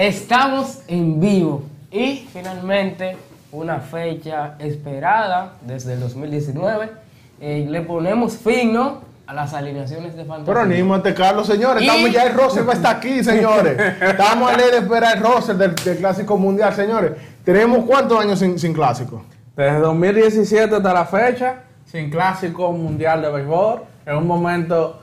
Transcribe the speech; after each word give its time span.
Estamos 0.00 0.78
en 0.88 1.20
vivo 1.20 1.62
y 1.90 2.26
finalmente 2.32 3.18
una 3.52 3.80
fecha 3.80 4.54
esperada 4.58 5.56
desde 5.60 5.92
el 5.92 6.00
2019. 6.00 6.90
Eh, 7.38 7.66
le 7.68 7.82
ponemos 7.82 8.34
fin 8.38 8.72
¿no? 8.72 9.02
a 9.26 9.34
las 9.34 9.52
alineaciones 9.52 10.16
de 10.16 10.24
fantasía. 10.24 10.46
Pero 10.46 10.60
anímate, 10.60 11.12
Carlos, 11.12 11.46
señores. 11.46 11.82
Y- 11.82 11.86
Estamos 11.86 12.10
ya 12.12 12.22
el 12.24 12.32
roster 12.32 12.66
va 12.66 12.72
a 12.72 12.76
estar 12.76 12.96
aquí, 12.96 13.22
señores. 13.22 13.78
Estamos 14.00 14.50
a 14.50 14.56
ley 14.56 14.70
de 14.70 14.78
esperar 14.78 15.18
el 15.18 15.22
roster 15.22 15.56
del, 15.56 15.74
del 15.74 15.98
Clásico 15.98 16.38
Mundial, 16.38 16.72
señores. 16.74 17.12
Tenemos 17.44 17.84
cuántos 17.84 18.18
años 18.18 18.38
sin, 18.38 18.58
sin 18.58 18.72
Clásico? 18.72 19.22
Desde 19.54 19.80
2017 19.80 20.76
hasta 20.76 20.94
la 20.94 21.04
fecha, 21.04 21.56
sin 21.84 22.08
clásico 22.08 22.72
mundial 22.72 23.20
de 23.20 23.28
béisbol. 23.30 23.82
En 24.06 24.16
un 24.16 24.26
momento, 24.26 24.99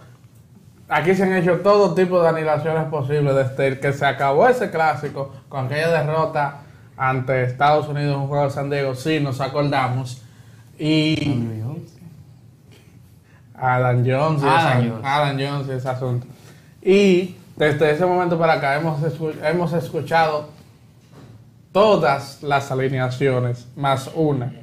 aquí 0.90 1.16
se 1.16 1.24
han 1.24 1.34
hecho 1.34 1.60
todo 1.62 1.94
tipo 1.94 2.22
de 2.22 2.30
aniquilaciones 2.30 2.86
posibles. 2.86 3.36
Desde 3.36 3.68
el 3.68 3.80
que 3.80 3.94
se 3.94 4.06
acabó 4.06 4.48
ese 4.48 4.70
clásico, 4.70 5.34
con 5.50 5.66
aquella 5.66 5.90
derrota 6.04 6.58
ante 6.96 7.44
Estados 7.44 7.88
Unidos 7.88 8.16
en 8.16 8.22
un 8.22 8.28
juego 8.28 8.46
de 8.46 8.50
San 8.52 8.70
Diego, 8.70 8.96
sí 8.96 9.20
nos 9.20 9.40
acordamos. 9.42 10.22
Y 10.80 11.16
Adam 13.56 14.04
Jones 14.06 14.44
y, 14.44 14.46
esa- 14.46 14.76
Jones. 14.76 15.68
Y 15.68 15.72
ese 15.72 15.90
asunto. 15.90 16.28
Y 16.82 17.36
desde 17.56 17.92
ese 17.92 18.06
momento 18.06 18.38
para 18.38 18.54
acá 18.54 18.76
hemos, 18.76 19.00
hemos 19.44 19.74
escuchado 19.74 20.50
todas 21.72 22.42
las 22.44 22.72
alineaciones, 22.72 23.68
más 23.76 24.10
una, 24.16 24.54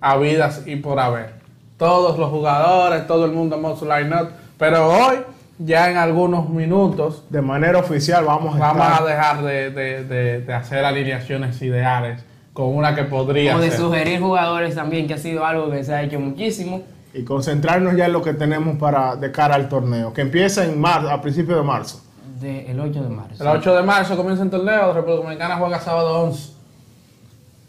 habidas 0.00 0.62
y 0.66 0.76
por 0.76 0.98
haber. 0.98 1.34
Todos 1.76 2.18
los 2.18 2.30
jugadores, 2.30 3.06
todo 3.06 3.24
el 3.26 3.32
mundo 3.32 3.56
hemos 3.56 3.80
line 3.82 4.14
up, 4.14 4.30
pero 4.58 4.88
hoy, 4.88 5.16
ya 5.62 5.90
en 5.90 5.96
algunos 5.98 6.48
minutos, 6.48 7.24
De 7.28 7.42
manera 7.42 7.78
oficial 7.78 8.24
vamos 8.24 8.56
a 8.56 8.58
vamos 8.58 8.82
estar. 8.86 9.02
a 9.02 9.06
dejar 9.06 9.42
de, 9.44 9.70
de- 9.70 10.04
de- 10.04 10.40
de 10.40 10.54
hacer 10.54 10.84
alineaciones 10.84 11.60
ideales 11.62 12.22
con 12.52 12.74
una 12.74 12.94
que 12.94 13.04
podría 13.04 13.52
Como 13.52 13.64
de 13.64 13.70
ser. 13.70 13.78
sugerir 13.80 14.20
jugadores 14.20 14.74
también, 14.74 15.06
que 15.06 15.14
ha 15.14 15.18
sido 15.18 15.44
algo 15.44 15.70
que 15.70 15.84
se 15.84 15.94
ha 15.94 16.02
hecho 16.02 16.18
muchísimo. 16.18 16.82
Y 17.12 17.24
concentrarnos 17.24 17.94
ya 17.96 18.06
en 18.06 18.12
lo 18.12 18.22
que 18.22 18.34
tenemos 18.34 18.76
para 18.78 19.16
de 19.16 19.30
cara 19.32 19.54
al 19.54 19.68
torneo, 19.68 20.12
que 20.12 20.20
empieza 20.22 20.64
en 20.64 20.80
marzo, 20.80 21.10
a 21.10 21.20
principios 21.20 21.58
de 21.58 21.64
marzo. 21.64 22.02
De, 22.40 22.70
el 22.70 22.80
8 22.80 23.02
de 23.02 23.08
marzo. 23.10 23.42
El 23.42 23.48
8 23.48 23.74
de 23.76 23.82
marzo 23.82 24.16
comienza 24.16 24.42
el 24.44 24.50
torneo, 24.50 24.92
República 24.94 25.22
Dominicana 25.22 25.56
juega 25.56 25.78
sábado 25.80 26.22
11 26.22 26.52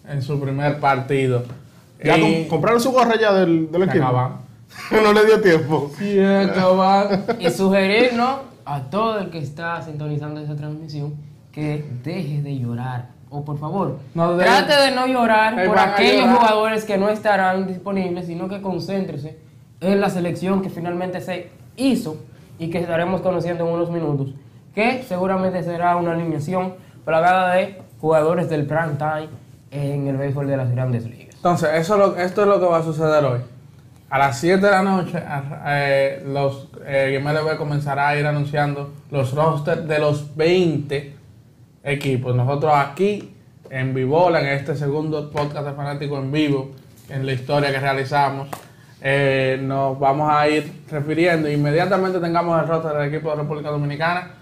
en 0.09 0.21
su 0.21 0.39
primer 0.39 0.79
partido. 0.79 1.43
Ya 2.03 2.17
Y- 2.17 2.21
com- 2.45 2.49
compraron 2.49 2.79
su 2.81 2.91
gorra 2.91 3.15
ya 3.19 3.33
del, 3.33 3.71
del 3.71 3.83
Se 3.83 3.89
equipo. 3.89 4.05
acaban. 4.05 4.31
no 5.03 5.13
le 5.13 5.25
dio 5.25 5.41
tiempo. 5.41 5.91
Sí, 5.97 6.19
acaban. 6.19 7.25
Y 7.39 7.49
sugerir 7.49 8.13
¿no? 8.13 8.39
a 8.65 8.81
todo 8.89 9.19
el 9.19 9.29
que 9.29 9.39
está 9.39 9.81
sintonizando 9.81 10.39
esa 10.41 10.55
transmisión 10.55 11.15
que 11.51 11.85
deje 12.03 12.41
de 12.41 12.57
llorar. 12.59 13.09
O 13.29 13.45
por 13.45 13.57
favor, 13.57 13.97
No 14.13 14.35
de- 14.35 14.43
trate 14.43 14.73
de 14.75 14.91
no 14.91 15.07
llorar 15.07 15.57
Ahí 15.57 15.67
por 15.67 15.79
aquellos 15.79 16.25
llorar. 16.25 16.37
jugadores 16.37 16.83
que 16.83 16.97
no 16.97 17.07
estarán 17.09 17.65
disponibles, 17.65 18.27
sino 18.27 18.49
que 18.49 18.61
concéntrese 18.61 19.37
en 19.79 20.01
la 20.01 20.09
selección 20.09 20.61
que 20.61 20.69
finalmente 20.69 21.21
se 21.21 21.49
hizo 21.77 22.17
y 22.59 22.69
que 22.69 22.79
estaremos 22.79 23.21
conociendo 23.21 23.65
en 23.65 23.73
unos 23.73 23.89
minutos, 23.89 24.33
que 24.75 25.03
seguramente 25.07 25.63
será 25.63 25.95
una 25.95 26.11
alineación 26.11 26.75
plagada 27.05 27.53
de 27.53 27.81
jugadores 28.01 28.49
del 28.49 28.65
prime 28.65 28.95
time 28.97 29.29
en 29.71 30.07
el 30.07 30.17
béisbol 30.17 30.47
de 30.47 30.57
las 30.57 30.69
grandes 30.69 31.05
ligas. 31.05 31.33
Entonces, 31.35 31.69
eso 31.75 31.93
es 31.93 31.99
lo- 31.99 32.15
esto 32.17 32.41
es 32.41 32.47
lo 32.47 32.59
que 32.59 32.65
va 32.65 32.77
a 32.79 32.83
suceder 32.83 33.23
hoy. 33.23 33.39
A 34.11 34.17
las 34.17 34.39
7 34.41 34.65
de 34.65 34.71
la 34.71 34.83
noche, 34.83 35.23
eh, 35.67 36.21
los 36.27 36.67
eh, 36.85 37.17
MLB 37.23 37.55
comenzará 37.55 38.09
a 38.09 38.17
ir 38.17 38.27
anunciando 38.27 38.91
los 39.09 39.33
rosters 39.33 39.87
de 39.87 39.99
los 39.99 40.35
20 40.35 41.15
equipos. 41.81 42.35
Nosotros 42.35 42.73
aquí, 42.75 43.33
en 43.69 43.93
Vivola, 43.93 44.41
en 44.41 44.47
este 44.47 44.75
segundo 44.75 45.31
podcast 45.31 45.65
de 45.65 45.71
Fanático 45.71 46.17
en 46.17 46.29
vivo, 46.29 46.71
en 47.07 47.25
la 47.25 47.31
historia 47.31 47.71
que 47.71 47.79
realizamos, 47.79 48.49
eh, 48.99 49.57
nos 49.63 49.97
vamos 49.97 50.29
a 50.29 50.45
ir 50.49 50.83
refiriendo. 50.89 51.49
Inmediatamente 51.49 52.19
tengamos 52.19 52.61
el 52.61 52.67
roster 52.67 52.91
del 52.91 53.13
equipo 53.13 53.29
de 53.29 53.37
República 53.37 53.69
Dominicana, 53.69 54.33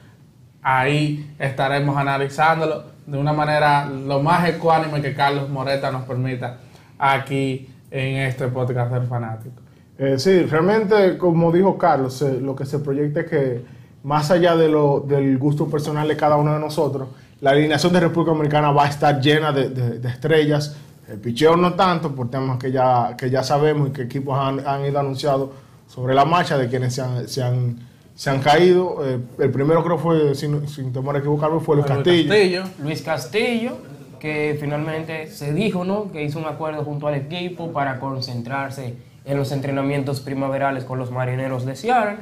ahí 0.63 1.35
estaremos 1.37 1.95
analizándolo 1.95 2.85
de 3.05 3.17
una 3.19 3.33
manera 3.33 3.85
lo 3.85 4.19
más 4.19 4.49
ecuánime 4.49 4.99
que 4.99 5.13
Carlos 5.13 5.47
Moreta 5.47 5.91
nos 5.91 6.05
permita 6.05 6.57
aquí 6.97 7.69
en 7.91 8.17
este 8.17 8.47
podcast 8.47 8.91
del 8.93 9.03
fanático. 9.07 9.55
Eh, 9.97 10.17
sí, 10.17 10.43
realmente, 10.43 11.17
como 11.17 11.51
dijo 11.51 11.77
Carlos, 11.77 12.21
eh, 12.21 12.39
lo 12.41 12.55
que 12.55 12.65
se 12.65 12.79
proyecta 12.79 13.21
es 13.21 13.29
que 13.29 13.61
más 14.03 14.31
allá 14.31 14.55
de 14.55 14.69
lo, 14.69 15.01
del 15.01 15.37
gusto 15.37 15.67
personal 15.67 16.07
de 16.07 16.15
cada 16.15 16.37
uno 16.37 16.53
de 16.53 16.59
nosotros, 16.59 17.09
la 17.41 17.51
alineación 17.51 17.91
de 17.93 17.99
República 18.01 18.31
Dominicana 18.31 18.71
va 18.71 18.85
a 18.85 18.89
estar 18.89 19.19
llena 19.19 19.51
de, 19.51 19.69
de- 19.69 19.99
de 19.99 20.09
estrellas. 20.09 20.77
El 21.09 21.17
picheo 21.19 21.55
no 21.57 21.73
tanto, 21.73 22.13
por 22.13 22.29
temas 22.29 22.59
que 22.59 22.71
ya, 22.71 23.15
que 23.17 23.29
ya 23.29 23.43
sabemos 23.43 23.89
y 23.89 23.91
que 23.91 24.03
equipos 24.03 24.37
han, 24.39 24.65
han 24.65 24.85
ido 24.85 24.99
anunciados 24.99 25.49
sobre 25.87 26.13
la 26.13 26.23
marcha 26.23 26.57
de 26.57 26.67
quienes 26.69 26.93
se 26.93 27.01
han, 27.01 27.27
se 27.27 27.41
han, 27.41 27.79
se 28.15 28.29
han 28.29 28.39
caído. 28.41 28.97
Eh, 29.05 29.19
el 29.39 29.49
primero 29.51 29.83
creo 29.83 29.97
fue, 29.97 30.35
sin, 30.35 30.67
sin 30.67 30.93
temor 30.93 31.15
a 31.15 31.19
equivocarme, 31.19 31.59
fue 31.61 31.77
Luis 31.77 31.87
Luis 31.87 31.97
Castillo. 31.97 32.29
Castillo. 32.29 32.63
Luis 32.83 33.01
Castillo, 33.01 33.77
que 34.19 34.57
finalmente 34.59 35.27
se 35.27 35.53
dijo, 35.53 35.83
¿no? 35.83 36.11
Que 36.11 36.23
hizo 36.23 36.39
un 36.39 36.45
acuerdo 36.45 36.83
junto 36.83 37.07
al 37.07 37.15
equipo 37.15 37.71
para 37.71 37.99
concentrarse 37.99 38.95
en 39.25 39.37
los 39.37 39.51
entrenamientos 39.51 40.21
primaverales 40.21 40.83
con 40.83 40.99
los 40.99 41.11
marineros 41.11 41.65
de 41.65 41.75
Seattle. 41.75 42.17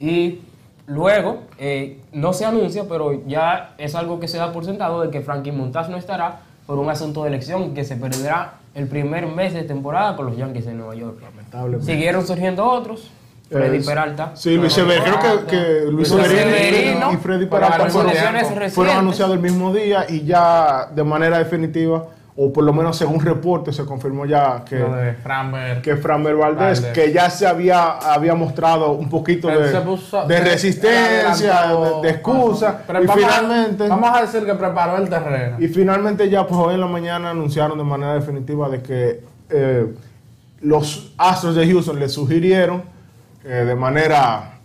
Y 0.00 0.40
luego, 0.86 1.40
eh, 1.58 2.00
no 2.12 2.32
se 2.32 2.44
anuncia, 2.44 2.84
pero 2.88 3.26
ya 3.26 3.74
es 3.78 3.94
algo 3.94 4.20
que 4.20 4.28
se 4.28 4.38
da 4.38 4.52
por 4.52 4.64
sentado 4.64 5.00
de 5.02 5.10
que 5.10 5.20
Frankie 5.20 5.52
Montaz 5.52 5.88
no 5.88 5.96
estará 5.96 6.40
por 6.66 6.78
un 6.78 6.90
asunto 6.90 7.22
de 7.22 7.28
elección 7.28 7.74
que 7.74 7.84
se 7.84 7.96
perderá 7.96 8.54
el 8.74 8.86
primer 8.86 9.26
mes 9.26 9.54
de 9.54 9.62
temporada 9.62 10.16
con 10.16 10.26
los 10.26 10.36
Yankees 10.36 10.66
de 10.66 10.74
Nueva 10.74 10.94
York. 10.94 11.20
Lamentablemente. 11.22 11.86
Siguieron 11.86 12.26
surgiendo 12.26 12.68
otros. 12.68 13.10
Freddy 13.50 13.82
Peralta. 13.84 14.32
Sí, 14.34 14.56
Luis 14.56 14.72
Severino, 14.72 15.18
creo 15.20 15.46
que, 15.46 15.56
que 15.56 15.80
Luis 15.90 15.92
Luis 15.92 16.08
Severino 16.08 16.50
Severino, 16.56 17.12
y 17.12 17.16
Freddy 17.16 17.46
Peralta 17.46 17.86
fueron, 17.88 18.96
anunciados 18.96 19.34
el 19.34 19.40
mismo 19.40 19.72
día 19.72 20.04
y 20.08 20.22
ya 20.24 20.86
de 20.94 21.02
manera 21.04 21.38
definitiva, 21.38 22.04
o 22.36 22.52
por 22.52 22.62
lo 22.62 22.72
menos 22.72 22.96
según 22.96 23.20
reporte, 23.20 23.72
se 23.72 23.84
confirmó 23.84 24.24
ya 24.26 24.62
que, 24.64 24.78
Lo 24.78 24.92
de 24.94 25.14
Framberg. 25.14 25.82
que 25.82 25.96
Framber 25.96 26.36
Valdés, 26.36 26.82
Valdés. 26.82 26.92
que 26.92 27.12
ya 27.12 27.30
se 27.30 27.46
había, 27.46 27.92
había 27.98 28.34
mostrado 28.34 28.92
un 28.92 29.08
poquito 29.08 29.48
de, 29.48 29.72
puso- 29.80 30.24
resistencia, 30.28 31.62
de, 31.66 32.00
de 32.02 32.10
excusa, 32.10 32.82
Pero 32.86 33.02
y 33.02 33.06
vamos 33.06 33.24
a- 33.24 33.28
finalmente... 33.28 33.88
Vamos 33.88 34.10
a 34.16 34.20
decir 34.20 34.44
que 34.44 34.54
preparó 34.54 34.98
el 34.98 35.08
terreno. 35.08 35.56
Y 35.58 35.68
finalmente 35.68 36.28
ya 36.28 36.46
pues 36.46 36.60
hoy 36.60 36.74
en 36.74 36.80
la 36.80 36.86
mañana 36.86 37.30
anunciaron 37.30 37.76
de 37.78 37.84
manera 37.84 38.14
definitiva 38.14 38.68
de 38.68 38.82
que 38.82 39.20
eh, 39.50 39.86
los 40.60 41.12
Astros 41.18 41.54
de 41.56 41.66
Houston 41.66 41.98
le 41.98 42.08
sugirieron 42.08 42.82
eh, 43.48 43.64
de 43.64 43.74
manera 43.74 44.58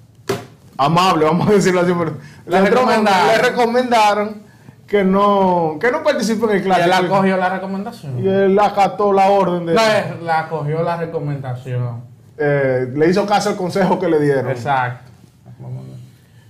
amable, 0.78 1.26
vamos 1.32 1.48
a 1.50 1.54
decirlo 1.54 1.82
así, 1.82 1.92
pero 1.98 2.14
Le 2.46 2.62
recomendaron. 2.70 3.28
le 3.28 3.38
recomendaron 3.50 4.44
que 4.88 5.04
no, 5.04 5.78
que 5.80 5.92
no 5.92 6.04
participe 6.04 6.46
en 6.46 6.52
el 6.52 6.56
Y 6.58 6.60
él 6.60 6.64
clásico. 6.66 7.16
acogió 7.16 7.38
la 7.38 7.50
recomendación. 7.50 8.20
Y 8.24 8.28
él 8.28 8.60
acató 8.60 9.12
la 9.14 9.30
orden 9.30 9.66
de... 9.66 9.74
No, 9.74 9.82
él 9.82 10.30
acogió 10.30 10.84
la 10.84 10.98
recomendación. 10.98 12.02
eh, 12.38 12.92
le 12.94 13.10
hizo 13.10 13.26
caso 13.26 13.50
al 13.50 13.56
consejo 13.56 13.98
que 13.98 14.08
le 14.10 14.20
dieron. 14.20 14.50
Exacto. 14.52 15.10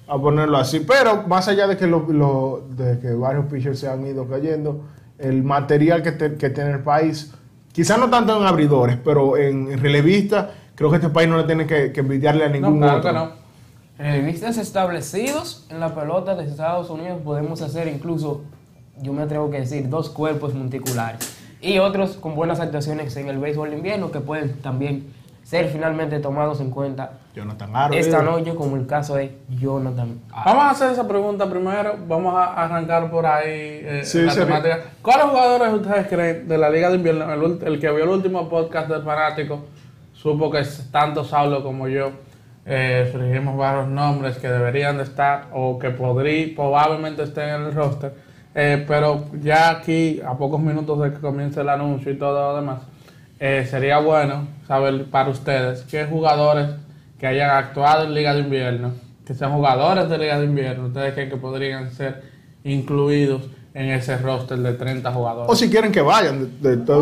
a 0.07 0.17
ponerlo 0.17 0.57
así. 0.57 0.81
Pero 0.81 1.23
más 1.27 1.47
allá 1.47 1.67
de 1.67 1.77
que, 1.77 1.87
lo, 1.87 2.05
lo- 2.09 2.63
de 2.69 2.99
que 2.99 3.13
varios 3.13 3.45
pitchers 3.45 3.79
se 3.79 3.87
han 3.89 4.05
ido 4.05 4.27
cayendo, 4.27 4.81
el 5.17 5.43
material 5.43 6.01
que, 6.03 6.11
te- 6.11 6.35
que 6.35 6.49
tiene 6.49 6.71
el 6.71 6.79
país, 6.79 7.31
quizás 7.71 7.97
no 7.97 8.09
tanto 8.09 8.35
en 8.37 8.45
abridores, 8.45 8.97
pero 9.03 9.37
en 9.37 9.77
relevistas, 9.79 10.47
creo 10.75 10.89
que 10.89 10.97
este 10.97 11.09
país 11.09 11.27
no 11.29 11.37
le 11.37 11.43
tiene 11.43 11.65
que, 11.67 11.91
que 11.91 11.99
envidiarle 12.01 12.45
a 12.45 12.49
No, 12.49 12.53
ningún 12.53 12.77
claro 12.79 12.97
otro. 12.99 13.09
que 13.11 13.17
no. 13.17 13.29
Revistas 13.97 14.57
establecidos 14.57 15.65
en 15.69 15.79
la 15.79 15.93
pelota 15.93 16.35
de 16.35 16.45
Estados 16.45 16.89
Unidos 16.89 17.21
podemos 17.23 17.61
hacer 17.61 17.87
incluso, 17.87 18.41
yo 19.01 19.13
me 19.13 19.21
atrevo 19.21 19.49
que 19.51 19.59
decir, 19.59 19.87
dos 19.89 20.09
cuerpos 20.09 20.53
monticulares. 20.53 21.37
Y 21.61 21.77
otros 21.79 22.17
con 22.17 22.35
buenas 22.35 22.59
actuaciones 22.59 23.15
en 23.17 23.29
el 23.29 23.37
béisbol 23.37 23.69
de 23.69 23.77
invierno 23.77 24.11
que 24.11 24.19
pueden 24.19 24.59
también 24.61 25.13
ser 25.43 25.69
finalmente 25.69 26.19
tomados 26.19 26.59
en 26.61 26.71
cuenta 26.71 27.19
Jonathan 27.35 27.75
Aro, 27.75 27.93
esta 27.93 28.19
eh. 28.19 28.23
noche, 28.23 28.55
como 28.55 28.75
el 28.77 28.87
caso 28.87 29.15
de 29.15 29.37
Jonathan. 29.49 30.19
Aro. 30.31 30.43
Vamos 30.45 30.63
a 30.63 30.69
hacer 30.71 30.91
esa 30.91 31.07
pregunta 31.07 31.49
primero. 31.49 31.95
Vamos 32.07 32.33
a 32.35 32.53
arrancar 32.63 33.09
por 33.11 33.25
ahí 33.25 33.45
eh, 33.49 34.01
Sí, 34.03 34.21
la 34.21 34.31
sí. 34.31 34.39
temática. 34.39 34.79
¿Cuáles 35.01 35.25
jugadores 35.27 35.73
ustedes 35.73 36.07
creen 36.07 36.47
de 36.47 36.57
la 36.57 36.69
Liga 36.69 36.89
de 36.89 36.95
Invierno? 36.95 37.31
El 37.33 37.79
que 37.79 37.91
vio 37.91 38.03
el 38.03 38.09
último 38.09 38.49
podcast 38.49 38.89
del 38.89 39.03
fanático 39.03 39.65
supo 40.23 40.49
que 40.49 40.63
tanto 40.89 41.25
Saulo 41.25 41.61
como 41.61 41.89
yo 41.89 42.13
eh, 42.65 43.41
varios 43.57 43.87
nombres 43.89 44.37
que 44.37 44.47
deberían 44.47 44.95
de 44.95 45.03
estar 45.03 45.49
o 45.51 45.77
que 45.77 45.89
podrí, 45.89 46.47
probablemente 46.47 47.23
estén 47.23 47.49
en 47.49 47.61
el 47.63 47.73
roster. 47.73 48.13
Eh, 48.55 48.85
pero 48.87 49.25
ya 49.41 49.69
aquí, 49.69 50.21
a 50.25 50.37
pocos 50.37 50.61
minutos 50.61 51.01
de 51.01 51.11
que 51.11 51.19
comience 51.19 51.59
el 51.59 51.67
anuncio 51.67 52.09
y 52.09 52.17
todo 52.17 52.53
lo 52.53 52.55
demás, 52.55 52.83
eh, 53.37 53.67
sería 53.69 53.99
bueno 53.99 54.47
saber 54.65 55.05
para 55.05 55.29
ustedes 55.29 55.81
qué 55.89 56.05
jugadores 56.05 56.69
que 57.19 57.27
hayan 57.27 57.49
actuado 57.49 58.05
en 58.05 58.13
Liga 58.13 58.33
de 58.33 58.41
Invierno, 58.41 58.93
que 59.25 59.33
sean 59.33 59.51
jugadores 59.51 60.07
de 60.07 60.17
Liga 60.17 60.39
de 60.39 60.45
Invierno, 60.45 60.87
ustedes 60.87 61.13
creen 61.13 61.29
que 61.29 61.37
podrían 61.37 61.91
ser 61.91 62.23
incluidos 62.63 63.41
en 63.73 63.89
ese 63.89 64.17
roster 64.17 64.59
de 64.59 64.73
30 64.73 65.11
jugadores. 65.11 65.51
O 65.51 65.55
si 65.55 65.69
quieren 65.69 65.91
que 65.91 66.01
vayan, 66.01 66.49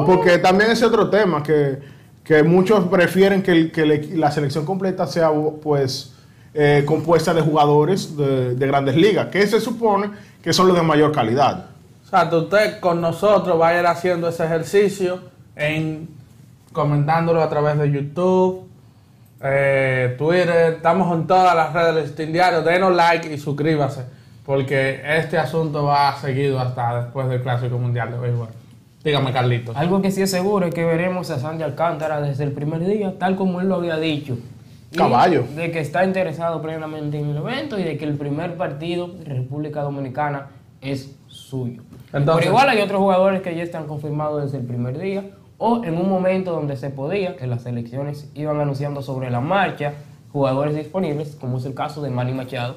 porque 0.07 0.39
también 0.39 0.71
es 0.71 0.81
otro 0.81 1.09
tema 1.09 1.43
que, 1.43 2.00
que 2.23 2.43
muchos 2.43 2.85
prefieren 2.87 3.41
que, 3.43 3.51
el- 3.51 3.71
que 3.71 3.85
la 3.85 4.31
selección 4.31 4.65
completa 4.65 5.07
sea 5.07 5.31
pues 5.61 6.13
eh, 6.53 6.83
compuesta 6.85 7.33
de 7.33 7.41
jugadores 7.41 8.15
de, 8.17 8.55
de 8.55 8.67
grandes 8.67 8.95
ligas, 8.95 9.27
que 9.27 9.45
se 9.47 9.59
supone 9.59 10.09
que 10.43 10.53
son 10.53 10.67
los 10.67 10.75
de 10.75 10.83
mayor 10.83 11.11
calidad. 11.11 11.65
O 12.05 12.09
sea, 12.09 12.29
usted 12.35 12.79
con 12.79 12.99
nosotros 13.01 13.59
va 13.59 13.69
a 13.69 13.79
ir 13.79 13.85
haciendo 13.85 14.27
ese 14.27 14.43
ejercicio 14.45 15.19
en 15.55 16.09
comentándolo 16.73 17.41
a 17.41 17.49
través 17.49 17.77
de 17.77 17.91
YouTube, 17.91 18.67
eh, 19.43 20.15
Twitter, 20.17 20.73
estamos 20.75 21.13
en 21.17 21.25
todas 21.27 21.55
las 21.55 21.73
redes 21.73 21.95
del 21.95 22.03
Listín 22.05 22.33
Diario, 22.33 22.61
denos 22.61 22.95
like 22.95 23.33
y 23.33 23.37
suscríbase, 23.37 24.03
porque 24.45 25.01
este 25.05 25.37
asunto 25.37 25.83
va 25.85 26.15
seguido 26.19 26.59
hasta 26.59 27.03
después 27.03 27.27
del 27.29 27.41
Clásico 27.41 27.77
Mundial 27.77 28.11
de 28.11 28.19
Béisbol. 28.19 28.47
Dígame, 29.03 29.31
Carlitos. 29.33 29.75
Algo 29.75 30.01
que 30.01 30.11
sí 30.11 30.21
es 30.21 30.29
seguro 30.31 30.67
es 30.67 30.73
que 30.73 30.85
veremos 30.85 31.29
a 31.31 31.39
Sandy 31.39 31.63
Alcántara 31.63 32.21
desde 32.21 32.43
el 32.43 32.51
primer 32.51 32.85
día, 32.85 33.17
tal 33.17 33.35
como 33.35 33.59
él 33.61 33.67
lo 33.67 33.75
había 33.75 33.97
dicho. 33.97 34.37
Y 34.91 34.97
Caballo. 34.97 35.43
De 35.55 35.71
que 35.71 35.79
está 35.79 36.03
interesado 36.05 36.61
plenamente 36.61 37.17
en 37.19 37.29
el 37.29 37.37
evento 37.37 37.79
y 37.79 37.83
de 37.83 37.97
que 37.97 38.05
el 38.05 38.15
primer 38.15 38.57
partido 38.57 39.07
de 39.07 39.25
República 39.33 39.81
Dominicana 39.81 40.47
es 40.81 41.15
suyo. 41.27 41.81
Entonces- 42.13 42.45
Pero 42.45 42.51
igual 42.51 42.69
hay 42.69 42.81
otros 42.81 42.99
jugadores 42.99 43.41
que 43.41 43.55
ya 43.55 43.63
están 43.63 43.87
confirmados 43.87 44.43
desde 44.43 44.57
el 44.57 44.65
primer 44.65 44.97
día 44.99 45.23
o 45.57 45.83
en 45.83 45.97
un 45.97 46.09
momento 46.09 46.51
donde 46.51 46.75
se 46.75 46.89
podía, 46.89 47.35
que 47.37 47.47
las 47.47 47.63
selecciones 47.63 48.29
iban 48.35 48.59
anunciando 48.59 49.01
sobre 49.01 49.29
la 49.31 49.39
marcha 49.39 49.93
jugadores 50.33 50.75
disponibles, 50.75 51.35
como 51.39 51.57
es 51.57 51.65
el 51.65 51.73
caso 51.73 52.01
de 52.01 52.09
Manny 52.09 52.33
Machado, 52.33 52.75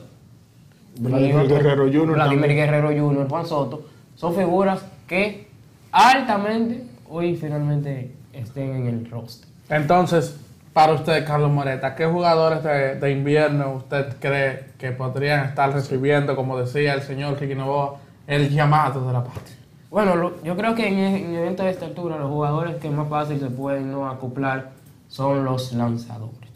Vladimir 0.98 1.46
Guerrero 1.48 1.84
Jr. 1.86 2.14
Vladimir. 2.14 2.50
Guerrero 2.54 2.88
Jr., 2.88 3.28
Juan 3.28 3.46
Soto, 3.46 3.82
son 4.14 4.34
figuras 4.34 4.84
que 5.08 5.48
altamente 5.94 6.84
hoy 7.08 7.36
finalmente 7.36 8.12
estén 8.32 8.74
en 8.74 8.86
el 8.88 9.10
roster. 9.10 9.48
Entonces, 9.68 10.36
para 10.72 10.92
usted, 10.92 11.24
Carlos 11.24 11.52
Moreta, 11.52 11.94
¿qué 11.94 12.04
jugadores 12.04 12.64
de, 12.64 12.96
de 12.96 13.12
invierno 13.12 13.74
usted 13.74 14.16
cree 14.18 14.66
que 14.76 14.90
podrían 14.90 15.44
estar 15.46 15.72
recibiendo, 15.72 16.34
como 16.34 16.58
decía 16.58 16.94
el 16.94 17.02
señor 17.02 17.38
Kiki 17.38 17.54
Novoa, 17.54 17.98
el 18.26 18.50
llamado 18.50 19.06
de 19.06 19.12
la 19.12 19.22
patria? 19.22 19.56
Bueno, 19.88 20.16
lo- 20.16 20.42
yo 20.42 20.56
creo 20.56 20.74
que 20.74 20.88
en, 20.88 20.98
en 20.98 21.34
eventos 21.36 21.64
de 21.64 21.70
esta 21.70 21.86
altura 21.86 22.18
los 22.18 22.28
jugadores 22.28 22.74
que 22.76 22.90
más 22.90 23.08
fácil 23.08 23.38
se 23.38 23.46
pueden 23.46 23.92
no 23.92 24.08
acoplar 24.10 24.72
son 25.06 25.44
los 25.44 25.72
lanzadores. 25.72 26.50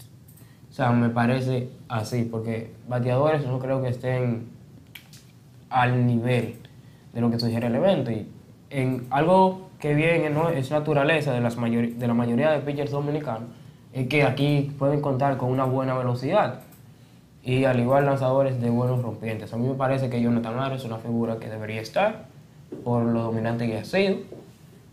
O 0.69 0.75
sea, 0.75 0.91
me 0.91 1.11
parece 1.11 1.69
así, 1.89 2.25
porque 2.25 2.73
bateadores 2.89 3.47
no 3.47 3.61
creo 3.61 3.81
que 3.81 3.89
estén 3.89 4.49
al 5.71 6.05
nivel 6.07 6.57
de 7.13 7.21
lo 7.21 7.31
que 7.31 7.39
sugiere 7.39 7.69
el 7.69 7.77
evento. 7.77 8.11
Y 8.11 8.29
en 8.71 9.07
algo 9.11 9.69
que 9.79 9.95
viene 9.95 10.31
¿no? 10.31 10.51
es 10.51 10.71
naturaleza 10.71 11.33
de, 11.33 11.41
las 11.41 11.57
de 11.57 12.07
la 12.07 12.15
mayoría 12.15 12.51
de 12.51 12.61
pitchers 12.61 12.91
dominicanos, 12.91 13.49
es 13.93 14.09
que 14.09 14.25
aquí 14.25 14.73
pueden 14.79 15.01
contar 15.01 15.37
con 15.37 15.51
una 15.51 15.65
buena 15.65 15.97
velocidad 15.97 16.61
y 17.43 17.65
al 17.65 17.81
igual 17.81 18.05
lanzadores 18.05 18.61
de 18.61 18.71
buenos 18.71 19.03
rompientes. 19.03 19.53
A 19.53 19.57
mí 19.57 19.67
me 19.67 19.75
parece 19.75 20.11
que 20.11 20.21
Jonathan 20.21 20.59
Ara 20.59 20.75
es 20.75 20.85
una 20.85 20.99
figura 20.99 21.39
que 21.39 21.49
debería 21.49 21.81
estar 21.81 22.27
por 22.85 23.05
lo 23.05 23.23
dominante 23.23 23.67
que 23.67 23.79
ha 23.79 23.85
sido 23.85 24.17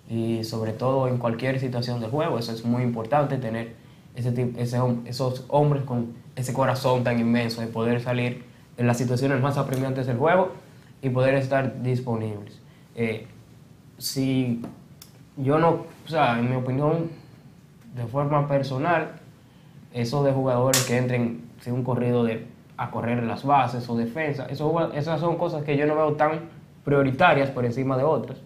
y 0.09 0.43
sobre 0.43 0.71
todo 0.71 1.07
en 1.07 1.17
cualquier 1.17 1.59
situación 1.59 1.99
del 1.99 2.11
juego. 2.11 2.39
Eso 2.39 2.53
es 2.53 2.63
muy 2.63 2.83
importante, 2.83 3.37
tener 3.37 3.73
ese 4.15 4.31
tipo, 4.31 4.59
esos 4.59 5.43
hombres 5.49 5.83
con 5.83 6.13
ese 6.35 6.53
corazón 6.53 7.03
tan 7.03 7.19
inmenso 7.19 7.61
de 7.61 7.67
poder 7.67 8.01
salir 8.01 8.43
en 8.77 8.87
las 8.87 8.97
situaciones 8.97 9.41
más 9.41 9.57
apremiantes 9.57 10.07
del 10.07 10.17
juego 10.17 10.53
y 11.01 11.09
poder 11.09 11.35
estar 11.35 11.81
disponibles. 11.81 12.59
Eh, 12.95 13.27
si 13.97 14.61
yo 15.37 15.59
no, 15.59 15.85
o 16.05 16.07
sea, 16.07 16.39
en 16.39 16.49
mi 16.49 16.55
opinión, 16.55 17.09
de 17.95 18.05
forma 18.05 18.47
personal, 18.47 19.13
eso 19.93 20.23
de 20.23 20.31
jugadores 20.31 20.83
que 20.85 20.97
entren 20.97 21.45
sin 21.61 21.73
un 21.73 21.83
corrido 21.83 22.23
de 22.23 22.45
a 22.77 22.91
correr 22.91 23.23
las 23.23 23.45
bases 23.45 23.87
o 23.89 23.95
defensa, 23.95 24.47
eso, 24.49 24.91
esas 24.93 25.21
son 25.21 25.37
cosas 25.37 25.63
que 25.63 25.77
yo 25.77 25.85
no 25.85 25.95
veo 25.95 26.13
tan 26.13 26.41
prioritarias 26.83 27.49
por 27.49 27.65
encima 27.65 27.97
de 27.97 28.03
otras. 28.03 28.37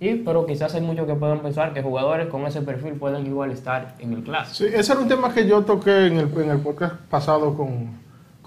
Y, 0.00 0.16
pero 0.16 0.46
quizás 0.46 0.74
hay 0.74 0.80
muchos 0.82 1.06
que 1.06 1.14
puedan 1.14 1.40
pensar 1.40 1.72
que 1.72 1.82
jugadores 1.82 2.28
con 2.28 2.46
ese 2.46 2.62
perfil 2.62 2.92
pueden 2.92 3.26
igual 3.26 3.50
estar 3.50 3.96
en 3.98 4.12
el 4.12 4.22
clásico. 4.22 4.54
Sí, 4.54 4.66
ese 4.72 4.92
era 4.92 5.00
un 5.00 5.08
tema 5.08 5.32
que 5.32 5.46
yo 5.46 5.64
toqué 5.64 6.06
en 6.06 6.18
el, 6.18 6.40
en 6.40 6.50
el 6.50 6.58
podcast 6.58 6.94
pasado 7.10 7.54
con, 7.54 7.88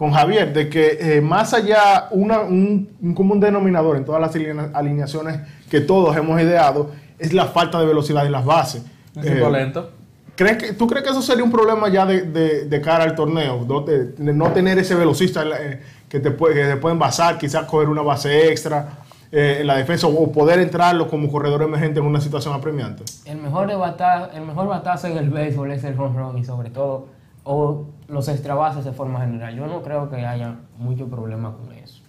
con 0.02 0.14
Javier, 0.14 0.52
de 0.52 0.68
que 0.68 0.98
eh, 1.00 1.22
más 1.22 1.54
allá, 1.54 2.08
una, 2.10 2.40
un, 2.40 2.90
un 3.04 3.14
común 3.14 3.40
denominador 3.40 3.98
en 3.98 4.04
todas 4.04 4.20
las 4.20 4.34
alinea- 4.36 4.72
alineaciones 4.74 5.42
que 5.70 5.80
todos 5.80 6.18
hemos 6.18 6.42
ideado, 6.42 6.90
es 7.20 7.34
la 7.34 7.46
falta 7.46 7.80
de 7.80 7.86
velocidad 7.86 8.26
en 8.26 8.32
las 8.32 8.44
bases. 8.44 8.84
Es 9.16 9.28
Eh, 9.28 9.48
lento. 9.52 9.92
¿crees 10.36 10.58
que, 10.58 10.74
¿Tú 10.74 10.88
crees 10.88 11.04
que 11.04 11.12
eso 11.12 11.22
sería 11.22 11.44
un 11.44 11.52
problema 11.52 11.88
ya 11.90 12.08
de, 12.08 12.24
de- 12.24 12.66
de 12.66 12.82
cara 12.82 13.04
al 13.04 13.14
torneo? 13.14 13.64
¿no? 13.68 13.82
De, 13.82 14.06
de 14.14 14.34
no 14.34 14.52
tener 14.52 14.80
ese 14.80 14.96
velocista 14.96 15.44
eh, 15.60 15.80
que, 16.10 16.20
te 16.20 16.32
puede, 16.32 16.56
que 16.56 16.64
te 16.68 16.78
pueden 16.78 16.98
basar, 16.98 17.38
quizás 17.38 17.66
coger 17.66 17.88
una 17.88 18.02
base 18.02 18.50
extra 18.50 19.04
eh, 19.32 19.58
en 19.62 19.68
la 19.68 19.76
defensa 19.78 20.08
o 20.08 20.32
poder 20.32 20.58
entrarlo 20.62 21.08
como 21.08 21.32
corredor 21.32 21.62
emergente 21.62 22.00
en 22.00 22.08
una 22.08 22.22
situación 22.22 22.56
apremiante? 22.56 23.04
El 23.26 23.38
mejor, 23.38 23.68
de 23.68 23.76
bata- 23.76 24.32
el 24.34 24.48
mejor 24.48 24.68
batazo 24.68 25.06
en 25.06 25.18
el 25.18 25.30
béisbol 25.30 25.70
es 25.74 25.84
el 25.84 25.94
home 26.00 26.18
run 26.20 26.40
y 26.40 26.44
sobre 26.44 26.72
todo 26.72 27.21
o 27.44 27.86
los 28.08 28.28
extra 28.28 28.56
bases 28.56 28.86
de 28.86 28.92
forma 28.92 29.22
general. 29.22 29.56
Yo 29.56 29.68
no 29.68 29.82
creo 29.82 30.10
que 30.10 30.18
haya 30.26 30.56
mucho 30.78 31.08
problema 31.08 31.54
con 31.54 31.74
eso. 31.74 32.02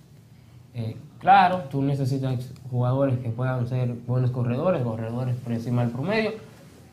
Eh, 0.74 0.96
claro, 1.18 1.64
tú 1.70 1.82
necesitas 1.82 2.52
jugadores 2.70 3.18
que 3.18 3.28
puedan 3.28 3.66
ser 3.66 3.94
buenos 4.06 4.30
corredores, 4.30 4.82
corredores 4.82 5.36
por 5.36 5.52
encima 5.52 5.82
del 5.82 5.92
promedio. 5.92 6.32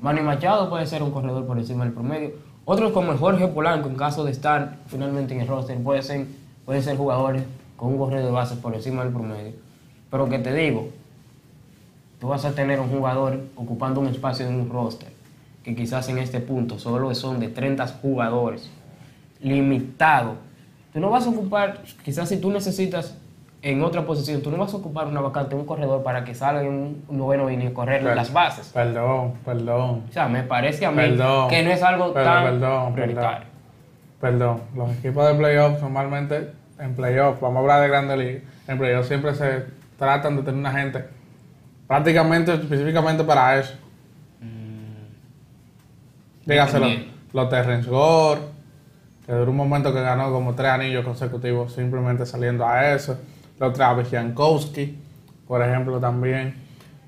Manny 0.01 0.21
Machado 0.21 0.69
puede 0.69 0.86
ser 0.86 1.03
un 1.03 1.12
corredor 1.12 1.45
por 1.45 1.57
encima 1.57 1.83
del 1.83 1.94
promedio. 1.94 2.31
Otros 2.65 2.91
como 2.91 3.12
el 3.12 3.18
Jorge 3.18 3.47
Polanco, 3.47 3.89
en 3.89 3.95
caso 3.95 4.24
de 4.24 4.31
estar 4.31 4.77
finalmente 4.88 5.33
en 5.33 5.42
el 5.42 5.47
roster, 5.47 5.81
pueden 5.81 6.03
ser, 6.03 6.27
pueden 6.65 6.83
ser 6.83 6.97
jugadores 6.97 7.44
con 7.75 7.89
un 7.89 7.97
corredor 7.97 8.25
de 8.25 8.31
bases 8.31 8.57
por 8.59 8.75
encima 8.75 9.03
del 9.03 9.12
promedio. 9.12 9.53
Pero 10.12 10.30
que 10.30 10.39
te 10.39 10.53
digo, 10.53 10.89
tú 12.19 12.27
vas 12.27 12.45
a 12.45 12.51
tener 12.51 12.80
un 12.80 12.89
jugador 12.89 13.39
ocupando 13.56 14.01
un 14.01 14.07
espacio 14.07 14.47
en 14.47 14.56
un 14.56 14.69
roster, 14.69 15.12
que 15.63 15.75
quizás 15.75 16.07
en 16.09 16.17
este 16.17 16.39
punto 16.39 16.79
solo 16.79 17.13
son 17.15 17.39
de 17.39 17.50
30 17.50 17.85
jugadores, 18.01 18.69
limitado. 19.41 20.35
Tú 20.94 21.00
no 21.00 21.09
vas 21.09 21.25
a 21.25 21.29
ocupar, 21.29 21.81
quizás 22.03 22.29
si 22.29 22.38
tú 22.38 22.51
necesitas 22.51 23.15
en 23.61 23.83
otra 23.83 24.06
posición, 24.06 24.41
tú 24.41 24.50
no 24.51 24.57
vas 24.57 24.73
a 24.73 24.77
ocupar 24.77 25.07
una 25.07 25.19
vacante, 25.21 25.53
un 25.56 25.65
corredor 25.65 26.01
para 26.01 26.23
que 26.23 26.33
salga 26.33 26.61
en 26.63 26.69
un 27.07 27.18
noveno 27.18 27.49
inning 27.49 27.69
y 27.69 27.73
correr 27.73 27.99
Perdón. 28.01 28.16
las 28.16 28.31
bases. 28.31 28.68
Perdón, 28.73 29.33
perdón. 29.44 30.04
O 30.09 30.11
sea, 30.11 30.28
me 30.30 30.44
parece 30.44 30.85
a 30.85 30.92
mí 30.92 30.97
Perdón. 30.97 31.49
que 31.49 31.63
no 31.63 31.71
es 31.71 31.83
algo 31.83 32.13
Perdón, 32.13 32.33
tan 32.33 32.44
perdón, 32.45 32.94
prioritario. 32.94 33.47
Perdón, 34.21 34.61
los 34.75 34.92
equipos 34.97 35.28
de 35.28 35.35
playoffs 35.35 35.81
normalmente 35.81 36.51
en 36.80 36.95
playoffs, 36.95 37.42
vamos 37.42 37.57
a 37.57 37.59
hablar 37.59 37.81
de 37.81 37.87
Grande 37.89 38.18
Liga, 38.18 38.39
en 38.68 38.78
playoffs 38.78 39.07
siempre 39.07 39.35
se 39.35 39.66
tratan 39.97 40.37
de 40.37 40.44
tener 40.44 40.59
una 40.59 40.71
gente 40.71 41.06
prácticamente 41.87 42.54
específicamente 42.54 43.23
para 43.23 43.59
eso. 43.59 43.73
Dígaselo, 46.49 46.85
Dependiendo. 46.85 47.19
los 47.33 47.49
Terrence 47.49 47.89
Gore, 47.89 48.41
que 49.25 49.31
duró 49.33 49.51
un 49.51 49.57
momento 49.57 49.94
que 49.94 50.01
ganó 50.01 50.31
como 50.31 50.53
tres 50.56 50.69
anillos 50.71 51.06
consecutivos 51.06 51.73
simplemente 51.73 52.25
saliendo 52.25 52.65
a 52.65 52.91
eso. 52.94 53.18
Los 53.59 53.73
Travis 53.73 54.09
Jankowski, 54.09 54.97
por 55.47 55.61
ejemplo, 55.61 55.99
también. 55.99 56.56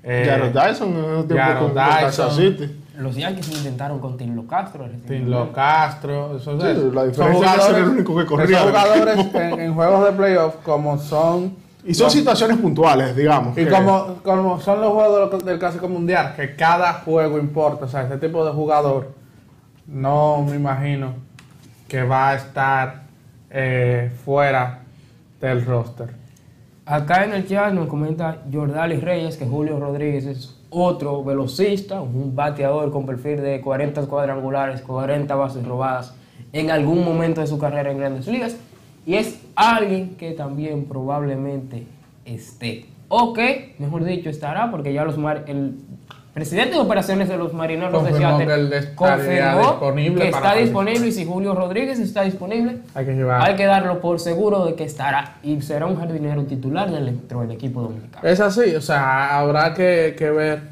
Eh, 0.04 0.26
Jared 0.28 0.52
Dyson 0.52 0.88
en 0.90 0.96
ese 1.04 1.28
tiempo 1.28 1.34
Jared 1.36 1.58
con- 1.58 1.74
Dyson. 1.74 2.30
City. 2.32 2.78
Los 2.98 3.16
Yankees 3.16 3.48
intentaron 3.56 3.98
con 4.00 4.16
Tinlo 4.18 4.46
Castro. 4.46 4.86
Tinlo 5.08 5.50
Castro, 5.52 6.36
esos 6.36 6.60
Sí, 6.62 6.68
esos. 6.68 6.94
la 6.94 7.00
Son 7.00 7.08
diferencia 7.10 7.24
es 7.32 7.36
jugadores- 7.52 7.68
era 7.68 7.78
el 7.78 7.88
único 7.88 8.16
que 8.16 8.26
corría 8.26 8.44
esos 8.58 8.72
del 8.72 8.80
jugadores 8.82 9.34
en, 9.34 9.60
en 9.60 9.74
juegos 9.74 10.04
de 10.04 10.12
playoff, 10.12 10.54
como 10.62 10.98
son. 10.98 11.54
Y 11.84 11.94
son 11.94 12.10
situaciones 12.10 12.58
puntuales, 12.58 13.16
digamos. 13.16 13.56
Y 13.56 13.64
que- 13.64 13.70
como, 13.70 14.16
como 14.22 14.60
son 14.60 14.80
los 14.82 14.92
juegos 14.92 15.30
del, 15.30 15.40
del 15.44 15.58
Clásico 15.58 15.88
Mundial, 15.88 16.34
que 16.36 16.54
cada 16.54 16.92
juego 16.94 17.38
importa, 17.38 17.86
o 17.86 17.88
sea, 17.88 18.02
este 18.02 18.18
tipo 18.18 18.44
de 18.44 18.52
jugador, 18.52 19.10
no 19.86 20.42
me 20.42 20.56
imagino 20.56 21.14
que 21.88 22.02
va 22.02 22.30
a 22.30 22.34
estar 22.36 23.02
eh, 23.50 24.10
fuera 24.24 24.80
del 25.40 25.64
roster. 25.64 26.10
Acá 26.86 27.24
en 27.24 27.32
el 27.32 27.46
chat 27.46 27.72
nos 27.72 27.86
comenta 27.88 28.42
Jordali 28.52 28.96
Reyes 28.96 29.36
que 29.36 29.46
Julio 29.46 29.78
Rodríguez 29.78 30.26
es 30.26 30.58
otro 30.70 31.22
velocista, 31.22 32.00
un 32.00 32.34
bateador 32.34 32.90
con 32.90 33.04
perfil 33.06 33.40
de 33.42 33.60
40 33.60 34.06
cuadrangulares, 34.06 34.80
40 34.82 35.34
bases 35.34 35.64
robadas 35.66 36.14
en 36.52 36.70
algún 36.70 37.04
momento 37.04 37.40
de 37.40 37.46
su 37.46 37.58
carrera 37.58 37.90
en 37.90 37.98
grandes 37.98 38.26
ligas. 38.26 38.56
Y 39.06 39.14
es 39.14 39.40
alguien 39.54 40.16
que 40.16 40.32
también 40.32 40.84
probablemente 40.86 41.86
esté. 42.24 42.86
O 43.08 43.32
que, 43.34 43.74
mejor 43.78 44.04
dicho, 44.04 44.30
estará 44.30 44.70
porque 44.70 44.92
ya 44.92 45.04
los 45.04 45.18
Mar- 45.18 45.44
el 45.46 45.76
presidente 46.32 46.74
de 46.76 46.80
operaciones 46.80 47.28
de 47.28 47.36
los 47.36 47.52
marineros 47.52 47.92
de 47.92 48.10
Confirmó 48.10 48.38
Seattle 48.38 48.70
que 48.70 48.94
confirmó 48.94 49.60
disponible 49.60 50.22
que 50.22 50.28
está 50.30 50.54
disponible 50.54 51.06
y 51.08 51.12
si 51.12 51.24
Julio 51.26 51.54
Rodríguez 51.54 51.98
está 51.98 52.22
disponible, 52.22 52.78
Hay 52.94 53.04
que 53.04 53.12
llevar. 53.12 53.42
hay 53.42 53.54
que 53.54 53.66
darlo 53.66 54.00
por 54.00 54.18
seguro 54.18 54.64
de 54.64 54.74
que 54.74 54.84
estará 54.84 55.36
y 55.42 55.60
será 55.60 55.86
un 55.86 55.96
jardinero 55.96 56.44
titular 56.44 56.90
dentro 56.90 57.42
del 57.42 57.50
equipo 57.50 57.82
dominicano. 57.82 58.26
Es 58.26 58.40
así, 58.40 58.74
o 58.74 58.80
sea, 58.80 59.38
habrá 59.38 59.74
que, 59.74 60.14
que 60.16 60.30
ver 60.30 60.62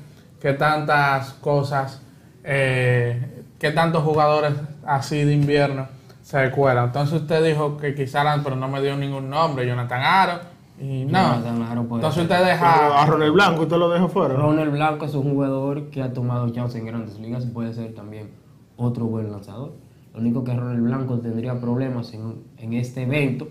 qué 0.40 0.54
tantas 0.54 1.34
cosas, 1.34 2.00
eh, 2.42 3.44
qué 3.58 3.70
tantos 3.70 4.02
jugadores 4.02 4.52
así 4.86 5.24
de 5.24 5.34
invierno 5.34 5.88
se 6.22 6.50
cuelan. 6.50 6.86
Entonces 6.86 7.20
usted 7.20 7.44
dijo 7.44 7.76
que 7.76 7.94
quizá, 7.94 8.24
pero 8.42 8.56
no 8.56 8.68
me 8.68 8.80
dio 8.80 8.96
ningún 8.96 9.28
nombre, 9.28 9.66
Jonathan 9.66 10.00
Aro, 10.00 10.40
y 10.80 11.04
no. 11.04 11.18
Jonathan 11.18 11.62
Aro 11.62 11.84
puede 11.84 12.00
Entonces 12.00 12.22
usted 12.22 12.36
A 12.36 12.46
deja, 12.46 13.06
Ronald 13.06 13.32
Blanco, 13.34 13.62
usted 13.62 13.76
lo 13.76 13.90
dejó 13.90 14.08
fuera. 14.08 14.34
Ronald 14.34 14.72
Blanco 14.72 15.04
es 15.04 15.14
un 15.14 15.30
jugador 15.30 15.90
que 15.90 16.02
ha 16.02 16.12
tomado 16.12 16.48
chance 16.50 16.78
en 16.78 16.86
grandes 16.86 17.18
ligas 17.20 17.44
y 17.44 17.48
puede 17.48 17.74
ser 17.74 17.94
también 17.94 18.30
otro 18.76 19.04
buen 19.04 19.30
lanzador. 19.30 19.72
Lo 20.14 20.20
único 20.20 20.42
que 20.42 20.54
Ronald 20.54 20.82
Blanco 20.82 21.18
tendría 21.18 21.60
problemas 21.60 22.14
en, 22.14 22.42
en 22.56 22.72
este 22.72 23.02
evento, 23.02 23.48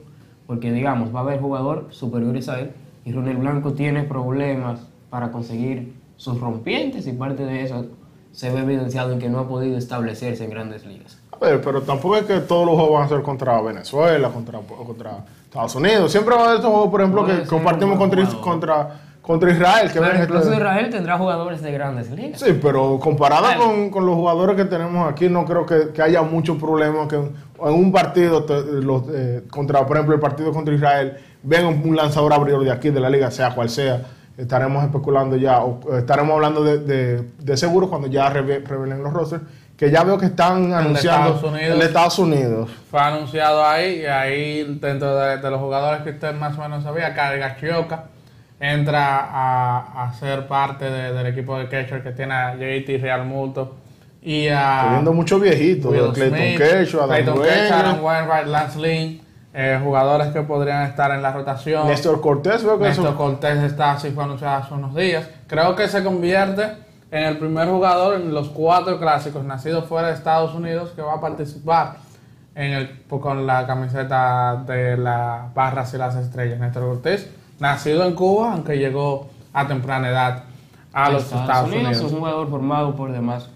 porque 0.47 0.71
digamos, 0.71 1.13
va 1.13 1.19
a 1.19 1.23
haber 1.23 1.39
jugadores 1.39 1.95
superiores 1.95 2.49
a 2.49 2.59
él 2.59 2.71
y 3.05 3.11
Ronald 3.11 3.39
Blanco 3.39 3.73
tiene 3.73 4.03
problemas 4.03 4.87
para 5.09 5.31
conseguir 5.31 5.93
sus 6.17 6.39
rompientes 6.39 7.07
y 7.07 7.13
parte 7.13 7.45
de 7.45 7.63
eso 7.63 7.85
se 8.31 8.51
ve 8.51 8.61
evidenciado 8.61 9.13
en 9.13 9.19
que 9.19 9.29
no 9.29 9.39
ha 9.39 9.47
podido 9.47 9.77
establecerse 9.77 10.43
en 10.43 10.49
grandes 10.49 10.85
ligas. 10.85 11.21
A 11.31 11.37
ver, 11.37 11.61
pero 11.61 11.81
tampoco 11.81 12.17
es 12.17 12.23
que 12.23 12.39
todos 12.39 12.65
los 12.65 12.75
juegos 12.75 12.93
van 12.93 13.03
a 13.05 13.09
ser 13.09 13.21
contra 13.21 13.61
Venezuela, 13.61 14.29
contra, 14.29 14.59
contra 14.59 15.25
Estados 15.49 15.73
Unidos. 15.75 16.11
Siempre 16.11 16.35
va 16.35 16.41
a 16.41 16.43
haber 16.45 16.55
estos 16.57 16.69
juegos, 16.71 16.89
por 16.91 17.01
ejemplo, 17.01 17.25
que 17.25 17.41
compartimos 17.43 17.97
contra, 17.97 18.23
contra, 18.39 18.89
contra 19.21 19.51
Israel. 19.51 19.91
Que 19.91 19.99
Pero 19.99 20.13
ven 20.13 20.21
incluso 20.23 20.43
este- 20.43 20.55
Israel 20.57 20.89
tendrá 20.91 21.17
jugadores 21.17 21.61
de 21.63 21.71
grandes 21.71 22.11
ligas. 22.11 22.39
Sí, 22.39 22.57
pero 22.61 22.99
comparado 22.99 23.45
Claro. 23.45 23.61
con, 23.65 23.89
con 23.89 24.05
los 24.05 24.13
jugadores 24.15 24.55
que 24.55 24.65
tenemos 24.65 25.11
aquí, 25.11 25.27
no 25.27 25.45
creo 25.45 25.65
que, 25.65 25.89
que 25.89 26.01
haya 26.03 26.21
mucho 26.21 26.55
problema 26.59 27.07
que 27.07 27.15
en, 27.15 27.33
en 27.63 27.73
un 27.73 27.91
partido, 27.91 28.43
te- 28.43 28.61
los, 28.63 29.03
eh, 29.11 29.43
contra, 29.49 29.85
por 29.87 29.97
ejemplo, 29.97 30.13
el 30.13 30.21
partido 30.21 30.51
contra 30.53 30.73
Israel, 30.73 31.17
venga 31.41 31.67
un, 31.67 31.95
lanzador 31.95 32.31
abridor 32.31 32.63
de 32.63 32.71
aquí, 32.71 32.91
de 32.91 32.99
la 32.99 33.09
liga, 33.09 33.31
sea 33.31 33.55
cual 33.55 33.69
sea. 33.69 34.03
Estaremos 34.37 34.83
especulando 34.85 35.35
ya, 35.35 35.61
o 35.63 35.79
estaremos 35.97 36.33
hablando 36.35 36.63
de, 36.63 36.77
de, 36.77 37.23
de 37.39 37.57
seguro 37.57 37.89
cuando 37.89 38.07
ya 38.07 38.29
reve- 38.31 38.63
revelen 38.65 39.01
los 39.03 39.11
rosters, 39.11 39.41
que 39.79 39.89
ya 39.89 40.03
veo 40.03 40.17
que 40.17 40.25
están 40.25 40.73
anunciando 40.73 41.35
Estados 41.35 41.43
Unidos. 41.53 41.79
de 41.79 41.85
Estados 41.85 42.19
Unidos. 42.19 42.69
fue 42.91 42.99
anunciado 42.99 43.65
ahí, 43.65 44.01
y 44.01 44.05
ahí 44.05 44.77
dentro 44.79 45.15
de, 45.17 45.37
de 45.37 45.49
los 45.49 45.59
jugadores 45.61 46.01
que 46.01 46.09
usted 46.09 46.35
más 46.35 46.57
o 46.57 46.61
menos 46.61 46.83
sabía, 46.83 47.13
Carga 47.15 47.55
Chioca 47.57 48.03
entra 48.59 49.19
a, 49.31 50.03
a 50.03 50.13
ser 50.13 50.45
parte 50.47 50.83
de- 50.89 51.13
del 51.13 51.27
equipo 51.27 51.57
de 51.57 51.69
catcher 51.69 52.03
que 52.03 52.11
tiene 52.11 52.33
a 52.33 52.55
JT 52.55 52.97
Real 53.01 53.23
Multo 53.25 53.77
y 54.21 54.47
a... 54.49 54.79
Estoy 54.79 54.91
viendo 54.95 55.13
muchos 55.13 55.41
viejitos, 55.41 55.93
Clayton 56.13 56.57
Kershaw, 56.57 57.01
Adam 57.03 57.35
Clayton 57.37 57.73
Adam 57.73 58.03
Wainwright, 58.03 58.47
Lance 58.47 58.77
Lynn, 58.79 59.21
eh, 59.53 59.79
jugadores 59.81 60.27
que 60.27 60.41
podrían 60.41 60.83
estar 60.83 61.09
en 61.11 61.21
la 61.21 61.31
rotación. 61.31 61.87
Néstor 61.87 62.19
Cortés, 62.19 62.65
veo 62.65 62.77
que 62.77 62.83
Néstor 62.89 63.05
eso- 63.05 63.15
Cortés 63.15 63.63
está 63.63 63.93
así, 63.93 64.09
fue 64.11 64.25
anunciado 64.25 64.57
hace 64.61 64.73
unos 64.73 64.93
días. 64.93 65.25
Creo 65.47 65.73
que 65.77 65.87
se 65.87 66.03
convierte 66.03 66.67
en 67.11 67.23
el 67.23 67.37
primer 67.37 67.67
jugador 67.67 68.15
en 68.15 68.33
los 68.33 68.49
cuatro 68.49 68.99
clásicos 68.99 69.43
nacidos 69.43 69.85
fuera 69.85 70.09
de 70.09 70.13
Estados 70.13 70.53
Unidos 70.53 70.91
que 70.95 71.01
va 71.01 71.15
a 71.15 71.21
participar 71.21 71.97
en 72.55 72.73
el, 72.73 72.89
pues, 73.07 73.21
con 73.21 73.47
la 73.47 73.65
camiseta 73.65 74.63
de 74.67 74.97
las 74.97 75.53
barras 75.53 75.93
y 75.93 75.97
las 75.97 76.15
estrellas. 76.15 76.59
Néstor 76.59 76.83
Cortés, 76.83 77.29
nacido 77.59 78.05
en 78.05 78.13
Cuba, 78.13 78.51
aunque 78.53 78.77
llegó 78.77 79.29
a 79.53 79.67
temprana 79.67 80.09
edad 80.09 80.43
a 80.93 81.09
los 81.09 81.23
Estados, 81.23 81.71
Unidos. 81.71 81.91
Es 81.97 82.01
un 82.01 82.19
jugador 82.19 82.49
formado 82.49 82.95
por 82.95 83.11
demás 83.11 83.49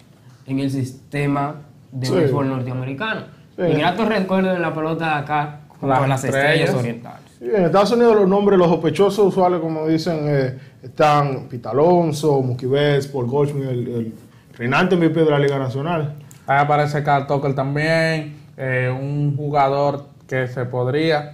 en 0.48 0.60
el 0.60 0.72
sistema 0.72 1.56
de 1.92 2.06
Sí. 2.08 2.14
béisbol 2.14 2.50
norteamericano. 2.50 3.22
Sí. 3.56 3.62
Y 3.64 3.74
gratos 3.76 4.08
recuerdos 4.08 4.54
de 4.54 4.60
la 4.60 4.74
pelota 4.74 5.06
de 5.06 5.14
acá 5.16 5.60
con 5.80 5.90
Las 5.90 6.08
las, 6.08 6.24
estrellas, 6.24 6.52
estrellas. 6.70 6.76
orientales. 6.76 7.33
En 7.44 7.66
Estados 7.66 7.92
Unidos 7.92 8.16
los 8.16 8.28
nombres, 8.28 8.58
los 8.58 8.70
sospechosos 8.70 9.26
usuales, 9.28 9.60
como 9.60 9.86
dicen, 9.88 10.20
eh, 10.28 10.58
están 10.82 11.48
Pita 11.50 11.72
Alonso, 11.72 12.42
Mookie 12.42 12.68
Betts, 12.68 13.08
Paul 13.08 13.28
Goldschmidt, 13.28 13.68
el, 13.70 13.88
el 13.88 14.14
reinante 14.58 14.96
MVP 14.96 15.24
de 15.26 15.30
la 15.30 15.40
Liga 15.40 15.60
Nacional. 15.60 16.16
Ahí 16.48 16.60
aparece 16.60 17.04
Carl 17.04 17.28
Tucker 17.28 17.54
también, 17.54 18.38
eh, 18.56 18.90
un 18.98 19.36
jugador 19.36 20.06
que 20.28 20.48
se 20.48 20.64
podría. 20.66 21.34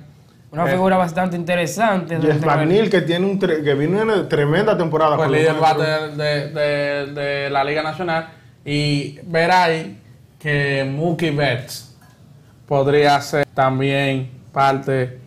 Una 0.52 0.68
Eh, 0.68 0.72
figura 0.72 0.98
bastante 0.98 1.36
interesante. 1.36 2.18
Jeff 2.20 2.44
McNeil, 2.44 2.90
que, 2.90 3.02
tiene 3.02 3.26
un 3.28 3.40
tre- 3.40 3.64
que 3.64 3.76
vino 3.76 4.02
en 4.02 4.10
una 4.10 4.28
tremenda 4.28 4.76
temporada. 4.76 5.16
Pues 5.16 5.28
con 5.28 5.32
los 5.36 5.42
líder 5.42 5.60
bate 5.62 5.84
de, 6.18 6.50
de- 6.50 7.14
de 7.14 7.50
la 7.52 7.64
Liga 7.64 7.84
Nacional. 7.84 8.30
Y 8.66 9.20
ver 9.26 9.52
ahí 9.52 10.00
que 10.40 10.90
Mookie 10.92 11.30
Betts 11.30 11.96
podría 12.68 13.22
ser 13.22 13.46
también 13.54 14.30
parte 14.52 15.20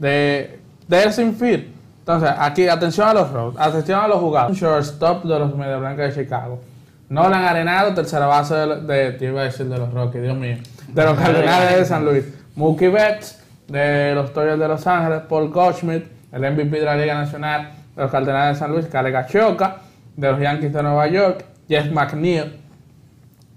de, 0.00 0.58
de 0.88 1.22
infield. 1.22 1.66
Entonces, 2.00 2.30
aquí, 2.36 2.66
atención 2.66 3.08
a 3.08 3.14
los 3.14 3.30
roles, 3.30 3.60
atención 3.60 4.00
a 4.00 4.08
los 4.08 4.18
jugadores. 4.18 4.58
Shortstop 4.58 5.24
de 5.24 5.38
los 5.38 5.54
Media 5.54 5.76
Blancas 5.76 6.16
de 6.16 6.24
Chicago. 6.24 6.60
Nolan 7.08 7.44
Arenado, 7.44 7.94
tercera 7.94 8.26
base 8.26 8.54
de, 8.54 9.12
de, 9.12 9.12
de 9.12 9.78
los 9.78 9.92
Rockies, 9.92 10.22
Dios 10.22 10.36
mío. 10.36 10.56
De 10.88 11.04
los 11.04 11.18
Cardenales 11.18 11.78
de 11.78 11.84
San 11.84 12.04
Luis. 12.04 12.24
Mookie 12.56 12.88
Betts, 12.88 13.42
de 13.68 14.14
los 14.14 14.32
Toyos 14.32 14.58
de 14.58 14.66
Los 14.66 14.86
Ángeles. 14.86 15.22
Paul 15.28 15.50
Goldschmidt, 15.50 16.04
el 16.32 16.40
MVP 16.40 16.78
de 16.78 16.84
la 16.84 16.96
Liga 16.96 17.14
Nacional 17.14 17.72
de 17.94 18.02
los 18.02 18.10
Cardenales 18.10 18.56
de 18.56 18.60
San 18.60 18.72
Luis. 18.72 18.86
Cale 18.86 19.10
Gachoka, 19.10 19.78
de 20.16 20.30
los 20.30 20.40
Yankees 20.40 20.72
de 20.72 20.82
Nueva 20.82 21.06
York. 21.08 21.44
Jeff 21.68 21.90
McNeil, 21.92 22.60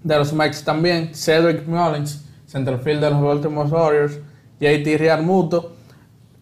de 0.02 0.16
los 0.16 0.32
Mets 0.32 0.62
también. 0.62 1.14
Cedric 1.14 1.66
Mullins, 1.66 2.24
centerfield 2.46 3.00
de 3.00 3.10
los 3.10 3.20
Baltimore 3.20 3.68
Warriors. 3.68 4.18
JT 4.60 4.98
Real 4.98 5.22
Muto, 5.22 5.74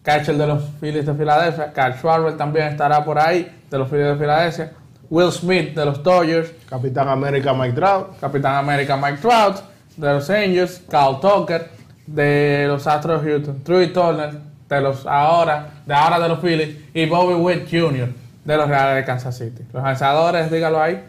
catcher 0.03 0.37
de 0.37 0.45
los 0.45 0.63
Phillies 0.79 1.05
de 1.05 1.13
Filadelfia. 1.15 1.71
Carl 1.73 1.95
Schwarber 1.95 2.37
también 2.37 2.67
estará 2.67 3.03
por 3.03 3.17
ahí, 3.17 3.51
de 3.71 3.77
los 3.77 3.89
Phillies 3.89 4.07
de 4.07 4.15
Filadelfia. 4.17 4.71
Will 5.09 5.31
Smith, 5.31 5.73
de 5.75 5.85
los 5.85 6.01
Dodgers. 6.03 6.51
Capitán 6.69 7.07
América 7.07 7.53
Mike 7.53 7.73
Trout. 7.73 8.19
Capitán 8.19 8.55
América 8.55 8.97
Mike 8.97 9.17
Trout, 9.17 9.57
de 9.97 10.13
los 10.13 10.29
Angels, 10.29 10.83
Carl 10.89 11.19
Tucker, 11.19 11.69
de 12.05 12.65
los 12.67 12.85
Astros 12.85 13.23
de 13.23 13.31
Houston, 13.31 13.63
Troy 13.63 13.93
Turner, 13.93 14.33
de 14.69 14.81
los 14.81 15.05
ahora, 15.05 15.69
de 15.85 15.93
ahora 15.93 16.19
de 16.19 16.29
los 16.29 16.39
Phillies, 16.39 16.77
y 16.93 17.05
Bobby 17.05 17.35
Witt 17.35 17.69
Jr., 17.69 18.09
de 18.43 18.57
los 18.57 18.67
Reales 18.67 18.95
de 18.95 19.05
Kansas 19.05 19.37
City. 19.37 19.63
Los 19.71 19.83
lanzadores, 19.83 20.51
dígalo 20.51 20.81
ahí. 20.81 21.01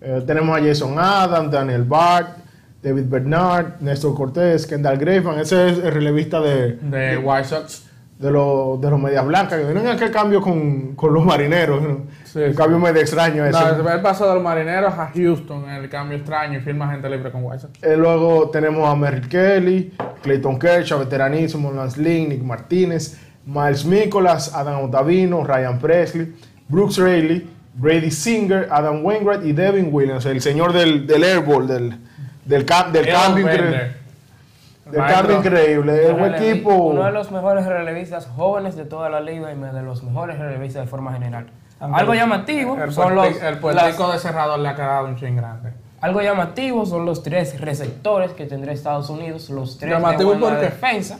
Eh, 0.00 0.22
tenemos 0.26 0.56
a 0.56 0.62
Jason 0.62 0.96
Adams, 0.98 1.50
Daniel 1.50 1.82
Bart, 1.82 2.36
David 2.82 3.06
Bernard, 3.08 3.80
Néstor 3.80 4.14
Cortés, 4.14 4.66
Kendall 4.66 4.98
Graveman. 4.98 5.40
Ese 5.40 5.70
es 5.70 5.78
el 5.78 5.92
relevista 5.92 6.40
de, 6.40 6.76
De 6.76 7.16
White 7.18 7.48
Sox. 7.48 7.85
De, 8.18 8.30
los, 8.30 8.80
de 8.80 8.90
los 8.90 8.98
Medias 8.98 9.26
Blancas, 9.26 9.58
que 9.58 9.64
vienen 9.64 9.86
aquel 9.88 10.10
cambio 10.10 10.40
con, 10.40 10.94
con 10.94 11.12
los 11.12 11.24
marineros. 11.24 11.82
¿no? 11.82 12.00
Sí, 12.24 12.38
Un 12.38 12.50
sí. 12.50 12.56
cambio 12.56 12.78
medio 12.78 13.00
extraño 13.00 13.44
ese. 13.44 13.58
No, 13.58 13.90
él 13.90 14.00
pasó 14.00 14.28
de 14.28 14.34
los 14.34 14.42
marineros 14.42 14.94
a 14.94 15.10
Houston 15.14 15.68
el 15.68 15.88
cambio 15.88 16.16
extraño 16.18 16.58
y 16.58 16.62
firma 16.62 16.90
gente 16.90 17.08
libre 17.08 17.30
con 17.30 17.42
Sox. 17.58 17.82
Eh, 17.82 17.96
luego 17.96 18.50
tenemos 18.50 18.88
a 18.88 18.94
Merrill 18.94 19.28
Kelly, 19.28 19.92
Clayton 20.22 20.58
Kershaw, 20.58 20.98
veteranísimo, 20.98 21.72
Lance 21.72 22.00
Lynn, 22.00 22.30
Nick 22.30 22.42
Martínez, 22.42 23.18
Miles 23.44 23.84
Nicholas, 23.84 24.54
Adam 24.54 24.84
Otavino, 24.84 25.44
Ryan 25.44 25.78
Presley, 25.78 26.34
Brooks 26.68 26.98
Raley, 26.98 27.48
Brady 27.74 28.10
Singer, 28.10 28.68
Adam 28.70 29.04
Wainwright 29.04 29.44
y 29.44 29.52
Devin 29.52 29.90
Williams, 29.92 30.24
el 30.26 30.40
señor 30.40 30.72
del, 30.72 31.06
del 31.06 31.22
airball, 31.22 31.66
del, 31.66 31.90
del, 32.44 32.64
del 32.64 33.08
Elon 33.08 33.20
cambio, 33.22 33.48
Maestro. 34.86 35.06
cambio 35.28 35.36
increíble. 35.38 36.06
Es 36.06 36.12
un 36.12 36.34
equipo. 36.34 36.74
Uno 36.74 37.04
de 37.04 37.12
los 37.12 37.30
mejores 37.30 37.66
relevistas 37.66 38.26
jóvenes 38.36 38.76
de 38.76 38.84
toda 38.84 39.08
la 39.10 39.20
liga 39.20 39.52
y 39.52 39.56
de 39.58 39.82
los 39.82 40.02
mejores 40.02 40.38
relevistas 40.38 40.84
de 40.84 40.88
forma 40.88 41.12
general. 41.12 41.46
Algo 41.80 42.14
llamativo 42.14 42.76
El, 42.82 42.92
son 42.92 43.14
los, 43.14 43.26
el 43.26 43.34
las- 43.42 43.56
puertico 43.58 44.12
de 44.12 44.18
cerrador 44.18 44.58
le 44.60 44.68
ha 44.68 44.74
quedado 44.74 45.06
un 45.06 45.16
chin 45.16 45.36
grande. 45.36 45.72
algo 46.00 46.22
llamativo 46.22 46.86
son 46.86 47.04
los 47.04 47.22
tres 47.22 47.60
receptores 47.60 48.30
que 48.32 48.46
tendrá 48.46 48.72
Estados 48.72 49.10
Unidos, 49.10 49.50
los 49.50 49.76
tres 49.78 49.90
Llamativo 49.92 50.32
de 50.32 50.38
buena 50.38 50.56
¿por 50.56 50.64
qué? 50.64 50.70
defensa. 50.74 51.18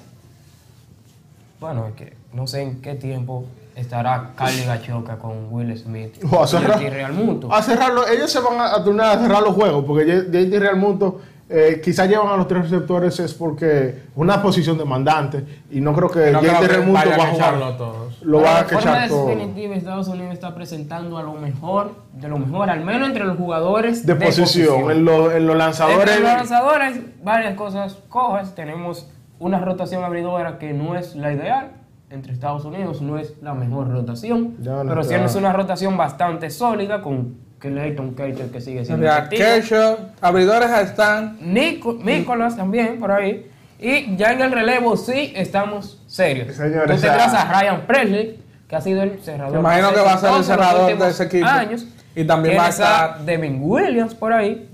Bueno, 1.61 1.87
es 1.88 1.94
que 1.94 2.16
no 2.32 2.46
sé 2.46 2.62
en 2.62 2.80
qué 2.82 2.94
tiempo 2.94 3.44
estará 3.75 4.30
Carly 4.37 4.64
Gachoca 4.64 5.16
con 5.18 5.49
Will 5.52 5.76
Smith 5.76 6.23
O 6.30 6.42
a 6.42 6.46
cerrar- 6.46 6.80
y 6.82 6.88
Real 6.88 7.12
Muto. 7.12 7.52
a 7.52 7.62
cerrarlo, 7.62 8.06
ellos 8.08 8.30
se 8.30 8.40
van 8.40 8.58
a, 8.61 8.75
a 8.75 8.85
turnar 8.85 9.16
a 9.16 9.20
cerrar 9.20 9.42
los 9.42 9.54
juegos, 9.54 9.85
porque 9.87 10.04
J- 10.04 10.30
JT 10.30 10.58
Real 10.58 10.76
Mundo 10.76 11.20
eh, 11.49 11.81
quizás 11.83 12.09
llevan 12.09 12.29
a 12.29 12.37
los 12.37 12.49
tres 12.49 12.62
receptores 12.71 13.21
es 13.21 13.33
porque 13.33 14.03
una 14.17 14.43
posición 14.43 14.76
demandante 14.79 15.45
y 15.71 15.81
no 15.81 15.93
creo 15.95 16.09
que 16.11 16.33
No 16.33 16.41
creo 16.41 16.53
JT 16.55 16.61
que 16.61 16.67
Real 16.69 16.83
Mundo 16.87 17.00
vaya 17.05 17.17
va 17.17 17.23
a 17.23 17.26
a 17.26 17.31
jugar. 17.31 17.55
echarlo 17.55 17.76
todos. 17.76 18.23
Lo 18.23 18.41
van 18.41 18.57
a 18.57 18.62
de 18.65 18.67
quechar 18.76 19.09
todo. 19.09 19.26
definitiva, 19.29 19.75
Estados 19.76 20.09
Unidos 20.09 20.33
está 20.33 20.55
presentando 20.57 21.19
a 21.19 21.23
lo 21.23 21.35
mejor, 21.35 21.93
de 22.15 22.29
lo 22.29 22.38
mejor, 22.38 22.69
al 22.71 22.85
menos 22.85 23.09
entre 23.09 23.25
los 23.25 23.37
jugadores 23.37 24.05
De, 24.05 24.17
posición, 24.17 24.91
En, 24.91 25.05
los- 25.05 25.33
en 25.35 25.47
los 25.47 25.57
lanzadores. 25.57 26.00
Entre 26.00 26.21
los 26.21 26.33
lanzadores, 26.33 27.00
varias 27.23 27.55
cosas 27.55 27.97
cojas. 28.09 28.55
Tenemos 28.57 29.09
una 29.38 29.61
rotación 29.61 30.03
abridora 30.03 30.59
que 30.59 30.73
no 30.73 30.97
es 30.97 31.15
la 31.15 31.33
ideal. 31.33 31.71
Entre 32.11 32.33
Estados 32.33 32.65
Unidos 32.65 33.03
no 33.03 33.19
es 33.19 33.35
la 33.43 33.53
mejor 33.55 33.88
rotación. 33.91 34.55
No 34.61 34.83
pero 34.88 35.03
sí 35.05 35.15
es 35.15 35.35
una 35.37 35.53
rotación 35.53 35.97
bastante 35.97 36.50
sólida 36.50 37.03
con 37.03 37.35
Clayton 37.59 38.15
Kershaw 38.15 38.51
que 38.51 38.61
sigue 38.61 38.85
siendo. 38.85 39.07
Kershaw, 39.31 39.97
abridores 40.21 40.71
están. 40.71 41.39
Nico- 41.41 41.99
Nicolas 42.03 42.57
también 42.57 42.99
por 42.99 43.11
ahí. 43.13 43.51
Y 43.79 44.17
ya 44.17 44.33
en 44.33 44.41
el 44.41 44.53
relevo 44.53 44.97
sí 44.97 45.33
estamos 45.37 46.03
serios. 46.07 46.55
Señores, 46.57 47.01
Tú 47.01 47.07
a 47.09 47.61
Ryan 47.61 47.83
Presley, 47.87 48.41
que 48.69 48.77
ha 48.77 48.81
sido 48.81 49.03
el 49.03 49.21
cerrador. 49.21 49.55
Me 49.55 49.61
imagino 49.61 49.93
que 49.93 50.01
va 50.01 50.15
a 50.15 50.19
ser 50.19 50.35
el 50.35 50.45
cerrador 50.45 50.99
de 50.99 51.09
ese 51.09 51.25
equipo. 51.25 51.47
Años. 51.47 51.87
Y 52.15 52.25
también 52.25 52.57
va 52.57 52.67
a 52.67 52.71
Tienes 52.71 52.81
estar- 52.81 53.25
Devin 53.27 53.59
Williams 53.63 54.15
por 54.15 54.33
ahí. 54.33 54.69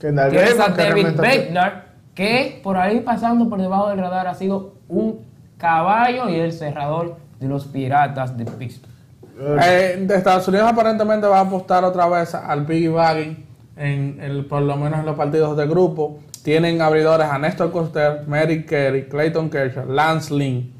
Tienes 0.00 0.18
a 0.24 0.28
Graveman, 0.28 0.74
que 0.74 0.82
David 0.82 1.02
realmente- 1.02 1.20
Bednar, 1.22 1.84
que 2.14 2.60
por 2.62 2.76
ahí 2.78 3.00
pasando 3.00 3.48
por 3.50 3.60
debajo 3.60 3.90
del 3.90 3.98
radar 3.98 4.26
ha 4.28 4.34
sido 4.34 4.74
un 4.88 5.20
caballo 5.58 6.28
y 6.30 6.36
el 6.36 6.52
cerrador 6.52 7.16
de 7.40 7.48
los 7.48 7.66
piratas 7.66 8.36
de 8.36 8.44
Pittsburgh. 8.46 8.92
Eh, 9.40 10.04
de 10.06 10.16
Estados 10.16 10.48
Unidos 10.48 10.68
aparentemente 10.68 11.26
va 11.26 11.38
a 11.38 11.42
apostar 11.42 11.84
otra 11.84 12.08
vez 12.08 12.34
al 12.34 12.66
Piggy 12.66 12.88
Bagging, 12.88 13.46
en 13.76 14.18
el, 14.20 14.44
por 14.46 14.62
lo 14.62 14.76
menos 14.76 14.98
en 14.98 15.06
los 15.06 15.16
partidos 15.16 15.56
de 15.56 15.66
grupo. 15.66 16.18
Tienen 16.42 16.82
abridores 16.82 17.28
a 17.28 17.38
Néstor 17.38 17.70
Coster, 17.70 18.24
Merrick 18.26 18.68
Kerry, 18.68 19.08
Clayton 19.08 19.48
Kershaw, 19.48 19.86
Lance 19.86 20.34
Lynn, 20.34 20.72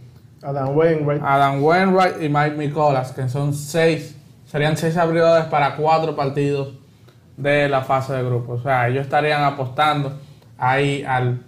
Adam 0.42 0.76
Wainwright. 0.76 1.22
Adam 1.24 1.62
Wainwright 1.62 2.22
y 2.22 2.28
Mike 2.28 2.56
Nicolas, 2.56 3.12
que 3.12 3.28
son 3.28 3.54
seis, 3.54 4.16
serían 4.46 4.76
seis 4.76 4.96
abridores 4.96 5.44
para 5.44 5.76
cuatro 5.76 6.16
partidos 6.16 6.74
de 7.36 7.68
la 7.68 7.82
fase 7.82 8.14
de 8.14 8.24
grupo. 8.24 8.54
O 8.54 8.62
sea, 8.62 8.88
ellos 8.88 9.02
estarían 9.02 9.44
apostando 9.44 10.18
ahí 10.56 11.04
al, 11.06 11.42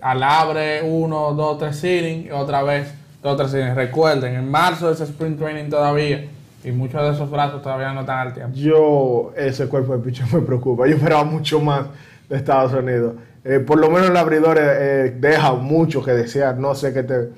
al 0.00 0.22
abre 0.22 0.82
uno, 0.82 1.32
dos, 1.32 1.58
tres 1.58 1.82
innings 1.82 2.26
y 2.26 2.30
otra 2.30 2.62
vez 2.62 2.94
dos, 3.20 3.36
tres 3.36 3.52
innings. 3.54 3.74
Recuerden, 3.74 4.34
en 4.36 4.48
marzo 4.48 4.90
es 4.90 5.00
sprint 5.00 5.38
training 5.38 5.70
todavía 5.70 6.28
y 6.64 6.72
muchos 6.72 7.02
de 7.02 7.10
esos 7.10 7.30
brazos 7.30 7.62
todavía 7.62 7.92
no 7.92 8.00
están 8.00 8.18
al 8.18 8.34
tiempo. 8.34 8.56
Yo, 8.56 9.32
ese 9.36 9.66
cuerpo 9.68 9.96
de 9.96 10.02
pichón 10.02 10.28
me 10.32 10.40
preocupa. 10.40 10.86
Yo 10.86 10.94
esperaba 10.94 11.24
mucho 11.24 11.60
más 11.60 11.86
de 12.28 12.36
Estados 12.36 12.72
Unidos. 12.72 13.14
Eh, 13.44 13.58
por 13.58 13.78
lo 13.78 13.90
menos 13.90 14.10
el 14.10 14.16
abridor 14.16 14.56
eh, 14.60 15.16
deja 15.18 15.52
mucho 15.54 16.02
que 16.02 16.12
desear. 16.12 16.58
No 16.58 16.74
sé 16.74 16.92
qué 16.92 17.02
te. 17.02 17.30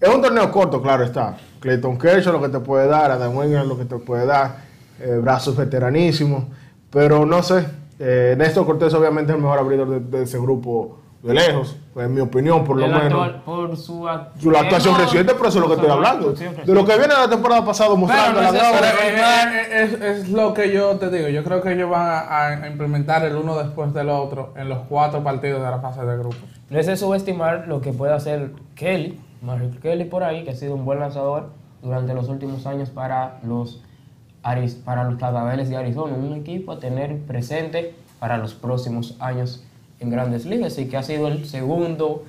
Es 0.00 0.08
un 0.14 0.22
torneo 0.22 0.50
corto, 0.52 0.80
claro 0.80 1.04
está. 1.04 1.36
Clayton 1.60 1.98
Kershaw 1.98 2.32
lo 2.32 2.42
que 2.42 2.48
te 2.48 2.60
puede 2.60 2.86
dar, 2.86 3.10
Adam 3.10 3.36
Wainwright 3.36 3.66
lo 3.66 3.78
que 3.78 3.86
te 3.86 3.96
puede 3.96 4.26
dar, 4.26 4.58
eh, 5.00 5.18
brazos 5.20 5.56
veteranísimos. 5.56 6.44
Pero 6.90 7.26
no 7.26 7.42
sé. 7.42 7.66
Néstor 7.98 8.66
Cortés, 8.66 8.92
obviamente, 8.92 9.32
es 9.32 9.36
el 9.36 9.42
mejor 9.42 9.58
abridor 9.58 10.02
de 10.02 10.22
ese 10.22 10.38
grupo 10.38 10.98
de 11.22 11.34
lejos. 11.34 11.76
En 11.96 12.14
mi 12.14 12.20
opinión, 12.20 12.62
por 12.64 12.76
lo 12.76 12.84
El 12.86 12.92
menos. 12.92 13.04
actual- 13.04 13.42
por 13.44 13.76
su, 13.76 14.04
act- 14.06 14.38
Su 14.38 14.50
actuación 14.50 14.94
Hemos- 14.94 15.06
reciente, 15.06 15.32
pero 15.34 15.48
eso 15.48 15.58
es 15.58 15.62
lo 15.62 15.68
que 15.68 15.74
estoy 15.80 15.90
hablando. 15.90 16.32
De 16.32 16.74
lo 16.74 16.84
que 16.84 16.96
viene 16.98 17.14
de 17.14 17.20
la 17.20 17.28
temporada 17.30 17.64
pasada 17.64 17.94
mostrando 17.94 18.40
no 18.42 18.52
la 18.52 18.58
es. 18.58 18.64
Pero, 18.64 18.80
Pero, 18.80 18.98
eh, 19.00 19.62
eh, 19.70 19.82
es, 19.82 20.00
es 20.22 20.28
lo 20.28 20.52
que 20.54 20.72
yo 20.72 20.96
te 20.98 21.10
digo. 21.10 21.28
Yo 21.28 21.42
creo 21.42 21.62
que 21.62 21.72
ellos 21.72 21.88
van 21.90 22.06
a, 22.08 22.46
a 22.64 22.68
implementar 22.68 23.24
el 23.24 23.34
uno 23.36 23.56
después 23.56 23.92
del 23.94 24.10
otro 24.10 24.52
en 24.56 24.68
los 24.68 24.80
cuatro 24.88 25.24
partidos 25.24 25.62
de 25.62 25.70
la 25.70 25.78
fase 25.80 26.04
de 26.04 26.16
grupos. 26.18 26.38
No 26.70 26.78
es 26.78 26.86
de 26.86 26.96
subestimar 26.96 27.64
lo 27.66 27.80
que 27.80 27.92
puede 27.92 28.12
hacer 28.12 28.52
Kelly, 28.74 29.18
Mario 29.42 29.70
Kelly 29.80 30.04
por 30.04 30.22
ahí, 30.22 30.44
que 30.44 30.50
ha 30.50 30.54
sido 30.54 30.74
un 30.74 30.84
buen 30.84 31.00
lanzador 31.00 31.50
durante 31.82 32.12
los 32.14 32.28
últimos 32.28 32.66
años 32.66 32.90
para 32.90 33.38
los, 33.42 33.82
Aris- 34.42 34.76
para 34.84 35.04
los 35.04 35.18
Cardenales 35.18 35.68
de 35.70 35.76
Arizona, 35.76 36.14
un 36.14 36.34
equipo 36.34 36.72
a 36.72 36.78
tener 36.78 37.18
presente 37.22 37.94
para 38.18 38.36
los 38.38 38.54
próximos 38.54 39.16
años 39.20 39.64
en 40.00 40.10
grandes 40.10 40.44
ligas 40.44 40.78
y 40.78 40.86
que 40.86 40.96
ha 40.96 41.02
sido 41.02 41.28
el 41.28 41.46
segundo 41.46 42.24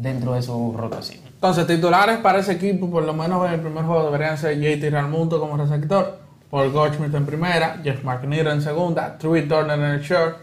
dentro 0.00 0.34
de 0.34 0.42
su 0.42 0.74
rotación. 0.76 1.20
Entonces, 1.26 1.66
titulares 1.66 2.18
para 2.18 2.38
ese 2.38 2.52
equipo, 2.52 2.90
por 2.90 3.02
lo 3.02 3.12
menos 3.12 3.46
en 3.46 3.54
el 3.54 3.60
primer 3.60 3.84
juego, 3.84 4.04
deberían 4.04 4.38
ser 4.38 4.58
JT 4.58 4.90
Realmuto 4.90 5.40
como 5.40 5.56
receptor, 5.56 6.18
Paul 6.50 6.70
Goldschmidt 6.70 7.14
en 7.14 7.26
primera, 7.26 7.80
Jeff 7.82 8.02
McNeil 8.04 8.46
en 8.46 8.62
segunda, 8.62 9.16
Trey 9.18 9.48
Turner 9.48 9.78
en 9.78 9.84
el 9.84 10.00
short, 10.00 10.36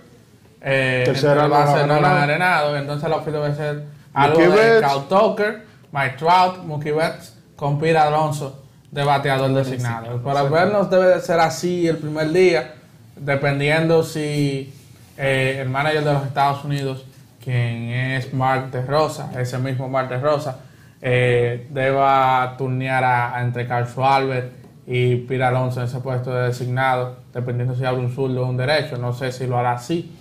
eh, 0.61 1.03
Tercera, 1.05 1.43
entre 1.43 1.45
el 1.45 1.51
base 1.51 1.87
Nolan 1.87 2.17
Arenado. 2.17 2.75
Entonces, 2.75 3.09
la 3.09 3.15
ofensiva 3.15 3.45
debe 3.45 3.55
ser 3.55 3.83
algo 4.13 4.39
de. 4.39 4.81
Cal 4.81 5.07
Tucker, 5.07 5.65
Mike 5.91 6.15
Trout, 6.17 6.63
Mookie 6.65 6.91
Betts, 6.91 7.35
con 7.55 7.79
Pete 7.79 7.97
Alonso 7.97 8.63
de 8.91 9.03
bateador 9.03 9.53
designado. 9.53 10.21
Para 10.21 10.43
vernos 10.43 10.89
debe 10.89 11.07
de 11.07 11.21
ser 11.21 11.39
así 11.39 11.87
el 11.87 11.97
primer 11.97 12.31
día, 12.31 12.73
dependiendo 13.15 14.03
si 14.03 14.73
eh, 15.19 15.59
el 15.61 15.69
manager 15.69 16.03
de 16.03 16.13
los 16.13 16.25
Estados 16.25 16.63
Unidos, 16.63 17.05
quien 17.43 17.89
es 17.89 18.33
Mark 18.33 18.71
de 18.71 18.81
Rosa, 18.81 19.31
ese 19.37 19.57
mismo 19.59 19.89
Mark 19.89 20.09
de 20.09 20.19
Rosa, 20.19 20.59
eh, 21.01 21.67
deba 21.69 22.55
turnear 22.57 23.03
a, 23.03 23.41
entre 23.41 23.67
Carl 23.67 23.87
Albert 23.97 24.51
y 24.87 25.17
Pete 25.17 25.43
Alonso 25.43 25.81
en 25.81 25.87
ese 25.87 25.99
puesto 25.99 26.33
de 26.33 26.47
designado, 26.47 27.17
dependiendo 27.33 27.75
si 27.75 27.85
abre 27.85 28.01
un 28.01 28.11
zurdo 28.15 28.43
o 28.43 28.49
un 28.49 28.57
derecho. 28.57 28.97
No 28.97 29.13
sé 29.13 29.31
si 29.31 29.45
lo 29.45 29.57
hará 29.57 29.73
así, 29.73 30.11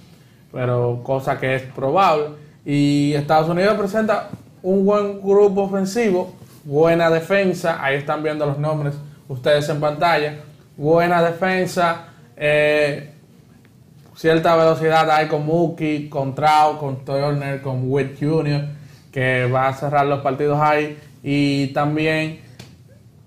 pero 0.53 1.01
cosa 1.03 1.39
que 1.39 1.55
es 1.55 1.63
probable. 1.63 2.31
Y 2.65 3.15
Estados 3.15 3.49
Unidos 3.49 3.79
presenta 3.79 4.29
un 4.63 4.85
buen 4.85 5.23
grupo 5.23 5.63
ofensivo, 5.63 6.35
buena 6.65 7.09
defensa, 7.09 7.83
ahí 7.83 7.97
están 7.97 8.23
viendo 8.23 8.45
los 8.45 8.59
nombres 8.59 8.95
ustedes 9.29 9.69
en 9.69 9.81
pantalla, 9.81 10.41
buena 10.77 11.23
defensa, 11.23 12.07
eh, 12.37 13.13
cierta 14.19 14.57
velocidad 14.57 15.09
hay 15.11 15.29
con 15.29 15.47
Mookie, 15.47 16.09
con 16.09 16.35
Trout, 16.35 16.79
con 16.79 17.05
Turner, 17.05 17.63
con 17.63 17.83
Witt 17.85 18.19
Jr., 18.19 18.63
que 19.13 19.47
va 19.47 19.69
a 19.69 19.73
cerrar 19.73 20.07
los 20.07 20.21
partidos 20.23 20.59
ahí, 20.61 20.99
y 21.23 21.69
también, 21.69 22.41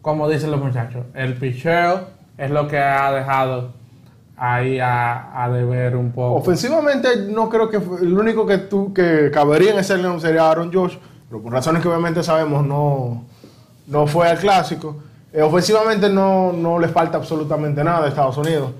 como 0.01 0.27
dicen 0.27 0.51
los 0.51 0.59
muchachos, 0.59 1.05
el 1.13 1.35
picheo 1.35 2.01
es 2.37 2.51
lo 2.51 2.67
que 2.67 2.77
ha 2.77 3.09
dejado 3.13 3.71
ahí 4.35 4.79
a, 4.79 5.43
a 5.43 5.49
deber 5.49 5.95
un 5.95 6.11
poco. 6.11 6.35
Ofensivamente, 6.35 7.27
no 7.29 7.47
creo 7.47 7.69
que 7.69 7.77
el 7.77 8.17
único 8.17 8.45
que, 8.45 8.57
tú, 8.57 8.93
que 8.93 9.31
cabería 9.31 9.71
en 9.71 9.79
ese 9.79 9.97
león 9.97 10.19
sería 10.19 10.49
Aaron 10.51 10.73
Josh, 10.73 10.97
pero 11.29 11.41
por 11.41 11.53
razones 11.53 11.81
que 11.81 11.87
obviamente 11.87 12.21
sabemos 12.21 12.65
no, 12.65 13.23
no 13.87 14.07
fue 14.07 14.27
al 14.27 14.39
clásico. 14.39 14.97
Eh, 15.31 15.41
ofensivamente 15.41 16.09
no, 16.09 16.51
no 16.51 16.77
le 16.79 16.89
falta 16.89 17.17
absolutamente 17.17 17.81
nada 17.81 18.05
a 18.05 18.09
Estados 18.09 18.37
Unidos. 18.37 18.71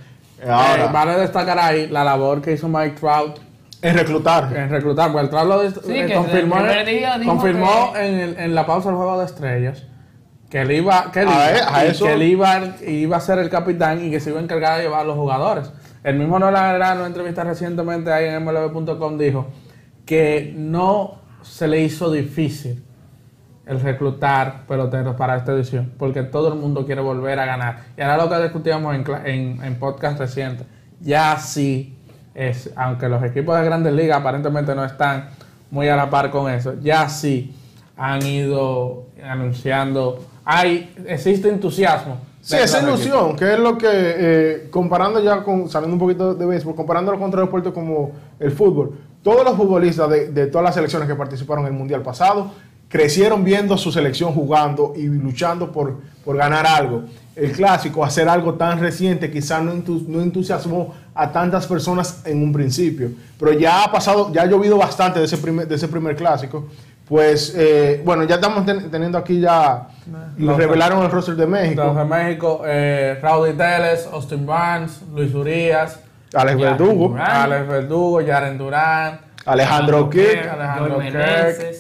Ahora, 0.48 0.86
Eh, 0.86 0.90
vale 0.92 1.18
destacar 1.20 1.60
ahí 1.60 1.88
la 1.88 2.04
labor 2.04 2.42
que 2.42 2.54
hizo 2.54 2.68
Mike 2.68 2.96
Trout 3.00 3.38
es 3.82 3.94
reclutar. 3.96 4.56
en 4.56 4.70
reclutar, 4.70 5.12
porque 5.12 5.24
el 5.26 5.30
Trout 5.30 5.48
lo 5.48 5.62
Sí, 5.70 5.92
eh, 6.00 6.14
confirmó, 6.14 6.58
el 6.60 7.26
confirmó 7.26 7.94
que- 7.94 8.08
en, 8.08 8.16
el- 8.20 8.40
en 8.40 8.56
la 8.56 8.66
pausa 8.66 8.90
del 8.90 8.98
juego 8.98 9.20
de 9.20 9.26
estrellas 9.26 9.84
que 10.50 10.62
él 10.62 10.72
iba, 10.72 11.12
que 11.12 11.22
él 11.22 11.28
A 11.30 11.32
iba, 11.32 11.46
ver, 11.52 11.62
a 11.72 11.86
y 11.86 11.90
eso- 11.90 12.06
que 12.06 12.14
él 12.14 12.24
iba, 12.24 12.60
iba 12.86 13.18
a 13.18 13.22
ser 13.22 13.40
el 13.40 13.50
capitán 13.50 14.04
y 14.04 14.12
que 14.12 14.20
se 14.20 14.32
iba 14.32 14.40
a 14.40 14.44
encargar 14.44 14.78
de 14.78 14.84
llevar 14.84 15.02
a 15.02 15.04
los 15.06 15.16
jugadores. 15.16 15.72
El 16.04 16.16
mismo 16.18 16.40
Nolan 16.40 16.64
Arenado 16.66 16.94
en 16.94 16.98
una 17.00 17.08
entrevista 17.08 17.44
recientemente 17.44 18.12
ahí 18.12 18.26
en 18.26 18.36
MLB.com 18.44 19.18
dijo 19.18 19.48
que 20.06 20.54
no 20.58 21.20
se 21.42 21.68
le 21.68 21.82
hizo 21.82 22.12
difícil 22.12 22.84
el 23.72 23.80
reclutar 23.80 24.66
peloteros 24.68 25.16
para 25.16 25.38
esta 25.38 25.54
edición, 25.54 25.94
porque 25.98 26.24
todo 26.24 26.50
el 26.50 26.60
mundo 26.60 26.86
quiere 26.86 27.00
volver 27.00 27.40
a 27.40 27.46
ganar. 27.46 27.86
Y 27.98 28.02
ahora 28.02 28.18
lo 28.18 28.30
que 28.30 28.44
discutíamos 28.44 28.94
en, 28.94 29.06
en, 29.26 29.64
en 29.64 29.76
podcast 29.80 30.20
reciente, 30.20 30.66
ya 31.00 31.38
sí 31.38 31.98
es, 32.36 32.70
aunque 32.76 33.08
los 33.08 33.24
equipos 33.24 33.58
de 33.58 33.64
grandes 33.64 33.94
ligas 33.94 34.20
aparentemente 34.20 34.76
no 34.76 34.84
están 34.84 35.30
muy 35.70 35.88
a 35.88 35.96
la 35.96 36.10
par 36.10 36.32
con 36.32 36.52
eso, 36.52 36.74
ya 36.82 37.08
sí 37.08 37.56
han 37.96 38.22
ido 38.26 39.06
anunciando, 39.24 40.20
hay, 40.44 40.94
existe 41.08 41.48
entusiasmo. 41.48 42.18
Sí, 42.42 42.58
esa 42.58 42.82
ilusión, 42.82 43.38
que 43.38 43.54
es 43.54 43.60
lo 43.60 43.78
que, 43.78 43.88
eh, 43.90 44.68
comparando 44.70 45.24
ya 45.24 45.44
con, 45.44 45.70
saliendo 45.70 45.96
un 45.96 46.00
poquito 46.00 46.34
de 46.34 46.46
béisbol, 46.46 46.76
comparándolo 46.76 47.18
con 47.18 47.30
otros 47.30 47.46
deportes 47.46 47.72
como 47.72 48.12
el 48.38 48.52
fútbol, 48.52 48.98
todos 49.24 49.46
los 49.46 49.56
futbolistas 49.56 50.10
de, 50.10 50.28
de 50.30 50.48
todas 50.48 50.66
las 50.66 50.76
selecciones 50.76 51.08
que 51.08 51.16
participaron 51.16 51.66
en 51.66 51.72
el 51.72 51.78
Mundial 51.78 52.02
pasado 52.02 52.52
crecieron 52.92 53.44
viendo 53.44 53.78
su 53.78 53.92
selección 53.92 54.34
jugando 54.34 54.94
y 54.96 55.04
luchando 55.08 55.72
por, 55.72 56.02
por 56.26 56.36
ganar 56.38 56.66
algo. 56.68 57.04
El 57.36 57.52
clásico, 57.54 58.04
hacer 58.04 58.28
algo 58.28 58.56
tan 58.56 58.80
reciente, 58.80 59.32
quizás 59.32 59.64
no, 59.64 59.74
entu- 59.74 60.06
no 60.08 60.22
entusiasmó 60.22 60.94
a 61.16 61.32
tantas 61.32 61.66
personas 61.66 62.22
en 62.26 62.44
un 62.44 62.52
principio, 62.52 63.10
pero 63.40 63.54
ya 63.54 63.84
ha 63.86 63.92
pasado, 63.92 64.32
ya 64.34 64.42
ha 64.42 64.46
llovido 64.46 64.78
bastante 64.78 65.20
de 65.20 65.26
ese 65.26 65.38
primer, 65.38 65.68
de 65.68 65.76
ese 65.76 65.88
primer 65.88 66.16
clásico. 66.16 66.68
Pues, 67.08 67.54
eh, 67.58 68.02
bueno, 68.06 68.24
ya 68.24 68.36
estamos 68.36 68.66
ten- 68.66 68.90
teniendo 68.92 69.18
aquí 69.18 69.40
ya, 69.40 69.88
Los- 70.38 70.58
revelaron 70.58 71.04
el 71.04 71.12
roster 71.12 71.36
de 71.36 71.48
México. 71.48 71.82
Entonces, 71.82 72.08
México, 72.08 72.62
eh, 72.66 73.18
Rowdy 73.22 73.54
Teles, 73.54 74.08
Austin 74.12 74.46
Barnes, 74.46 75.02
Luis 75.14 75.34
Urias, 75.34 76.00
Alex 76.34 76.58
Verdugo, 76.60 77.10
Durán. 77.10 77.32
Alex 77.32 77.68
Verdugo, 77.68 78.22
Jaren 78.26 78.58
Durán, 78.58 79.20
Alejandro 79.46 80.10
Kirk, 80.10 80.48
Alejandro 80.54 81.00
Kirk. 81.00 81.76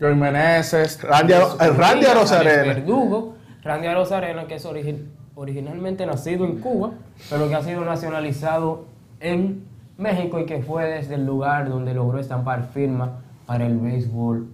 Joey 0.00 0.14
Meneses, 0.14 1.02
Randy, 1.02 1.32
el 1.32 1.74
Randy 1.76 2.06
Arozarena. 2.06 2.74
Verdugo, 2.74 3.34
Randy 3.62 3.86
Arozarena, 3.86 4.46
que 4.46 4.56
es 4.56 4.66
origi- 4.66 5.06
originalmente 5.34 6.04
nacido 6.06 6.44
en 6.44 6.58
Cuba, 6.60 6.90
pero 7.30 7.48
que 7.48 7.54
ha 7.54 7.62
sido 7.62 7.84
nacionalizado 7.84 8.84
en 9.20 9.64
México 9.96 10.38
y 10.40 10.46
que 10.46 10.60
fue 10.62 10.84
desde 10.84 11.14
el 11.14 11.24
lugar 11.24 11.68
donde 11.68 11.94
logró 11.94 12.18
estampar 12.18 12.68
firma 12.74 13.20
para 13.46 13.64
el 13.66 13.78
béisbol 13.78 14.46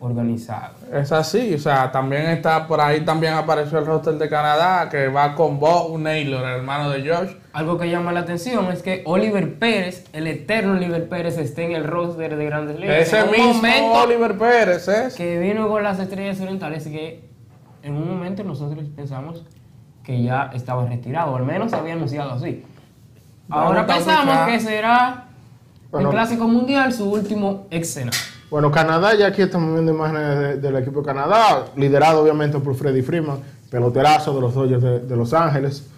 organizado. 0.00 0.74
Es 0.92 1.12
así, 1.12 1.54
o 1.54 1.58
sea, 1.58 1.92
también 1.92 2.22
está 2.26 2.66
por 2.66 2.80
ahí, 2.80 3.02
también 3.02 3.34
apareció 3.34 3.78
el 3.78 3.86
roster 3.86 4.14
de 4.14 4.28
Canadá 4.28 4.88
que 4.88 5.08
va 5.08 5.34
con 5.34 5.60
Bob 5.60 5.98
Naylor, 5.98 6.42
el 6.42 6.56
hermano 6.56 6.90
de 6.90 7.06
Josh. 7.06 7.30
Algo 7.52 7.78
que 7.78 7.90
llama 7.90 8.10
la 8.12 8.20
atención 8.20 8.72
es 8.72 8.82
que 8.82 9.02
Oliver 9.04 9.58
Pérez, 9.58 10.06
el 10.12 10.26
eterno 10.26 10.72
Oliver 10.72 11.08
Pérez, 11.08 11.36
esté 11.36 11.66
en 11.66 11.72
el 11.72 11.84
roster 11.84 12.36
de 12.36 12.44
Grandes 12.46 12.80
Ligas. 12.80 12.96
Ese 12.96 13.24
mismo 13.24 13.54
momento 13.54 13.92
Oliver 13.92 14.38
Pérez, 14.38 14.88
¿es? 14.88 15.14
que 15.14 15.38
vino 15.38 15.68
con 15.68 15.82
las 15.82 15.98
estrellas 15.98 16.40
orientales 16.40 16.86
y 16.86 16.92
que 16.92 17.24
en 17.82 17.94
un 17.94 18.08
momento 18.08 18.42
nosotros 18.42 18.86
pensamos 18.96 19.44
que 20.02 20.22
ya 20.22 20.50
estaba 20.54 20.86
retirado, 20.86 21.32
o 21.32 21.36
al 21.36 21.44
menos 21.44 21.70
se 21.70 21.76
había 21.76 21.92
anunciado 21.92 22.32
así. 22.32 22.64
Ahora 23.50 23.86
pensamos 23.86 24.48
que 24.48 24.60
será 24.60 25.26
el 25.92 26.08
Clásico 26.08 26.48
Mundial 26.48 26.92
su 26.92 27.10
último 27.10 27.66
escenario. 27.70 28.39
Bueno, 28.50 28.70
Canadá, 28.70 29.14
ya 29.14 29.28
aquí 29.28 29.42
estamos 29.42 29.72
viendo 29.74 29.92
imágenes 29.92 30.38
de- 30.38 30.56
del 30.56 30.76
equipo 30.76 31.00
de 31.00 31.06
Canadá, 31.06 31.66
liderado 31.76 32.22
obviamente 32.22 32.58
por 32.58 32.74
Freddy 32.74 33.02
Freeman, 33.02 33.38
peloterazo 33.70 34.34
de 34.34 34.40
los 34.40 34.54
Dodgers 34.54 34.82
de, 35.08 35.16
Los 35.16 35.32
Ángeles. 35.32 35.88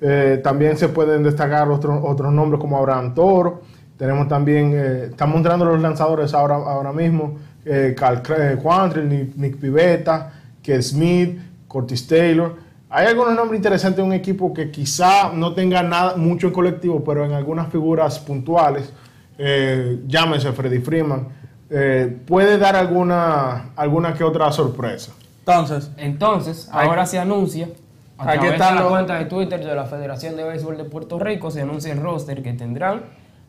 Eh, 0.00 0.40
también 0.42 0.76
se 0.78 0.88
pueden 0.88 1.22
destacar 1.22 1.68
otros 1.70 2.00
otros 2.02 2.32
nombres 2.32 2.60
como 2.60 2.78
Abraham 2.78 3.14
Toro. 3.14 3.62
Tenemos 3.98 4.28
también, 4.28 4.72
eh, 4.74 5.04
estamos 5.10 5.36
entrando 5.36 5.64
los 5.66 5.80
lanzadores 5.80 6.32
ahora, 6.34 6.54
ahora 6.56 6.92
mismo, 6.92 7.38
eh, 7.64 7.94
Cal 7.98 8.22
Cre- 8.22 8.60
Quantrill, 8.62 9.08
Nick, 9.08 9.36
Nick 9.36 9.56
Pivetta, 9.56 10.32
Ken 10.62 10.82
Smith, 10.82 11.38
Curtis 11.68 12.06
Taylor. 12.06 12.54
Hay 12.88 13.06
algunos 13.06 13.34
nombres 13.34 13.58
interesantes 13.58 13.96
de 13.98 14.02
un 14.02 14.12
equipo 14.14 14.52
que 14.54 14.70
quizá 14.70 15.30
no 15.32 15.52
tenga 15.52 15.82
nada 15.82 16.16
mucho 16.16 16.46
en 16.46 16.52
colectivo, 16.54 17.02
pero 17.04 17.24
en 17.24 17.32
algunas 17.32 17.68
figuras 17.68 18.18
puntuales, 18.18 18.90
eh, 19.38 20.00
llámese 20.06 20.52
Freddy 20.52 20.78
Freeman, 20.78 21.28
eh, 21.70 22.16
puede 22.26 22.58
dar 22.58 22.76
alguna, 22.76 23.70
alguna 23.76 24.14
que 24.14 24.24
otra 24.24 24.50
sorpresa. 24.52 25.12
Entonces, 25.40 25.90
Entonces, 25.96 26.68
ahora 26.72 27.06
se 27.06 27.18
anuncia, 27.18 27.68
a 28.18 28.30
Aquí 28.30 28.38
través 28.38 28.52
están 28.52 28.76
de 28.76 28.82
la 28.82 28.88
cuenta 28.88 29.14
de 29.18 29.26
Twitter 29.26 29.64
de 29.64 29.74
la 29.74 29.84
Federación 29.84 30.36
de 30.36 30.44
Béisbol 30.44 30.76
de 30.76 30.84
Puerto 30.84 31.18
Rico, 31.18 31.50
se 31.50 31.62
anuncia 31.62 31.92
el 31.92 32.00
roster 32.00 32.42
que 32.42 32.52
tendrán 32.52 33.02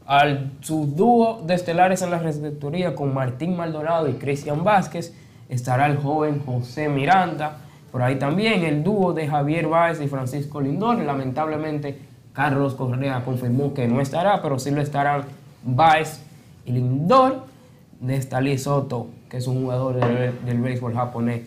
al 0.08 0.52
su 0.62 0.88
dúo 0.88 1.42
de 1.46 1.54
estelares 1.54 2.02
en 2.02 2.12
la 2.12 2.20
receptoría 2.20 2.96
con 2.96 3.14
Martín 3.14 3.56
Maldonado 3.56 4.08
y 4.08 4.14
Cristian 4.14 4.64
Vázquez. 4.64 5.14
Estará 5.50 5.86
el 5.86 5.98
joven 5.98 6.42
José 6.46 6.88
Miranda. 6.88 7.58
Por 7.92 8.02
ahí 8.02 8.18
también 8.18 8.64
el 8.64 8.84
dúo 8.84 9.14
de 9.14 9.28
Javier 9.28 9.68
Báez 9.68 10.00
y 10.02 10.08
Francisco 10.08 10.62
Lindor. 10.62 11.00
Lamentablemente, 11.00 12.00
Carlos 12.34 12.74
Correa 12.76 13.24
confirmó 13.26 13.74
que 13.74 13.88
no 13.88 14.00
estará, 14.00 14.42
pero 14.42 14.60
sí 14.60 14.72
lo 14.72 14.82
estarán 14.82 15.24
Báez 15.64 16.22
y 16.66 16.72
Lindor. 16.72 17.44
Nestalí 18.00 18.58
Soto, 18.58 19.08
que 19.30 19.38
es 19.38 19.48
un 19.48 19.62
jugador 19.64 19.96
del, 20.00 20.46
del 20.46 20.60
béisbol 20.62 20.94
japonés, 20.94 21.42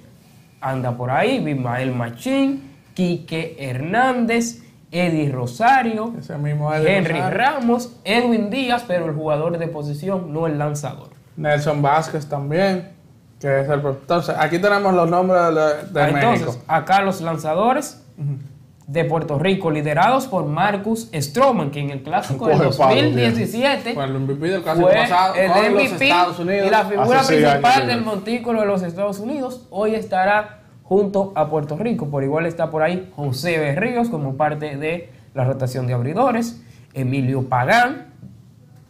anda 0.60 0.96
por 0.96 1.10
ahí. 1.10 1.42
Bimael 1.42 1.92
Machín, 1.94 2.70
Quique 2.94 3.56
Hernández, 3.58 4.62
Eddie 4.92 5.30
Rosario, 5.30 6.12
ese 6.18 6.36
mismo 6.38 6.72
Eddie 6.74 6.96
Henry 6.98 7.12
Rosario. 7.14 7.38
Ramos, 7.38 7.96
Edwin 8.04 8.50
Díaz, 8.50 8.84
pero 8.86 9.06
el 9.06 9.14
jugador 9.14 9.58
de 9.58 9.68
posición, 9.68 10.32
no 10.32 10.46
el 10.46 10.58
lanzador. 10.58 11.10
Nelson 11.36 11.80
Vázquez 11.80 12.26
también, 12.26 12.90
que 13.40 13.60
es 13.60 13.68
el... 13.68 13.80
Entonces, 13.80 14.34
aquí 14.38 14.58
tenemos 14.58 14.92
los 14.92 15.08
nombres 15.08 15.40
de, 15.54 15.92
de 15.92 16.00
Ah, 16.02 16.08
Entonces, 16.08 16.46
México. 16.46 16.64
acá 16.66 17.00
los 17.02 17.20
lanzadores 17.20 18.04
de 18.90 19.04
Puerto 19.04 19.38
Rico, 19.38 19.70
liderados 19.70 20.26
por 20.26 20.46
Marcus 20.46 21.08
Stroman, 21.14 21.70
que 21.70 21.78
en 21.78 21.90
el 21.90 22.02
clásico 22.02 22.48
palo, 22.48 22.64
2017 22.64 23.94
Fue 23.94 24.04
el 24.04 24.18
MVP 24.18 24.48
del 24.48 24.62
pasado 24.62 25.34
el 25.36 25.48
con 25.52 25.74
los 25.74 25.92
Estados 25.92 26.38
Unidos. 26.40 26.66
y 26.66 26.70
la 26.70 26.84
figura 26.84 27.22
principal 27.22 27.64
años, 27.64 27.86
del 27.86 28.02
montículo 28.02 28.60
de 28.60 28.66
los 28.66 28.82
Estados 28.82 29.20
Unidos. 29.20 29.68
Hoy 29.70 29.94
estará 29.94 30.62
junto 30.82 31.32
a 31.36 31.48
Puerto 31.48 31.76
Rico. 31.76 32.08
Por 32.08 32.24
igual 32.24 32.46
está 32.46 32.72
por 32.72 32.82
ahí 32.82 33.12
José 33.14 33.60
Berríos 33.60 34.08
como 34.08 34.36
parte 34.36 34.76
de 34.76 35.12
la 35.34 35.44
rotación 35.44 35.86
de 35.86 35.94
abridores. 35.94 36.60
Emilio 36.92 37.48
Pagán, 37.48 38.08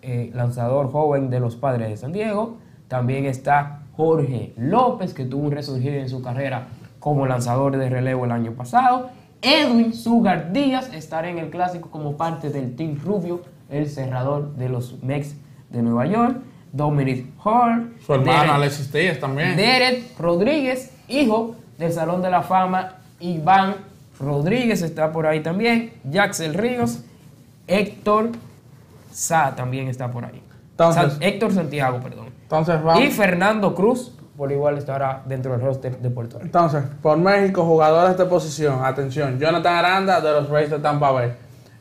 eh, 0.01 0.31
lanzador 0.33 0.91
joven 0.91 1.29
de 1.29 1.41
los 1.41 1.57
Padres 1.57 1.91
de 1.91 1.99
San 1.99 2.13
Diego. 2.15 2.57
También 2.89 3.27
está 3.27 3.83
Jorge 3.99 4.55
López, 4.57 5.13
que 5.13 5.27
tuvo 5.27 5.43
un 5.43 5.53
resurgir 5.53 5.93
en 5.93 6.09
su 6.09 6.23
carrera 6.23 6.69
como 7.01 7.27
lanzador 7.27 7.77
de 7.77 7.91
relevo 7.91 8.25
el 8.25 8.31
año 8.31 8.53
pasado. 8.53 9.11
Edwin 9.43 9.93
Sugar 9.95 10.53
Díaz 10.53 10.93
estará 10.93 11.29
en 11.31 11.39
el 11.39 11.51
clásico 11.51 11.91
como 11.91 12.17
parte 12.17 12.51
del 12.51 12.77
Team 12.77 12.99
Rubio, 13.03 13.43
el 13.71 13.89
cerrador 13.89 14.55
de 14.55 14.69
los 14.69 15.03
Mex 15.03 15.35
de 15.71 15.83
Nueva 15.83 16.07
York. 16.07 16.37
Dominic 16.73 17.27
Hall, 17.45 17.95
Su 18.07 18.15
hermano 18.15 18.43
Derek- 18.45 18.51
Alexis 18.55 18.93
Díaz 18.93 19.19
también. 19.19 19.57
Derek 19.57 20.17
Rodríguez, 20.19 20.93
hijo 21.09 21.57
del 21.79 21.93
Salón 21.93 22.23
de 22.23 22.31
la 22.31 22.43
Fama, 22.43 22.95
Iván 23.19 23.75
Rodríguez 24.21 24.81
está 24.83 25.11
por 25.11 25.27
ahí 25.27 25.41
también, 25.43 25.95
Jaxel 26.13 26.55
Ríos, 26.55 27.01
Héctor 27.67 28.31
Sa 29.11 29.57
también 29.57 29.89
está 29.89 30.13
por 30.13 30.25
ahí. 30.25 30.41
Entonces- 30.71 31.17
Héctor 31.21 31.53
Santiago, 31.53 31.99
perdón. 31.99 32.29
Entonces, 32.43 32.81
vamos. 32.83 33.03
Y 33.03 33.09
Fernando 33.11 33.75
Cruz, 33.75 34.13
por 34.41 34.51
igual 34.51 34.79
estará 34.79 35.21
dentro 35.27 35.53
del 35.53 35.61
roster 35.61 35.99
de 35.99 36.09
Puerto 36.09 36.39
Rico. 36.39 36.47
Entonces, 36.47 36.83
por 37.03 37.19
México, 37.19 37.63
jugadores 37.63 38.17
de 38.17 38.25
posición. 38.25 38.83
Atención, 38.83 39.39
Jonathan 39.39 39.75
Aranda 39.75 40.19
de 40.23 40.33
los 40.33 40.49
Rays 40.49 40.71
de 40.71 40.79
Tampa 40.79 41.11
Bay. 41.11 41.35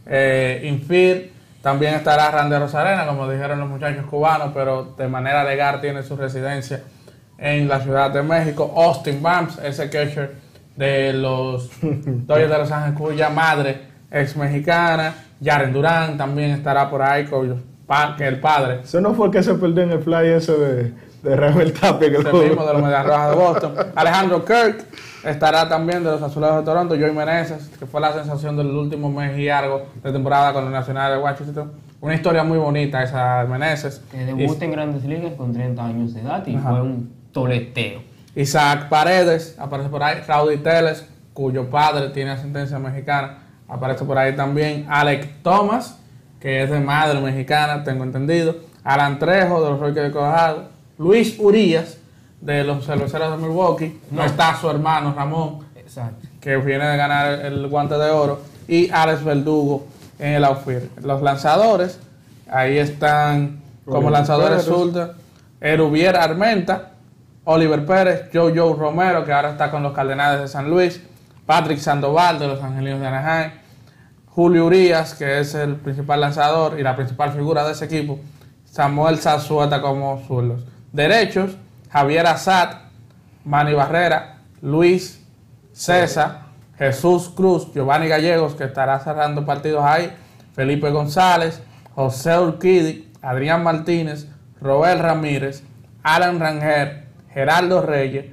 Eh, 0.06 0.64
Infir, 0.66 1.32
también 1.62 1.94
estará 1.94 2.30
Randy 2.32 2.58
Rosarena, 2.58 3.08
como 3.08 3.30
dijeron 3.30 3.62
los 3.62 3.70
muchachos 3.70 4.06
cubanos, 4.08 4.52
pero 4.54 4.94
de 4.98 5.08
manera 5.08 5.46
legal 5.46 5.80
tiene 5.80 6.04
su 6.04 6.18
residencia 6.18 6.84
en 7.38 7.70
la 7.70 7.80
Ciudad 7.80 8.12
de 8.12 8.24
México. 8.24 8.74
Austin 8.76 9.24
Bams, 9.24 9.58
ese 9.60 9.90
catcher 9.90 10.36
de 10.76 11.14
los 11.14 11.70
Dodgers 11.82 12.52
de 12.52 12.58
Los 12.58 12.72
Ángeles, 12.74 13.00
cuya 13.00 13.30
madre 13.30 13.84
es 14.12 14.36
mexicana. 14.36 15.14
Jaren 15.42 15.72
Durán 15.72 16.18
también 16.18 16.52
estará 16.52 16.90
por 16.90 17.02
ahí, 17.02 17.26
que 18.18 18.28
el 18.28 18.42
padre 18.42 18.82
Ese 18.84 19.00
no 19.00 19.14
fue 19.14 19.32
que 19.32 19.42
se 19.42 19.56
perdió 19.56 19.84
en 19.84 19.92
el 19.92 20.04
fly 20.04 20.28
ese 20.28 20.52
de, 20.52 21.09
de 21.22 21.36
Rafael 21.36 21.74
Tapia. 21.74 22.10
Que 22.10 22.18
Ese 22.18 22.32
lo- 22.32 22.42
mismo 22.42 22.66
de 22.66 22.74
los 22.74 22.82
Medias 22.82 23.06
Rojas 23.06 23.30
de 23.30 23.36
Boston. 23.36 23.74
Alejandro 23.96 24.46
Kirk 24.46 24.86
estará 25.24 25.68
también 25.68 26.04
de 26.04 26.12
los 26.12 26.22
Azulejos 26.22 26.58
de 26.58 26.64
Toronto. 26.64 26.96
Joey 26.96 27.12
Meneses, 27.12 27.70
que 27.80 27.86
fue 27.86 28.00
la 28.02 28.14
sensación 28.14 28.56
del 28.58 28.68
último 28.68 29.10
mes 29.12 29.38
y 29.38 29.50
algo 29.50 29.84
de 30.04 30.12
temporada 30.12 30.54
con 30.54 30.64
los 30.66 30.74
Nacionales 30.74 31.18
de 31.18 31.24
Washington. 31.24 31.72
Una 32.02 32.16
historia 32.16 32.44
muy 32.44 32.58
bonita 32.58 33.04
esa 33.04 33.42
de 33.44 33.48
Meneses. 33.50 34.02
Que 34.12 34.26
debuta 34.26 34.64
en 34.66 34.72
Grandes 34.72 35.04
Ligas 35.04 35.34
con 35.34 35.52
30 35.54 35.86
años 35.86 36.14
de 36.14 36.22
edad 36.22 36.46
y 36.48 36.56
Ajá. 36.56 36.70
fue 36.72 36.82
un 36.82 37.14
toleteo. 37.34 38.02
Isaac 38.36 38.88
Paredes, 38.90 39.58
aparece 39.60 39.90
por 39.90 40.02
ahí. 40.04 40.22
Raudy 40.26 40.58
Teles, 40.58 41.06
cuyo 41.34 41.70
padre 41.70 42.10
tiene 42.10 42.32
ascendencia 42.32 42.80
mexicana, 42.80 43.40
aparece 43.68 44.06
por 44.06 44.18
ahí 44.18 44.34
también. 44.36 44.86
Alec 44.90 45.42
Thomas, 45.44 46.00
que 46.40 46.64
es 46.64 46.70
de 46.70 46.80
madre 46.80 47.20
mexicana, 47.20 47.84
tengo 47.84 48.04
entendido. 48.06 48.56
Alan 48.84 49.20
Trejo, 49.20 49.62
de 49.62 49.70
los 49.72 49.80
Rockies 49.80 50.04
de 50.04 50.12
Colorado. 50.12 50.70
Luis 51.00 51.38
Urias, 51.40 51.98
de 52.42 52.64
los 52.64 52.86
Cerveceros 52.86 53.32
de 53.32 53.38
Milwaukee. 53.48 54.00
No, 54.12 54.22
No. 54.22 54.26
está 54.26 54.56
su 54.60 54.70
hermano 54.70 55.14
Ramón, 55.16 55.60
Exacto. 55.76 56.28
que 56.40 56.56
viene 56.58 56.86
de 56.86 56.98
ganar 56.98 57.46
el 57.46 57.68
guante 57.68 57.96
de 57.96 58.10
oro. 58.12 58.42
Y 58.68 58.90
Alex 58.92 59.24
Verdugo 59.24 59.88
en 60.20 60.34
el 60.34 60.44
outfield. 60.46 61.04
Los 61.04 61.22
lanzadores, 61.22 62.00
ahí 62.52 62.78
están 62.78 63.62
como 63.86 63.98
Oliver 63.98 64.12
lanzadores. 64.14 64.64
Zulta, 64.66 65.16
Erubier 65.60 66.16
Armenta, 66.16 66.92
Oliver 67.46 67.86
Pérez, 67.86 68.26
Joe 68.32 68.54
Joe 68.56 68.76
Romero, 68.78 69.26
que 69.26 69.34
ahora 69.34 69.52
está 69.52 69.72
con 69.72 69.82
los 69.82 69.94
Cardenales 69.94 70.42
de 70.42 70.48
San 70.48 70.70
Luis, 70.70 71.02
Patrick 71.46 71.80
Sandoval 71.80 72.38
de 72.40 72.48
los 72.48 72.62
Angelinos 72.62 73.00
de 73.02 73.08
Anaheim, 73.08 73.52
Julio 74.28 74.66
Urias, 74.68 75.16
que 75.16 75.40
es 75.40 75.56
el 75.56 75.76
principal 75.78 76.22
lanzador 76.22 76.80
y 76.80 76.84
la 76.84 76.96
principal 76.96 77.32
figura 77.32 77.66
de 77.66 77.72
ese 77.72 77.86
equipo, 77.86 78.20
Samuel 78.66 79.18
Zazueta 79.18 79.82
como 79.82 80.22
zurdos. 80.28 80.62
Derechos, 80.92 81.58
Javier 81.90 82.26
Azad, 82.28 82.82
Manny 83.46 83.74
Barrera, 83.74 84.40
Luis 84.62 85.26
César, 85.72 86.42
Jesús 86.78 87.30
Cruz, 87.30 87.72
Giovanni 87.74 88.08
Gallegos, 88.08 88.56
que 88.56 88.64
estará 88.64 89.00
cerrando 89.00 89.46
partidos 89.46 89.84
ahí, 89.84 90.12
Felipe 90.54 90.90
González, 90.90 91.62
José 91.96 92.38
Urquidi, 92.38 93.12
Adrián 93.22 93.64
Martínez, 93.64 94.28
Robert 94.62 95.02
Ramírez, 95.02 95.64
Alan 96.04 96.40
Rangel, 96.40 97.06
Gerardo 97.34 97.82
Reyes, 97.82 98.26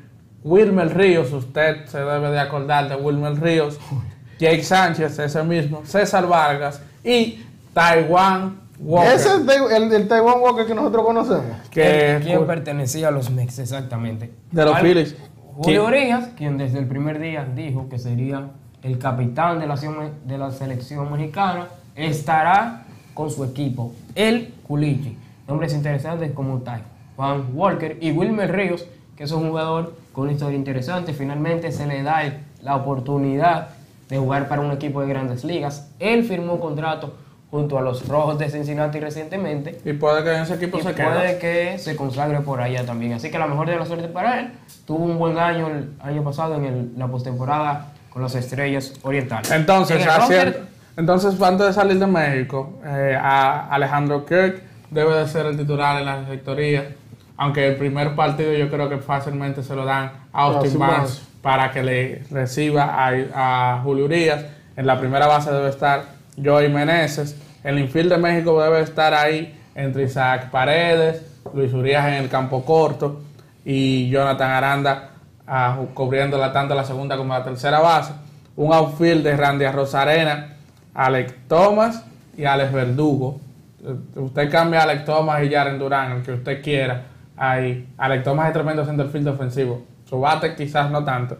Wilmer 0.42 0.96
Ríos, 0.96 1.32
usted 1.32 1.86
se 1.86 1.98
debe 1.98 2.30
de 2.30 2.38
acordar 2.38 2.88
de 2.88 2.96
Wilmer 2.96 3.40
Ríos, 3.40 3.78
Jake 4.38 4.62
Sánchez, 4.62 5.18
ese 5.18 5.42
mismo, 5.42 5.84
César 5.84 6.26
Vargas 6.26 6.80
y 7.02 7.44
Taiwan 7.72 8.65
Walker. 8.78 9.12
Ese 9.14 9.28
es 9.28 9.72
el 9.72 9.88
del 9.90 10.08
Taiwan 10.08 10.40
Walker 10.40 10.66
que 10.66 10.74
nosotros 10.74 11.04
conocemos. 11.04 11.44
que 11.70 12.20
quien 12.22 12.46
pertenecía 12.46 13.08
a 13.08 13.10
los 13.10 13.30
Mex, 13.30 13.58
exactamente. 13.58 14.32
De 14.52 14.64
los 14.64 14.78
Phillies. 14.80 15.16
Julio. 15.56 15.86
Urias, 15.86 16.28
quien 16.36 16.58
desde 16.58 16.78
el 16.78 16.86
primer 16.86 17.18
día 17.18 17.46
dijo 17.54 17.88
que 17.88 17.98
sería 17.98 18.48
el 18.82 18.98
capitán 18.98 19.58
de 19.58 19.66
la, 19.66 19.76
selección- 19.76 20.10
de 20.26 20.38
la 20.38 20.50
selección 20.50 21.10
mexicana, 21.10 21.66
estará 21.94 22.84
con 23.14 23.30
su 23.30 23.42
equipo, 23.44 23.92
el 24.14 24.52
Culichi. 24.66 25.16
Nombres 25.48 25.72
interesantes 25.72 26.32
como 26.32 26.58
Tai, 26.58 26.82
Juan 27.16 27.44
Walker 27.54 27.96
y 28.00 28.10
Wilmer 28.12 28.52
Ríos, 28.52 28.86
que 29.16 29.24
es 29.24 29.32
un 29.32 29.48
jugador 29.48 29.94
con 30.12 30.24
una 30.24 30.32
historia 30.32 30.56
interesante. 30.58 31.14
Finalmente 31.14 31.72
se 31.72 31.86
le 31.86 32.02
da 32.02 32.24
el- 32.24 32.38
la 32.62 32.76
oportunidad 32.76 33.68
de 34.10 34.18
jugar 34.18 34.48
para 34.48 34.60
un 34.60 34.70
equipo 34.72 35.00
de 35.00 35.08
grandes 35.08 35.42
ligas. 35.44 35.88
Él 35.98 36.24
firmó 36.24 36.60
contrato 36.60 37.14
junto 37.50 37.78
a 37.78 37.80
los 37.80 38.06
Rojos 38.08 38.38
de 38.38 38.50
Cincinnati 38.50 38.98
recientemente 38.98 39.78
Y 39.84 39.92
puede 39.92 40.24
que 40.24 40.42
ese 40.42 40.54
equipo 40.54 40.78
y 40.78 40.82
se 40.82 40.92
puede 40.92 41.38
que 41.38 41.78
se 41.78 41.94
consagre 41.96 42.40
por 42.40 42.60
allá 42.60 42.84
también. 42.84 43.12
Así 43.14 43.30
que 43.30 43.38
la 43.38 43.46
mejor 43.46 43.68
de 43.68 43.76
la 43.76 43.86
suerte 43.86 44.08
para 44.08 44.40
él. 44.40 44.50
Tuvo 44.86 45.04
un 45.04 45.18
buen 45.18 45.38
año 45.38 45.68
el 45.68 45.90
año 46.02 46.22
pasado 46.24 46.56
en 46.56 46.64
el- 46.64 46.92
la 46.96 47.06
postemporada 47.06 47.92
con 48.10 48.22
las 48.22 48.34
Estrellas 48.34 48.92
Orientales. 49.02 49.50
Entonces, 49.50 50.00
En 50.00 50.06
roster, 50.06 50.62
entonces 50.96 51.40
antes 51.40 51.66
de 51.68 51.72
salir 51.72 51.98
de 51.98 52.06
México, 52.06 52.80
eh, 52.84 53.16
a 53.20 53.68
Alejandro 53.68 54.24
Kirk 54.26 54.62
debe 54.90 55.14
de 55.14 55.28
ser 55.28 55.46
el 55.46 55.56
titular 55.56 55.98
en 56.00 56.06
la 56.06 56.26
sectoría. 56.26 56.88
Aunque 57.36 57.66
el 57.68 57.76
primer 57.76 58.14
partido 58.16 58.52
yo 58.54 58.70
creo 58.70 58.88
que 58.88 58.96
fácilmente 58.98 59.62
se 59.62 59.74
lo 59.76 59.84
dan 59.84 60.10
a 60.32 60.42
Austin 60.44 60.78
Barnes. 60.78 61.22
para 61.42 61.70
que 61.70 61.82
le 61.82 62.22
reciba 62.30 62.84
a, 63.06 63.74
a 63.76 63.80
Julio 63.82 64.06
Urias. 64.06 64.44
En 64.76 64.84
la 64.86 64.98
primera 64.98 65.26
base 65.28 65.52
debe 65.52 65.68
estar 65.68 66.15
Joey 66.42 66.68
Meneses. 66.68 67.36
El 67.64 67.78
infield 67.78 68.12
de 68.12 68.18
México 68.18 68.62
debe 68.62 68.80
estar 68.80 69.12
ahí 69.14 69.58
entre 69.74 70.04
Isaac 70.04 70.50
Paredes, 70.50 71.22
Luis 71.52 71.72
Urias 71.72 72.06
en 72.06 72.14
el 72.14 72.28
campo 72.28 72.64
corto 72.64 73.22
y 73.64 74.08
Jonathan 74.08 74.50
Aranda 74.50 75.10
ah, 75.46 75.78
cubriéndola 75.94 76.52
tanto 76.52 76.74
la 76.74 76.84
segunda 76.84 77.16
como 77.16 77.34
la 77.34 77.44
tercera 77.44 77.80
base. 77.80 78.12
Un 78.56 78.72
outfield 78.72 79.22
de 79.22 79.36
Randy 79.36 79.66
Rosarena, 79.66 80.56
Alex 80.94 81.34
Thomas 81.48 82.04
y 82.36 82.44
Alex 82.44 82.72
Verdugo. 82.72 83.40
Eh, 83.84 84.18
Usted 84.20 84.50
cambia 84.50 84.80
a 84.80 84.82
Alex 84.84 85.04
Thomas 85.04 85.42
y 85.42 85.50
Jaren 85.50 85.78
Durán, 85.78 86.12
el 86.12 86.22
que 86.22 86.32
usted 86.32 86.62
quiera. 86.62 87.02
Ahí. 87.36 87.86
Alex 87.98 88.24
Thomas 88.24 88.46
es 88.46 88.52
tremendo 88.54 88.84
centerfield 88.84 89.28
ofensivo. 89.28 89.82
Su 90.08 90.20
bate 90.20 90.54
quizás 90.54 90.90
no 90.90 91.04
tanto. 91.04 91.36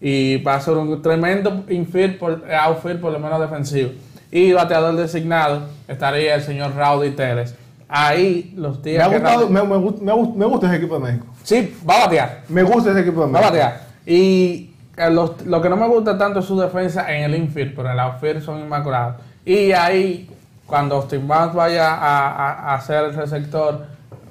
Y 0.00 0.42
va 0.42 0.54
a 0.54 0.60
ser 0.60 0.74
un 0.74 1.00
tremendo 1.02 1.64
infield 1.68 2.18
por, 2.18 2.44
outfield 2.50 3.00
por 3.00 3.12
lo 3.12 3.18
menos 3.18 3.40
defensivo. 3.40 3.90
Y 4.30 4.52
bateador 4.52 4.96
designado 4.96 5.62
estaría 5.86 6.34
el 6.34 6.42
señor 6.42 6.74
Rowdy 6.76 7.10
Teles. 7.12 7.54
Ahí 7.88 8.52
los 8.56 8.84
Me 8.84 8.98
ha, 9.00 9.08
gustado, 9.08 9.48
me, 9.48 9.62
me 9.62 9.76
gust- 9.76 10.00
me 10.00 10.12
gust- 10.12 10.34
me 10.34 10.44
gusta 10.44 10.66
ese 10.66 10.76
equipo 10.76 10.98
de 10.98 11.00
México. 11.06 11.26
Sí, 11.42 11.74
va 11.88 11.94
a 11.96 12.04
batear. 12.04 12.40
Me 12.50 12.62
gusta 12.62 12.90
ese 12.90 13.00
equipo 13.00 13.26
de 13.26 13.32
Va 13.32 13.38
a 13.38 13.42
México. 13.42 13.50
batear. 13.64 13.80
Y 14.04 14.70
eh, 14.96 15.10
los- 15.10 15.46
lo 15.46 15.62
que 15.62 15.68
no 15.70 15.76
me 15.76 15.86
gusta 15.88 16.18
tanto 16.18 16.40
es 16.40 16.44
su 16.44 16.58
defensa 16.60 17.10
en 17.14 17.24
el 17.24 17.34
infield, 17.34 17.74
pero 17.74 17.88
en 17.88 17.94
el 17.94 18.00
outfield 18.00 18.42
son 18.42 18.58
inmaculados. 18.60 19.16
Y 19.46 19.72
ahí, 19.72 20.28
cuando 20.66 20.96
Austin 20.96 21.26
Barnes 21.26 21.54
vaya 21.54 21.94
a, 21.94 22.28
a- 22.28 22.74
a 22.74 22.80
ser 22.82 23.04
el 23.04 23.14
receptor, 23.14 23.86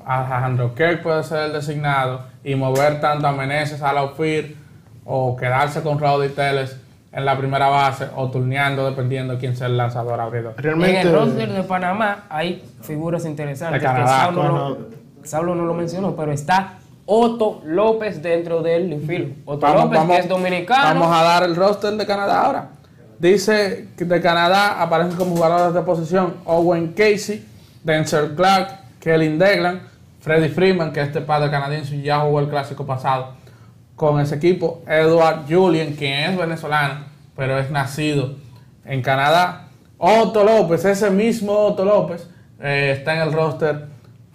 Alejandro 0.05 0.75
Kirk 0.75 1.01
puede 1.01 1.23
ser 1.23 1.39
el 1.45 1.53
designado 1.53 2.21
y 2.43 2.53
mover 2.55 3.01
tanto 3.01 3.27
a 3.27 3.31
Meneses 3.31 3.81
al 3.81 3.97
outfield 3.97 4.55
o 5.03 5.35
quedarse 5.35 5.81
con 5.81 5.99
Rowdy 5.99 6.29
Teles 6.29 6.77
en 7.11 7.25
la 7.25 7.37
primera 7.37 7.67
base 7.69 8.07
o 8.15 8.29
turneando 8.29 8.85
dependiendo 8.89 9.33
de 9.33 9.39
quién 9.39 9.55
sea 9.55 9.67
el 9.67 9.77
lanzador 9.77 10.19
abridor. 10.19 10.53
Realmente. 10.57 11.01
En 11.01 11.07
el 11.07 11.13
roster 11.13 11.51
de 11.51 11.63
Panamá 11.63 12.25
hay 12.29 12.63
figuras 12.81 13.25
interesantes. 13.25 13.81
De 13.81 13.87
que 13.87 13.93
Canadá, 13.93 14.19
Saulo, 14.25 14.43
no, 14.43 14.53
Canadá. 14.75 14.75
Saulo 15.23 15.55
no 15.55 15.65
lo 15.65 15.73
mencionó, 15.73 16.15
pero 16.15 16.31
está 16.31 16.73
Otto 17.05 17.61
López 17.65 18.21
dentro 18.21 18.61
del 18.61 18.91
infield. 18.91 19.37
Otto 19.45 19.61
Vamos- 19.61 19.83
López, 19.85 19.99
vamos- 19.99 20.15
que 20.15 20.21
es 20.23 20.29
dominicano. 20.29 20.99
Vamos 20.99 21.17
a 21.17 21.23
dar 21.23 21.43
el 21.43 21.55
roster 21.55 21.93
de 21.95 22.05
Canadá 22.05 22.45
ahora. 22.45 22.69
Dice 23.19 23.87
que 23.97 24.05
de 24.05 24.21
Canadá 24.21 24.81
aparecen 24.81 25.15
como 25.15 25.35
jugadores 25.35 25.73
de 25.73 25.81
posición 25.81 26.35
Owen 26.45 26.89
Casey, 26.93 27.43
Denzel 27.83 28.35
Clark, 28.35 28.67
Kellen 28.99 29.39
Deglan, 29.39 29.81
Freddie 30.19 30.49
Freeman, 30.49 30.91
que 30.91 31.01
este 31.01 31.21
padre 31.21 31.49
canadiense 31.49 31.95
y 31.95 32.01
ya 32.03 32.19
jugó 32.19 32.41
el 32.41 32.49
clásico 32.49 32.85
pasado 32.85 33.29
con 33.97 34.21
ese 34.21 34.35
equipo, 34.35 34.83
Edward 34.87 35.45
Julian, 35.49 35.93
quien 35.93 36.13
es 36.13 36.37
venezolano, 36.37 37.05
pero 37.35 37.57
es 37.57 37.71
nacido 37.71 38.35
en 38.85 39.01
Canadá. 39.01 39.69
Otto 39.97 40.43
López, 40.43 40.85
ese 40.85 41.09
mismo 41.09 41.51
Otto 41.51 41.83
López, 41.83 42.29
eh, 42.61 42.93
está 42.95 43.15
en 43.15 43.21
el 43.27 43.33
roster 43.33 43.87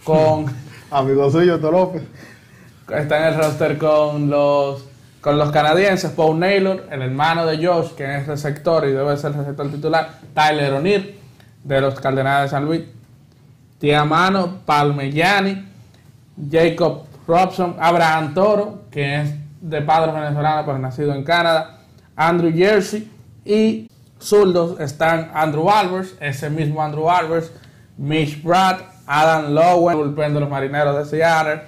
con 0.05 0.47
Amigo 0.91 1.31
suyo, 1.31 1.55
Otto 1.55 1.71
López. 1.71 2.03
está 2.89 3.19
en 3.19 3.35
el 3.35 3.41
roster 3.41 3.79
con 3.79 4.29
los 4.29 4.85
con 5.21 5.39
los 5.39 5.53
canadienses, 5.53 6.11
Paul 6.11 6.41
Naylor, 6.41 6.89
el 6.91 7.01
hermano 7.01 7.47
de 7.47 7.65
Josh, 7.65 7.93
que 7.93 8.17
es 8.17 8.27
receptor 8.27 8.85
y 8.89 8.91
debe 8.91 9.17
ser 9.17 9.33
receptor 9.33 9.71
titular, 9.71 10.19
Tyler 10.35 10.73
O'Neill, 10.73 11.15
de 11.63 11.81
los 11.81 11.95
Cardenales 12.01 12.51
de 12.51 12.57
San 12.57 12.65
Luis, 12.65 12.83
Tiamano 13.79 14.59
Palmellani, 14.67 15.65
Jacob 16.51 17.05
Robson, 17.29 17.77
Abraham 17.79 18.35
Toro, 18.35 18.83
que 18.91 19.21
es 19.21 19.42
de 19.63 19.81
padres 19.81 20.13
venezolanos 20.13 20.65
pero 20.67 20.79
nacido 20.79 21.15
en 21.15 21.25
Canadá, 21.25 21.79
Andrew 22.17 22.53
Jersey 22.53 23.09
y 23.45 23.89
zurdos 24.19 24.79
están 24.81 25.31
Andrew 25.33 25.71
Albers, 25.71 26.15
ese 26.21 26.51
mismo 26.51 26.83
Andrew 26.83 27.09
Albers, 27.09 27.53
Mitch 27.97 28.43
Brad, 28.43 28.81
Adam 29.07 29.55
Lowen, 29.55 29.97
bullpen 29.97 30.35
de 30.35 30.41
los 30.41 30.51
marineros 30.51 30.99
de 30.99 31.05
Seattle, 31.05 31.63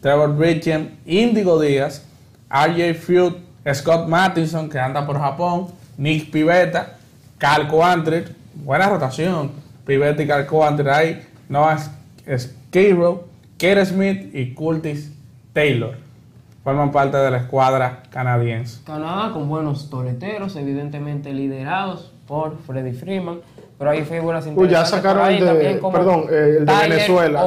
Trevor 0.00 0.36
Bridgen, 0.36 0.98
Indigo 1.06 1.60
Díaz, 1.60 2.04
RJ 2.50 2.94
Feud, 2.94 3.32
Scott 3.72 4.08
Mattison, 4.08 4.68
que 4.68 4.78
anda 4.78 5.06
por 5.06 5.18
Japón, 5.18 5.68
Nick 5.96 6.30
Pivetta, 6.30 6.96
Cal 7.38 7.68
Quantrill, 7.68 8.34
buena 8.54 8.88
rotación, 8.88 9.52
Pivetta 9.84 10.22
y 10.22 10.26
Cal 10.26 10.46
Quantrill 10.46 10.90
ahí, 10.90 11.26
Noah 11.48 11.78
Skiro, 12.36 13.28
Kerr 13.56 13.86
Smith 13.86 14.34
y 14.34 14.52
Curtis 14.52 15.12
Taylor 15.52 16.05
forman 16.66 16.90
parte 16.90 17.16
de 17.16 17.30
la 17.30 17.36
escuadra 17.36 18.02
canadiense. 18.10 18.82
Canadá 18.84 19.30
con 19.32 19.48
buenos 19.48 19.88
toleteros, 19.88 20.56
evidentemente 20.56 21.32
liderados 21.32 22.12
por 22.26 22.58
Freddie 22.66 22.92
Freeman. 22.92 23.38
Pero 23.78 23.90
hay 23.92 24.02
figuras 24.04 24.44
Uy, 24.46 24.50
interesantes. 24.50 24.72
ya 24.72 24.80
por 24.80 24.88
sacaron 24.88 25.24
ahí 25.24 25.34
el 25.36 25.40
de- 25.42 25.46
también 25.46 25.78
como 25.78 25.92
perdón, 25.96 26.24
eh, 26.28 26.56
el 26.58 26.66
de 26.66 26.72
Tyler 26.72 26.90
Venezuela. 26.90 27.44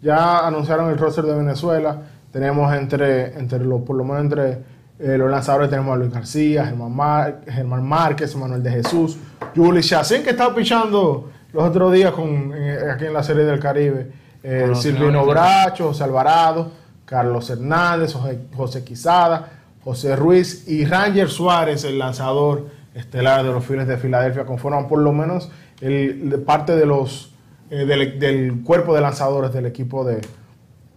Ya 0.00 0.38
anunciaron 0.46 0.88
el 0.90 0.96
roster 0.96 1.24
de 1.26 1.34
Venezuela. 1.34 1.98
Tenemos 2.32 2.72
entre, 2.74 3.38
entre 3.38 3.58
los, 3.62 3.82
por 3.82 3.94
lo 3.96 4.04
menos 4.04 4.22
entre 4.22 4.52
eh, 4.98 5.18
los 5.18 5.30
lanzadores 5.30 5.68
tenemos 5.68 5.92
a 5.94 5.98
Luis 5.98 6.10
García, 6.10 6.64
Germán, 6.64 6.96
Mar- 6.96 7.40
Germán 7.46 7.86
Márquez, 7.86 8.34
Manuel 8.36 8.62
de 8.62 8.70
Jesús, 8.70 9.18
Juli 9.54 9.82
Chacín, 9.82 10.22
que 10.22 10.30
estaba 10.30 10.54
pichando 10.54 11.30
los 11.52 11.62
otros 11.62 11.92
días 11.92 12.12
con, 12.12 12.54
eh, 12.56 12.78
aquí 12.90 13.04
en 13.04 13.12
la 13.12 13.22
Serie 13.22 13.44
del 13.44 13.60
Caribe. 13.60 14.12
Eh, 14.42 14.70
Silvino 14.76 15.26
Bracho, 15.26 15.88
José 15.88 16.04
Alvarado, 16.04 16.79
Carlos 17.10 17.50
Hernández, 17.50 18.12
José, 18.14 18.38
José 18.56 18.84
Quizada, 18.84 19.48
José 19.82 20.14
Ruiz 20.14 20.68
y 20.68 20.84
Ranger 20.84 21.28
Suárez, 21.28 21.82
el 21.82 21.98
lanzador 21.98 22.68
estelar 22.94 23.44
de 23.44 23.50
los 23.52 23.64
Phillies 23.64 23.88
de 23.88 23.96
Filadelfia, 23.96 24.44
conforman 24.46 24.86
por 24.86 25.00
lo 25.00 25.12
menos 25.12 25.50
el, 25.80 26.30
de 26.30 26.38
parte 26.38 26.76
de 26.76 26.86
los 26.86 27.32
eh, 27.70 27.84
del, 27.84 28.18
del 28.20 28.62
cuerpo 28.62 28.94
de 28.94 29.00
lanzadores 29.00 29.52
del 29.52 29.66
equipo 29.66 30.04
de, 30.04 30.20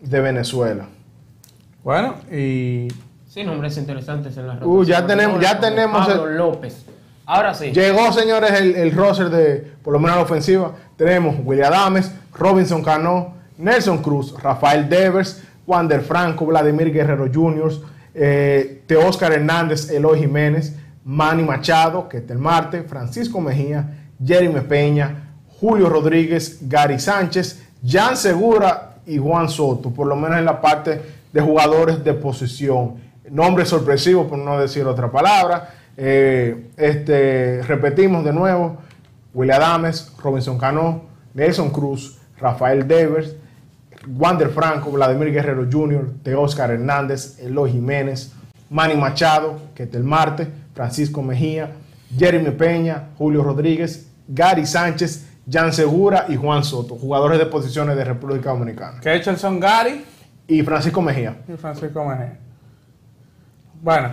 de 0.01 0.21
Venezuela. 0.21 0.85
Bueno, 1.83 2.15
y 2.31 2.87
Sí, 3.27 3.43
nombres 3.43 3.77
interesantes 3.79 4.37
en 4.37 4.45
la 4.47 4.53
Uh, 4.63 4.83
ya 4.83 5.01
rotación. 5.01 5.07
tenemos- 5.07 5.41
ya 5.41 5.59
tenemos 5.59 6.07
Pablo 6.07 6.27
el- 6.27 6.37
López. 6.37 6.85
Ahora 7.25 7.53
sí. 7.55 7.71
Llegó, 7.71 8.11
señores, 8.13 8.51
el, 8.51 8.75
el 8.75 8.91
roster 8.91 9.29
de, 9.31 9.71
por 9.83 9.93
lo 9.93 9.99
menos 9.99 10.17
la 10.17 10.21
ofensiva. 10.23 10.73
Tenemos 10.97 11.37
William 11.43 11.73
Adames, 11.73 12.11
Robinson 12.33 12.83
Cano, 12.83 13.33
Nelson 13.57 13.99
Cruz, 14.03 14.35
Rafael 14.41 14.87
Devers, 14.87 15.41
Wander 15.65 16.01
Franco, 16.01 16.45
Vladimir 16.45 16.91
Guerrero 16.91 17.27
Jr., 17.33 17.71
eh, 18.15 18.83
Teóscar 18.85 19.33
Hernández, 19.33 19.89
Eloy 19.89 20.19
Jiménez, 20.19 20.75
Manny 21.05 21.43
Machado, 21.43 22.07
que 22.07 22.17
está 22.17 22.33
el 22.33 22.83
Francisco 22.87 23.41
Mejía, 23.41 24.07
Jeremy 24.23 24.61
Peña, 24.61 25.31
Julio 25.59 25.89
Rodríguez, 25.89 26.59
Gary 26.61 26.99
Sánchez, 26.99 27.63
Jan 27.85 28.15
Segura 28.15 28.97
y 29.05 29.17
Juan 29.17 29.49
Soto, 29.49 29.89
por 29.89 30.07
lo 30.07 30.15
menos 30.15 30.37
en 30.37 30.45
la 30.45 30.61
parte 30.61 31.01
de 31.31 31.41
jugadores 31.41 32.03
de 32.03 32.13
posición. 32.13 32.95
Nombre 33.29 33.65
sorpresivo, 33.65 34.27
por 34.27 34.37
no 34.37 34.59
decir 34.59 34.85
otra 34.85 35.11
palabra. 35.11 35.73
Eh, 35.97 36.69
este, 36.77 37.61
repetimos 37.63 38.23
de 38.23 38.33
nuevo: 38.33 38.77
William 39.33 39.61
Adames, 39.61 40.13
Robinson 40.21 40.57
Cano, 40.57 41.03
Nelson 41.33 41.71
Cruz, 41.71 42.19
Rafael 42.37 42.87
Devers, 42.87 43.35
Wander 44.07 44.49
Franco, 44.49 44.91
Vladimir 44.91 45.31
Guerrero 45.31 45.65
Jr., 45.71 46.09
Teóscar 46.23 46.71
Hernández, 46.71 47.39
Eloy 47.39 47.71
Jiménez, 47.71 48.33
Manny 48.69 48.95
Machado, 48.95 49.59
Ketel 49.75 50.03
Marte, 50.03 50.47
Francisco 50.73 51.21
Mejía, 51.21 51.71
Jeremy 52.17 52.51
Peña, 52.51 53.09
Julio 53.17 53.43
Rodríguez, 53.43 54.07
Gary 54.27 54.65
Sánchez, 54.65 55.27
Jan 55.49 55.73
Segura 55.73 56.25
y 56.29 56.35
Juan 56.35 56.63
Soto, 56.63 56.95
jugadores 56.95 57.37
de 57.39 57.45
posiciones 57.45 57.95
de 57.95 58.03
República 58.03 58.49
Dominicana. 58.51 58.99
que 59.01 59.13
hecho 59.13 59.29
el 59.29 59.37
son 59.37 59.59
Gary 59.59 60.03
Y 60.47 60.61
Francisco 60.63 61.01
Mejía. 61.01 61.35
y 61.47 61.57
Francisco 61.57 62.03
Mejía. 62.05 62.37
Bueno, 63.81 64.09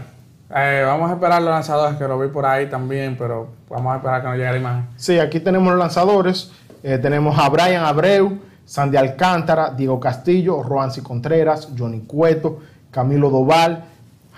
eh, 0.55 0.83
vamos 0.85 1.11
a 1.11 1.15
esperar 1.15 1.41
los 1.43 1.51
lanzadores 1.51 1.97
que 1.97 2.07
lo 2.09 2.19
vi 2.19 2.29
por 2.29 2.45
ahí 2.45 2.69
también, 2.69 3.17
pero 3.17 3.49
vamos 3.69 3.93
a 3.93 3.97
esperar 3.97 4.21
que 4.23 4.29
nos 4.29 4.37
llegue 4.37 4.51
la 4.51 4.57
imagen. 4.57 4.87
Sí, 4.97 5.19
aquí 5.19 5.39
tenemos 5.41 5.69
los 5.71 5.79
lanzadores. 5.79 6.51
Eh, 6.83 6.99
tenemos 6.99 7.39
a 7.39 7.49
Brian 7.49 7.85
Abreu, 7.85 8.39
Sandy 8.71 8.97
Alcántara, 8.97 9.71
Diego 9.77 9.99
Castillo, 9.99 10.63
Roansi 10.63 11.01
Contreras, 11.01 11.71
Johnny 11.77 12.03
Cueto, 12.03 12.61
Camilo 12.93 13.29
Doval, 13.29 13.83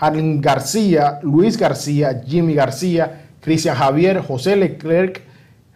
Harlin 0.00 0.40
García, 0.40 1.18
Luis 1.22 1.58
García, 1.58 2.22
Jimmy 2.26 2.54
García, 2.54 3.26
Cristian 3.42 3.76
Javier, 3.76 4.22
José 4.26 4.56
Leclerc, 4.56 5.20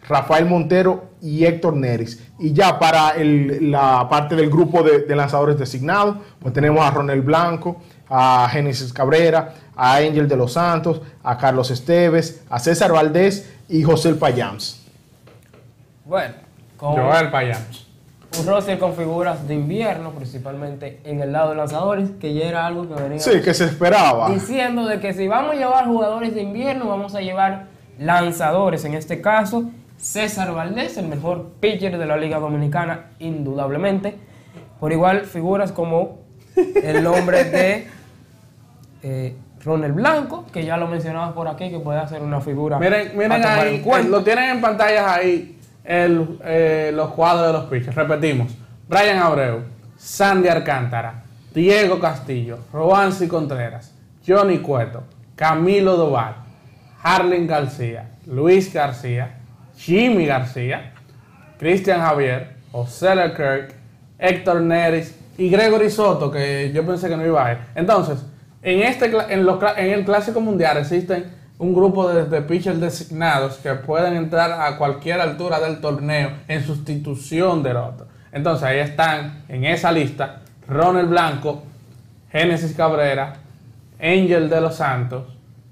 Rafael 0.09 0.47
Montero 0.47 1.11
y 1.21 1.45
Héctor 1.45 1.75
Neris. 1.75 2.23
Y 2.39 2.51
ya 2.51 2.79
para 2.79 3.11
el- 3.11 3.69
la 3.69 4.07
parte 4.09 4.35
del 4.35 4.49
grupo 4.49 4.81
de, 4.81 5.01
de 5.05 5.15
lanzadores 5.15 5.59
designados, 5.59 6.17
pues 6.39 6.51
tenemos 6.51 6.83
a 6.83 6.89
Ronel 6.89 7.21
Blanco, 7.21 7.77
a 8.09 8.49
Génesis 8.51 8.91
Cabrera, 8.91 9.53
a 9.75 9.97
Ángel 9.97 10.27
de 10.27 10.35
los 10.35 10.53
Santos, 10.53 10.99
a 11.23 11.37
Carlos 11.37 11.69
Esteves, 11.69 12.41
a 12.49 12.57
César 12.57 12.91
Valdés 12.91 13.47
y 13.69 13.83
José 13.83 14.09
El 14.09 14.15
Payams. 14.15 14.81
Bueno, 16.05 16.33
con 16.75 16.95
Joel 16.95 17.29
Payams. 17.29 17.86
Un 18.39 18.45
roster 18.47 18.77
con 18.79 18.93
figuras 18.95 19.47
de 19.47 19.55
invierno, 19.55 20.11
principalmente 20.11 20.99
en 21.03 21.21
el 21.21 21.31
lado 21.31 21.51
de 21.51 21.55
lanzadores, 21.57 22.09
que 22.19 22.33
ya 22.33 22.45
era 22.45 22.65
algo 22.65 22.87
que 22.87 23.01
venía 23.01 23.19
Sí, 23.19 23.41
que 23.41 23.53
se 23.53 23.65
esperaba. 23.65 24.29
diciendo 24.29 24.85
de 24.85 24.99
que 24.99 25.13
si 25.13 25.27
vamos 25.27 25.51
a 25.51 25.55
llevar 25.55 25.85
jugadores 25.85 26.33
de 26.33 26.41
invierno, 26.41 26.87
vamos 26.87 27.15
a 27.15 27.21
llevar 27.21 27.65
lanzadores. 27.99 28.85
En 28.85 28.93
este 28.93 29.21
caso, 29.21 29.65
César 29.97 30.53
Valdés, 30.53 30.97
el 30.97 31.07
mejor 31.07 31.51
pitcher 31.59 31.97
de 31.97 32.05
la 32.05 32.17
Liga 32.17 32.39
Dominicana, 32.39 33.07
indudablemente. 33.19 34.15
Por 34.79 34.91
igual, 34.91 35.21
figuras 35.25 35.71
como 35.71 36.19
el 36.55 37.03
nombre 37.03 37.43
de 37.45 37.87
eh, 39.03 39.35
Ronald 39.63 39.95
Blanco, 39.95 40.45
que 40.53 40.63
ya 40.65 40.77
lo 40.77 40.87
mencionaba 40.87 41.33
por 41.33 41.47
aquí, 41.47 41.69
que 41.69 41.79
puede 41.79 42.07
ser 42.07 42.21
una 42.21 42.39
figura 42.41 42.77
Miren, 42.79 43.11
miren 43.15 43.31
a 43.33 43.41
tomar 43.41 43.59
ahí, 43.67 43.75
en 43.75 43.81
cuenta. 43.81 44.07
eh, 44.07 44.11
lo 44.11 44.23
tienen 44.23 44.49
en 44.51 44.61
pantallas 44.61 45.05
ahí 45.07 45.56
el, 45.87 46.39
eh, 46.43 46.91
los 46.93 47.11
cuadros 47.11 47.47
de 47.47 47.53
los 47.53 47.65
pitchers. 47.65 47.95
Repetimos: 47.95 48.51
Brian 48.87 49.19
Abreu, 49.19 49.61
Sandy 49.97 50.49
Alcántara, 50.49 51.23
Diego 51.53 51.99
Castillo, 51.99 52.59
Roansi 52.71 53.27
Contreras, 53.27 53.93
Johnny 54.25 54.59
Cueto, 54.59 55.03
Camilo 55.35 55.95
Doval, 55.95 56.35
Harlin 57.01 57.47
García, 57.47 58.09
Luis 58.25 58.71
García, 58.73 59.37
Jimmy 59.77 60.25
García, 60.25 60.93
Cristian 61.57 62.01
Javier, 62.01 62.57
José 62.71 63.15
Leclerc, 63.15 63.73
Héctor 64.19 64.61
Neris 64.61 65.15
y 65.37 65.49
Gregory 65.49 65.89
Soto, 65.89 66.29
que 66.29 66.71
yo 66.73 66.85
pensé 66.85 67.07
que 67.07 67.17
no 67.17 67.25
iba 67.25 67.45
a 67.45 67.51
ir. 67.53 67.57
Entonces, 67.75 68.25
en, 68.61 68.81
este, 68.81 69.05
en, 69.05 69.45
los 69.45 69.63
en 69.77 69.91
el 69.91 70.03
Clásico 70.03 70.41
Mundial 70.41 70.77
existen 70.77 71.36
un 71.59 71.73
grupo 71.73 72.07
de, 72.09 72.25
de 72.25 72.41
pitchers 72.41 72.79
designados 72.79 73.57
que 73.57 73.73
pueden 73.73 74.15
entrar 74.15 74.51
a 74.51 74.77
cualquier 74.77 75.19
altura 75.21 75.59
del 75.59 75.81
torneo 75.81 76.31
en 76.47 76.63
sustitución 76.65 77.63
del 77.63 77.77
otro. 77.77 78.07
Entonces, 78.31 78.63
ahí 78.63 78.79
están 78.79 79.43
en 79.47 79.65
esa 79.65 79.91
lista 79.91 80.41
Ronald 80.67 81.09
Blanco, 81.09 81.63
Génesis 82.31 82.75
Cabrera, 82.75 83.37
Ángel 83.99 84.49
de 84.49 84.61
los 84.61 84.75
Santos, 84.75 85.25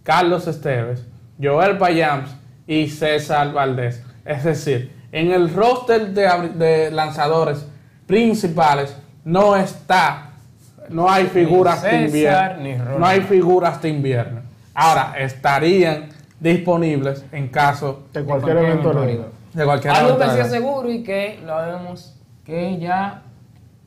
Carlos 0.03 0.47
Esteves, 0.47 1.05
Joel 1.41 1.77
Payams 1.77 2.29
y 2.65 2.87
César 2.87 3.51
Valdés. 3.51 4.01
Es 4.23 4.43
decir, 4.43 4.91
en 5.11 5.31
el 5.31 5.53
roster 5.53 6.09
de, 6.09 6.91
lanzadores 6.91 7.65
principales 8.07 8.95
no 9.23 9.55
está, 9.55 10.31
no 10.89 11.09
hay 11.09 11.25
figuras 11.25 11.83
de 11.83 12.09
César, 12.09 12.57
invierno. 12.57 12.99
No 12.99 13.05
hay 13.05 13.21
figuras 13.21 13.81
de 13.81 13.89
invierno. 13.89 14.41
Ahora, 14.75 15.13
estarían 15.17 16.09
disponibles 16.39 17.25
en 17.31 17.47
caso 17.47 18.03
De 18.13 18.19
de 18.21 18.25
cualquier 18.25 18.53
cualquier 18.55 18.57
evento 18.71 18.91
eventualidad. 18.91 19.27
de 19.53 19.63
cualquier 19.65 19.93
Algo 19.93 20.17
que 20.19 20.41
es 20.41 20.49
seguro 20.49 20.91
y 20.91 21.03
que 21.03 21.39
lo 21.45 21.55
vemos 21.57 22.15
que 22.45 22.77
ya 22.77 23.23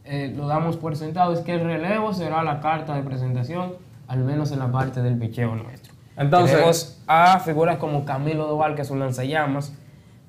eh, 0.05 0.33
lo 0.37 0.47
damos 0.49 0.77
por 0.79 0.97
sentado. 0.97 1.33
Es 1.35 1.41
que 1.41 1.53
el 1.53 1.61
relevo 1.61 2.13
será 2.15 2.43
la 2.43 2.61
carta 2.61 2.95
de 2.97 3.03
presentación, 3.03 3.75
al 4.09 4.21
menos 4.21 4.51
en 4.53 4.59
la 4.61 4.73
parte 4.73 5.03
del 5.03 5.19
picheo 5.19 5.55
nuestro. 5.55 5.93
Entonces- 6.17 6.53
tenemos 6.53 6.99
a 7.07 7.39
figuras 7.41 7.77
como 7.77 8.05
Camilo 8.05 8.47
Doval, 8.47 8.75
que 8.75 8.83
es 8.83 8.91
un 8.91 8.99
lanzallamas, 9.01 9.73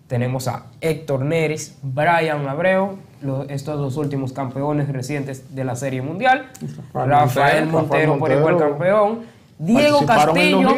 tenemos 0.08 0.48
a 0.48 0.66
Héctor 0.82 1.22
Neris, 1.24 1.78
Brian 1.82 2.48
Abreu, 2.48 2.98
lo- 3.22 3.44
estos 3.48 3.78
dos 3.78 3.96
últimos 3.98 4.34
campeones 4.34 4.90
recientes 4.90 5.56
de 5.56 5.64
la 5.64 5.76
Serie 5.76 6.02
Mundial, 6.02 6.48
Rafael 6.94 7.10
Rafael 7.10 7.66
Montero, 7.68 8.16
Montero 8.18 8.20
por 8.20 8.32
igual 8.32 8.58
campeón, 8.58 9.20
Diego 9.60 10.00
en 10.00 10.08
Castillo 10.08 10.70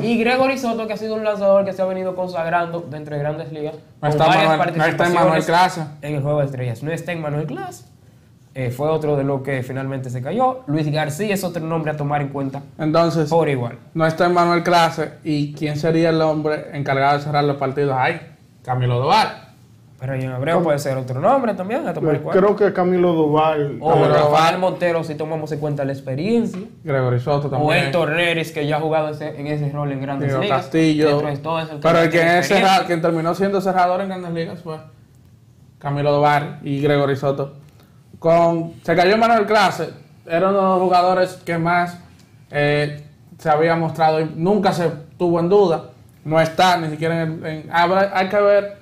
y 0.00 0.16
Gregory 0.18 0.56
Soto, 0.58 0.86
que 0.86 0.92
ha 0.92 0.96
sido 0.96 1.16
un 1.16 1.24
lanzador 1.24 1.64
que 1.64 1.72
se 1.72 1.82
ha 1.82 1.84
venido 1.86 2.14
consagrando 2.14 2.86
dentro 2.88 3.16
de 3.16 3.20
grandes 3.20 3.52
ligas. 3.52 3.74
No 4.00 4.08
está 4.08 4.26
Manuel- 4.28 4.46
no 4.46 4.52
está 4.52 4.58
participaciones 4.58 5.14
Manuel 5.14 5.44
Clase. 5.44 5.82
En 6.02 6.14
el 6.14 6.22
juego 6.22 6.38
de 6.38 6.44
estrellas. 6.46 6.82
No 6.84 6.92
está 6.92 7.10
en 7.12 7.20
Manuel 7.20 7.46
Clase. 7.46 7.84
Eh, 8.54 8.70
fue 8.70 8.88
otro 8.88 9.16
de 9.16 9.24
los 9.24 9.42
que 9.42 9.62
finalmente 9.64 10.08
se 10.08 10.22
cayó. 10.22 10.60
Luis 10.68 10.90
García 10.90 11.34
es 11.34 11.42
otro 11.44 11.64
nombre 11.64 11.90
a 11.92 11.96
tomar 11.96 12.22
en 12.22 12.28
cuenta 12.28 12.62
Entonces, 12.78 13.28
por 13.28 13.48
igual. 13.48 13.78
no 13.94 14.06
está 14.06 14.28
Manuel 14.28 14.62
Clase. 14.62 15.14
¿Y 15.24 15.52
quién 15.52 15.76
sería 15.76 16.10
el 16.10 16.20
hombre 16.22 16.66
encargado 16.72 17.18
de 17.18 17.24
cerrar 17.24 17.42
los 17.44 17.56
partidos 17.56 17.96
ahí? 17.96 18.20
Camilo 18.64 19.00
Doval. 19.00 19.47
Pero 20.00 20.14
en 20.14 20.30
Abreu 20.30 20.62
puede 20.62 20.78
ser 20.78 20.96
otro 20.96 21.20
nombre 21.20 21.54
también 21.54 21.86
a 21.88 21.92
tomar 21.92 22.14
en. 22.14 22.22
Creo 22.22 22.54
que 22.54 22.72
Camilo 22.72 23.12
Doval. 23.14 23.78
O 23.80 23.88
Camilo 23.94 24.14
Rafael. 24.14 24.58
Montero, 24.58 25.02
si 25.02 25.16
tomamos 25.16 25.50
en 25.50 25.58
cuenta 25.58 25.84
la 25.84 25.92
experiencia. 25.92 26.60
Gregory 26.84 27.18
Soto 27.18 27.48
O 27.48 27.50
también. 27.50 27.86
Héctor 27.86 28.10
Neres, 28.10 28.52
que 28.52 28.64
ya 28.64 28.76
ha 28.76 28.80
jugado 28.80 29.08
ese- 29.08 29.38
en 29.40 29.48
ese 29.48 29.70
rol 29.72 29.90
en 29.90 30.00
grandes 30.00 30.28
Diego 30.28 30.42
ligas. 30.42 30.62
Castillo. 30.62 31.18
Todo 31.42 31.58
eso, 31.58 31.78
Pero 31.82 31.98
el 31.98 32.10
que 32.10 32.18
quien 32.86 33.02
terminó 33.02 33.34
siendo 33.34 33.60
cerrador 33.60 34.00
en 34.02 34.08
grandes 34.08 34.32
ligas 34.32 34.60
fue 34.62 34.76
Camilo 35.80 36.12
Doval 36.12 36.60
y 36.62 36.80
Gregory 36.80 37.16
Soto. 37.16 37.54
Con, 38.20 38.74
se 38.84 38.94
cayó 38.94 39.16
Manuel 39.16 39.46
Clase, 39.46 39.90
era 40.26 40.48
uno 40.50 40.58
de 40.58 40.64
los 40.64 40.80
jugadores 40.80 41.34
que 41.44 41.58
más 41.58 41.98
eh, 42.50 43.04
se 43.38 43.48
había 43.50 43.74
mostrado 43.76 44.20
y 44.20 44.30
nunca 44.36 44.72
se 44.72 44.90
tuvo 45.18 45.40
en 45.40 45.48
duda. 45.48 45.86
No 46.24 46.40
está 46.40 46.76
ni 46.78 46.88
siquiera 46.90 47.22
en 47.22 47.32
el. 47.44 47.46
en- 47.46 47.70
habrá- 47.72 48.10
hay 48.14 48.28
que 48.28 48.40
ver 48.40 48.77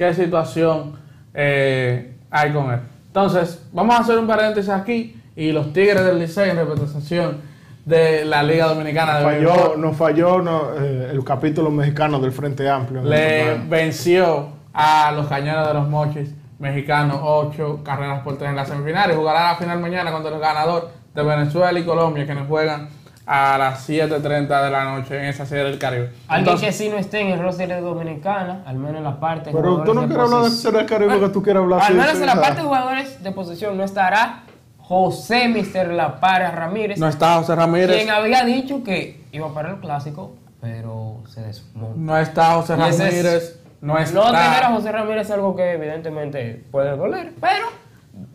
qué 0.00 0.14
situación 0.14 0.94
eh, 1.34 2.14
hay 2.30 2.52
con 2.54 2.72
él. 2.72 2.80
Entonces, 3.08 3.68
vamos 3.70 3.94
a 3.96 3.98
hacer 3.98 4.18
un 4.18 4.26
paréntesis 4.26 4.70
aquí 4.70 5.14
y 5.36 5.52
los 5.52 5.74
Tigres 5.74 6.06
del 6.06 6.18
Licey 6.18 6.48
en 6.48 6.56
representación 6.56 7.36
de 7.84 8.24
la 8.24 8.42
Liga 8.42 8.68
Dominicana 8.68 9.18
de 9.18 9.24
Falló, 9.24 9.52
Béisbol 9.52 9.80
nos 9.82 9.96
falló 9.98 10.40
no, 10.40 10.74
eh, 10.74 11.10
el 11.12 11.22
capítulo 11.22 11.70
mexicano 11.70 12.18
del 12.18 12.32
Frente 12.32 12.66
Amplio. 12.66 13.02
le 13.02 13.58
venció 13.68 14.48
a 14.72 15.12
los 15.12 15.26
Cañones 15.26 15.68
de 15.68 15.74
los 15.74 15.86
Mochis 15.86 16.30
mexicanos 16.58 17.18
ocho 17.22 17.80
carreras 17.84 18.22
por 18.22 18.38
tres 18.38 18.48
en 18.50 18.56
la 18.56 18.64
semifinal 18.64 19.10
y 19.10 19.14
jugará 19.14 19.52
la 19.52 19.56
final 19.56 19.80
mañana 19.80 20.10
contra 20.12 20.34
el 20.34 20.40
ganador 20.40 20.88
de 21.14 21.22
Venezuela 21.22 21.78
y 21.78 21.84
Colombia 21.84 22.26
que 22.26 22.34
nos 22.34 22.48
juegan 22.48 22.88
a 23.32 23.56
las 23.58 23.88
7.30 23.88 24.64
de 24.64 24.70
la 24.70 24.84
noche 24.86 25.16
en 25.16 25.26
esa 25.26 25.46
serie 25.46 25.62
del 25.62 25.78
Caribe. 25.78 26.10
Alguien 26.26 26.38
Entonces, 26.48 26.66
que 26.66 26.72
sí 26.72 26.88
no 26.88 26.96
esté 26.96 27.20
en 27.20 27.28
el 27.28 27.38
roster 27.38 27.68
de 27.68 27.80
Dominicana, 27.80 28.64
al 28.66 28.74
menos 28.76 28.96
en 28.96 29.04
la 29.04 29.20
parte 29.20 29.50
de 29.50 29.56
Pero 29.56 29.84
tú 29.84 29.94
no 29.94 30.00
quieres 30.08 30.18
hablar 30.24 30.40
de 30.42 30.48
posición. 30.48 30.72
ser 30.72 30.80
el 30.82 30.86
Caribe 30.88 31.20
que 31.20 31.28
tú 31.28 31.40
quieres 31.40 31.62
hablar 31.62 31.80
Al 31.80 31.94
menos 31.94 32.10
sí, 32.14 32.20
en 32.22 32.26
la 32.26 32.34
parte 32.40 32.56
de 32.56 32.62
jugadores 32.66 33.22
de 33.22 33.30
posición 33.30 33.76
no 33.76 33.84
estará 33.84 34.40
José 34.78 35.46
Mister 35.46 35.92
La 35.92 36.18
Para 36.18 36.50
Ramírez, 36.50 36.98
no 36.98 37.06
está 37.06 37.36
José 37.36 37.54
Ramírez, 37.54 37.96
quien 37.98 38.10
había 38.10 38.44
dicho 38.44 38.82
que 38.82 39.22
iba 39.30 39.54
para 39.54 39.70
el 39.70 39.76
clásico, 39.76 40.34
pero 40.60 41.18
se 41.28 41.42
desmontó. 41.42 41.96
no 41.96 42.18
está 42.18 42.54
José 42.54 42.72
es- 42.74 42.98
Ramírez, 42.98 43.60
no 43.80 43.96
está... 43.96 44.14
No 44.18 44.24
tener 44.32 44.64
a 44.64 44.70
José 44.72 44.90
Ramírez 44.90 45.26
es 45.28 45.30
algo 45.30 45.54
que 45.54 45.74
evidentemente 45.74 46.64
puede 46.72 46.96
doler, 46.96 47.32
pero 47.40 47.66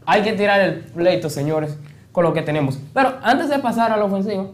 hay 0.06 0.22
que 0.22 0.32
tirar 0.32 0.62
el 0.62 0.80
pleito, 0.86 1.30
señores, 1.30 1.78
con 2.14 2.24
lo 2.24 2.32
que 2.34 2.42
tenemos. 2.44 2.80
Pero 2.94 3.16
antes 3.22 3.50
de 3.50 3.60
pasar 3.60 3.92
a 3.92 3.98
la 3.98 4.06
ofensiva, 4.06 4.46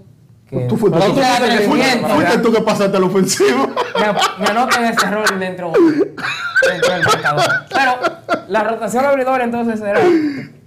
que 0.51 0.65
Tú 0.65 0.77
fuiste, 0.77 0.99
tú, 0.99 1.13
fuiste- 1.13 1.99
fuiste 2.07 2.37
tú 2.39 2.51
que 2.51 2.61
pasaste 2.61 2.97
al 2.97 3.03
ofensivo. 3.05 3.67
me, 3.99 4.43
me 4.43 4.51
anoten 4.51 4.85
ese 4.85 5.09
rol 5.09 5.23
dentro, 5.39 5.71
dentro 6.69 6.93
del 6.93 7.03
marcador. 7.03 7.45
Pero 7.69 7.91
la 8.49 8.63
rotación 8.63 9.05
abridora 9.05 9.43
entonces 9.45 9.79
será 9.79 9.99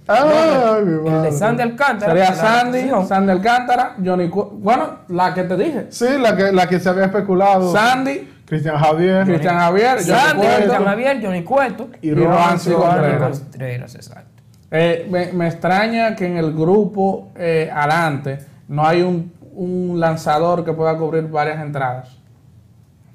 Ay, 0.07 0.85
mi 0.85 1.09
el 1.09 1.23
de. 1.23 1.31
Sandy 1.31 1.63
Alcántara. 1.63 2.11
Sería 2.11 2.33
Sandy. 2.33 2.89
Sandy 3.07 3.31
Alcántara, 3.31 3.95
Johnny... 4.03 4.29
Cu- 4.29 4.51
Bueno, 4.61 4.99
la 5.09 5.33
que 5.33 5.43
te 5.43 5.57
dije. 5.57 5.87
Sí, 5.89 6.05
la 6.19 6.35
que, 6.35 6.51
la 6.51 6.67
que 6.67 6.79
se 6.79 6.89
había 6.89 7.05
especulado. 7.05 7.71
Sandy, 7.73 8.31
Cristian 8.45 8.77
Javier. 8.77 9.25
Cristian 9.25 9.57
Javier, 9.57 9.97
Johnny 9.97 10.03
Sandy. 10.05 10.47
Cristian 10.47 10.85
Javier, 10.85 11.19
Johnny 11.23 11.43
Cueto 11.43 11.89
Y 12.01 12.11
y. 12.11 12.13
Contreras. 12.15 13.39
Contreras, 13.39 13.95
exacto. 13.95 14.29
Eh, 14.69 15.07
me, 15.09 15.31
me 15.33 15.47
extraña 15.47 16.15
que 16.15 16.25
en 16.27 16.37
el 16.37 16.53
grupo 16.53 17.31
eh, 17.35 17.71
adelante 17.73 18.39
no 18.67 18.85
hay 18.85 19.01
un, 19.01 19.33
un 19.55 19.99
lanzador 19.99 20.63
que 20.63 20.73
pueda 20.73 20.97
cubrir 20.97 21.27
varias 21.29 21.59
entradas. 21.61 22.17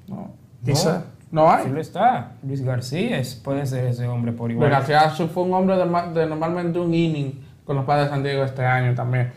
No. 0.07 0.31
Quizá. 0.65 1.03
No 1.31 1.47
Sí 1.49 1.61
hay. 1.67 1.71
lo 1.71 1.79
está. 1.79 2.31
Luis 2.43 2.61
García 2.63 3.17
es- 3.19 3.35
puede 3.35 3.65
ser 3.65 3.85
ese 3.85 4.05
hombre 4.07 4.33
por 4.33 4.51
igual. 4.51 4.69
Luis 4.69 4.79
García 4.89 5.09
fue 5.27 5.43
un 5.43 5.53
hombre 5.53 5.77
de, 5.77 5.85
de 6.19 6.25
normalmente 6.25 6.77
un 6.79 6.93
inning 6.93 7.31
con 7.65 7.77
los 7.77 7.85
padres 7.85 8.05
de 8.05 8.09
San 8.11 8.23
Diego 8.23 8.43
este 8.43 8.65
año 8.65 8.93
también. 8.95 9.31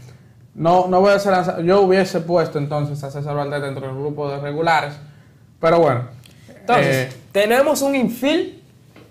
No, 0.54 0.88
no 0.88 1.00
voy 1.00 1.12
a 1.12 1.18
ser. 1.18 1.64
Yo 1.64 1.82
hubiese 1.82 2.20
puesto 2.20 2.58
entonces 2.58 3.02
a 3.04 3.10
César 3.10 3.36
Valdés 3.36 3.62
dentro 3.62 3.86
del 3.86 3.94
grupo 3.96 4.28
de 4.30 4.38
regulares. 4.40 4.98
Pero 5.60 5.78
bueno. 5.80 6.02
Entonces, 6.60 7.12
eh, 7.14 7.16
tenemos 7.32 7.82
un 7.82 7.94
infield 7.94 8.54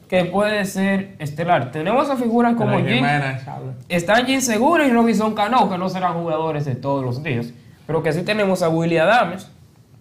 que 0.09 0.25
puede 0.25 0.65
ser 0.65 1.15
estelar. 1.19 1.71
Tenemos 1.71 2.09
a 2.09 2.15
figuras 2.15 2.55
como 2.55 2.77
Jim, 2.77 2.87
Jiménez, 2.87 3.43
están 3.89 4.25
Jim 4.25 4.41
Segura 4.41 4.85
y 4.85 4.91
Robinson 4.91 5.33
Cano, 5.33 5.69
que 5.69 5.77
no 5.77 5.89
serán 5.89 6.13
jugadores 6.15 6.65
de 6.65 6.75
todos 6.75 7.03
los 7.03 7.23
días, 7.23 7.47
pero 7.87 8.01
que 8.03 8.13
sí 8.13 8.21
tenemos 8.23 8.61
a 8.61 8.69
Willy 8.69 8.97
Adames 8.97 9.49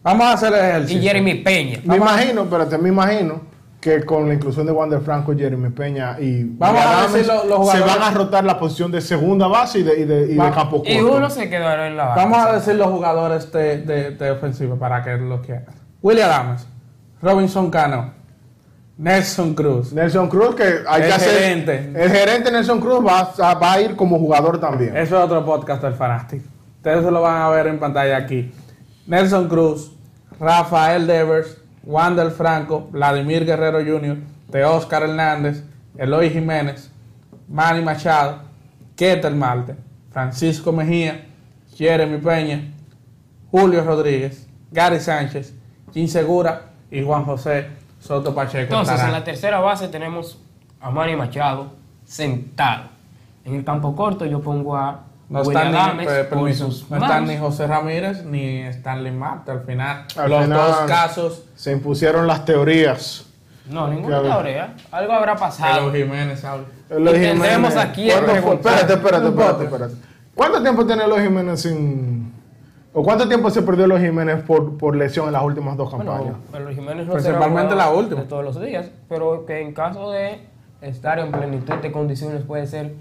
Vamos 0.02 0.26
a 0.26 0.32
hacer 0.32 0.52
el 0.52 0.58
y 0.58 0.68
ejercicio. 0.68 1.02
Jeremy 1.02 1.34
Peña. 1.36 1.78
Me 1.84 1.96
imagino, 1.96 2.42
espérate, 2.42 2.76
me 2.76 2.88
imagino 2.88 3.40
que 3.80 4.04
con 4.04 4.26
la 4.28 4.34
inclusión 4.34 4.66
de 4.66 4.72
Wander 4.72 5.00
Franco, 5.00 5.32
Jeremy 5.36 5.70
Peña 5.70 6.16
y 6.20 6.42
Vamos 6.44 6.80
a 6.80 6.90
Adames, 7.04 7.12
decir 7.12 7.26
lo- 7.28 7.44
los 7.58 7.70
se 7.70 7.80
van 7.80 8.02
a 8.02 8.10
rotar 8.10 8.44
la 8.44 8.58
posición 8.58 8.90
de 8.90 9.00
segunda 9.00 9.46
base 9.46 9.78
y 9.78 9.82
de, 9.84 10.00
y 10.00 10.04
de, 10.04 10.22
y 10.32 10.34
de 10.34 10.50
campo 10.52 10.82
Y 10.84 10.98
uno 11.00 11.30
se 11.30 11.48
quedará 11.48 11.86
en 11.86 11.96
la 11.96 12.06
base. 12.06 12.20
Vamos 12.20 12.38
a 12.38 12.52
decir 12.52 12.74
los 12.74 12.88
jugadores 12.88 13.52
de, 13.52 13.78
de, 13.82 14.10
de 14.12 14.30
ofensiva 14.32 14.74
para 14.76 15.02
que 15.04 15.16
lo 15.16 15.40
quieran. 15.40 15.66
William 16.00 16.30
Adams, 16.30 16.66
Robinson 17.20 17.70
Cano, 17.70 18.12
Nelson 18.98 19.54
Cruz. 19.54 19.92
Nelson 19.92 20.28
Cruz, 20.28 20.54
que 20.54 20.64
hay 20.86 21.02
El 21.02 21.08
que 21.08 21.14
hacer. 21.14 21.38
gerente. 21.40 21.92
El 21.94 22.10
gerente 22.10 22.50
Nelson 22.52 22.80
Cruz 22.80 23.04
va, 23.06 23.32
a- 23.38 23.54
va 23.54 23.72
a 23.74 23.80
ir 23.80 23.96
como 23.96 24.18
jugador 24.18 24.58
también. 24.60 24.96
Eso 24.96 25.16
es 25.18 25.24
otro 25.24 25.44
podcast 25.44 25.82
del 25.82 25.94
Fanastic. 25.94 26.42
Ustedes 26.82 27.04
se 27.04 27.12
lo 27.12 27.22
van 27.22 27.40
a 27.40 27.48
ver 27.48 27.68
en 27.68 27.78
pantalla 27.78 28.16
aquí. 28.16 28.52
Nelson 29.06 29.48
Cruz, 29.48 29.92
Rafael 30.40 31.06
Devers, 31.06 31.56
Wander 31.84 32.32
Franco, 32.32 32.88
Vladimir 32.90 33.46
Guerrero 33.46 33.78
Jr., 33.78 34.18
Oscar 34.66 35.04
Hernández, 35.04 35.62
Eloy 35.96 36.28
Jiménez, 36.30 36.90
Manny 37.46 37.82
Machado, 37.82 38.40
Keter 38.96 39.32
Marte, 39.32 39.76
Francisco 40.10 40.72
Mejía, 40.72 41.24
Jeremy 41.76 42.18
Peña, 42.18 42.72
Julio 43.52 43.84
Rodríguez, 43.84 44.48
Gary 44.72 44.98
Sánchez, 44.98 45.54
Jim 45.94 46.08
Segura 46.08 46.62
y 46.90 47.00
Juan 47.00 47.24
José 47.24 47.68
Soto 48.00 48.34
Pacheco. 48.34 48.74
Entonces, 48.74 49.00
en 49.04 49.12
la 49.12 49.22
tercera 49.22 49.60
base 49.60 49.86
tenemos 49.86 50.40
a 50.80 50.90
Manny 50.90 51.14
Machado 51.14 51.74
sentado. 52.04 52.86
En 53.44 53.54
el 53.54 53.62
campo 53.62 53.94
corto 53.94 54.26
yo 54.26 54.40
pongo 54.40 54.76
a 54.76 55.11
No 55.32 55.42
están, 55.42 55.96
ni, 55.96 56.04
permiso, 56.04 56.68
no 56.90 56.96
están 56.96 57.26
ni 57.26 57.38
José 57.38 57.66
Ramírez 57.66 58.24
ni 58.24 58.60
Stanley 58.64 59.12
Marte. 59.12 59.50
Al 59.50 59.60
final, 59.62 60.04
Al 60.16 60.30
los 60.30 60.42
final- 60.42 60.58
dos 60.66 60.76
casos, 60.86 61.44
Se 61.56 61.72
impusieron 61.72 62.26
las 62.26 62.44
teorías. 62.44 63.26
No, 63.70 63.88
ninguna 63.88 64.20
Claro. 64.20 64.34
teoría. 64.42 64.74
Algo 64.90 65.12
habrá 65.12 65.36
pasado. 65.36 65.88
Eloy 65.88 66.02
Jiménez 66.02 66.44
habla. 66.44 66.64
Aquí 67.82 68.08
preguntar. 68.10 68.72
Espérate, 68.74 68.92
espérate, 68.94 69.28
espérate, 69.28 69.64
espérate. 69.64 69.94
¿Cuánto 70.34 70.62
tiempo 70.62 70.84
tiene 70.86 71.04
Eloy 71.04 71.22
Jiménez 71.22 71.62
sin. 71.62 72.32
¿O 72.94 73.02
cuánto 73.02 73.26
tiempo 73.26 73.48
se 73.50 73.62
perdió 73.62 73.86
Eloy 73.86 74.00
Jiménez 74.00 74.42
por, 74.42 74.76
por 74.76 74.94
lesión 74.96 75.26
en 75.26 75.32
las 75.32 75.42
últimas 75.42 75.76
dos 75.78 75.90
campañas? 75.90 76.18
Bueno, 76.24 76.38
pero 76.52 76.68
Jiménez 76.70 77.06
no 77.06 77.12
Principalmente 77.14 77.74
la 77.74 77.90
última. 77.90 78.20
de 78.20 78.26
todos 78.26 78.44
los 78.44 78.60
días, 78.60 78.86
pero 79.08 79.46
que 79.46 79.60
en 79.62 79.72
caso 79.72 80.10
de 80.10 80.40
estar 80.82 81.18
en 81.18 81.30
plenitud 81.32 81.74
de 81.76 81.90
condiciones 81.92 82.42
puede 82.42 82.66
ser 82.66 82.94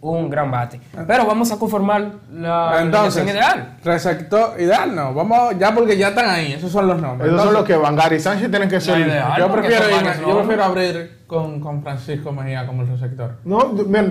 un 0.00 0.30
gran 0.30 0.48
bate. 0.50 0.80
Pero 1.08 1.26
vamos 1.26 1.50
a 1.50 1.58
conformar 1.58 2.12
la 2.32 2.82
Entonces, 2.82 3.24
ideal. 3.26 3.78
receptor 3.82 4.60
ideal 4.60 4.94
no. 4.94 5.12
Vamos, 5.12 5.54
ya 5.58 5.74
porque 5.74 5.96
ya 5.96 6.08
están 6.10 6.30
ahí. 6.30 6.52
Esos 6.52 6.70
son 6.70 6.86
los 6.86 7.00
nombres. 7.00 7.30
Esos 7.32 7.42
son 7.42 7.52
los 7.52 7.64
que 7.64 7.74
van. 7.76 7.96
Gary 7.96 8.20
Sánchez 8.20 8.48
tienen 8.50 8.68
que 8.68 8.80
ser. 8.80 8.98
yo 9.38 9.50
prefiero, 9.52 9.84
irme- 9.90 10.20
yo 10.20 10.36
prefiero 10.38 10.64
abrir 10.64 11.18
con, 11.26 11.58
con 11.60 11.82
Francisco 11.82 12.30
Mejía 12.32 12.64
como 12.64 12.82
el 12.82 12.88
receptor. 12.88 13.38
No, 13.44 13.58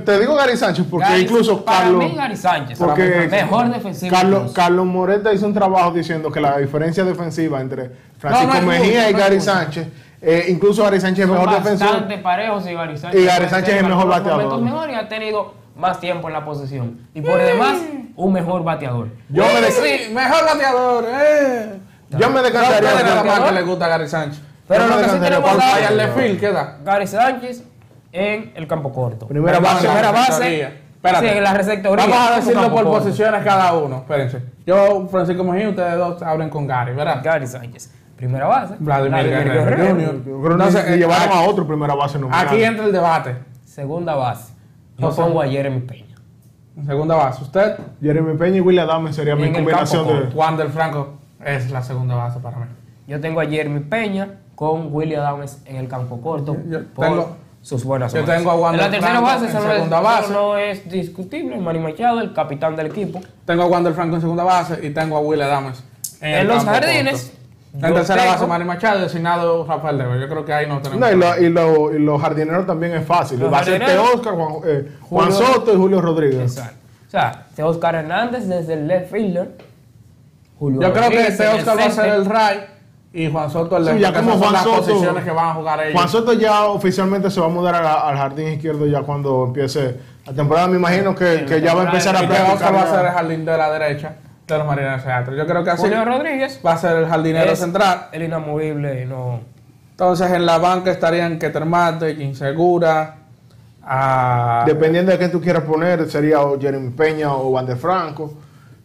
te 0.04 0.20
digo 0.20 0.36
Gary 0.36 0.58
Sánchez 0.58 0.86
porque 0.92 1.08
Gary- 1.08 1.22
incluso 1.22 1.64
para 1.64 1.80
Carlos. 1.86 2.04
mí 2.04 2.16
Gary 2.16 2.36
Sánchez, 2.36 2.78
porque 2.78 3.28
mejor 3.32 3.70
defensivo. 3.74 4.14
Carlos. 4.16 4.52
Carlos 4.54 4.86
Moreta 4.86 5.34
hizo 5.34 5.46
un 5.46 5.54
trabajo 5.54 5.92
diciendo 5.92 6.30
que 6.32 6.42
la 6.42 6.58
diferencia 6.58 7.06
defensiva 7.06 7.62
entre 7.62 7.92
Francisco 8.20 8.54
No, 8.54 8.62
no 8.62 8.72
hay 8.72 8.80
Mejía 8.80 9.04
mucho, 9.06 9.18
y 9.18 9.20
Gary 9.22 9.36
mucho. 9.38 9.52
Sánchez, 9.52 9.88
eh, 10.22 10.46
incluso 10.50 10.84
Gary 10.84 11.00
Sánchez 11.00 11.26
es 11.26 11.32
mejor 11.32 11.50
defensor. 11.50 11.88
bastante 11.88 12.18
parejos 12.18 12.68
y 12.68 12.74
Gary 12.74 12.98
Sánchez. 12.98 13.22
Y 13.22 13.26
Gary 13.26 13.46
es 13.46 13.70
en 13.70 13.88
mejor 13.88 14.08
bateador. 14.10 14.44
momentos 14.44 14.62
mejor 14.62 14.90
y 14.90 14.94
ha 14.96 15.08
tenido 15.08 15.54
más 15.78 16.00
tiempo 16.00 16.28
en 16.28 16.34
la 16.34 16.44
posición. 16.46 17.08
Y 17.14 17.22
por 17.22 17.38
demás, 17.38 17.78
un 18.16 18.34
mejor 18.34 18.64
bateador. 18.64 19.10
Yo 19.30 19.44
me, 19.46 19.62
de- 19.62 19.72
Sí, 19.72 20.14
mejor 20.14 20.46
bateador. 20.46 21.06
Eh. 21.10 21.80
yo 22.12 22.30
me 22.30 22.36
No 22.36 22.44
decantaría 22.44 22.78
ustedes 22.90 23.04
nada 23.04 23.18
por- 23.18 23.26
más 23.28 23.40
que 23.42 23.52
le 23.54 23.62
gusta 23.62 23.86
a 23.86 23.90
Gary 23.90 24.08
Sánchez. 24.08 24.42
Pero 24.68 24.88
lo 24.88 24.98
que 24.98 25.04
sí 25.06 25.18
tenemos 25.22 25.40
por 25.40 25.50
a 25.52 25.56
Vaya 25.56 25.90
Gary. 25.92 26.00
al 26.02 26.10
field, 26.12 26.40
¿qué 26.40 26.52
da? 26.52 26.78
Gary 26.84 27.08
Sánchez 27.08 27.64
en 28.12 28.52
el 28.56 28.68
campo 28.68 28.92
corto. 28.92 29.28
Primera 29.28 29.60
base. 29.60 29.88
Primera 29.88 30.12
base. 30.12 30.64
Espérate. 30.98 31.30
Sí, 31.32 31.38
en 31.38 31.44
la 31.44 31.54
receptoría. 31.54 32.06
Vamos 32.06 32.32
a 32.32 32.36
decirlo 32.38 32.64
por 32.72 32.84
corto. 32.84 32.92
posiciones 33.04 33.44
cada 33.44 33.74
uno. 33.74 33.98
Espérense. 33.98 34.42
Yo, 34.66 35.08
Francisco 35.10 35.44
Mejía, 35.44 35.70
ustedes 35.70 35.96
dos 35.98 36.22
abren 36.24 36.50
con 36.50 36.66
Gary, 36.68 36.94
¿verdad? 36.94 37.22
Gary 37.24 37.46
Sánchez. 37.48 37.94
Primera 38.18 38.48
base. 38.48 38.74
Vladimir 38.80 39.24
Guerrero 39.26 39.88
Jr. 39.90 40.16
Yo 40.16 40.24
creo 40.24 40.42
que 40.42 40.48
Entonces, 40.54 40.84
ni- 40.86 40.90
ni 40.90 40.96
eh, 40.96 40.98
llevaron 40.98 41.38
a 41.38 41.42
otro 41.42 41.68
primera 41.68 41.94
base 41.94 42.18
nominal. 42.18 42.48
Aquí 42.48 42.64
entra 42.64 42.86
el 42.86 42.92
debate. 42.92 43.36
Segunda 43.64 44.16
base. 44.16 44.54
Yo 44.98 45.08
José. 45.08 45.22
pongo 45.22 45.42
a 45.42 45.48
Jeremy 45.48 45.82
Peña. 45.82 46.06
En 46.78 46.86
segunda 46.86 47.16
base, 47.16 47.44
usted, 47.44 47.76
Jeremy 48.02 48.38
Peña 48.38 48.58
y 48.58 48.62
William 48.62 48.90
Adams 48.90 49.16
sería 49.16 49.36
mi 49.36 49.52
combinación 49.52 50.04
campo 50.06 50.14
de. 50.20 50.26
corto. 50.26 50.38
Wander 50.38 50.70
Franco 50.70 51.14
es 51.44 51.72
la 51.72 51.82
segunda 51.84 52.16
base 52.16 52.40
para 52.40 52.58
mí. 52.58 52.66
Yo 53.08 53.20
tengo 53.20 53.40
a 53.42 53.46
Jeremy 53.46 53.80
Peña 53.82 54.28
con 54.56 54.94
William 54.94 55.22
Adams 55.26 55.60
en 55.66 55.78
el 55.78 55.88
campo 55.88 56.22
corto. 56.22 56.56
Yo 56.70 56.84
por 56.94 57.06
tengo- 57.06 57.38
sus 57.62 57.84
buenas 57.84 58.14
yo 58.14 58.24
tengo 58.24 58.52
a 58.52 58.56
Wander 58.56 58.80
En 58.80 58.86
la 58.86 58.92
tercera 58.92 59.20
Franco 59.20 59.26
base, 59.28 59.46
en 59.46 59.50
eso 59.50 59.60
no, 59.60 59.66
es, 59.68 59.74
segunda 59.76 59.98
eso 59.98 60.04
base. 60.06 60.34
no 60.34 60.58
es 60.58 60.90
discutible. 60.90 61.58
Manny 61.58 61.80
Machado, 61.80 62.22
el 62.22 62.34
capitán 62.34 62.76
del 62.76 62.88
equipo. 62.88 63.20
Tengo 63.46 63.64
a 63.64 63.66
Wander 63.66 63.94
Franco 63.94 64.16
en 64.16 64.22
segunda 64.22 64.44
base 64.44 64.80
y 64.86 64.92
tengo 64.92 65.18
a 65.18 65.20
Will 65.20 65.42
Adams 65.42 65.84
en, 66.22 66.28
En 66.30 66.36
el 66.42 66.48
los 66.48 66.64
campo 66.64 66.72
jardines, 66.72 67.22
corto. 67.24 67.38
En 67.74 67.94
tercera 67.94 68.26
base, 68.26 68.48
Manny 68.48 68.66
Machado, 68.66 69.02
designado 69.02 69.66
Rafael 69.66 69.98
Dever. 69.98 70.20
Yo 70.20 70.28
creo 70.30 70.46
que 70.46 70.54
ahí 70.54 70.68
no 70.68 70.82
tenemos. 70.82 71.00
No, 71.00 71.12
y, 71.12 71.16
lo- 71.16 71.38
y, 71.38 71.50
lo- 71.50 71.94
y 71.96 72.00
los 72.00 72.20
jardineros 72.22 72.66
también 72.66 72.94
es 72.94 73.06
fácil. 73.06 73.40
Los 73.40 73.54
Va 73.54 73.60
a 73.60 73.64
ser. 73.64 73.84
Oscar, 74.00 74.34
Juan, 74.34 74.54
eh, 74.66 74.92
Juan 75.02 75.32
Julio- 75.32 75.48
Soto 75.48 75.74
y 75.74 75.78
Julio 75.78 76.02
Rodríguez. 76.02 76.58
Exacto. 76.58 76.78
O 77.06 77.10
sea, 77.10 77.46
de 77.56 77.64
Oscar 77.64 77.96
Hernández 77.96 78.48
desde 78.48 78.74
el 78.74 78.88
left 78.88 79.12
fielder. 79.12 79.52
Julio 80.60 80.82
Yo 80.82 80.92
creo 80.92 81.04
que 81.10 81.16
Rodríguez 81.18 81.30
este 81.40 81.48
Oscar 81.48 81.78
va 81.80 81.86
a 81.86 81.92
ser 81.92 82.06
el 82.08 82.26
right 82.26 82.64
y 83.14 83.32
Juan 83.32 83.50
Soto 83.52 83.78
el 83.78 83.84
Sí, 83.86 83.90
left, 83.92 84.02
ya 84.02 84.08
porque 84.12 84.26
como 84.28 84.40
Juan 84.40 84.54
las 84.54 84.64
Soto- 84.64 84.78
posiciones 84.78 85.24
que 85.24 85.32
van 85.32 85.50
a 85.50 85.54
jugar 85.54 85.80
ellos. 85.84 85.94
Juan 85.94 86.10
Soto 86.10 86.34
ya 86.34 86.66
oficialmente 86.66 87.30
se 87.30 87.40
va 87.40 87.46
a 87.46 87.50
mudar 87.50 87.76
a- 87.76 88.08
al 88.10 88.18
jardín 88.18 88.48
izquierdo 88.54 88.86
ya 88.88 89.02
cuando 89.04 89.46
empiece 89.46 89.96
la 90.26 90.34
temporada. 90.34 90.68
Me 90.68 90.78
imagino 90.78 91.14
que, 91.14 91.46
que 91.46 91.62
ya 91.62 91.74
va 91.76 91.84
a 91.84 91.86
empezar 91.86 92.16
a 92.16 92.24
y 92.24 92.28
que 92.28 92.34
Oscar 92.34 92.46
practicar. 92.58 92.74
va 92.76 92.82
a 92.82 92.88
ser 92.90 93.00
el 93.00 93.06
ya. 93.06 93.12
jardín 93.14 93.46
de 93.46 93.58
la 93.58 93.72
derecha 93.72 94.16
de 94.56 94.60
los 94.60 94.68
Marineros 94.68 95.04
de 95.04 95.04
Seattle. 95.04 95.38
Yo 95.38 95.46
creo 95.46 95.64
que 95.64 95.72
así 95.72 95.84
Julio 95.84 96.06
Rodríguez 96.06 96.62
va 96.66 96.74
a 96.74 96.78
ser 96.78 96.98
el 96.98 97.08
jardinero 97.08 97.52
es 97.52 97.60
central. 97.60 98.08
el 98.12 98.24
inamovible. 98.24 99.06
No. 99.06 99.42
Entonces 99.92 100.32
en 100.32 100.46
la 100.46 100.58
banca 100.58 100.92
estarían 100.92 101.40
Keter 101.40 101.66
Marte, 101.66 102.12
Insegura, 102.12 103.16
a... 103.84 104.64
Dependiendo 104.66 105.12
de 105.12 105.18
quién 105.18 105.32
tú 105.32 105.42
quieras 105.42 105.64
poner, 105.64 106.10
sería 106.10 106.42
o 106.42 106.60
Jeremy 106.60 106.92
Peña 106.92 107.34
o 107.34 107.52
Van 107.52 107.66
de 107.66 107.76
Franco, 107.76 108.34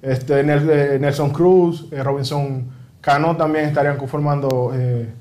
este, 0.00 0.40
eh, 0.40 0.98
Nelson 0.98 1.30
Cruz, 1.30 1.88
eh, 1.92 2.02
Robinson 2.02 2.70
Cano 3.00 3.36
también 3.36 3.66
estarían 3.66 3.96
conformando 3.96 4.72
eh, 4.74 5.12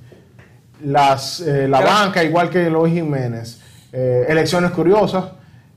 las, 0.83 1.41
eh, 1.41 1.67
la 1.67 1.81
banca, 1.81 2.23
igual 2.23 2.49
que 2.49 2.67
Eloy 2.67 2.91
Jiménez. 2.91 3.59
Eh, 3.91 4.25
elecciones 4.29 4.71
curiosas, 4.71 5.25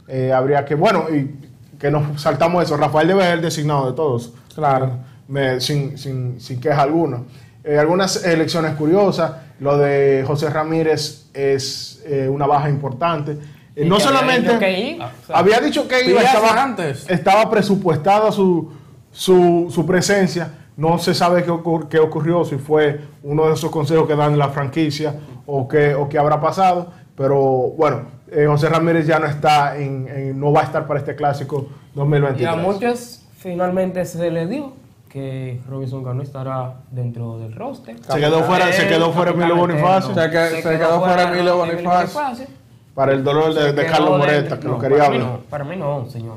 eh, 0.06 0.32
habría 0.32 0.64
que, 0.64 0.74
bueno, 0.74 1.06
y 1.10 1.43
que 1.84 1.90
nos 1.90 2.18
saltamos 2.22 2.64
eso, 2.64 2.78
Rafael 2.78 3.06
debe 3.06 3.22
ser 3.24 3.42
designado 3.42 3.90
de 3.90 3.92
todos. 3.94 4.32
Claro. 4.54 4.92
Me- 5.28 5.60
sin, 5.60 5.98
sin, 5.98 6.40
sin 6.40 6.58
queja 6.58 6.80
alguna. 6.80 7.18
Eh, 7.62 7.76
algunas 7.78 8.24
elecciones 8.24 8.72
curiosas, 8.74 9.32
lo 9.60 9.76
de 9.76 10.24
José 10.26 10.48
Ramírez 10.48 11.26
es 11.34 12.02
eh, 12.06 12.26
una 12.26 12.46
baja 12.46 12.70
importante. 12.70 13.32
Eh, 13.76 13.84
no 13.84 13.98
que 13.98 14.02
había 14.02 14.06
solamente 14.18 14.48
dicho 14.48 14.58
que 14.58 14.98
o 14.98 15.26
sea, 15.26 15.36
había 15.36 15.60
dicho 15.60 15.86
que 15.86 16.08
iba, 16.10 16.22
estaba, 16.22 16.62
antes. 16.62 17.04
estaba 17.10 17.50
presupuestada 17.50 18.32
su, 18.32 18.72
su, 19.12 19.66
su 19.70 19.84
presencia. 19.84 20.52
No 20.78 20.98
se 20.98 21.12
sabe 21.12 21.44
qué, 21.44 21.50
ocur- 21.50 21.86
qué 21.88 21.98
ocurrió, 21.98 22.46
si 22.46 22.56
fue 22.56 22.98
uno 23.22 23.46
de 23.48 23.52
esos 23.52 23.70
consejos 23.70 24.06
que 24.08 24.16
dan 24.16 24.38
la 24.38 24.48
franquicia 24.48 25.16
o 25.44 25.68
qué, 25.68 25.94
o 25.94 26.08
qué 26.08 26.18
habrá 26.18 26.40
pasado. 26.40 26.90
Pero 27.14 27.36
bueno, 27.76 28.13
eh, 28.34 28.46
José 28.46 28.68
Ramírez 28.68 29.06
ya 29.06 29.18
no 29.18 29.26
está 29.26 29.76
en, 29.76 30.08
en- 30.08 30.40
no 30.40 30.52
va 30.52 30.60
a 30.60 30.64
estar 30.64 30.86
para 30.86 30.98
este 31.00 31.14
clásico 31.14 31.68
Y 31.92 31.96
2023. 31.96 32.48
a 32.52 32.56
muchos 32.56 33.22
finalmente 33.38 34.04
se 34.04 34.30
les 34.30 34.48
dio 34.48 34.72
que 35.08 35.60
Robinson 35.68 36.02
Cano 36.02 36.22
estará 36.22 36.74
dentro 36.90 37.38
del 37.38 37.54
roster. 37.54 37.96
Se 38.02 38.18
quedó 38.18 38.42
fuera- 38.42 38.72
se 38.72 38.88
quedó 38.88 39.12
fuera 39.12 39.30
Emilio 39.30 39.56
Bonifacio. 39.56 40.12
Se 40.14 40.30
que- 40.30 40.62
se 40.62 40.78
quedó 40.78 41.00
fuera 41.00 41.22
Emilio 41.32 41.56
Bonifacio. 41.56 42.46
Para 42.94 43.12
el 43.12 43.22
dolor 43.24 43.54
de, 43.54 43.74
quedó 43.74 43.90
Carlos 43.92 44.18
Moreta, 44.18 44.58
que 44.58 44.66
No, 44.66 44.72
lo 44.74 44.78
quería 44.78 44.98
para 44.98 45.10
mí 45.10 45.16
hablar. 45.16 45.32
no, 45.32 45.38
para 45.50 45.64
mí 45.64 45.76
no, 45.76 46.06
señor. 46.10 46.36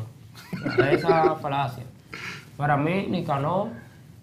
Para 0.76 0.92
esa 0.92 1.36
falacia. 1.42 1.84
Para 2.56 2.78
mí, 2.78 3.08
ni 3.10 3.24
Cano, 3.24 3.70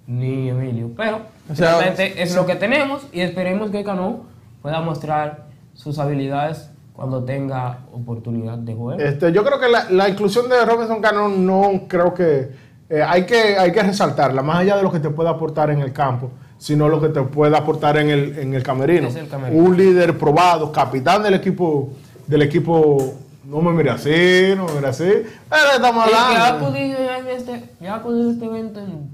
ni 0.07 0.49
Emilio. 0.51 0.91
Pero, 0.97 1.21
O 1.51 1.55
sea, 1.55 1.79
realmente 1.79 2.23
es 2.23 2.35
lo 2.35 2.45
que 2.47 2.57
tenemos 2.57 3.07
y 3.13 3.21
esperemos 3.21 3.71
que 3.71 3.85
Cano 3.85 4.25
pueda 4.63 4.81
mostrar 4.81 5.45
sus 5.75 5.99
habilidades 5.99 6.71
cuando 6.95 7.23
tenga 7.25 7.81
oportunidad 7.93 8.57
de 8.57 8.75
juego. 8.75 8.99
Este, 9.01 9.31
yo 9.33 9.45
creo 9.45 9.59
que 9.61 9.69
la, 9.69 9.91
la 9.91 10.09
inclusión 10.09 10.49
de 10.49 10.65
Robinson 10.65 11.03
Cano 11.03 11.29
no 11.29 11.83
creo 11.89 12.15
que 12.15 12.51
eh, 12.89 13.03
hay 13.07 13.27
que 13.27 13.59
hay 13.59 13.73
que 13.73 13.83
resaltarla, 13.83 14.43
más 14.43 14.59
allá 14.59 14.77
de 14.77 14.83
lo 14.83 14.91
que 14.93 15.01
te 15.01 15.11
puede 15.11 15.29
aportar 15.29 15.71
en 15.71 15.81
el 15.81 15.93
campo. 15.93 16.31
sino 16.57 16.89
lo 16.89 16.99
que 17.01 17.09
te 17.09 17.21
puede 17.23 17.55
aportar 17.57 17.99
en 17.99 18.09
el, 18.09 18.39
en 18.39 18.55
el 18.55 18.63
camerino. 18.63 19.09
Es 19.09 19.17
el 19.17 19.29
camerino. 19.29 19.63
Un 19.63 19.77
líder 19.77 20.17
probado, 20.17 20.71
capitán 20.73 21.23
del 21.23 21.35
equipo, 21.35 21.91
del 22.27 22.43
equipo, 22.43 23.15
no 23.45 23.61
me 23.61 23.73
mire 23.73 23.91
así, 23.91 24.55
no 24.57 24.65
me 24.67 24.75
mire 24.75 24.87
así, 24.89 25.05
pero 25.51 25.71
estamos 25.75 26.05
ha 26.07 26.07
hablando. 26.07 26.75
ya 26.75 27.19
este, 27.33 27.53
ha 27.87 27.95
acudido 27.97 28.29
a 28.29 28.33
este 28.33 28.45
evento 28.47 28.81
en 28.81 29.11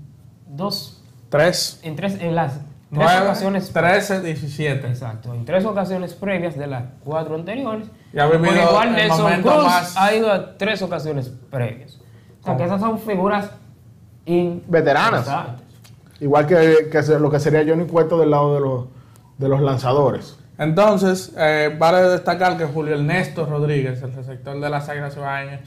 dos, 0.47 1.03
Tres. 1.28 1.81
en 1.83 1.97
tres, 1.97 2.16
en 2.20 2.35
las 2.35 2.53
tres 2.53 2.70
Nueve, 2.91 3.20
ocasiones 3.22 3.72
13, 3.72 4.20
17. 4.22 4.86
Exacto, 4.88 5.32
en 5.32 5.45
tres 5.45 5.64
ocasiones 5.64 6.12
previas 6.14 6.57
de 6.57 6.66
las 6.66 6.84
cuatro 7.05 7.36
anteriores. 7.36 7.86
Y 8.12 8.18
ha 8.18 8.26
vivido 8.26 8.47
Por 8.53 8.57
igual 8.57 8.88
el 8.88 8.95
Nelson 8.97 9.43
Cruz 9.43 9.64
más- 9.64 9.97
ha 9.97 10.14
ido 10.14 10.32
a 10.32 10.59
tres 10.59 10.82
ocasiones 10.82 11.30
previas. 11.51 11.99
O 12.43 12.45
sea, 12.45 12.57
que 12.57 12.64
esas 12.64 12.80
son 12.80 12.99
figuras 12.99 13.51
in- 14.24 14.62
Veteranas. 14.66 15.20
Exacto. 15.20 15.62
Igual 16.20 16.47
que, 16.47 16.88
que 16.91 17.03
lo 17.18 17.30
que 17.30 17.38
sería 17.38 17.64
Johnny 17.66 17.86
Cueto 17.86 18.18
del 18.18 18.30
lado 18.30 18.55
de 18.55 18.61
los, 18.61 18.84
de 19.38 19.49
los 19.49 19.61
lanzadores. 19.61 20.36
Entonces, 20.59 21.32
eh, 21.38 21.74
vale 21.78 22.03
destacar 22.03 22.59
que 22.59 22.66
Julio 22.66 22.95
Ernesto 22.95 23.47
Rodríguez, 23.47 24.03
el 24.03 24.12
receptor 24.12 24.61
de 24.61 24.68
las 24.68 24.88
Águilas 24.88 25.16
Ibaeñas, 25.16 25.61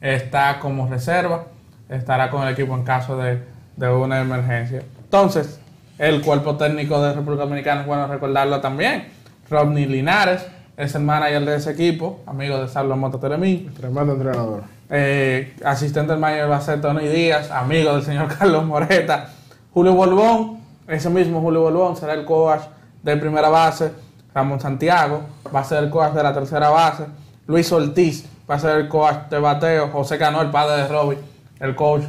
está 0.00 0.60
como 0.60 0.86
reserva, 0.86 1.46
estará 1.88 2.30
con 2.30 2.42
el 2.46 2.52
equipo 2.52 2.74
en 2.74 2.84
caso 2.84 3.16
de, 3.16 3.42
de 3.76 3.88
una 3.88 4.20
emergencia. 4.20 4.82
Entonces, 5.02 5.60
el 5.98 6.22
cuerpo 6.22 6.56
técnico 6.56 7.02
de 7.02 7.12
República 7.12 7.44
Dominicana 7.44 7.80
es 7.82 7.86
bueno 7.86 8.06
recordarlo 8.06 8.60
también. 8.60 9.08
Rodney 9.50 9.86
Linares 9.86 10.46
es 10.76 10.94
el 10.94 11.02
manager 11.02 11.44
de 11.44 11.56
ese 11.56 11.72
equipo, 11.72 12.20
amigo 12.26 12.60
de 12.60 12.68
Salvo 12.68 12.96
Moto 12.96 13.18
Telemín. 13.18 13.74
Tremendo 13.74 14.12
entrenador. 14.12 14.62
Eh, 14.88 15.56
asistente 15.64 16.12
del 16.12 16.20
manager 16.20 16.50
va 16.50 16.56
a 16.58 16.60
ser 16.60 16.80
Tony 16.80 17.08
Díaz, 17.08 17.50
amigo 17.50 17.94
del 17.94 18.04
señor 18.04 18.28
Carlos 18.38 18.64
Moreta. 18.64 19.30
Julio 19.74 19.94
Bolbón, 19.94 20.58
ese 20.86 21.10
mismo 21.10 21.40
Julio 21.40 21.62
Bolbón 21.62 21.96
será 21.96 22.14
el 22.14 22.24
coach 22.24 22.62
de 23.02 23.16
primera 23.16 23.48
base. 23.48 23.92
Ramón 24.32 24.60
Santiago 24.60 25.22
va 25.52 25.60
a 25.60 25.64
ser 25.64 25.82
el 25.82 25.90
coach 25.90 26.12
de 26.12 26.22
la 26.22 26.32
tercera 26.32 26.68
base. 26.68 27.06
Luis 27.48 27.72
Ortiz 27.72 28.24
va 28.48 28.54
a 28.54 28.58
ser 28.60 28.78
el 28.78 28.88
coach 28.88 29.28
de 29.30 29.38
bateo. 29.40 29.88
José 29.88 30.16
Cano, 30.16 30.40
el 30.42 30.50
padre 30.50 30.82
de 30.82 30.88
Robbie, 30.88 31.18
el 31.58 31.74
coach 31.74 32.04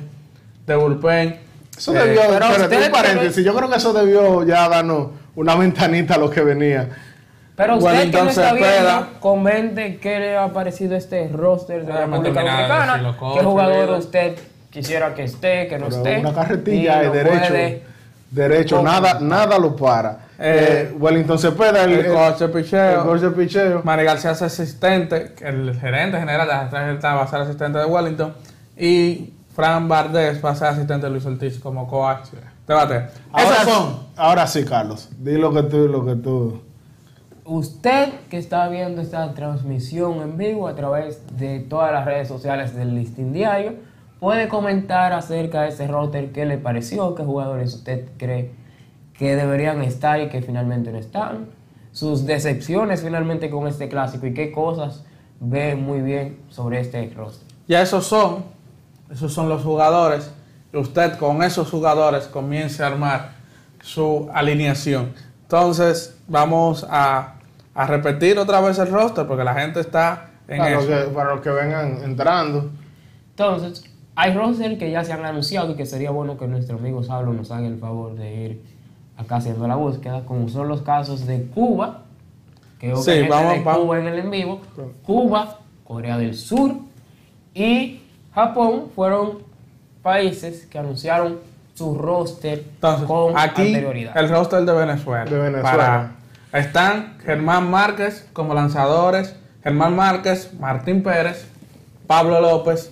de 0.67 0.75
bullpen. 0.75 1.48
Eso 1.79 1.95
Eh, 1.95 1.99
debió, 1.99 2.21
pero 2.23 2.33
espérate, 2.45 2.61
usted 2.75 2.85
un 2.87 2.91
paréntesis, 2.91 3.43
yo 3.45 3.55
creo 3.55 3.69
que 3.69 3.77
eso 3.77 3.93
debió 3.93 4.45
ya 4.45 4.67
darnos 4.69 5.07
una 5.35 5.55
ventanita 5.55 6.15
a 6.15 6.17
lo 6.17 6.29
que 6.29 6.41
venía. 6.41 6.87
Pero 7.55 7.77
usted 7.77 7.87
Wellington 7.89 8.11
que 8.19 8.23
no 8.25 8.29
está 8.29 8.53
viendo, 8.53 9.07
comente 9.21 9.97
qué 9.97 10.19
le 10.19 10.37
ha 10.37 10.47
parecido 10.53 10.95
este 10.95 11.27
roster 11.29 11.85
de 11.85 11.93
la 11.93 12.05
República 12.05 12.41
Dominicana. 12.41 13.15
¿Qué 13.37 13.43
jugador 13.43 13.89
usted 13.99 14.35
quisiera 14.69 15.13
que 15.13 15.23
esté, 15.23 15.67
que 15.67 15.79
no 15.79 15.85
Pero 15.87 15.97
esté? 15.97 16.19
una 16.19 16.33
carretilla 16.33 16.99
de 17.01 17.09
derecho. 17.09 17.47
puede- 17.49 17.89
Derecho, 18.31 18.83
nada, 18.83 19.19
nada 19.21 19.57
lo 19.57 19.75
para. 19.75 20.19
Eh, 20.37 20.89
Eh, 20.91 20.95
Wellington 20.99 21.39
Cepeda, 21.39 21.83
el, 21.85 21.93
el 21.93 22.13
coach 22.13 22.37
de 22.37 22.47
picheo. 22.49 22.99
el 22.99 23.07
coach 23.07 23.21
de 23.21 23.29
picheo. 23.31 23.81
García 24.03 24.31
es 24.31 24.41
asistente, 24.43 25.33
el 25.41 25.75
gerente 25.79 26.19
general 26.19 26.47
de 26.47 26.53
las 26.53 26.69
tres 26.69 27.03
va 27.03 27.23
a 27.23 27.27
ser 27.27 27.39
asistente 27.41 27.79
de 27.79 27.85
Wellington. 27.85 28.35
Y 28.77 29.33
Fran 29.59 29.89
Bardés 29.89 30.41
va 30.43 30.51
a 30.51 30.55
ser 30.55 30.69
asistente 30.69 31.05
de 31.05 31.11
Luis 31.11 31.25
Ortiz 31.25 31.59
como 31.59 31.85
coach 31.85 32.29
de 32.65 32.73
bateo. 32.73 33.07
Ahora, 33.33 33.65
son. 33.65 33.99
ahora 34.15 34.47
sí, 34.47 34.63
Carlos. 34.63 35.09
Di 35.17 35.33
lo 35.33 35.51
que 35.53 35.63
tú, 35.63 35.89
lo 35.89 36.05
que 36.05 36.15
tú. 36.15 36.61
Usted 37.43 38.07
que 38.29 38.37
está 38.37 38.69
viendo 38.69 39.01
esta 39.01 39.33
transmisión 39.33 40.21
en 40.21 40.37
vivo 40.37 40.69
a 40.69 40.75
través 40.75 41.21
de 41.35 41.59
todas 41.59 41.91
las 41.91 42.05
redes 42.05 42.29
sociales 42.29 42.73
del 42.73 42.95
Listín 42.95 43.33
Diario, 43.33 43.73
puede 44.21 44.47
comentar 44.47 45.11
acerca 45.11 45.63
de 45.63 45.69
ese 45.69 45.89
router, 45.89 46.31
qué 46.31 46.45
le 46.45 46.57
pareció, 46.57 47.13
qué 47.13 47.23
jugadores 47.23 47.73
usted 47.73 48.07
cree 48.15 48.53
que 49.11 49.35
deberían 49.35 49.81
estar 49.81 50.21
y 50.21 50.29
que 50.29 50.41
finalmente 50.41 50.93
no 50.93 50.99
están, 50.99 51.47
sus 51.91 52.25
decepciones 52.25 53.03
finalmente 53.03 53.49
con 53.49 53.67
este 53.67 53.89
clásico 53.89 54.25
y 54.25 54.33
qué 54.33 54.53
cosas 54.53 55.03
ve 55.41 55.75
muy 55.75 55.99
bien 55.99 56.39
sobre 56.47 56.79
este 56.79 57.11
roster. 57.13 57.45
Ya 57.67 57.81
esos 57.81 58.05
son, 58.07 58.57
esos 59.11 59.33
son 59.33 59.49
los 59.49 59.63
jugadores. 59.63 60.31
Y 60.73 60.77
usted 60.77 61.17
con 61.17 61.41
esos 61.43 61.69
jugadores 61.69 62.25
comience 62.27 62.83
a 62.83 62.87
armar 62.87 63.31
su 63.81 64.29
alineación. 64.33 65.13
Entonces, 65.43 66.17
vamos 66.27 66.85
a, 66.89 67.35
a 67.73 67.87
repetir 67.87 68.37
otra 68.37 68.61
vez 68.61 68.77
el 68.77 68.89
roster 68.91 69.25
porque 69.25 69.43
la 69.43 69.55
gente 69.55 69.79
está 69.79 70.31
en 70.47 70.57
Para 70.59 70.71
los, 70.75 70.83
eso. 70.85 71.07
que, 71.09 71.13
para 71.15 71.31
los 71.35 71.41
que 71.41 71.49
vengan 71.49 72.03
entrando. 72.03 72.69
Entonces, 73.31 73.83
hay 74.15 74.33
roster 74.33 74.77
que 74.77 74.91
ya 74.91 75.03
se 75.03 75.13
han 75.13 75.25
anunciado 75.25 75.71
y 75.71 75.75
que 75.75 75.85
sería 75.85 76.11
bueno 76.11 76.37
que 76.37 76.47
nuestro 76.47 76.77
amigo 76.77 77.03
Sablo 77.03 77.33
nos 77.33 77.49
haga 77.51 77.65
el 77.67 77.77
favor 77.79 78.15
de 78.15 78.43
ir 78.43 78.63
acá 79.17 79.37
haciendo 79.37 79.67
la 79.67 79.75
búsqueda, 79.75 80.25
como 80.25 80.49
son 80.49 80.67
los 80.67 80.81
casos 80.81 81.25
de 81.25 81.47
Cuba, 81.47 82.03
que 82.79 82.95
Sí, 82.97 83.27
vamos- 83.27 83.53
de 83.53 83.63
vamos. 83.63 83.83
Cuba 83.83 83.99
en 83.99 84.07
el 84.07 84.19
en 84.19 84.31
vivo, 84.31 84.61
Cuba, 85.03 85.57
Corea 85.83 86.17
del 86.17 86.35
Sur 86.35 86.75
y 87.53 88.01
Japón 88.33 88.85
fueron 88.95 89.39
países 90.01 90.65
que 90.67 90.77
anunciaron 90.79 91.39
su 91.73 91.95
roster 91.97 92.65
Entonces, 92.73 93.07
con 93.07 93.37
aquí 93.37 93.67
anterioridad. 93.67 94.17
el 94.17 94.29
roster 94.29 94.63
de 94.65 94.73
Venezuela. 94.73 95.25
De 95.25 95.37
Venezuela. 95.37 95.61
Para- 96.51 96.59
están 96.61 97.17
Germán 97.23 97.69
Márquez 97.69 98.27
como 98.33 98.53
lanzadores, 98.53 99.35
Germán 99.63 99.95
Márquez, 99.95 100.53
Martín 100.59 101.03
Pérez, 101.03 101.47
Pablo 102.07 102.41
López, 102.41 102.91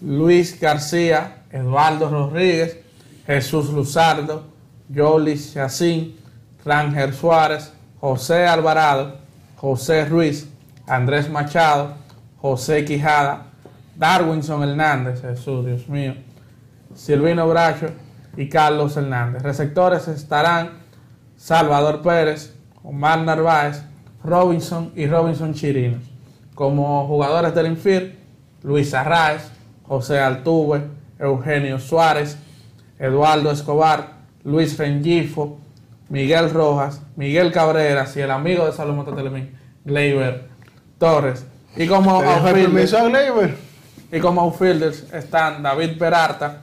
Luis 0.00 0.60
García, 0.60 1.38
Eduardo 1.50 2.08
Rodríguez, 2.08 2.78
Jesús 3.26 3.70
Luzardo, 3.70 4.44
Yolis 4.88 5.54
Yacín, 5.54 6.16
Ranger 6.64 7.12
Suárez, 7.14 7.72
José 8.00 8.46
Alvarado, 8.46 9.16
José 9.56 10.04
Ruiz, 10.04 10.48
Andrés 10.86 11.28
Machado, 11.30 11.94
José 12.40 12.84
Quijada, 12.84 13.46
Darwinson 13.96 14.62
Hernández, 14.62 15.22
Jesús, 15.22 15.64
Dios 15.66 15.88
mío, 15.88 16.14
Silvino 16.94 17.48
Bracho 17.48 17.86
y 18.36 18.48
Carlos 18.48 18.96
Hernández. 18.96 19.42
Receptores 19.42 20.08
estarán 20.08 20.82
Salvador 21.36 22.02
Pérez, 22.02 22.54
Omar 22.82 23.20
Narváez, 23.20 23.82
Robinson 24.22 24.92
y 24.94 25.06
Robinson 25.06 25.54
Chirinos. 25.54 26.02
Como 26.54 27.06
jugadores 27.06 27.54
del 27.54 27.66
Infir, 27.66 28.18
Luis 28.62 28.94
Arraez, 28.94 29.50
José 29.82 30.18
Altuve, 30.18 30.82
Eugenio 31.18 31.78
Suárez, 31.78 32.38
Eduardo 32.98 33.50
Escobar, 33.50 34.14
Luis 34.44 34.78
Rengifo, 34.78 35.58
Miguel 36.08 36.50
Rojas, 36.50 37.02
Miguel 37.16 37.52
Cabreras 37.52 38.16
y 38.16 38.20
el 38.20 38.30
amigo 38.30 38.66
de 38.66 38.72
Salomón 38.72 39.14
Telemín, 39.14 39.56
Gleyber 39.84 40.48
Torres. 40.98 41.46
Y 41.76 41.86
como 41.86 42.20
Te 42.20 42.52
permiso 42.52 42.98
a 42.98 43.04
Gleyber. 43.04 43.63
Y 44.14 44.20
como 44.20 44.40
outfielders 44.42 45.12
están 45.12 45.62
David 45.62 45.98
Peralta, 45.98 46.58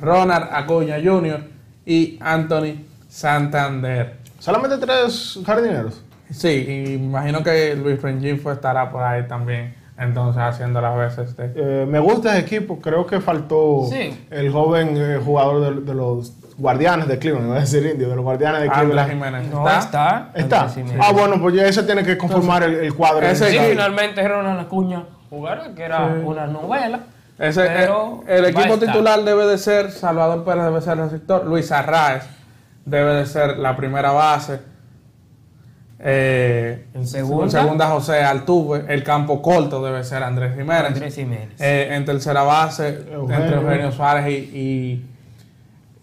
Ronald 0.00 0.48
Acuña 0.52 0.96
Jr. 1.02 1.40
y 1.86 2.18
Anthony 2.20 2.84
Santander. 3.08 4.16
Solamente 4.38 4.78
tres 4.78 5.38
jardineros. 5.44 6.02
Sí, 6.30 6.48
y 6.68 6.98
me 6.98 7.06
imagino 7.06 7.42
que 7.42 7.74
Luis 7.76 8.00
Rengifo 8.00 8.50
estará 8.52 8.90
por 8.90 9.02
ahí 9.02 9.26
también, 9.26 9.74
entonces 9.98 10.40
haciendo 10.42 10.80
las 10.80 10.96
veces 10.96 11.36
de... 11.36 11.52
Eh, 11.54 11.86
me 11.86 11.98
gusta 11.98 12.36
ese 12.36 12.46
equipo. 12.46 12.78
Creo 12.80 13.04
que 13.06 13.20
faltó 13.20 13.86
Sí. 13.90 14.26
el 14.30 14.50
joven 14.50 14.94
eh, 14.96 15.20
jugador 15.24 15.74
de, 15.74 15.80
de 15.82 15.94
los 15.94 16.32
guardianes 16.56 17.08
de 17.08 17.18
Cleveland. 17.18 17.48
Iba 17.48 17.56
a 17.56 17.60
decir 17.60 17.84
indio, 17.84 18.08
de 18.08 18.16
los 18.16 18.24
guardianes 18.24 18.62
de 18.62 18.68
Cleveland. 18.70 19.10
Jiménez. 19.10 19.50
no 19.50 19.68
¿Está? 19.68 20.30
está. 20.34 20.68
Ah, 21.00 21.12
bueno, 21.12 21.40
pues 21.40 21.54
ya 21.54 21.66
ese 21.66 21.82
tiene 21.82 22.02
que 22.04 22.16
conformar 22.16 22.62
el, 22.62 22.74
el 22.76 22.94
cuadro. 22.94 23.26
ese 23.26 23.50
Sí, 23.50 23.58
finalmente 23.70 24.26
Ronald 24.26 24.60
Acuña 24.60 25.04
jugará, 25.30 25.74
que 25.74 25.82
era 25.82 26.08
Sí. 26.14 26.20
una 26.24 26.46
novela. 26.46 27.00
Ese, 27.38 27.62
pero 27.64 28.22
el, 28.28 28.44
el 28.44 28.50
equipo 28.50 28.76
titular 28.78 29.22
debe 29.24 29.46
de 29.46 29.56
ser 29.56 29.90
Salvador 29.92 30.44
Pérez, 30.44 30.64
debe 30.64 30.80
ser 30.82 30.98
el 30.98 31.04
receptor. 31.04 31.46
Luis 31.46 31.72
Arraez 31.72 32.24
debe 32.84 33.14
de 33.14 33.24
ser 33.26 33.56
la 33.56 33.74
primera 33.76 34.10
base. 34.12 34.60
Eh, 36.02 36.86
En 36.94 37.06
segunda. 37.06 37.44
en 37.44 37.50
segunda 37.50 37.86
José 37.88 38.22
Altuve. 38.22 38.84
El 38.88 39.02
campo 39.04 39.42
corto 39.42 39.82
debe 39.84 40.02
ser 40.04 40.22
Andrés 40.22 40.54
Jiménez. 40.54 40.84
Andrés 40.86 41.14
Jiménez. 41.14 41.60
Eh, 41.60 41.88
en 41.92 42.04
tercera 42.04 42.42
base, 42.42 43.04
Eugenio. 43.12 43.44
entre 43.44 43.56
Eugenio 43.60 43.92
Suárez 43.92 44.26
y, 44.28 45.04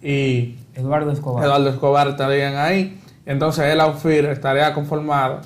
y, 0.01 0.07
y 0.07 0.59
Eduardo 0.75 1.11
Escobar. 1.11 1.43
Eduardo 1.43 1.69
Escobar 1.69 2.07
estarían 2.09 2.55
ahí. 2.57 2.99
Entonces 3.25 3.65
el 3.65 3.82
outfield 3.82 4.30
estaría 4.30 4.73
conformado. 4.73 5.41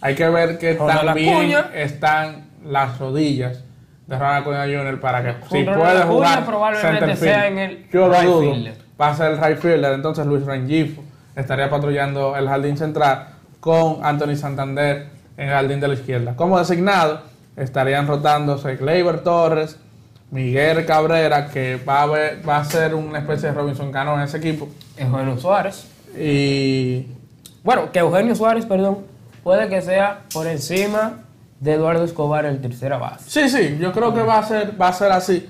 Hay 0.00 0.14
que 0.14 0.28
ver 0.28 0.58
que 0.58 0.74
también 0.74 1.52
están 1.74 2.47
las 2.64 2.98
rodillas 2.98 3.64
de 4.06 4.18
Ronald 4.18 4.42
Acuña 4.42 4.62
Jr. 4.64 5.00
para 5.00 5.22
que 5.22 5.32
si 5.48 5.64
puede 5.64 6.02
jugar 6.02 6.46
probablemente 6.46 7.16
sea 7.16 7.46
en 7.48 7.58
el 7.58 7.88
Yo 7.90 8.08
lo 8.08 8.22
dudo. 8.22 8.54
Va 9.00 9.08
a 9.10 9.14
ser 9.16 9.32
el 9.32 9.38
right 9.42 9.58
fielder. 9.58 9.92
Entonces 9.92 10.26
Luis 10.26 10.44
Rengifo 10.44 11.02
estaría 11.36 11.68
patrullando 11.70 12.34
el 12.36 12.48
jardín 12.48 12.76
central 12.76 13.28
con 13.60 14.04
Anthony 14.04 14.34
Santander 14.36 15.08
en 15.36 15.48
el 15.48 15.54
jardín 15.54 15.78
de 15.80 15.88
la 15.88 15.94
izquierda. 15.94 16.34
Como 16.36 16.58
designado 16.58 17.20
estarían 17.56 18.06
rotándose 18.06 18.76
Gleyber 18.76 19.20
Torres, 19.20 19.78
Miguel 20.30 20.84
Cabrera, 20.86 21.48
que 21.48 21.76
va 21.88 22.02
a, 22.02 22.06
ver- 22.06 22.48
va 22.48 22.58
a 22.58 22.64
ser 22.64 22.94
una 22.94 23.18
especie 23.18 23.48
de 23.50 23.54
Robinson 23.54 23.90
Cano 23.92 24.14
en 24.14 24.20
ese 24.22 24.38
equipo. 24.38 24.68
Eugenio 24.96 25.38
Suárez. 25.38 25.86
Y 26.18 27.06
Bueno, 27.62 27.90
que 27.92 27.98
Eugenio 28.00 28.34
Suárez, 28.34 28.66
perdón, 28.66 28.98
puede 29.42 29.68
que 29.68 29.80
sea 29.82 30.20
por 30.32 30.46
encima 30.46 31.24
de 31.60 31.74
Eduardo 31.74 32.04
Escobar 32.04 32.44
el 32.46 32.60
tercera 32.60 32.98
base. 32.98 33.24
sí, 33.28 33.48
sí, 33.48 33.78
yo 33.80 33.92
creo 33.92 34.14
que 34.14 34.22
va 34.22 34.38
a 34.38 34.46
ser, 34.46 34.80
va 34.80 34.88
a 34.88 34.92
ser 34.92 35.12
así. 35.12 35.48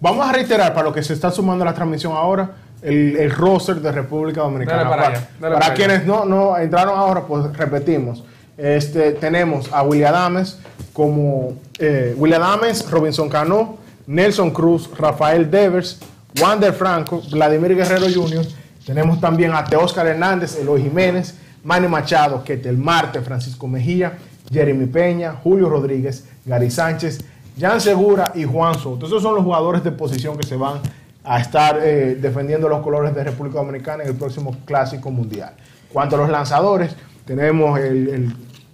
Vamos 0.00 0.28
a 0.28 0.32
reiterar 0.32 0.74
para 0.74 0.86
los 0.86 0.94
que 0.94 1.02
se 1.02 1.12
están 1.12 1.32
sumando 1.32 1.62
a 1.62 1.66
la 1.66 1.74
transmisión 1.74 2.12
ahora 2.12 2.50
el, 2.82 3.16
el 3.16 3.30
roster 3.30 3.76
de 3.76 3.92
República 3.92 4.40
Dominicana. 4.40 4.78
Dale 4.78 4.90
para 4.90 5.02
para 5.02 5.16
allá, 5.16 5.28
dale 5.40 5.54
para 5.54 5.66
para 5.66 5.74
quienes 5.74 6.04
no, 6.04 6.24
no 6.24 6.58
entraron 6.58 6.98
ahora, 6.98 7.22
pues 7.22 7.56
repetimos. 7.56 8.24
Este, 8.56 9.12
tenemos 9.12 9.72
a 9.72 9.82
William 9.82 10.14
Adames 10.14 10.58
como 10.92 11.54
eh, 11.78 12.14
William 12.16 12.42
Adames, 12.42 12.90
Robinson 12.90 13.28
Cano, 13.28 13.78
Nelson 14.06 14.50
Cruz, 14.50 14.90
Rafael 14.98 15.50
Devers, 15.50 16.00
Wander 16.40 16.72
Franco, 16.72 17.22
Vladimir 17.30 17.76
Guerrero 17.76 18.06
Jr. 18.12 18.44
Tenemos 18.84 19.20
también 19.20 19.52
a 19.54 19.64
Teóscar 19.64 20.06
Hernández, 20.06 20.58
Eloy 20.58 20.82
Jiménez, 20.82 21.36
Manny 21.62 21.86
Machado, 21.86 22.42
Ketel 22.42 22.76
Marte, 22.76 23.20
Francisco 23.20 23.68
Mejía, 23.68 24.18
Jeremy 24.52 24.86
Peña, 24.86 25.32
Julio 25.42 25.68
Rodríguez, 25.68 26.26
Gary 26.44 26.70
Sánchez, 26.70 27.24
Jan 27.58 27.80
Segura 27.80 28.32
y 28.34 28.44
Juan 28.44 28.74
Soto. 28.74 29.06
Esos 29.06 29.22
son 29.22 29.34
los 29.34 29.44
jugadores 29.44 29.82
de 29.82 29.92
posición 29.92 30.36
que 30.36 30.46
se 30.46 30.56
van 30.56 30.80
a 31.24 31.38
estar 31.40 31.78
eh, 31.82 32.16
defendiendo 32.20 32.68
los 32.68 32.80
colores 32.82 33.14
de 33.14 33.24
República 33.24 33.58
Dominicana 33.58 34.02
en 34.02 34.10
el 34.10 34.16
próximo 34.16 34.56
Clásico 34.64 35.10
Mundial. 35.10 35.52
Cuanto 35.92 36.16
a 36.16 36.18
los 36.20 36.28
lanzadores, 36.30 36.94
tenemos 37.24 37.78
eh, 37.80 38.28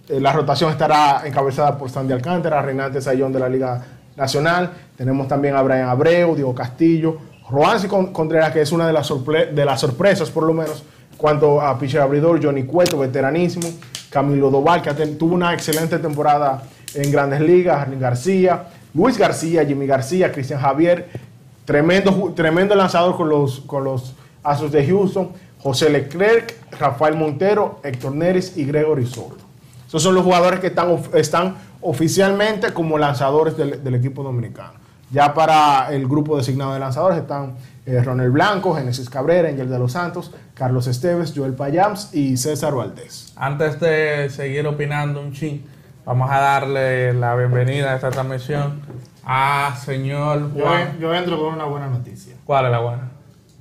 la 0.09 0.33
rotación 0.33 0.71
estará 0.71 1.21
encabezada 1.25 1.77
por 1.77 1.89
Sandy 1.89 2.13
Alcántara, 2.13 2.61
reinante 2.61 2.99
Sayón 3.01 3.31
de 3.31 3.39
la 3.39 3.47
Liga 3.49 3.83
Nacional. 4.17 4.71
Tenemos 4.97 5.27
también 5.27 5.55
a 5.55 5.61
Brian 5.61 5.87
Abreu, 5.87 6.33
Diego 6.35 6.55
Castillo, 6.55 7.17
Roansi 7.49 7.87
Con- 7.87 8.11
Contreras, 8.11 8.51
que 8.51 8.61
es 8.61 8.71
una 8.71 8.87
de 8.87 8.93
las, 8.93 9.07
de 9.53 9.65
las 9.65 9.79
sorpresas, 9.79 10.31
por 10.31 10.43
lo 10.43 10.53
menos, 10.53 10.83
cuanto 11.17 11.61
a 11.61 11.77
pitcher 11.77 12.01
abridor, 12.01 12.43
Johnny 12.43 12.63
Cueto, 12.63 12.97
veteranísimo, 12.97 13.67
Camilo 14.09 14.49
Doval, 14.49 14.81
que 14.81 14.93
tuvo 15.07 15.35
una 15.35 15.53
excelente 15.53 15.99
temporada 15.99 16.63
en 16.93 17.11
Grandes 17.11 17.41
Ligas, 17.41 17.87
García, 17.99 18.67
Luis 18.93 19.17
García, 19.17 19.65
Jimmy 19.65 19.85
García, 19.85 20.31
Cristian 20.31 20.59
Javier, 20.59 21.09
tremendo, 21.65 22.33
tremendo 22.35 22.75
lanzador 22.75 23.15
con 23.15 23.29
los, 23.29 23.59
con 23.61 23.83
los 23.83 24.15
de 24.71 24.87
Houston, 24.87 25.29
José 25.59 25.89
Leclerc, 25.89 26.55
Rafael 26.79 27.15
Montero, 27.15 27.79
Héctor 27.83 28.15
Neris 28.15 28.57
y 28.57 28.65
Gregory 28.65 29.05
Soto. 29.05 29.37
Esos 29.87 30.01
son 30.01 30.15
los 30.15 30.23
jugadores 30.23 30.59
que 30.59 30.67
están, 30.67 30.99
están 31.13 31.55
oficialmente 31.81 32.73
como 32.73 32.97
lanzadores 32.97 33.55
del, 33.57 33.83
del 33.83 33.95
equipo 33.95 34.23
dominicano. 34.23 34.73
Ya 35.11 35.33
para 35.33 35.91
el 35.91 36.07
grupo 36.07 36.37
designado 36.37 36.73
de 36.73 36.79
lanzadores 36.79 37.19
están 37.19 37.55
eh, 37.85 38.01
Ronald 38.03 38.31
Blanco, 38.31 38.75
Genesis 38.75 39.09
Cabrera, 39.09 39.49
Angel 39.49 39.69
de 39.69 39.79
los 39.79 39.93
Santos, 39.93 40.31
Carlos 40.53 40.85
Esteves, 40.85 41.33
Joel 41.35 41.53
Payams 41.53 42.13
y 42.13 42.37
César 42.37 42.75
Valdés. 42.75 43.28
Antes 43.41 43.79
de 43.79 44.29
seguir 44.29 44.67
opinando 44.67 45.21
un 45.21 45.31
chin, 45.31 45.65
vamos 46.05 46.29
a 46.29 46.39
darle 46.41 47.13
la 47.13 47.37
bienvenida 47.37 47.93
a 47.93 47.95
esta 47.95 48.09
transmisión 48.09 48.81
a 49.23 49.77
señor 49.81 50.53
Yo, 50.53 50.65
Juan. 50.65 50.99
yo 50.99 51.13
entro 51.15 51.39
con 51.39 51.53
una 51.53 51.63
buena 51.63 51.87
noticia. 51.87 52.35
¿Cuál 52.43 52.65
es 52.65 52.71
la 52.71 52.79
buena? 52.79 53.11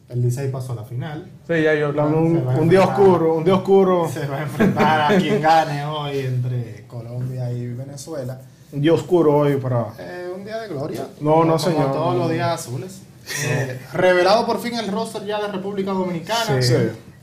El 0.09 0.22
Licey 0.22 0.51
pasó 0.51 0.72
a 0.72 0.76
la 0.76 0.83
final. 0.83 1.29
Sí, 1.47 1.62
ya 1.62 1.74
yo 1.74 1.87
Hablamos 1.89 2.16
Un, 2.59 2.68
día 2.68 2.83
oscuro, 2.83 3.35
un 3.35 3.45
día 3.45 3.55
oscuro, 3.55 4.09
Se 4.12 4.26
va 4.26 4.39
a 4.39 4.43
enfrentar 4.43 5.12
a 5.12 5.16
quien 5.16 5.41
gane 5.41 5.85
hoy 5.85 6.18
entre 6.20 6.85
Colombia 6.89 7.53
y 7.53 7.68
Venezuela. 7.68 8.41
un 8.72 8.81
día 8.81 8.95
oscuro 8.95 9.37
hoy 9.37 9.59
para... 9.59 9.87
Eh, 10.01 10.29
un 10.35 10.45
día 10.45 10.59
de 10.59 10.68
gloria. 10.68 11.07
No, 11.20 11.45
no, 11.45 11.57
Como 11.57 11.59
señor. 11.61 11.93
todos 11.93 12.16
los 12.16 12.31
días 12.33 12.49
azules. 12.49 13.03
Eh, 13.45 13.79
revelado 13.93 14.45
por 14.45 14.59
fin 14.59 14.74
el 14.74 14.91
roster 14.91 15.24
ya 15.24 15.41
de 15.41 15.53
República 15.53 15.93
Dominicana. 15.93 16.61
Sí. 16.62 16.74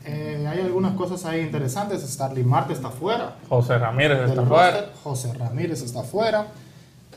Eh, 0.06 0.46
hay 0.48 0.60
algunas 0.60 0.94
cosas 0.94 1.24
ahí 1.24 1.40
interesantes. 1.40 2.02
Starly 2.02 2.44
Marte 2.44 2.72
está 2.72 2.90
fuera. 2.90 3.36
José 3.48 3.78
Ramírez 3.78 4.18
está 4.28 4.34
roster. 4.42 4.46
fuera. 4.48 4.90
José 5.02 5.34
Ramírez 5.34 5.82
está 5.82 6.02
fuera. 6.02 6.46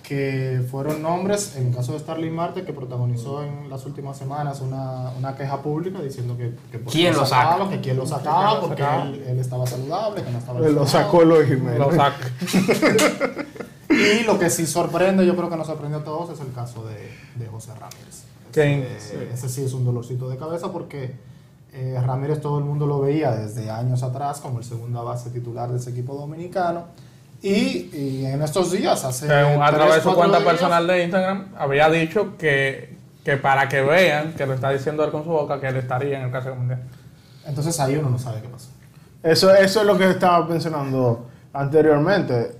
Que 0.03 0.63
fueron 0.71 1.03
nombres, 1.03 1.55
en 1.55 1.67
el 1.67 1.75
caso 1.75 1.93
de 1.93 1.99
Starling 1.99 2.33
Marte, 2.33 2.63
que 2.63 2.73
protagonizó 2.73 3.43
en 3.43 3.69
las 3.69 3.85
últimas 3.85 4.17
semanas 4.17 4.59
una, 4.59 5.11
una 5.19 5.35
queja 5.35 5.61
pública 5.61 6.01
diciendo 6.01 6.35
que, 6.35 6.55
que 6.71 6.79
por 6.79 6.91
qué 6.91 6.99
¿Quién 6.99 7.13
lo 7.15 7.27
saca? 7.27 7.51
sacaba, 7.51 7.69
que 7.69 7.79
quién 7.79 7.95
lo 7.97 8.07
sacaba, 8.07 8.59
porque 8.59 8.81
él, 8.81 9.23
él 9.27 9.39
estaba 9.39 9.67
saludable, 9.67 10.23
que 10.23 10.31
no 10.31 10.39
estaba 10.39 10.59
Lo 10.61 10.87
sacó 10.87 11.21
Eloy 11.21 11.45
Jiménez. 11.45 11.77
Lo 11.77 11.91
saca. 11.91 12.25
Y 13.89 14.23
lo 14.23 14.39
que 14.39 14.49
sí 14.49 14.65
sorprende, 14.65 15.25
yo 15.27 15.35
creo 15.35 15.49
que 15.49 15.57
nos 15.57 15.67
sorprendió 15.67 15.99
a 15.99 16.03
todos, 16.03 16.31
es 16.31 16.39
el 16.45 16.53
caso 16.53 16.85
de, 16.87 17.11
de 17.35 17.47
José 17.47 17.73
Ramírez. 17.75 18.23
Eh, 18.55 19.31
ese 19.33 19.47
sí 19.47 19.63
es 19.63 19.73
un 19.73 19.85
dolorcito 19.85 20.27
de 20.27 20.37
cabeza 20.37 20.71
porque 20.71 21.13
eh, 21.73 21.99
Ramírez 22.05 22.41
todo 22.41 22.57
el 22.59 22.65
mundo 22.65 22.85
lo 22.87 22.99
veía 22.99 23.31
desde 23.31 23.69
años 23.69 24.03
atrás 24.03 24.39
como 24.39 24.59
el 24.59 24.63
segunda 24.65 25.01
base 25.01 25.29
titular 25.29 25.69
de 25.69 25.77
ese 25.77 25.91
equipo 25.91 26.15
dominicano. 26.15 26.85
Y, 27.41 27.89
y 27.95 28.25
en 28.25 28.41
estos 28.41 28.71
días, 28.71 29.05
hace. 29.05 29.27
Que 29.27 29.33
a 29.33 29.71
través 29.71 29.95
de 29.95 30.01
su 30.01 30.13
cuenta 30.13 30.39
días, 30.39 30.49
personal 30.51 30.87
de 30.87 31.03
Instagram 31.03 31.45
había 31.57 31.89
dicho 31.89 32.35
que, 32.37 32.97
que 33.23 33.37
para 33.37 33.69
que 33.69 33.81
vean 33.81 34.33
que 34.33 34.45
lo 34.45 34.53
está 34.53 34.71
diciendo 34.71 35.03
él 35.05 35.11
con 35.11 35.23
su 35.23 35.29
boca, 35.29 35.59
que 35.59 35.67
él 35.67 35.77
estaría 35.77 36.19
en 36.19 36.25
el 36.25 36.31
caso 36.31 36.53
mundial. 36.53 36.81
Entonces 37.45 37.79
ahí 37.79 37.95
uno 37.95 38.09
no 38.09 38.19
sabe 38.19 38.41
qué 38.41 38.49
pasó. 38.49 38.67
Eso, 39.23 39.53
eso 39.53 39.79
es 39.81 39.85
lo 39.87 39.97
que 39.97 40.09
estaba 40.09 40.45
mencionando 40.45 41.27
anteriormente. 41.53 42.57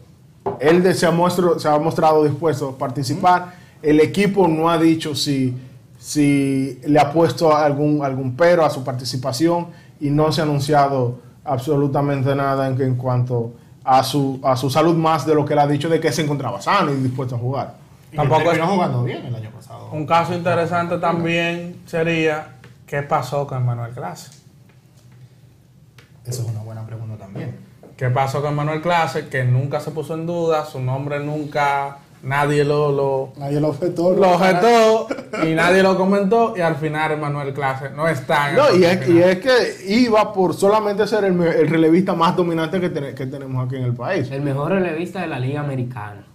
Él 0.60 0.82
de- 0.84 0.93
se 0.93 1.05
ha, 1.05 1.12
muestro- 1.12 1.60
se 1.60 1.68
ha 1.68 1.78
mostrado 1.78 2.24
dispuesto 2.24 2.70
a 2.70 2.78
participar. 2.78 3.53
El 3.82 3.99
equipo 3.99 4.47
no 4.47 4.70
ha 4.70 4.78
dicho 4.78 5.16
si, 5.16 5.57
si 6.00 6.80
le 6.88 6.97
ha 7.00 7.12
puesto 7.12 7.56
algún, 7.56 8.04
algún 8.04 8.36
pero 8.36 8.66
a 8.66 8.70
su 8.70 8.84
participación 8.84 9.68
y 10.00 10.10
no 10.10 10.32
se 10.32 10.41
ha 10.41 10.45
anunciado 10.45 11.20
absolutamente 11.43 12.34
nada 12.36 12.68
en, 12.68 12.82
en 12.82 12.95
cuanto 12.95 13.52
a 13.84 14.02
su, 14.04 14.39
a 14.43 14.56
su 14.56 14.70
salud 14.70 14.95
más 14.95 15.26
de 15.26 15.36
lo 15.36 15.43
que 15.45 15.54
él 15.54 15.60
ha 15.60 15.68
dicho 15.68 15.89
de 15.89 16.00
que 16.00 16.12
se 16.12 16.22
encontraba 16.22 16.62
sano 16.62 16.91
y 16.93 16.95
dispuesto 16.97 17.36
a 17.36 17.39
jugar. 17.39 17.76
Y 18.12 18.16
Tampoco 18.16 18.52
es- 18.52 18.60
jugando 18.60 19.04
bien 19.04 19.26
el 19.26 19.36
año 19.36 19.50
pasado. 19.52 19.89
Un 19.91 20.06
caso 20.06 20.34
interesante 20.34 20.97
también 21.00 21.82
sería 21.86 22.56
qué 22.88 23.02
pasó 23.04 23.45
con 23.45 23.66
Manuel 23.66 23.91
Clase. 23.93 24.32
Eso 26.26 26.43
es 26.43 26.50
una 26.50 26.62
buena 26.62 26.86
pregunta 26.86 27.18
también. 27.18 27.56
¿Qué 27.97 28.10
pasó 28.10 28.41
con 28.41 28.56
Manuel 28.56 28.82
Clase? 28.82 29.28
Que 29.28 29.43
nunca 29.43 29.80
se 29.80 29.91
puso 29.91 30.14
en 30.14 30.26
duda, 30.26 30.66
su 30.66 30.80
nombre 30.80 31.20
nunca, 31.20 31.97
nadie 32.24 32.64
lo, 32.64 32.92
lo, 32.92 33.34
Nadie 33.38 33.60
lo 33.62 33.70
objetó. 33.70 34.12
lo 34.14 34.32
objetó 34.32 35.08
y 35.44 35.54
nadie 35.54 35.82
lo 35.84 35.98
comentó 35.98 36.54
y 36.58 36.62
al 36.62 36.76
final 36.76 37.18
Manuel 37.20 37.54
Clase 37.54 37.90
no 37.96 38.08
está 38.08 38.50
en 38.50 38.56
No, 38.58 38.68
el 38.68 38.80
y 38.82 38.86
es, 38.86 39.08
y 39.10 39.22
es 39.22 39.38
que 39.40 39.78
iba 39.94 40.34
por 40.34 40.54
solamente 40.54 41.08
ser 41.08 41.24
el, 41.26 41.42
el 41.42 41.68
relevista 41.70 42.14
más 42.14 42.36
dominante 42.36 42.80
que, 42.82 42.90
tene- 42.90 43.14
que 43.14 43.26
tenemos 43.26 43.66
aquí 43.66 43.78
en 43.78 43.84
el 43.84 43.94
país. 43.94 44.30
El 44.32 44.42
mejor 44.42 44.72
relevista 44.72 45.22
de 45.22 45.28
la 45.28 45.40
Liga 45.40 45.62
Americana. 45.62 46.26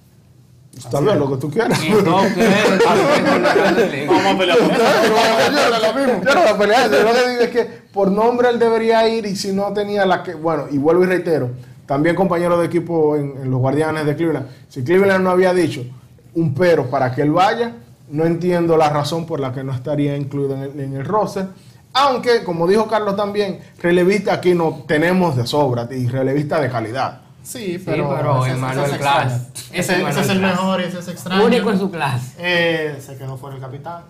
Está 0.76 1.01
bien, 1.01 1.18
lo 1.20 1.30
que 1.30 1.37
tú 1.37 1.49
quieras. 1.51 1.78
No. 2.05 2.16
Vamos 4.09 4.26
a 4.26 4.39
pelear. 4.39 4.59
Yo 4.59 6.35
no 6.35 6.41
voy 6.41 6.49
a 6.51 6.59
pelear, 6.59 6.91
yo 6.91 7.03
lo 7.03 7.12
que 7.12 7.28
digo 7.30 7.43
es 7.43 7.51
que 7.51 7.64
por 7.93 8.11
nombre 8.11 8.49
él 8.51 8.59
debería 8.59 9.07
ir 9.09 9.24
y 9.26 9.37
si 9.37 9.53
no 9.53 9.72
tenía 9.72 10.05
la 10.07 10.22
que, 10.22 10.35
bueno, 10.35 10.64
y 10.70 10.78
vuelvo 10.78 11.05
y 11.05 11.07
reitero, 11.07 11.51
también 11.87 12.14
compañero 12.16 12.59
de 12.59 12.66
equipo 12.66 13.16
en, 13.16 13.35
en 13.43 13.51
los 13.51 13.61
Guardianes 13.61 14.07
de 14.07 14.16
Cleveland, 14.16 14.47
si 14.68 14.82
Cleveland 14.85 15.22
no 15.24 15.30
había 15.30 15.53
dicho 15.55 15.82
un 16.35 16.55
pero 16.55 16.91
para 16.91 17.14
que 17.14 17.22
él 17.22 17.30
vaya, 17.30 17.72
no 18.11 18.24
entiendo 18.24 18.76
la 18.76 18.91
razón 18.91 19.24
por 19.26 19.41
la 19.41 19.53
que 19.53 19.62
no 19.64 19.72
estaría 19.72 20.16
incluido 20.16 20.55
en 20.57 20.62
el, 20.62 20.80
en 20.80 20.95
el 20.97 21.05
roster. 21.05 21.47
Aunque, 21.93 22.43
como 22.43 22.66
dijo 22.66 22.89
Carlos 22.89 23.14
también, 23.16 23.61
relevista 23.80 24.32
aquí 24.35 24.53
no 24.55 24.82
tenemos 24.87 25.37
de 25.37 25.47
sobra 25.47 25.87
y 25.91 26.09
relevista 26.09 26.61
de 26.61 26.68
calidad. 26.68 27.20
Sí, 27.45 27.80
pero 27.85 28.12
pero, 28.16 28.39
ese- 28.41 28.49
ese 28.49 28.57
Emmanuel 28.59 28.91
es 28.91 28.99
Class. 28.99 29.32
Ese 29.70 29.78
Ese, 29.93 30.03
ese 30.09 30.20
es 30.22 30.28
el 30.30 30.39
Class. 30.39 30.53
mejor 30.53 30.80
y 30.80 30.85
ese 30.85 30.99
es 30.99 31.09
extraño. 31.09 31.45
Único 31.45 31.70
en 31.70 31.78
su 31.78 31.91
clase. 31.91 32.32
Eh, 32.39 32.97
se 33.01 33.16
quedó 33.16 33.37
fuera 33.37 33.57
el 33.57 33.62
capitán. 33.62 34.03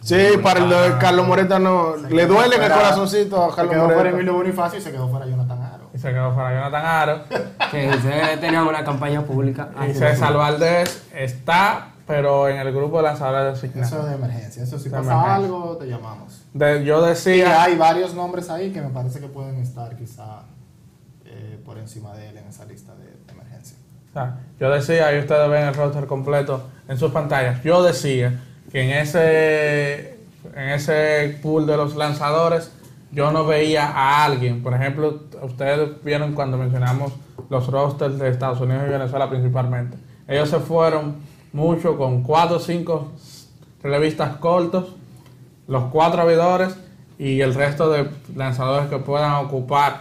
Sí, 0.00 0.16
para 0.42 0.60
el 0.60 0.68
de 0.68 0.98
Carlos 0.98 1.26
Moreta 1.26 1.58
no, 1.58 1.94
Se 1.96 2.14
le 2.14 2.26
duele 2.26 2.56
en 2.56 2.62
el 2.62 2.68
fuera- 2.68 2.74
corazoncito 2.74 3.44
a 3.44 3.50
Se 3.50 3.56
Carlos 3.56 3.74
quedó 3.74 3.84
fuera 3.84 3.96
Moreta. 3.98 4.16
Emilio 4.16 4.34
Bonifacio 4.34 4.78
y 4.78 4.82
se 4.82 4.90
quedó 4.90 5.08
fuera 5.08 5.26
Jonathan 5.26 5.62
Aro. 5.62 5.83
Y 5.94 5.98
se 5.98 6.10
quedó 6.10 6.32
fuera 6.34 6.52
Jonathan 6.54 6.84
Aro. 6.86 7.20
Que 7.70 7.88
ustedes 7.88 8.40
tenían 8.40 8.66
una 8.66 8.84
campaña 8.84 9.22
pública. 9.22 9.68
y 9.88 9.94
César 9.94 10.34
Valdés 10.34 11.02
está, 11.14 11.88
pero 12.06 12.48
en 12.48 12.56
el 12.58 12.72
grupo 12.72 12.98
de 12.98 13.04
lanzadores 13.04 13.62
Eso 13.64 14.00
es 14.00 14.06
de 14.08 14.14
emergencia. 14.14 14.62
Eso 14.62 14.78
si 14.78 14.84
De 14.88 14.90
pasa 14.90 15.12
emergencia. 15.12 15.34
algo, 15.34 15.76
te 15.78 15.86
llamamos. 15.86 16.42
De- 16.52 16.84
yo 16.84 17.04
Y 17.04 17.08
decía, 17.08 17.62
hay 17.62 17.76
varios 17.76 18.14
nombres 18.14 18.50
ahí 18.50 18.70
que 18.72 18.80
me 18.80 18.90
parece 18.90 19.20
que 19.20 19.26
pueden 19.28 19.56
estar 19.60 19.96
quizá 19.96 20.42
eh, 21.24 21.60
por 21.64 21.78
encima 21.78 22.12
de 22.14 22.28
él 22.28 22.36
en 22.36 22.46
esa 22.46 22.64
lista 22.64 22.92
de, 22.94 23.04
de 23.04 23.32
emergencia. 23.32 23.76
o 24.10 24.12
sea, 24.12 24.38
yo 24.60 24.70
decía, 24.70 25.12
y 25.16 25.18
ustedes 25.20 25.48
ven 25.50 25.64
el 25.64 25.74
roster 25.74 26.06
completo 26.06 26.68
en 26.88 26.98
sus 26.98 27.10
pantallas, 27.12 27.62
yo 27.64 27.82
decía 27.82 28.40
que 28.70 28.82
en 28.82 28.90
ese, 28.98 30.18
en 30.54 30.68
ese 30.70 31.38
pool 31.42 31.66
de 31.66 31.76
los 31.76 31.96
lanzadores 31.96 32.70
yo 33.10 33.30
no 33.32 33.46
veía 33.46 33.86
a 33.90 34.24
alguien, 34.24 34.62
por 34.62 34.74
ejemplo, 34.74 35.22
ustedes 35.44 36.02
vieron 36.02 36.32
cuando 36.32 36.56
mencionamos 36.56 37.12
los 37.50 37.66
rosters 37.68 38.18
de 38.18 38.28
Estados 38.28 38.60
Unidos 38.60 38.84
y 38.86 38.90
Venezuela 38.90 39.28
principalmente, 39.28 39.96
ellos 40.26 40.48
se 40.48 40.60
fueron 40.60 41.16
mucho 41.52 41.96
con 41.96 42.22
cuatro 42.22 42.56
o 42.56 42.60
cinco 42.60 43.12
relevistas 43.82 44.36
cortos, 44.36 44.96
los 45.68 45.84
cuatro 45.84 46.22
abridores 46.22 46.76
y 47.18 47.40
el 47.40 47.54
resto 47.54 47.90
de 47.90 48.08
lanzadores 48.34 48.88
que 48.88 48.98
puedan 48.98 49.44
ocupar 49.44 50.00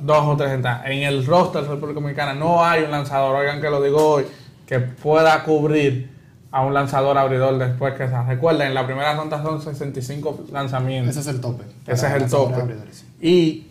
dos 0.00 0.24
o 0.26 0.36
tres 0.36 0.52
entradas. 0.52 0.86
En 0.86 1.02
el 1.02 1.26
roster 1.26 1.62
de 1.62 1.68
la 1.68 1.74
República 1.74 2.00
Dominicana 2.00 2.34
no 2.34 2.64
hay 2.64 2.82
un 2.84 2.90
lanzador, 2.90 3.34
oigan 3.36 3.60
que 3.60 3.70
lo 3.70 3.82
digo 3.82 3.98
hoy, 3.98 4.26
que 4.66 4.80
pueda 4.80 5.42
cubrir 5.44 6.10
a 6.50 6.62
un 6.62 6.74
lanzador 6.74 7.16
abridor 7.16 7.56
después 7.58 7.94
que 7.94 8.06
se 8.06 8.22
recuerden, 8.24 8.68
en 8.68 8.74
la 8.74 8.84
primera 8.84 9.14
ronda 9.14 9.42
son 9.42 9.60
65 9.62 10.44
lanzamientos. 10.52 11.16
Ese 11.16 11.20
es 11.20 11.34
el 11.34 11.40
tope. 11.40 11.64
Ese 11.86 12.06
es 12.06 12.12
el 12.12 12.28
tope. 12.28 12.54
abridores. 12.54 13.06
Y 13.20 13.66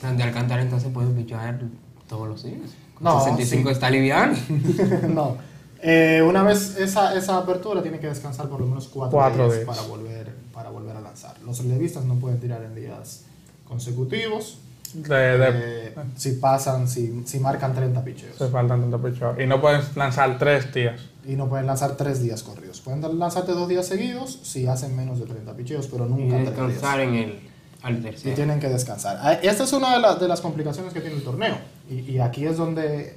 Sandy 0.00 0.22
Alcántara 0.22 0.62
entonces 0.62 0.90
puede 0.92 1.08
pichar 1.10 1.60
todos 2.08 2.28
los 2.28 2.42
días. 2.44 2.70
Con 2.94 3.04
No, 3.04 3.20
65 3.20 3.68
sí. 3.68 3.72
está 3.72 3.90
liviano. 3.90 4.36
no. 5.08 5.36
Eh, 5.82 6.22
una 6.26 6.42
vez 6.42 6.76
esa, 6.78 7.14
esa 7.16 7.36
apertura 7.38 7.82
tiene 7.82 7.98
que 7.98 8.06
descansar 8.08 8.48
por 8.48 8.60
lo 8.60 8.66
menos 8.66 8.88
cuatro, 8.88 9.16
Cuatro 9.18 9.44
días, 9.44 9.54
días. 9.56 9.66
Para, 9.66 9.82
volver, 9.82 10.34
para 10.52 10.70
volver 10.70 10.96
a 10.96 11.00
lanzar. 11.00 11.36
Los 11.44 11.58
relevistas 11.58 12.04
no 12.04 12.14
pueden 12.14 12.40
tirar 12.40 12.62
en 12.62 12.74
días 12.74 13.24
consecutivos. 13.68 14.58
de, 14.94 15.14
de- 15.38 15.86
Eh, 15.88 15.94
si 16.16 16.32
pasan, 16.32 16.88
si, 16.88 17.22
si 17.26 17.38
marcan 17.40 17.74
30 17.74 18.02
picheos. 18.04 18.36
se 18.36 18.48
faltan 18.48 18.80
tantos 18.80 19.00
picheos. 19.12 19.38
Y 19.38 19.46
no 19.46 19.60
puedes 19.60 19.94
lanzar 19.96 20.38
tres 20.38 20.72
días. 20.72 21.00
Y 21.26 21.34
no 21.36 21.48
pueden 21.48 21.66
lanzar 21.66 21.96
tres 21.96 22.22
días 22.22 22.42
corridos. 22.42 22.80
Pueden 22.80 23.18
lanzarte 23.18 23.52
dos 23.52 23.68
días 23.68 23.86
seguidos 23.86 24.38
si 24.42 24.66
hacen 24.66 24.96
menos 24.96 25.18
de 25.18 25.26
30 25.26 25.54
picheos, 25.54 25.88
pero 25.88 26.06
Y 26.06 26.10
nunca 26.10 26.36
días. 26.36 26.46
descansar 26.50 27.00
en 27.00 27.14
el 27.14 27.40
al 27.82 27.98
Y 27.98 28.00
tercero. 28.00 28.34
tienen 28.34 28.58
que 28.60 28.68
descansar. 28.68 29.18
Ah, 29.20 29.34
Esta 29.34 29.64
es 29.64 29.72
una 29.72 29.94
de, 29.94 30.00
la- 30.00 30.14
de 30.16 30.28
las 30.28 30.40
complicaciones 30.40 30.92
que 30.92 31.00
tiene 31.00 31.16
el 31.16 31.22
torneo. 31.22 31.56
Y, 31.88 32.00
y 32.12 32.18
aquí 32.20 32.44
es 32.46 32.56
donde 32.56 33.16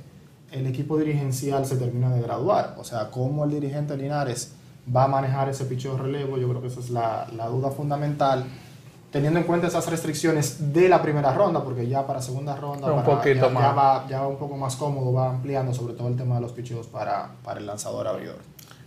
el 0.52 0.66
equipo 0.68 0.98
dirigencial 0.98 1.66
se 1.66 1.78
termina 1.78 2.10
de 2.14 2.22
graduar. 2.22 2.76
O 2.78 2.84
sea, 2.84 3.10
cómo 3.12 3.46
el 3.46 3.52
dirigente 3.52 3.96
Linares 3.98 4.54
va 4.96 5.04
a 5.04 5.08
manejar 5.08 5.50
ese 5.50 5.66
picheo 5.66 5.98
relevo, 5.98 6.38
yo 6.38 6.50
creo 6.50 6.62
que 6.62 6.68
esa 6.68 6.80
es 6.80 6.90
la, 6.90 7.28
la 7.36 7.48
duda 7.48 7.70
fundamental. 7.72 8.46
Teniendo 9.12 9.40
en 9.40 9.46
cuenta 9.46 9.66
esas 9.68 9.88
restricciones 9.90 10.72
de 10.72 10.88
la 10.88 11.02
primera 11.02 11.34
ronda, 11.34 11.64
porque 11.64 11.88
ya 11.88 12.06
para 12.06 12.22
segunda 12.22 12.56
ronda 12.56 12.92
Un 12.92 13.04
para- 13.04 13.18
poquito 13.18 13.48
ya, 13.48 13.50
más. 13.50 13.64
ya 13.64 13.72
va, 13.72 14.08
ya 14.08 14.22
va 14.22 14.28
un 14.28 14.38
poco 14.38 14.56
más 14.56 14.76
cómodo, 14.76 15.12
va 15.14 15.30
ampliando 15.30 15.74
sobre 15.74 15.94
todo 15.96 16.08
el 16.10 16.16
tema 16.16 16.36
de 16.36 16.42
los 16.42 16.52
picheos 16.52 16.86
para, 16.88 17.32
para 17.44 17.60
el 17.60 17.66
lanzador 17.66 18.08
abridor. 18.08 18.38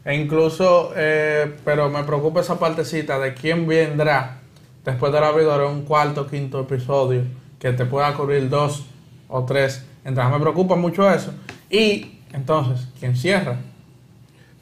E 0.04 0.14
incluso, 0.16 0.92
eh, 0.96 1.56
pero 1.64 1.88
me 1.90 2.02
preocupa 2.04 2.40
esa 2.40 2.56
partecita 2.58 3.18
de 3.18 3.34
quién 3.34 3.66
vendrá 3.66 4.41
después 4.84 5.12
del 5.12 5.24
abridor 5.24 5.62
en 5.62 5.70
un 5.70 5.82
cuarto 5.82 6.22
o 6.22 6.26
quinto 6.26 6.60
episodio 6.60 7.22
que 7.58 7.72
te 7.72 7.84
pueda 7.84 8.12
cubrir 8.14 8.48
dos 8.48 8.84
o 9.28 9.44
tres 9.44 9.84
entradas. 10.04 10.32
Me 10.32 10.40
preocupa 10.40 10.74
mucho 10.76 11.08
eso. 11.10 11.32
Y 11.70 12.18
entonces, 12.32 12.88
¿quién 12.98 13.16
cierra? 13.16 13.56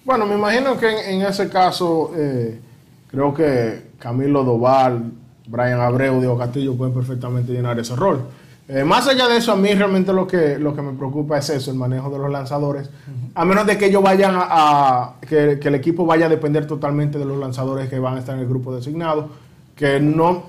Bueno, 0.04 0.26
me 0.26 0.34
imagino 0.34 0.76
que 0.76 0.88
en, 0.88 1.20
en 1.20 1.26
ese 1.26 1.48
caso, 1.48 2.12
eh, 2.16 2.60
creo 3.10 3.32
que 3.34 3.90
Camilo 3.98 4.44
Doval, 4.44 5.12
Brian 5.46 5.80
Abreu, 5.80 6.18
Diego 6.20 6.38
Castillo 6.38 6.74
pueden 6.74 6.94
perfectamente 6.94 7.52
llenar 7.52 7.78
ese 7.78 7.96
rol. 7.96 8.22
Eh, 8.68 8.84
más 8.84 9.08
allá 9.08 9.26
de 9.26 9.36
eso, 9.38 9.52
a 9.52 9.56
mí 9.56 9.72
realmente 9.74 10.12
lo 10.12 10.26
que, 10.26 10.56
lo 10.58 10.74
que 10.76 10.80
me 10.82 10.92
preocupa 10.92 11.38
es 11.38 11.50
eso, 11.50 11.72
el 11.72 11.76
manejo 11.76 12.08
de 12.08 12.18
los 12.18 12.30
lanzadores. 12.30 12.88
A 13.34 13.44
menos 13.44 13.66
de 13.66 13.76
que 13.76 13.86
ellos 13.86 14.02
vayan 14.02 14.34
a, 14.36 14.46
a- 14.48 15.14
que, 15.28 15.58
que 15.60 15.68
el 15.68 15.74
equipo 15.74 16.06
vaya 16.06 16.26
a 16.26 16.28
depender 16.28 16.66
totalmente 16.66 17.18
de 17.18 17.24
los 17.24 17.36
lanzadores 17.38 17.88
que 17.88 17.98
van 17.98 18.14
a 18.16 18.20
estar 18.20 18.36
en 18.36 18.42
el 18.42 18.48
grupo 18.48 18.74
designado, 18.74 19.28
que 19.80 19.98
no, 19.98 20.44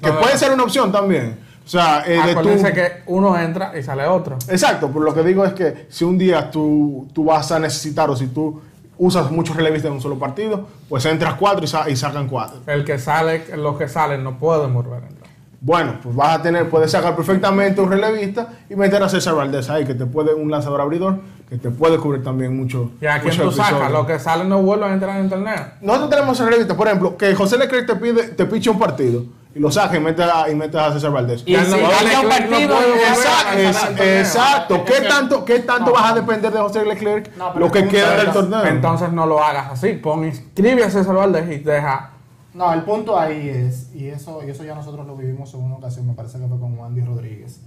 que 0.00 0.06
No, 0.08 0.14
no, 0.14 0.20
puede 0.20 0.32
no. 0.34 0.38
ser 0.38 0.52
una 0.52 0.62
opción 0.62 0.90
también. 0.92 1.38
O 1.64 1.68
sea, 1.68 2.04
eh, 2.06 2.20
de 2.24 2.34
tú- 2.36 2.62
que 2.72 3.02
uno 3.06 3.36
entra 3.38 3.76
y 3.76 3.82
sale 3.82 4.06
otro. 4.06 4.36
Exacto, 4.48 4.88
pero 4.92 5.00
lo 5.04 5.12
que 5.12 5.24
digo 5.24 5.44
es 5.44 5.52
que 5.52 5.86
si 5.90 6.04
un 6.04 6.16
día 6.16 6.48
tú, 6.50 7.08
tú 7.12 7.24
vas 7.24 7.50
a 7.50 7.58
necesitar 7.58 8.08
o 8.08 8.14
si 8.16 8.28
tú 8.28 8.60
usas 8.98 9.30
muchos 9.32 9.56
relevistas 9.56 9.88
en 9.88 9.94
un 9.96 10.00
solo 10.00 10.16
partido, 10.18 10.68
pues 10.88 11.04
entras 11.06 11.34
cuatro 11.34 11.64
y, 11.64 11.66
sa- 11.68 11.90
y 11.90 11.96
sacan 11.96 12.28
cuatro. 12.28 12.60
El 12.68 12.84
que 12.84 12.98
sale, 13.00 13.44
los 13.56 13.76
que 13.76 13.88
salen 13.88 14.22
no 14.22 14.38
pueden 14.38 14.72
volver 14.72 15.02
a 15.02 15.06
entrar. 15.08 15.26
Bueno, 15.60 15.98
pues 16.00 16.14
vas 16.14 16.38
a 16.38 16.42
tener, 16.42 16.70
puedes 16.70 16.92
sacar 16.92 17.16
perfectamente 17.16 17.80
un 17.80 17.90
relevista 17.90 18.46
y 18.70 18.76
meter 18.76 19.02
a 19.02 19.08
César 19.08 19.34
Valdés 19.34 19.68
ahí, 19.68 19.84
que 19.84 19.94
te 19.94 20.06
puede, 20.06 20.32
un 20.34 20.48
lanzador 20.50 20.80
abridor, 20.80 21.18
que 21.48 21.58
te 21.58 21.70
puede 21.70 21.98
cubrir 21.98 22.24
también 22.24 22.56
mucho. 22.56 22.90
¿Y 23.00 23.06
a 23.06 23.20
quién 23.20 23.36
tú 23.36 23.52
sacas? 23.52 23.90
Los 23.90 24.06
que 24.06 24.18
salen 24.18 24.48
no 24.48 24.62
vuelven 24.62 24.90
a 24.90 24.94
entrar 24.94 25.16
en 25.16 25.24
el 25.24 25.30
torneo. 25.30 25.66
Nosotros 25.80 26.10
tenemos 26.10 26.38
relevistas, 26.40 26.76
por 26.76 26.86
ejemplo, 26.88 27.16
que 27.16 27.34
José 27.34 27.56
Leclerc 27.56 27.86
te 27.86 27.96
pide, 27.96 28.28
te 28.28 28.46
piche 28.46 28.68
un 28.70 28.78
partido 28.78 29.24
y 29.54 29.58
lo 29.58 29.70
saca 29.70 29.96
y 29.96 30.00
metes 30.00 30.26
a, 30.26 30.50
y 30.50 30.54
metes 30.54 30.78
a 30.78 30.92
César 30.92 31.12
Valdés. 31.12 31.42
Y 31.46 31.52
Ya 31.52 31.64
si 31.64 31.70
no- 31.70 31.76
un 31.76 31.82
no 31.82 32.28
partido, 32.28 32.76
a 32.76 33.58
Exacto, 33.58 34.02
exacto. 34.02 34.84
¿Qué 34.84 35.00
tanto, 35.08 35.44
qué 35.44 35.60
tanto 35.60 35.92
vas 35.92 36.12
a 36.12 36.14
depender 36.14 36.52
de 36.52 36.58
José 36.58 36.84
Leclerc 36.84 37.34
No, 37.36 37.54
lo 37.54 37.70
que 37.70 37.86
queda 37.88 38.16
del 38.16 38.32
torneo? 38.32 38.64
Entonces 38.66 39.12
no 39.12 39.24
lo 39.24 39.42
hagas 39.42 39.70
así. 39.72 39.92
Pon, 39.94 40.24
inscribe 40.24 40.84
a 40.84 40.90
César 40.90 41.14
Valdés 41.14 41.48
y 41.50 41.58
deja. 41.62 42.10
No, 42.54 42.72
el 42.72 42.82
punto 42.82 43.18
ahí 43.18 43.48
es, 43.50 43.94
y 43.94 44.08
eso, 44.08 44.42
y 44.44 44.50
eso 44.50 44.64
ya 44.64 44.74
nosotros 44.74 45.06
lo 45.06 45.14
vivimos 45.14 45.52
en 45.54 45.62
una 45.62 45.76
ocasión, 45.76 46.06
me 46.06 46.14
parece 46.14 46.38
que 46.38 46.46
fue 46.46 46.58
con 46.58 46.78
Andy 46.80 47.02
Rodríguez, 47.02 47.60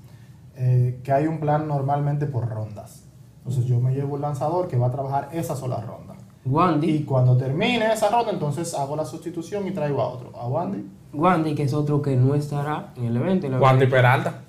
eh, 0.56 1.00
que 1.04 1.12
hay 1.12 1.28
un 1.28 1.40
plan 1.40 1.68
normalmente 1.68 2.26
por 2.26 2.50
rondas. 2.50 3.04
Entonces 3.50 3.66
yo 3.68 3.80
me 3.80 3.92
llevo 3.96 4.14
un 4.14 4.22
lanzador 4.22 4.68
que 4.68 4.78
va 4.78 4.88
a 4.88 4.92
trabajar 4.92 5.30
esa 5.34 5.56
sola 5.56 5.78
ronda. 5.82 6.14
Wandy, 6.46 6.88
Y 6.98 7.04
cuando 7.04 7.36
termine 7.36 7.92
esa 7.92 8.10
ronda, 8.10 8.32
entonces 8.32 8.76
hago 8.76 8.96
la 8.96 9.04
sustitución 9.06 9.68
y 9.68 9.72
traigo 9.72 10.02
a 10.04 10.08
otro. 10.10 10.32
A 10.40 10.46
Wandy. 10.48 10.86
Wandy, 11.14 11.56
que 11.56 11.64
es 11.64 11.74
otro 11.74 12.00
que 12.00 12.16
no 12.16 12.36
estará 12.36 12.94
en 12.96 13.06
el 13.06 13.18
evento. 13.18 13.48
Wandy 13.48 13.88
Peralta. 13.88 14.42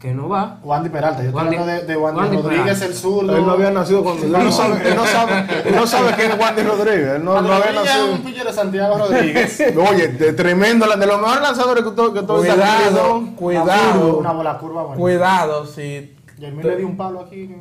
Que 0.00 0.14
no 0.14 0.30
va. 0.30 0.58
Wandy 0.64 0.88
Peralta. 0.88 1.22
Yo 1.22 1.28
estoy 1.28 1.42
Wandy- 1.44 1.58
hablando 1.60 1.66
de, 1.66 1.82
de 1.84 1.96
Wandy, 1.98 2.18
Wandy 2.20 2.36
Rodríguez, 2.38 2.64
Peralta. 2.64 2.86
el 2.86 2.94
zurdo. 2.94 3.36
Él 3.36 3.46
no 3.46 3.52
había 3.52 3.70
nacido 3.70 4.02
cuando. 4.02 4.24
Él 4.24 4.32
no 4.32 4.50
sabe, 4.52 4.88
él 4.88 4.96
no 4.96 5.04
sabe, 5.04 5.32
él 5.68 5.74
no 5.76 5.86
sabe 5.86 6.12
quién 6.16 6.30
es 6.32 6.40
Wandy 6.40 6.62
Rodríguez. 6.62 7.08
Él 7.16 7.24
no, 7.24 7.32
había 7.36 7.56
un 7.68 7.74
nacido. 7.74 8.16
pitcher 8.24 8.46
de 8.46 8.52
Santiago 8.54 8.96
Rodríguez. 8.98 9.62
Oye, 9.90 10.08
de 10.08 10.32
tremendo, 10.32 10.86
de 10.96 11.06
los 11.06 11.20
mejores 11.20 11.42
lanzadores 11.42 11.84
que 11.84 11.90
todo, 11.90 12.12
que 12.14 12.22
todo 12.22 12.38
Cuidado, 12.38 13.22
cuidado. 13.36 14.16
Una 14.18 14.32
bola 14.32 14.56
curva 14.58 14.82
buena. 14.82 14.96
Cuidado 15.00 15.66
si. 15.66 16.15
Y 16.38 16.44
el 16.44 16.56
le 16.56 16.76
dio 16.76 16.86
un 16.86 16.96
palo 16.98 17.20
aquí. 17.20 17.48
que 17.48 17.54
en 17.54 17.60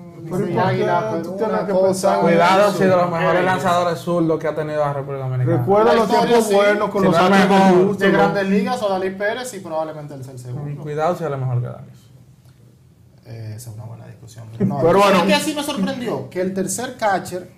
Cuidado 2.22 2.74
si 2.74 2.84
de 2.84 2.90
los 2.90 3.10
mejores 3.10 3.42
Eh, 3.42 3.44
lanzadores 3.46 4.00
zurdos 4.00 4.40
que 4.40 4.48
ha 4.48 4.56
tenido 4.56 4.80
la 4.84 4.92
República 4.94 5.24
Dominicana. 5.24 5.58
Recuerda 5.60 5.94
los 5.94 6.10
tiempos 6.10 6.48
sí. 6.48 6.54
buenos 6.56 6.90
con 6.90 7.02
Si 7.04 7.08
los 7.10 7.30
mejor, 7.30 7.48
de 7.48 7.78
de 7.78 7.84
gusto, 7.86 8.06
¿no? 8.06 8.12
Grandes 8.12 8.50
Ligas 8.50 8.82
o 8.84 8.90
Dalí 8.90 9.10
Pérez 9.12 9.54
y 9.54 9.60
probablemente 9.60 10.14
el 10.14 10.24
ser 10.26 10.38
segundo. 10.40 10.82
Cuidado 10.84 11.16
si 11.16 11.24
es 11.24 11.30
mejor 11.30 11.62
que 11.62 11.68
Darius. 11.68 12.12
Eh, 13.28 13.54
esa 13.56 13.70
es 13.70 13.76
una 13.76 13.86
buena 13.86 14.06
discusión. 14.08 14.46
No, 14.60 14.78
Pero 14.82 15.00
bueno. 15.00 15.04
¿sabes 15.04 15.24
qué 15.24 15.34
así 15.34 15.56
me 15.56 15.64
sorprendió? 15.64 16.30
Que 16.30 16.42
el 16.42 16.54
tercer 16.54 16.98
catcher 16.98 17.50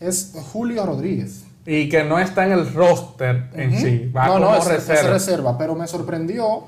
es 0.00 0.32
Julio 0.52 0.86
Rodríguez. 0.86 1.44
Y 1.66 1.88
que 1.88 2.04
no 2.04 2.18
está 2.18 2.46
en 2.46 2.52
el 2.52 2.72
roster 2.74 3.50
en 3.54 3.78
sí. 3.78 4.10
Va 4.14 4.26
no, 4.26 4.32
como 4.34 4.46
no, 4.46 4.56
es, 4.56 4.66
reserva. 4.66 5.00
es 5.00 5.06
reserva. 5.10 5.58
Pero 5.58 5.74
me 5.74 5.86
sorprendió 5.86 6.64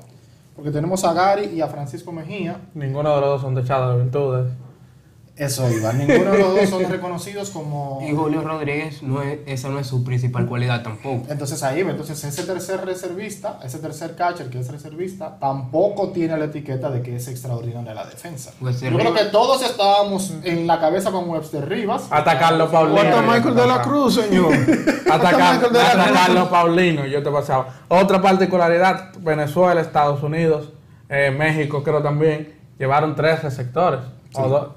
porque 0.57 0.71
tenemos 0.71 1.05
a 1.05 1.13
Gary 1.13 1.45
y 1.53 1.61
a 1.61 1.67
Francisco 1.67 2.11
Mejía. 2.11 2.57
Ninguno 2.73 3.13
de 3.13 3.21
los 3.21 3.29
dos 3.29 3.41
son 3.41 3.53
techados 3.53 3.95
de 3.95 4.03
virtudes. 4.03 4.51
Eso 5.37 5.69
iba. 5.69 5.93
Ninguno 5.93 6.31
de 6.31 6.39
los 6.39 6.55
dos 6.55 6.69
son 6.69 6.83
reconocidos 6.91 7.51
como. 7.51 7.99
Y 8.01 8.11
Julio 8.11 8.41
Rodríguez, 8.41 9.03
no 9.03 9.21
es, 9.21 9.39
esa 9.45 9.69
no 9.69 9.77
es 9.79 9.85
su 9.85 10.03
principal 10.03 10.47
cualidad 10.47 10.81
tampoco. 10.81 11.25
Entonces 11.29 11.61
ahí, 11.61 11.83
va. 11.83 11.91
entonces 11.91 12.23
ese 12.23 12.43
tercer 12.43 12.83
reservista, 12.83 13.59
ese 13.63 13.77
tercer 13.77 14.15
catcher 14.15 14.49
que 14.49 14.59
es 14.59 14.71
reservista, 14.71 15.37
tampoco 15.39 16.09
tiene 16.09 16.35
la 16.37 16.45
etiqueta 16.45 16.89
de 16.89 17.03
que 17.03 17.15
es 17.17 17.27
extraordinaria 17.27 17.93
la 17.93 18.05
defensa. 18.05 18.51
Webster 18.59 18.91
Yo 18.91 18.97
creo 18.97 19.13
que 19.13 19.25
todos 19.25 19.61
estábamos 19.61 20.33
en 20.43 20.65
la 20.65 20.79
cabeza 20.79 21.11
con 21.11 21.29
Webster 21.29 21.69
Rivas. 21.69 22.07
Hasta 22.09 22.39
Carlos 22.39 22.71
Paulino. 22.71 22.99
Hasta 23.01 23.21
Michael 23.21 23.55
de 23.55 23.67
la 23.67 23.81
Cruz, 23.83 24.15
señor. 24.15 24.53
Hasta, 25.11 25.13
Hasta 25.13 25.31
Car- 25.37 25.53
Michael 25.53 25.73
de 25.73 25.79
la 25.83 25.93
Cruz. 26.03 26.17
Carlos 26.17 26.47
Paulino, 26.49 27.05
yo 27.05 27.21
te 27.21 27.29
pasaba. 27.29 27.67
Otra 27.89 28.19
particularidad, 28.21 29.13
Venezuela, 29.19 29.81
Estados 29.81 30.23
Unidos, 30.23 30.69
eh, 31.09 31.29
México 31.29 31.83
creo 31.83 32.01
también, 32.01 32.55
llevaron 32.79 33.15
tres 33.15 33.43
receptores. 33.43 33.99
O 34.33 34.47
dos. 34.49 34.67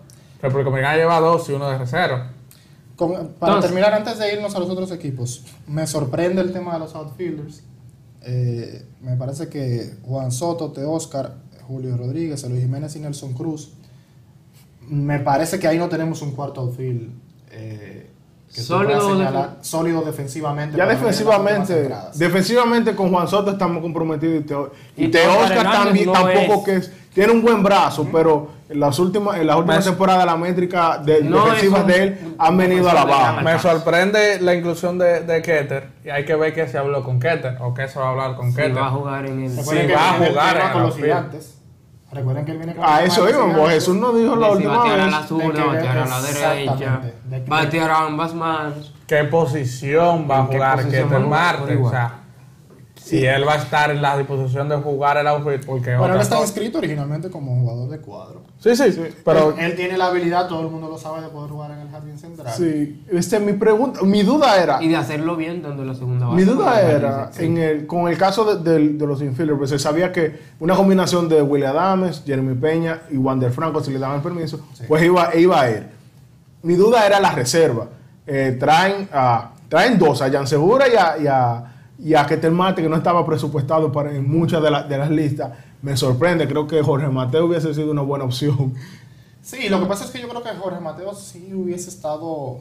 República 0.42 0.70
Dominicana 0.70 0.96
lleva 0.96 1.20
dos 1.20 1.48
y 1.48 1.52
uno 1.52 1.68
de 1.70 1.78
reserva. 1.78 2.30
Con- 2.96 3.12
para 3.12 3.24
Entonces- 3.54 3.62
terminar, 3.70 3.94
antes 3.94 4.18
de 4.18 4.32
irnos 4.34 4.54
a 4.54 4.58
los 4.58 4.68
otros 4.70 4.90
equipos, 4.92 5.44
me 5.66 5.86
sorprende 5.86 6.42
el 6.42 6.52
tema 6.52 6.74
de 6.74 6.80
los 6.80 6.94
outfielders. 6.94 7.62
Eh, 8.22 8.84
me 9.00 9.16
parece 9.16 9.48
que 9.48 9.94
Juan 10.04 10.30
Soto, 10.32 10.70
Te 10.72 10.84
Oscar, 10.84 11.34
Julio 11.66 11.96
Rodríguez, 11.96 12.42
Luis 12.48 12.60
Jiménez 12.62 12.94
y 12.96 13.00
Nelson 13.00 13.32
Cruz. 13.32 13.72
Me 14.88 15.20
parece 15.20 15.58
que 15.58 15.68
ahí 15.68 15.78
no 15.78 15.88
tenemos 15.88 16.20
un 16.22 16.32
cuarto 16.32 16.60
outfield 16.62 17.10
eh, 17.52 18.10
que 18.52 18.60
Sólido 18.60 19.00
señalar- 19.14 19.58
sólido 19.60 20.02
defensivamente. 20.02 20.76
Ya 20.76 20.84
defensivamente, 20.86 21.88
defensivamente 22.16 22.96
con 22.96 23.10
Juan 23.10 23.28
Soto 23.28 23.52
estamos 23.52 23.80
comprometidos 23.80 24.40
y 24.42 24.44
te, 24.44 24.54
y 24.96 25.04
Y 25.04 25.08
te 25.08 25.20
Oscar 25.26 25.42
Oscar 25.44 25.56
Hernández 25.58 25.84
también 25.84 26.06
no 26.06 26.12
tampoco 26.12 26.54
es. 26.54 26.64
que 26.64 26.76
es- 26.76 26.92
tiene 27.12 27.32
un 27.32 27.42
buen 27.42 27.62
brazo, 27.62 28.06
pero 28.12 28.48
en 28.68 28.78
las 28.80 28.98
últimas 29.00 29.36
en 29.38 29.46
las 29.46 29.56
últimas 29.56 29.84
temporadas 29.84 30.24
la 30.26 30.36
métrica 30.36 30.98
de, 30.98 31.22
No 31.24 31.44
defensivas 31.44 31.86
de 31.86 32.02
él 32.02 32.34
han 32.38 32.56
venido 32.56 32.88
a 32.88 32.94
la 32.94 33.04
baja. 33.04 33.40
Me 33.42 33.58
sorprende 33.58 34.40
la 34.40 34.54
inclusión 34.54 34.96
de, 34.98 35.20
de 35.22 35.42
Keter 35.42 35.88
y 36.04 36.10
hay 36.10 36.24
que 36.24 36.36
ver 36.36 36.54
qué 36.54 36.68
se 36.68 36.78
habló 36.78 37.02
con 37.02 37.18
Keter 37.18 37.56
o 37.60 37.74
qué 37.74 37.88
se 37.88 37.98
va 37.98 38.06
a 38.06 38.10
hablar 38.10 38.36
con 38.36 38.50
Si 38.50 38.56
Keter. 38.56 38.76
va 38.76 38.86
a 38.86 38.90
jugar 38.90 39.26
en 39.26 39.44
el. 39.44 39.50
Que 39.56 39.92
va 39.94 40.10
a 40.10 40.12
jugar 40.14 40.56
en 40.56 40.68
con 40.72 40.80
el 40.82 40.86
los 40.86 40.96
gigantes. 40.96 41.56
Recuerden 42.12 42.44
que 42.44 42.50
él 42.52 42.58
viene 42.58 42.74
con 42.74 42.84
A 42.84 43.02
el 43.02 43.08
tema 43.08 43.14
eso 43.14 43.28
íbamos, 43.30 43.48
gigantes. 43.54 43.74
Jesús 43.74 43.96
nos 43.96 44.16
dijo 44.18 44.34
la 44.36 44.46
si 44.48 44.52
última 44.54 44.76
batear 44.78 45.00
a 45.00 45.04
vez. 45.04 45.12
la 45.12 45.22
zurda, 45.26 45.52
que- 45.52 45.68
batear 45.68 45.98
a 45.98 46.06
la 46.06 46.20
derecha, 46.22 47.00
que- 47.30 47.40
batear 47.50 47.90
a 47.90 47.98
ambas 48.06 48.34
manos. 48.34 48.94
¿Qué 49.06 49.24
posición 49.24 50.26
va 50.30 50.36
a 50.36 50.40
¿En 50.40 50.46
qué 50.48 50.54
jugar 50.56 50.84
Keter? 50.88 51.20
Marte? 51.20 51.76
O 51.76 51.90
sea, 51.90 52.14
si 53.10 53.24
él 53.26 53.46
va 53.46 53.54
a 53.54 53.56
estar 53.56 53.90
en 53.90 54.00
la 54.00 54.16
disposición 54.16 54.68
de 54.68 54.76
jugar 54.76 55.16
el 55.16 55.26
outfit, 55.26 55.64
porque 55.66 55.96
Bueno, 55.96 56.14
él 56.14 56.20
cosa- 56.20 56.40
inscrito 56.40 56.78
originalmente 56.78 57.28
como 57.30 57.54
jugador 57.60 57.88
de 57.90 57.98
cuadro. 57.98 58.40
Sí, 58.58 58.76
sí, 58.76 59.00
pero 59.24 59.50
él, 59.50 59.64
él 59.70 59.74
tiene 59.76 59.96
la 59.96 60.06
habilidad, 60.06 60.46
todo 60.46 60.60
el 60.60 60.68
mundo 60.68 60.88
lo 60.88 60.98
sabe, 60.98 61.22
de 61.22 61.28
poder 61.28 61.50
jugar 61.50 61.70
en 61.70 61.78
el 61.78 61.88
jardín 61.90 62.18
central. 62.18 62.52
Sí, 62.54 63.04
este, 63.10 63.40
mi 63.40 63.54
pregunta, 63.54 64.02
mi 64.02 64.22
duda 64.22 64.62
era, 64.62 64.82
Y 64.82 64.88
de 64.88 64.96
hacerlo 64.96 65.34
bien 65.36 65.62
dando 65.62 65.84
la 65.84 65.94
segunda 65.94 66.26
base. 66.26 66.36
mi 66.36 66.44
duda 66.44 66.80
era, 66.82 67.32
sí. 67.32 67.46
en 67.46 67.56
el, 67.58 67.86
con 67.86 68.08
el 68.08 68.18
caso 68.18 68.44
de, 68.56 68.70
de- 68.70 68.88
de 68.90 69.06
los 69.06 69.22
infielders, 69.22 69.58
pues 69.58 69.70
se 69.70 69.78
sabía 69.78 70.12
que 70.12 70.38
una 70.60 70.74
combinación 70.74 71.28
de 71.28 71.40
William 71.42 71.76
Adams, 71.76 72.22
Jeremy 72.26 72.54
Peña 72.54 73.00
y 73.10 73.16
Wander 73.16 73.50
Franco, 73.50 73.82
si 73.82 73.90
le 73.92 73.98
daban 73.98 74.22
permiso, 74.22 74.60
Sí. 74.74 74.84
pues 74.86 75.02
iba, 75.02 75.34
iba 75.36 75.60
a 75.60 75.70
ir. 75.70 75.86
Mi 76.62 76.74
duda 76.74 77.06
era 77.06 77.18
la 77.18 77.32
reserva. 77.32 77.86
Eh, 78.26 78.56
traen, 78.60 79.08
a, 79.12 79.52
traen 79.68 79.98
dos, 79.98 80.20
a 80.20 80.30
Jan 80.30 80.46
Segura 80.46 80.86
y 80.86 80.94
a, 80.94 81.16
y 81.18 81.26
a, 81.26 81.69
y 82.02 82.14
a 82.14 82.26
Ketel 82.26 82.52
Marte, 82.52 82.82
que 82.82 82.88
no 82.88 82.96
estaba 82.96 83.24
presupuestado 83.26 83.92
para, 83.92 84.12
en 84.14 84.28
muchas 84.30 84.62
de, 84.62 84.70
la- 84.70 84.82
de 84.84 84.96
las 84.98 85.10
listas. 85.10 85.52
Me 85.82 85.96
sorprende, 85.96 86.46
creo 86.48 86.66
que 86.66 86.82
Jorge 86.82 87.08
Mateo 87.08 87.46
hubiese 87.46 87.72
sido 87.74 87.90
una 87.90 88.02
buena 88.02 88.24
opción. 88.24 88.74
Sí, 89.42 89.68
lo 89.68 89.80
que 89.80 89.86
pasa 89.86 90.04
es 90.04 90.10
que 90.10 90.20
yo 90.20 90.28
creo 90.28 90.42
que 90.42 90.50
Jorge 90.50 90.80
Mateo 90.80 91.14
sí 91.14 91.52
hubiese 91.54 91.88
estado 91.88 92.60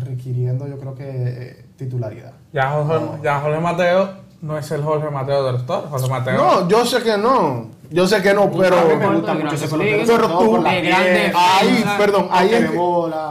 requiriendo, 0.00 0.66
yo 0.66 0.78
creo 0.78 0.94
que 0.94 1.04
eh, 1.10 1.64
titularidad. 1.76 2.32
ya 2.52 2.70
Jorge, 2.70 3.06
ya 3.22 3.40
Jorge 3.40 3.60
Mateo 3.60 4.08
no 4.42 4.58
es 4.58 4.70
el 4.70 4.82
Jorge 4.82 5.08
Mateo 5.10 5.44
del 5.44 5.56
store. 5.56 5.86
Jorge 5.88 6.08
Mateo. 6.08 6.36
No, 6.36 6.68
yo 6.68 6.84
sé 6.84 7.02
que 7.02 7.16
no. 7.16 7.68
Yo 7.90 8.06
sé 8.06 8.22
que 8.22 8.32
no, 8.32 8.50
pero. 8.50 8.78
a 8.78 8.84
mí 8.84 8.88
me 8.94 8.96
Pero- 8.96 9.12
gusta 9.16 9.34
mucho 9.34 9.54
ese 9.54 9.68
pelotero, 9.68 9.98
Pero 9.98 10.06
sobre 10.06 10.28
todo 10.28 10.38
tú- 10.60 10.66
Ahí, 10.66 11.84
perdón, 11.98 12.28
ahí 12.30 12.48
es 12.54 12.70
que, 12.70 12.78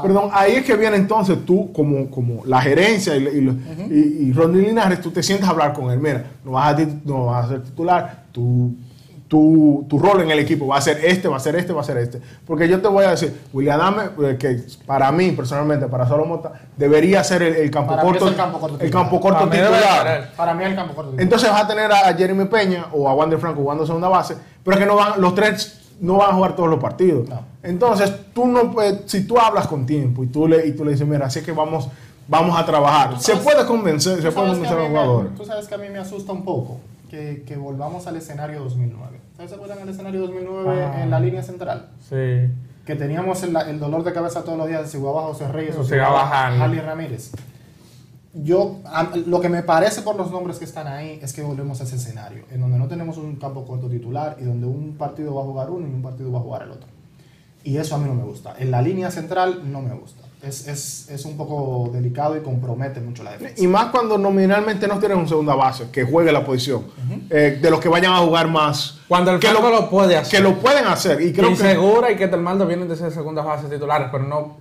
perdón, 0.04 0.30
ahí 0.34 0.52
es 0.56 0.66
que 0.66 0.76
viene 0.76 0.96
entonces 0.98 1.38
tú 1.46 1.72
como, 1.74 2.10
como 2.12 2.46
la 2.46 2.62
gerencia 2.62 3.16
y, 3.16 3.24
y, 3.28 3.90
y, 3.90 4.28
y 4.30 4.34
Ronnie 4.34 4.62
Linares, 4.62 5.02
tú 5.02 5.10
te 5.12 5.24
sientes 5.24 5.48
a 5.48 5.52
hablar 5.52 5.74
con 5.74 5.90
él. 5.92 6.00
Mira, 6.00 6.26
no 6.46 6.52
vas 6.52 6.78
a, 6.80 6.86
no 7.06 7.26
vas 7.26 7.46
a 7.46 7.50
ser 7.50 7.64
titular, 7.64 8.26
tu, 8.32 8.76
tu, 9.32 9.86
tu 9.88 9.98
rol 9.98 10.20
en 10.24 10.30
el 10.32 10.40
equipo 10.40 10.68
va 10.68 10.76
a 10.76 10.82
ser 10.82 11.00
este, 11.06 11.30
va 11.30 11.38
a 11.38 11.40
ser 11.40 11.56
este, 11.56 11.72
va 11.72 11.80
a 11.80 11.84
ser 11.86 11.96
este. 12.00 12.20
Porque 12.46 12.68
yo 12.68 12.82
te 12.82 12.90
voy 12.90 13.06
a 13.06 13.12
decir, 13.12 13.34
William 13.54 13.80
Adame, 13.80 14.10
eh, 14.30 14.36
que 14.38 14.60
para 14.86 15.10
mí 15.14 15.32
personalmente, 15.32 15.88
para 15.88 16.06
Solo 16.06 16.26
Mota, 16.26 16.52
debería 16.76 17.24
ser 17.24 17.42
el, 17.42 17.56
el 17.56 17.72
campo 17.72 17.92
Para 17.92 18.04
mí 18.04 18.10
corto. 18.10 18.26
es 18.26 18.32
el 18.32 18.38
campo 18.38 18.60
corto 18.60 18.76
el 18.76 18.82
titular. 18.82 19.04
campo 19.06 19.22
corto 19.22 19.40
Para 19.40 19.50
mí 19.50 19.56
debe 19.58 19.78
titular. 19.78 20.32
Para 20.36 20.54
mí 20.54 20.64
el 20.66 20.76
campo 20.76 20.96
corto. 20.96 21.14
Entonces 21.18 21.50
vas 21.50 21.62
a 21.64 21.68
tener 21.68 21.90
a 21.94 22.10
a 22.10 22.14
Jeremy 22.14 22.44
Peña 22.44 22.88
o 22.92 23.08
a 23.08 23.14
Wander 23.14 23.40
Franco 23.40 23.62
jugando 23.62 23.86
segunda 23.86 24.10
base, 24.10 24.36
pero 24.66 24.76
es 24.76 24.84
que 24.84 24.86
no 24.86 24.98
van, 24.98 25.22
los 25.22 25.34
tres 25.34 25.80
no 26.02 26.18
van 26.18 26.32
a 26.32 26.34
jugar 26.34 26.54
todos 26.58 26.68
los 26.70 26.80
partidos. 26.82 27.30
No. 27.30 27.40
Entonces, 27.64 28.12
tú 28.34 28.48
no 28.48 28.70
puedes- 28.74 29.04
si 29.10 29.26
tú 29.26 29.40
hablas 29.40 29.66
con 29.66 29.86
tiempo 29.86 30.24
y 30.26 30.28
tú 30.28 30.46
le, 30.46 30.68
y 30.68 30.74
tú 30.74 30.84
le 30.84 30.92
dices, 30.92 31.08
mira, 31.08 31.28
así 31.28 31.42
que 31.42 31.54
vamos, 31.54 31.88
vamos 32.28 32.60
a 32.60 32.66
trabajar, 32.66 33.18
se 33.22 33.38
puede 33.38 33.66
convencer, 33.66 34.22
se 34.22 34.30
puede 34.34 34.50
convencer 34.50 34.78
a 34.78 34.82
a 34.82 34.84
los 34.84 34.90
mí 34.90 34.94
me- 34.94 35.00
jugadores. 35.02 35.36
Tú 35.36 35.46
sabes 35.46 35.68
que 35.70 35.76
a 35.76 35.78
mí 35.78 35.88
me 35.90 36.00
asusta 36.00 36.34
un 36.34 36.44
poco 36.44 36.80
que, 37.12 37.44
que 37.46 37.58
volvamos 37.58 38.08
al 38.08 38.16
escenario 38.16 38.62
2009. 38.64 39.20
¿Ustedes 39.34 39.50
se 39.50 39.56
acuerdan 39.58 39.80
del 39.80 39.90
escenario 39.90 40.22
2009 40.22 40.82
Ah. 40.84 41.04
en 41.04 41.10
la 41.12 41.20
línea 41.20 41.44
central? 41.44 41.90
Sí. 42.00 42.50
Que 42.86 42.96
teníamos 42.96 43.44
el, 43.44 43.56
el 43.56 43.80
dolor 43.80 44.04
de 44.04 44.14
cabeza 44.14 44.44
todos 44.44 44.58
los 44.58 44.68
días 44.68 44.90
si 44.90 44.98
jugaba 44.98 45.24
José 45.24 45.48
Reyes 45.50 45.76
o 45.76 45.84
si 45.84 45.90
si 45.90 45.96
jugaba. 45.96 46.48
Harley 46.64 46.80
Ramírez. 46.80 47.32
Yo, 48.34 48.80
a- 48.86 49.12
lo 49.28 49.42
que 49.42 49.50
me 49.50 49.62
parece 49.62 50.04
por 50.04 50.16
los 50.16 50.32
nombres 50.32 50.58
que 50.58 50.64
están 50.66 50.88
ahí 50.88 51.20
es 51.22 51.34
que 51.34 51.42
volvemos 51.42 51.82
a 51.82 51.84
ese 51.84 51.98
escenario, 51.98 52.46
en 52.50 52.62
donde 52.62 52.78
no 52.80 52.88
tenemos 52.88 53.18
un 53.18 53.36
campo 53.36 53.66
corto 53.66 53.90
titular 53.90 54.38
y 54.40 54.46
donde 54.46 54.66
un 54.68 54.96
partido 54.98 55.36
va 55.36 55.42
a 55.42 55.46
jugar 55.46 55.70
uno 55.70 55.86
y 55.88 55.92
un 55.92 56.02
partido 56.02 56.32
va 56.32 56.40
a 56.40 56.42
jugar 56.42 56.62
el 56.64 56.72
otro. 56.72 56.88
Y 57.66 57.76
eso 57.78 57.96
a 57.96 57.98
mí 57.98 58.06
no 58.08 58.16
me 58.16 58.24
gusta. 58.24 58.56
En 58.58 58.72
la 58.72 58.82
línea 58.82 59.12
central 59.12 59.70
no 59.70 59.82
me 59.82 59.94
gusta. 59.94 60.21
Es, 60.44 60.68
es, 60.68 61.08
es 61.10 61.26
un 61.26 61.38
poco 61.38 61.92
delicado 61.94 62.36
y 62.36 62.42
compromete 62.42 63.00
mucho 63.00 63.22
la 63.22 63.34
defensa. 63.34 63.62
Y 63.62 63.68
más 63.68 63.88
cuando 63.88 64.18
nominalmente 64.18 64.88
no 64.88 64.98
tienes 64.98 65.18
un 65.18 65.28
segunda 65.28 65.54
base 65.54 65.92
que 65.92 66.04
juegue 66.04 66.32
la 66.32 66.44
posición, 66.44 66.86
eh, 67.30 67.60
de 67.62 67.70
los 67.70 67.80
que 67.80 67.88
vayan 67.88 68.14
a 68.14 68.18
jugar 68.18 68.48
más. 68.48 69.00
Cuando 69.08 69.32
el 69.32 69.40
que 69.40 69.48
Franco 69.48 69.70
lo 69.70 69.90
puede 69.90 70.18
hacer. 70.18 70.40
Que 70.40 70.44
lo 70.44 70.56
pueden 70.56 70.86
hacer. 70.86 71.22
Y 71.22 71.32
creo 71.32 71.50
que. 71.50 71.54
Insegura 71.54 72.12
y 72.12 72.16
que 72.16 72.28
Telmando 72.28 72.66
vienen 72.66 72.88
de 72.88 72.96
ser 72.96 73.12
segundas 73.12 73.46
bases 73.46 73.70
titulares, 73.70 74.08
pero 74.12 74.24
no 74.24 74.58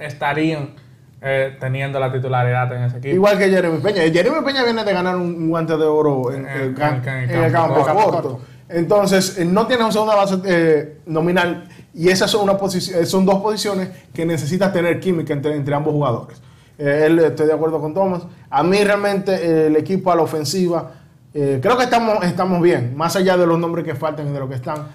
estarían 0.00 0.74
eh, 1.20 1.56
teniendo 1.58 1.98
la 1.98 2.12
titularidad 2.12 2.72
en 2.74 2.84
ese 2.84 2.98
equipo. 2.98 3.14
Igual 3.16 3.38
que 3.38 3.48
Jeremy 3.50 3.78
Peña. 3.80 4.02
Jeremy 4.02 4.44
Peña 4.44 4.62
viene 4.62 4.84
de 4.84 4.92
ganar 4.92 5.16
un, 5.16 5.34
un 5.34 5.48
guante 5.48 5.76
de 5.76 5.84
oro 5.84 6.32
en, 6.32 6.46
el, 6.46 6.74
campo 6.74 7.08
campo, 7.50 7.74
corto. 7.74 8.10
corto. 8.12 8.40
Entonces, 8.68 9.38
eh, 9.38 9.44
no 9.44 9.66
tiene 9.66 9.82
una 9.82 9.92
segunda 9.92 10.14
base 10.14 10.36
eh, 10.44 10.98
nominal 11.06 11.68
y 11.98 12.08
esas 12.08 12.30
son, 12.30 12.42
una 12.44 12.56
posici- 12.58 12.94
eh, 12.94 13.04
son 13.06 13.26
dos 13.26 13.40
posiciones 13.40 13.90
que 14.14 14.24
necesitas 14.24 14.72
tener 14.72 15.00
química 15.00 15.32
entre, 15.32 15.54
entre 15.56 15.74
ambos 15.74 15.92
jugadores. 15.92 16.40
Eh, 16.78 17.04
él, 17.06 17.18
estoy 17.18 17.46
de 17.48 17.52
acuerdo 17.52 17.80
con 17.80 17.92
Thomas. 17.92 18.22
A 18.48 18.62
mí 18.62 18.78
realmente 18.84 19.34
eh, 19.34 19.66
el 19.66 19.76
equipo 19.76 20.12
a 20.12 20.16
la 20.16 20.22
ofensiva, 20.22 20.92
eh, 21.34 21.58
creo 21.60 21.76
que 21.76 21.84
estamos, 21.84 22.22
estamos 22.24 22.62
bien, 22.62 22.96
más 22.96 23.16
allá 23.16 23.36
de 23.36 23.46
los 23.46 23.58
nombres 23.58 23.84
que 23.84 23.94
faltan 23.94 24.28
y 24.28 24.32
de 24.32 24.38
lo 24.38 24.48
que 24.48 24.54
están. 24.54 24.86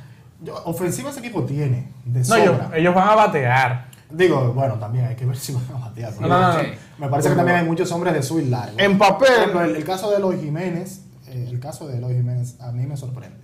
Yo- 0.42 0.56
ofensiva 0.66 1.10
ese 1.10 1.20
equipo 1.20 1.44
tiene, 1.44 1.92
de 2.06 2.22
no, 2.28 2.36
ellos, 2.36 2.58
sobra. 2.58 2.78
ellos 2.78 2.96
van 2.96 3.10
a 3.10 3.16
batear. 3.16 3.86
Digo, 4.10 4.54
bueno, 4.54 4.76
también 4.76 5.06
hay 5.06 5.16
que 5.16 5.26
ver 5.26 5.36
si 5.36 5.54
van 5.54 5.64
a 5.76 5.80
batear. 5.88 6.14
No, 6.22 6.28
no, 6.28 6.54
no. 6.54 6.60
Sí. 6.60 6.68
Me 7.00 7.08
parece 7.10 7.30
que 7.30 7.36
también 7.36 7.58
hay 7.58 7.66
muchos 7.66 7.92
hombres 7.92 8.14
de 8.14 8.22
swing 8.24 8.50
largo. 8.50 8.76
En 8.78 8.98
papel, 8.98 9.50
el, 9.66 9.76
el 9.76 9.84
caso 9.84 10.10
de 10.12 10.18
Eloy 10.18 10.40
Jiménez, 10.40 11.02
eh, 11.28 11.48
el 11.50 11.60
caso 11.60 11.88
de 11.88 11.98
Eloy 11.98 12.14
Jiménez 12.14 12.60
a 12.62 12.72
mí 12.72 12.86
me 12.86 12.96
sorprende. 12.96 13.43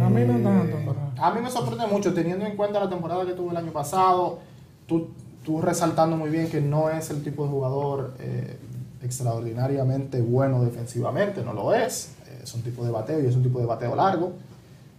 A 0.00 0.08
mí 0.08 0.22
no 0.26 0.38
Eh, 0.38 0.42
tanto, 0.42 0.76
pero- 0.80 0.96
A 1.24 1.30
mí 1.34 1.40
me 1.40 1.50
sorprende 1.50 1.86
mucho, 1.86 2.12
teniendo 2.14 2.44
en 2.46 2.56
cuenta 2.56 2.80
la 2.80 2.88
temporada 2.88 3.24
que 3.26 3.32
tuvo 3.32 3.50
el 3.50 3.56
año 3.56 3.72
pasado, 3.72 4.38
tú, 4.86 5.08
tú 5.44 5.60
resaltando 5.60 6.16
muy 6.16 6.30
bien 6.30 6.48
que 6.50 6.60
no 6.60 6.90
es 6.90 7.10
el 7.10 7.22
tipo 7.22 7.44
de 7.44 7.50
jugador 7.50 8.14
eh, 8.18 8.56
extraordinariamente 9.02 10.20
bueno 10.20 10.62
defensivamente, 10.64 11.42
no 11.44 11.52
lo 11.52 11.74
es. 11.74 12.10
Eh, 12.26 12.40
es 12.42 12.54
un 12.54 12.62
tipo 12.62 12.84
de 12.84 12.90
bateo 12.90 13.22
y 13.22 13.26
es 13.26 13.36
un 13.36 13.42
tipo 13.42 13.58
de 13.60 13.66
bateo 13.66 13.94
largo. 13.94 14.32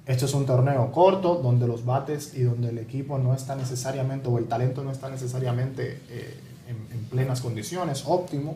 Esto 0.06 0.26
es 0.26 0.34
un 0.36 0.46
torneo 0.46 0.92
corto 0.92 1.36
donde 1.36 1.66
los 1.68 1.84
bates 1.84 2.36
y 2.36 2.44
donde 2.44 2.70
el 2.70 2.78
equipo 2.78 3.18
no 3.18 3.34
está 3.34 3.56
necesariamente, 3.56 4.30
o 4.30 4.38
el 4.38 4.46
talento 4.48 4.84
no 4.84 4.92
está 4.92 5.10
necesariamente 5.10 6.00
eh, 6.10 6.40
en, 6.68 6.98
en 7.00 7.06
plenas 7.06 7.42
condiciones, 7.42 8.04
óptimo. 8.08 8.56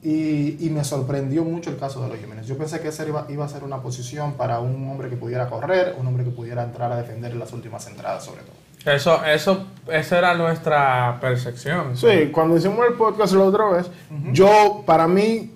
Y, 0.00 0.64
y 0.64 0.70
me 0.70 0.84
sorprendió 0.84 1.42
mucho 1.42 1.70
el 1.70 1.76
caso 1.76 2.00
de 2.02 2.08
los 2.08 2.18
Jiménez. 2.18 2.46
Yo 2.46 2.56
pensé 2.56 2.80
que 2.80 2.88
esa 2.88 3.04
iba, 3.06 3.26
iba 3.28 3.44
a 3.44 3.48
ser 3.48 3.64
una 3.64 3.82
posición 3.82 4.34
para 4.34 4.60
un 4.60 4.88
hombre 4.88 5.10
que 5.10 5.16
pudiera 5.16 5.50
correr, 5.50 5.96
un 5.98 6.06
hombre 6.06 6.22
que 6.24 6.30
pudiera 6.30 6.62
entrar 6.62 6.92
a 6.92 6.96
defender 6.96 7.32
en 7.32 7.40
las 7.40 7.52
últimas 7.52 7.84
entradas, 7.88 8.24
sobre 8.24 8.42
todo. 8.42 8.94
Eso, 8.94 9.24
eso, 9.24 9.66
esa 9.90 10.18
era 10.18 10.34
nuestra 10.34 11.18
percepción. 11.20 11.96
Sí, 11.96 12.30
cuando 12.32 12.56
hicimos 12.56 12.78
el 12.88 12.94
podcast 12.94 13.34
la 13.34 13.42
otra 13.42 13.68
vez, 13.70 13.90
yo, 14.32 14.84
para 14.86 15.08
mí, 15.08 15.50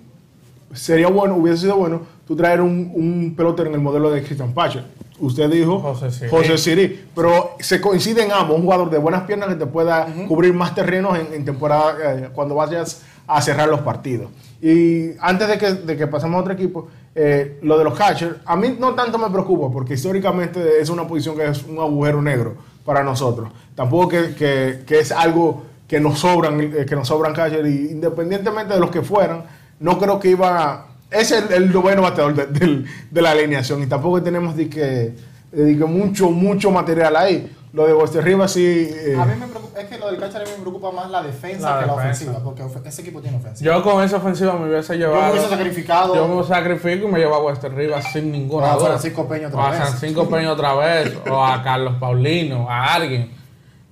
sería 0.73 1.07
bueno, 1.07 1.37
hubiese 1.37 1.61
sido 1.61 1.77
bueno, 1.77 2.01
tú 2.27 2.35
traer 2.35 2.59
un, 2.59 2.91
un 2.93 3.33
pelotero 3.35 3.69
en 3.69 3.75
el 3.75 3.81
modelo 3.81 4.11
de 4.11 4.23
Christian 4.23 4.53
Pache. 4.53 4.83
Usted 5.19 5.49
dijo 5.49 5.79
José 5.79 6.11
Siri. 6.11 6.29
José 6.29 6.57
Siri, 6.57 7.05
pero 7.15 7.55
se 7.59 7.79
coinciden 7.79 8.31
ambos, 8.31 8.57
un 8.57 8.63
jugador 8.63 8.89
de 8.89 8.97
buenas 8.97 9.23
piernas 9.23 9.47
que 9.47 9.55
te 9.55 9.65
pueda 9.67 10.07
cubrir 10.27 10.53
más 10.53 10.75
terrenos 10.75 11.17
en, 11.17 11.33
en 11.33 11.45
temporada 11.45 11.95
eh, 12.03 12.29
cuando 12.33 12.55
vayas 12.55 13.03
a 13.27 13.41
cerrar 13.41 13.67
los 13.69 13.81
partidos. 13.81 14.29
Y 14.61 15.11
antes 15.19 15.47
de 15.47 15.57
que, 15.57 15.73
de 15.73 15.97
que 15.97 16.07
pasemos 16.07 16.37
a 16.37 16.41
otro 16.41 16.53
equipo, 16.53 16.87
eh, 17.15 17.59
lo 17.61 17.77
de 17.77 17.83
los 17.83 17.93
catchers, 17.97 18.37
a 18.45 18.55
mí 18.55 18.75
no 18.79 18.93
tanto 18.95 19.17
me 19.17 19.29
preocupa 19.29 19.69
porque 19.71 19.93
históricamente 19.95 20.79
es 20.81 20.89
una 20.89 21.07
posición 21.07 21.35
que 21.35 21.45
es 21.47 21.63
un 21.63 21.77
agujero 21.79 22.21
negro 22.21 22.55
para 22.85 23.03
nosotros. 23.03 23.49
Tampoco 23.75 24.09
que, 24.09 24.35
que- 24.35 24.79
que 24.85 24.99
es 24.99 25.11
algo 25.11 25.63
que 25.87 25.99
nos 25.99 26.19
sobran, 26.19 26.59
eh, 26.61 26.85
que 26.87 26.95
nos 26.95 27.07
sobran 27.07 27.33
catchers 27.33 27.67
y 27.69 27.91
independientemente 27.91 28.73
de 28.73 28.79
los 28.79 28.89
que 28.89 29.01
fueran, 29.01 29.43
no 29.79 29.99
creo 29.99 30.19
que 30.19 30.29
iba. 30.29 30.87
Es 31.11 31.31
el, 31.31 31.51
el 31.53 31.71
noveno 31.71 32.01
bateador 32.01 32.33
de, 32.33 32.85
de 33.11 33.21
la 33.21 33.31
alineación 33.31 33.83
y 33.83 33.85
tampoco 33.85 34.21
tenemos 34.23 34.55
de 34.55 34.67
que, 34.69 35.13
de 35.51 35.77
que 35.77 35.85
mucho, 35.85 36.31
mucho 36.31 36.71
material 36.71 37.15
ahí. 37.15 37.51
Lo 37.73 37.87
de 37.87 37.93
Buster 37.93 38.23
Rivas 38.23 38.51
sí... 38.51 38.63
eh, 38.65 39.17
A 39.19 39.25
mí 39.25 39.33
me 39.39 39.47
preocupa, 39.47 39.79
es 39.81 39.87
que 39.87 39.97
lo 39.97 40.05
del 40.05 40.17
catcher 40.19 40.41
a 40.41 40.45
mí 40.45 40.51
me 40.57 40.61
preocupa 40.61 40.91
más 40.91 41.09
la 41.09 41.23
defensa 41.23 41.73
La 41.75 41.79
que 41.81 41.87
la 41.87 41.95
defensa. 41.95 42.31
ofensiva, 42.31 42.43
porque 42.71 42.89
ese 42.89 43.01
equipo 43.01 43.19
tiene 43.19 43.37
ofensiva. 43.37 43.75
Yo 43.75 43.83
con 43.83 44.03
esa 44.03 44.17
ofensiva 44.17 44.53
me 44.59 44.69
hubiese 44.69 44.95
Yo 44.97 45.07
llevado. 45.07 45.23
me 45.25 45.31
hubiese 45.31 45.49
sacrificado. 45.49 46.15
Yo 46.15 46.27
me 46.27 46.43
sacrifico 46.43 47.07
y 47.07 47.11
me 47.11 47.19
llevo 47.19 47.33
a 47.33 47.43
Wester 47.43 47.73
Rivas 47.73 48.05
sin 48.13 48.31
ninguna 48.31 48.67
O 48.67 48.69
a 48.69 48.75
duda. 48.75 48.85
Francisco 48.89 49.27
Peña 49.27 49.47
otra 49.47 49.59
O 49.59 49.63
a 49.63 49.71
vez. 49.71 49.79
Francisco 49.81 50.29
Peña 50.29 50.51
otra 50.51 50.75
vez. 50.75 51.17
o 51.29 51.43
a 51.43 51.63
Carlos 51.63 51.95
Paulino, 51.99 52.69
a 52.69 52.93
alguien. 52.93 53.31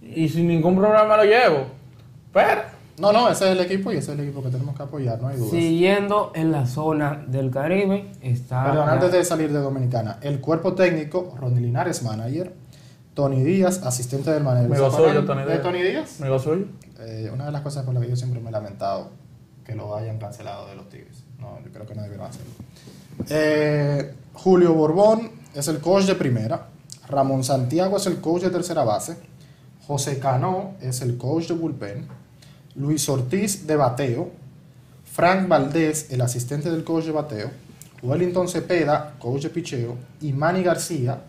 Y 0.04 0.30
sin 0.30 0.48
ningún 0.48 0.76
problema 0.78 1.18
lo 1.18 1.24
llevo. 1.24 1.66
Pero, 2.32 2.62
No, 3.00 3.12
no, 3.12 3.30
ese 3.30 3.46
es 3.46 3.52
el 3.58 3.62
equipo 3.66 3.92
y 3.92 3.98
ese 3.98 4.12
es 4.14 4.20
el 4.20 4.26
equipo 4.26 4.44
que 4.44 4.50
tenemos 4.50 4.76
que 4.78 4.84
apoyar, 4.84 5.20
no 5.20 5.30
hay 5.30 5.38
duda. 5.38 5.50
Siguiendo 5.50 6.32
en 6.36 6.52
la 6.52 6.68
zona 6.68 7.24
del 7.26 7.50
Caribe 7.50 8.12
está. 8.22 8.64
Perdón, 8.66 8.90
antes 8.90 9.12
de 9.12 9.26
salir 9.26 9.52
de 9.52 9.58
Dominicana, 9.58 10.20
el 10.22 10.40
cuerpo 10.40 10.74
técnico, 10.76 11.36
Ronnie 11.40 11.62
Linares, 11.62 12.04
manager, 12.04 12.54
Tony 13.14 13.44
Díaz, 13.44 13.82
asistente 13.84 14.32
del 14.32 14.44
manager. 14.44 14.72
amigo 14.72 14.90
¿Se 14.90 14.96
suyo, 14.98 15.10
acuerdan 15.10 15.26
Tony 15.26 15.42
de 15.42 15.52
Díaz. 15.52 15.64
Tony 15.64 15.82
Díaz? 15.82 16.22
Amigo 16.22 16.40
suyo. 16.40 16.66
Eh, 17.00 17.30
una 17.34 17.46
de 17.46 17.52
las 17.52 17.62
cosas 17.62 17.84
por 17.84 17.94
las 17.94 18.04
que 18.04 18.10
yo 18.10 18.16
siempre 18.16 18.40
me 18.40 18.50
he 18.50 18.52
lamentado 18.52 19.10
que 19.66 19.76
lo 19.76 19.96
hayan 19.96 20.18
cancelado 20.18 20.68
de 20.68 20.76
los 20.76 20.88
Tigres. 20.90 21.24
No, 21.40 21.60
yo 21.64 21.72
creo 21.72 21.86
que 21.86 21.96
no 21.96 22.04
debieron 22.04 22.28
hacerlo. 22.28 22.52
Eh, 23.30 24.14
Julio 24.34 24.74
Borbón 24.74 25.32
es 25.54 25.68
el 25.68 25.80
coach 25.80 26.06
de 26.06 26.16
primera. 26.16 26.68
Ramón 27.08 27.44
Santiago 27.44 27.98
es 27.98 28.06
el 28.08 28.22
coach 28.22 28.44
de 28.44 28.50
tercera 28.50 28.84
base. 28.84 29.18
José 29.86 30.20
Cano 30.20 30.76
es 30.82 31.02
el 31.02 31.18
coach 31.18 31.48
de 31.48 31.54
bullpen. 31.56 32.08
Luis 32.76 33.08
Ortiz 33.10 33.68
de 33.68 33.76
bateo. 33.76 34.30
Frank 35.12 35.50
Valdés, 35.50 36.12
el 36.12 36.22
asistente 36.22 36.72
del 36.72 36.86
coach 36.86 37.06
de 37.06 37.12
bateo. 37.12 37.50
Wellington 38.02 38.48
Cepeda, 38.48 39.16
coach 39.20 39.44
de 39.44 39.50
picheo, 39.50 39.96
y 40.22 40.34
Manny 40.34 40.64
García, 40.64 41.22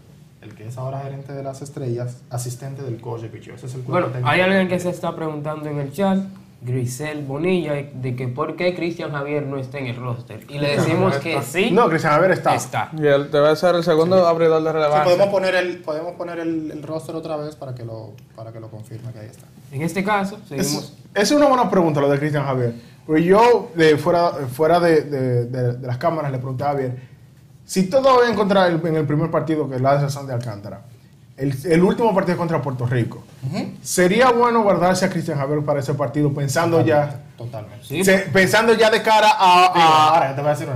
el 0.42 0.54
que 0.54 0.66
es 0.66 0.76
ahora 0.76 1.00
gerente 1.00 1.32
de 1.32 1.42
las 1.42 1.62
estrellas, 1.62 2.18
asistente 2.30 2.82
del 2.82 3.00
coach 3.00 3.22
de 3.22 3.28
picheo. 3.28 3.54
Ese 3.54 3.66
es 3.66 3.74
el 3.74 3.82
Bueno, 3.82 4.08
hay 4.24 4.40
alguien 4.40 4.68
que 4.68 4.78
se 4.80 4.90
está 4.90 5.14
preguntando 5.14 5.68
en 5.68 5.78
el 5.78 5.92
chat, 5.92 6.18
Grisel 6.60 7.24
Bonilla, 7.24 7.72
de 7.92 8.14
que 8.14 8.28
por 8.28 8.54
qué 8.56 8.74
Cristian 8.74 9.10
Javier 9.12 9.44
no 9.46 9.56
está 9.56 9.78
en 9.78 9.86
el 9.86 9.96
roster. 9.96 10.44
Y 10.48 10.58
le 10.58 10.76
decimos 10.76 11.16
que 11.16 11.42
sí, 11.42 11.70
No, 11.72 11.88
Cristian 11.88 12.12
Javier 12.14 12.32
está. 12.32 12.54
está. 12.54 12.90
Y 12.96 13.06
él 13.06 13.30
debe 13.30 13.54
ser 13.56 13.74
el 13.74 13.82
segundo 13.84 14.26
abridor 14.26 14.62
de 14.62 14.68
Sí, 14.70 14.72
relevancia. 14.74 15.04
podemos 15.04 15.28
poner 15.28 15.54
el, 15.56 15.78
podemos 15.78 16.12
poner 16.14 16.38
el, 16.38 16.70
el 16.70 16.82
roster 16.82 17.16
otra 17.16 17.36
vez 17.36 17.56
para 17.56 17.74
que 17.74 17.84
lo, 17.84 18.12
para 18.36 18.52
que 18.52 18.60
lo 18.60 18.68
confirme 18.68 19.12
que 19.12 19.18
ahí 19.20 19.26
está. 19.26 19.46
En 19.72 19.82
este 19.82 20.04
caso, 20.04 20.38
seguimos. 20.48 20.92
Es, 21.14 21.22
es 21.22 21.30
una 21.32 21.46
buena 21.46 21.68
pregunta 21.70 22.00
lo 22.00 22.08
de 22.08 22.18
Cristian 22.18 22.44
Javier. 22.44 22.74
Pues 23.06 23.24
yo, 23.24 23.70
de 23.74 23.96
fuera, 23.96 24.30
fuera 24.52 24.78
de, 24.78 25.00
de- 25.02 25.44
de- 25.46 25.72
de 25.78 25.86
las 25.86 25.98
cámaras, 25.98 26.30
le 26.30 26.38
preguntaba 26.38 26.70
a 26.70 26.74
Javier, 26.74 26.96
si 27.72 27.84
todo 27.88 28.18
va 28.18 28.26
a 28.26 28.30
encontrar 28.30 28.70
el- 28.70 28.86
en 28.86 28.96
el 28.96 29.06
primer 29.06 29.30
partido, 29.30 29.66
que 29.66 29.76
es 29.76 29.80
la 29.80 29.94
decepción 29.94 30.26
de 30.26 30.34
Alcántara, 30.34 30.82
el, 31.38 31.56
el 31.64 31.82
último 31.82 32.14
partido 32.14 32.36
contra 32.36 32.60
Puerto 32.60 32.84
Rico, 32.86 33.22
¿sería 33.82 34.30
bueno 34.30 34.62
guardarse 34.62 35.06
a 35.06 35.08
Cristian 35.08 35.38
Javier 35.38 35.64
para 35.64 35.80
ese 35.80 35.94
partido 35.94 36.32
pensando 36.34 36.82
ya, 36.82 37.18
Totalmente. 37.38 37.82
Sí, 37.84 38.04
se- 38.04 38.18
pensando 38.30 38.74
ya 38.74 38.90
de 38.90 39.02
cara 39.02 39.30
a, 39.38 39.66
ahora 40.16 40.34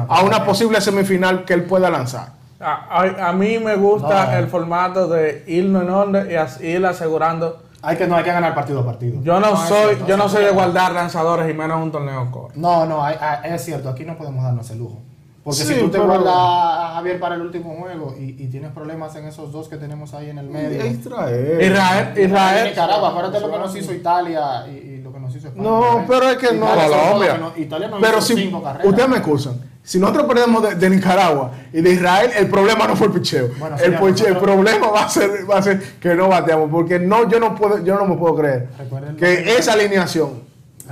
una 0.09 0.23
una 0.23 0.45
posible 0.47 0.81
semifinal 0.81 1.45
que 1.45 1.53
él 1.53 1.65
pueda 1.65 1.91
lanzar? 1.91 2.29
A, 2.59 2.73
a- 3.03 3.29
a 3.29 3.33
mí 3.35 3.59
me 3.59 3.77
gusta 3.77 4.29
No. 4.33 4.39
el 4.39 4.47
formato 4.47 5.07
de 5.09 5.45
irnos 5.47 5.83
en 5.83 5.91
orden 5.91 6.31
y 6.31 6.35
as- 6.35 6.61
ir 6.63 6.85
asegurando. 6.87 7.63
Hay 7.83 7.97
que, 7.99 8.07
no, 8.07 8.17
hay 8.17 8.25
que 8.25 8.33
ganar 8.33 8.55
partido 8.55 8.81
a 8.81 8.85
partido. 8.87 9.23
Yo 9.23 9.39
no, 9.39 9.55
soy, 9.69 9.89
cierto, 9.97 10.07
yo 10.07 10.17
no 10.17 10.29
soy 10.31 10.47
de 10.47 10.51
guardar 10.51 10.93
lanzadores 10.93 11.49
y 11.49 11.53
menos 11.53 11.81
un 11.83 11.93
torneo 11.93 12.31
core. 12.33 12.55
No, 12.57 12.87
no, 12.87 13.05
hay- 13.05 13.17
hay- 13.21 13.53
es 13.53 13.63
cierto, 13.63 13.91
aquí 13.91 14.05
no 14.07 14.17
podemos 14.17 14.43
darnos 14.43 14.69
el 14.71 14.79
lujo. 14.79 15.03
Porque 15.47 15.61
Sí, 15.61 15.75
si 15.75 15.79
tú 15.79 15.87
te 15.91 15.99
pero- 15.99 16.07
guardas 16.07 16.35
a 16.37 16.91
Javier 16.97 17.21
para 17.21 17.37
el 17.37 17.43
último 17.43 17.77
juego 17.77 18.17
y, 18.19 18.31
y 18.43 18.49
tienes 18.49 18.73
problemas 18.73 19.15
en 19.15 19.27
esos 19.29 19.53
dos 19.53 19.69
que 19.69 19.77
tenemos 19.77 20.13
ahí 20.13 20.29
en 20.31 20.39
el 20.39 20.49
medio. 20.51 20.85
Israel. 20.85 21.59
Israel, 21.63 22.19
Israel. 22.19 22.69
Nicaragua, 22.71 23.11
acuérdate 23.11 23.39
lo 23.39 23.53
que 23.53 23.59
nos 23.59 23.77
hizo 23.77 23.95
Italia 23.95 24.67
y, 24.67 24.71
y 24.77 25.01
lo 25.03 25.13
que 25.13 25.21
nos 25.21 25.37
hizo 25.37 25.47
España. 25.47 25.63
No, 25.69 26.01
¿eh? 26.01 26.05
pero 26.09 26.31
es 26.31 26.37
que 26.39 26.53
no. 26.53 26.67
Italia 26.67 26.99
Colombia. 26.99 27.39
no- 27.39 27.53
Italia 27.57 27.87
nos 27.87 28.01
Pero 28.01 28.19
hizo 28.19 28.27
si 28.27 28.35
cinco 28.35 28.61
carreras. 28.61 28.87
ustedes 28.89 29.09
me 29.09 29.17
excusan, 29.19 29.61
si 29.85 30.01
nosotros 30.01 30.27
perdemos 30.27 30.63
de, 30.65 30.75
de 30.75 30.91
Nicaragua 30.91 31.53
y 31.73 31.81
de 31.81 31.91
Israel, 31.93 32.31
el 32.37 32.49
problema 32.49 32.89
no 32.89 32.97
fue 32.97 33.07
el 33.07 33.13
picheo. 33.13 33.49
Bueno, 33.61 33.77
el, 33.77 33.95
el 34.27 34.37
problema 34.39 34.89
va 34.89 35.05
a 35.05 35.09
ser 35.09 35.49
va 35.49 35.59
a 35.59 35.63
ser 35.63 35.81
que 36.01 36.13
no 36.17 36.27
bateamos, 36.27 36.69
porque 36.73 36.99
no 36.99 37.29
yo 37.29 37.39
no 37.39 37.55
puedo 37.55 37.85
yo 37.85 37.95
no 37.95 38.05
me 38.05 38.17
puedo 38.17 38.35
creer 38.35 38.69
Recuerden 38.77 39.13
lo 39.13 39.17
que 39.21 39.45
que- 39.45 39.57
esa 39.59 39.75
alineación 39.75 40.43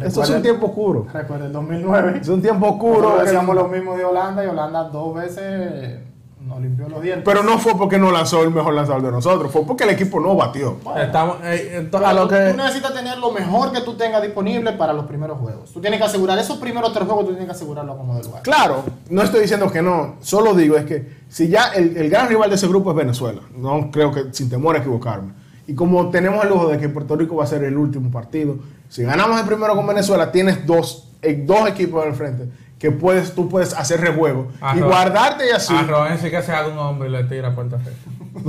esto 0.02 0.22
es 0.22 0.30
un 0.30 0.42
tiempo 0.42 0.66
oscuro. 0.66 1.06
Recuerda 1.12 1.46
el 1.46 1.52
2009. 1.52 2.18
Es 2.22 2.28
un 2.28 2.42
tiempo 2.42 2.68
oscuro. 2.68 3.18
Decíamos 3.22 3.54
lo 3.54 3.68
mismo 3.68 3.96
de 3.96 4.04
Holanda 4.04 4.44
y 4.44 4.48
Holanda 4.48 4.84
dos 4.84 5.14
veces 5.14 6.00
nos 6.40 6.60
limpió 6.60 6.86
los 6.90 7.00
dientes. 7.00 7.22
pero 7.24 7.42
no 7.42 7.58
fue 7.58 7.74
porque 7.74 7.98
no 7.98 8.10
lanzó 8.10 8.42
el 8.42 8.50
mejor 8.50 8.74
lanzador 8.74 9.00
de 9.00 9.10
nosotros, 9.10 9.50
fue 9.50 9.62
porque 9.64 9.84
el 9.84 9.90
equipo 9.90 10.20
no 10.20 10.36
batió. 10.36 10.76
Estamos, 10.94 11.38
eh, 11.42 11.80
ento- 11.82 11.92
Pero 11.92 12.06
a 12.06 12.12
lo 12.12 12.22
tú, 12.28 12.34
que. 12.34 12.50
tú 12.50 12.56
necesitas 12.58 12.92
tener 12.92 13.16
lo 13.16 13.30
mejor 13.32 13.72
que 13.72 13.80
tú 13.80 13.94
tengas 13.94 14.20
disponible 14.20 14.72
para 14.72 14.92
los 14.92 15.06
primeros 15.06 15.38
juegos. 15.38 15.72
Tú 15.72 15.80
tienes 15.80 15.98
que 15.98 16.04
asegurar 16.04 16.38
esos 16.38 16.58
primeros 16.58 16.92
tres 16.92 17.06
juegos, 17.06 17.24
tú 17.24 17.30
tienes 17.30 17.46
que 17.46 17.52
asegurarlo 17.52 17.96
como 17.96 18.14
de 18.16 18.24
lugar. 18.24 18.42
Claro, 18.42 18.82
no 19.08 19.22
estoy 19.22 19.40
diciendo 19.40 19.70
que 19.72 19.80
no, 19.80 20.16
solo 20.20 20.52
digo 20.52 20.76
es 20.76 20.84
que 20.84 21.24
si 21.30 21.48
ya 21.48 21.68
el, 21.68 21.96
el 21.96 22.10
gran 22.10 22.28
rival 22.28 22.50
de 22.50 22.56
ese 22.56 22.68
grupo 22.68 22.90
es 22.90 22.96
Venezuela, 22.96 23.40
no 23.56 23.90
creo 23.90 24.12
que 24.12 24.24
sin 24.32 24.50
temor 24.50 24.76
a 24.76 24.80
equivocarme. 24.80 25.32
Y 25.66 25.74
como 25.74 26.10
tenemos 26.10 26.42
el 26.44 26.50
lujo 26.50 26.68
de 26.68 26.78
que 26.78 26.88
Puerto 26.88 27.16
Rico 27.16 27.36
va 27.36 27.44
a 27.44 27.46
ser 27.46 27.64
el 27.64 27.76
último 27.76 28.10
partido, 28.10 28.56
si 28.88 29.02
ganamos 29.02 29.40
el 29.40 29.46
primero 29.46 29.74
con 29.74 29.86
Venezuela, 29.86 30.30
tienes 30.30 30.66
dos, 30.66 31.08
eh, 31.22 31.42
dos 31.46 31.68
equipos 31.68 32.04
al 32.04 32.14
frente 32.14 32.48
que 32.78 32.90
puedes, 32.90 33.34
tú 33.34 33.48
puedes 33.48 33.72
hacer 33.72 34.00
rejuego 34.00 34.48
y 34.76 34.80
guardarte 34.80 35.46
y 35.48 35.50
así. 35.52 35.74
A 35.74 35.82
Roen 35.84 36.18
sí 36.18 36.30
que 36.30 36.42
se 36.42 36.52
haga 36.52 36.68
un 36.68 36.78
hombre 36.78 37.08
y 37.08 37.12
le 37.12 37.24
tira 37.24 37.48
a 37.48 37.54
Puerto 37.54 37.78
Rico. 37.78 37.90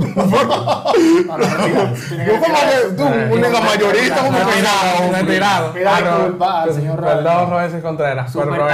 No, 1.26 2.96
tú, 2.96 3.34
un 3.34 3.40
nega 3.40 3.60
mayorista, 3.60 4.16
como 4.16 4.38
que 4.38 5.12
Retirado, 5.12 5.72
señor. 6.74 7.00
Perdón, 7.02 7.50
Roense 7.50 7.80
Contreras. 7.80 8.32
pero. 8.34 8.66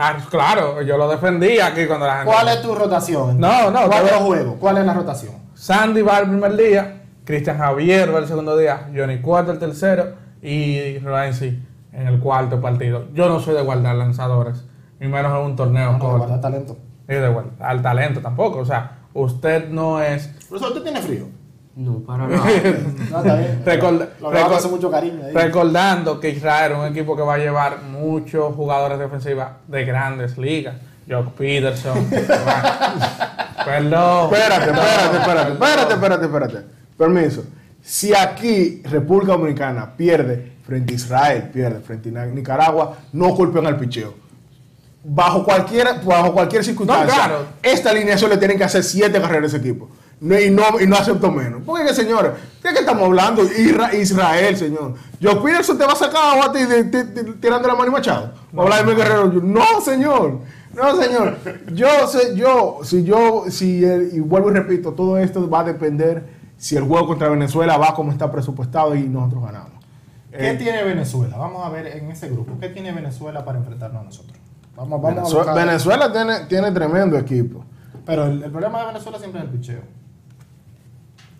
Ah, 0.00 0.16
claro, 0.30 0.82
yo 0.82 0.96
lo 0.96 1.08
defendí 1.08 1.60
aquí 1.60 1.86
cuando 1.86 2.06
la 2.06 2.16
gente. 2.18 2.32
¿Cuál 2.32 2.48
es 2.48 2.62
tu 2.62 2.74
rotación? 2.74 3.38
No, 3.38 3.70
no, 3.70 3.86
Cuatro 3.86 4.04
pero- 4.06 4.20
juegos. 4.20 4.54
¿Cuál 4.58 4.78
es 4.78 4.86
la 4.86 4.94
rotación? 4.94 5.34
Sandy 5.54 6.02
va 6.02 6.18
el 6.20 6.28
primer 6.28 6.56
día, 6.56 6.99
Cristian 7.30 7.58
Javier 7.58 8.12
va 8.12 8.18
el 8.18 8.26
segundo 8.26 8.56
día, 8.58 8.88
Johnny 8.92 9.20
Cuarto 9.20 9.52
el 9.52 9.60
tercero 9.60 10.14
y 10.42 10.98
Roensi 10.98 11.62
en 11.92 12.08
el 12.08 12.18
cuarto 12.18 12.60
partido. 12.60 13.04
Yo 13.14 13.28
no 13.28 13.38
soy 13.38 13.54
de 13.54 13.62
guardar 13.62 13.94
lanzadores, 13.94 14.64
ni 14.98 15.06
menos 15.06 15.30
en 15.38 15.38
un 15.46 15.54
torneo 15.54 15.86
No, 15.86 15.92
no, 15.92 15.98
corto. 16.00 16.18
guardar 16.18 16.40
talento. 16.40 16.76
Ni 17.06 17.14
de 17.14 17.28
guardar 17.28 17.82
talento 17.82 18.20
tampoco. 18.20 18.58
O 18.58 18.64
sea, 18.64 18.98
usted 19.14 19.68
no 19.68 20.02
es. 20.02 20.26
Profesor, 20.48 20.72
¿usted 20.76 20.82
tiene 20.82 21.00
frío? 21.02 21.26
No, 21.76 22.00
para 22.00 22.26
nada. 22.26 22.44
No, 23.12 23.18
está 23.18 23.34
bien. 23.36 23.62
Recorda- 23.64 24.08
Lo 24.20 24.58
con 24.60 24.70
mucho 24.72 24.90
cariño. 24.90 25.24
ahí. 25.26 25.32
Recordando 25.32 26.18
que 26.18 26.30
Israel 26.30 26.72
es 26.72 26.78
un 26.78 26.86
equipo 26.86 27.14
que 27.14 27.22
va 27.22 27.34
a 27.34 27.38
llevar 27.38 27.82
muchos 27.84 28.56
jugadores 28.56 28.98
defensivos 28.98 29.44
de 29.68 29.84
grandes 29.84 30.36
ligas. 30.36 30.74
Jock 31.08 31.28
Peterson. 31.34 31.96
Perdón. 33.64 34.32
Espérate, 34.34 34.70
espérate, 34.70 35.16
espérate, 35.16 35.52
espérate, 35.52 35.92
espérate, 35.94 36.24
espérate. 36.26 36.79
Permiso. 37.00 37.44
Si 37.82 38.14
aquí 38.14 38.82
República 38.84 39.32
Dominicana 39.32 39.96
pierde 39.96 40.52
frente 40.66 40.92
a 40.92 40.96
Israel, 40.96 41.50
pierde 41.50 41.80
frente 41.80 42.10
a 42.16 42.26
Nicaragua, 42.26 42.98
no 43.14 43.34
culpen 43.34 43.66
al 43.66 43.78
picheo. 43.78 44.12
Bajo 45.02 45.42
cualquier, 45.42 45.86
bajo 46.04 46.34
cualquier 46.34 46.62
circunstancia, 46.62 47.06
No, 47.16 47.24
claro. 47.24 47.46
esta 47.62 47.88
alineación 47.88 48.28
le 48.28 48.36
tienen 48.36 48.58
que 48.58 48.64
hacer 48.64 48.84
siete 48.84 49.18
carreras 49.18 49.44
a 49.44 49.56
ese 49.56 49.66
equipo. 49.66 49.88
No, 50.20 50.38
y, 50.38 50.50
no, 50.50 50.78
y 50.78 50.86
no 50.86 50.96
acepto 50.96 51.30
menos. 51.32 51.62
Porque, 51.64 51.86
que, 51.86 51.94
señores, 51.94 52.32
¿de 52.62 52.70
qué 52.70 52.80
estamos 52.80 53.04
hablando? 53.04 53.42
Isra- 53.44 53.94
Israel, 53.94 54.54
señor. 54.58 54.92
Yo 55.18 55.42
Peterson 55.42 55.78
te 55.78 55.86
va 55.86 55.94
a 55.94 55.96
sacar 55.96 56.38
a 56.38 56.52
ti 56.52 56.58
tirando 57.40 57.66
la 57.66 57.74
mano 57.74 57.90
Machado. 57.92 58.34
O 58.54 58.66
Vladimir 58.66 58.96
Guerrero. 58.96 59.32
No, 59.42 59.80
señor. 59.82 60.40
No, 60.74 61.02
señor. 61.02 61.38
Yo 61.72 62.06
sé, 62.06 62.36
yo, 62.36 62.80
si 62.84 63.02
yo, 63.04 63.44
si, 63.48 63.82
el- 63.82 64.10
y 64.12 64.20
vuelvo 64.20 64.50
y 64.50 64.52
repito, 64.54 64.92
todo 64.92 65.16
esto 65.16 65.48
va 65.48 65.60
a 65.60 65.64
depender 65.64 66.38
si 66.60 66.76
el 66.76 66.84
juego 66.84 67.06
contra 67.06 67.28
Venezuela 67.30 67.78
va 67.78 67.94
como 67.94 68.12
está 68.12 68.30
presupuestado 68.30 68.94
y 68.94 69.04
nosotros 69.08 69.42
ganamos. 69.44 69.72
¿Qué 70.30 70.50
Eh, 70.50 70.54
tiene 70.56 70.84
Venezuela? 70.84 71.38
Vamos 71.38 71.64
a 71.66 71.70
ver 71.70 71.86
en 71.86 72.10
ese 72.10 72.28
grupo. 72.28 72.52
¿Qué 72.60 72.68
tiene 72.68 72.92
Venezuela 72.92 73.44
para 73.44 73.58
enfrentarnos 73.58 74.02
a 74.02 74.04
nosotros? 74.04 74.36
Vamos, 74.76 75.00
vamos 75.00 75.34
a 75.34 75.54
Venezuela, 75.54 75.54
Venezuela 75.54 76.12
tiene, 76.12 76.46
tiene 76.48 76.70
tremendo 76.72 77.16
equipo. 77.18 77.64
Pero 78.04 78.26
el, 78.26 78.42
el 78.42 78.50
problema 78.50 78.80
de 78.80 78.86
Venezuela 78.88 79.18
siempre 79.18 79.40
es 79.40 79.46
el 79.46 79.52
picheo. 79.52 79.80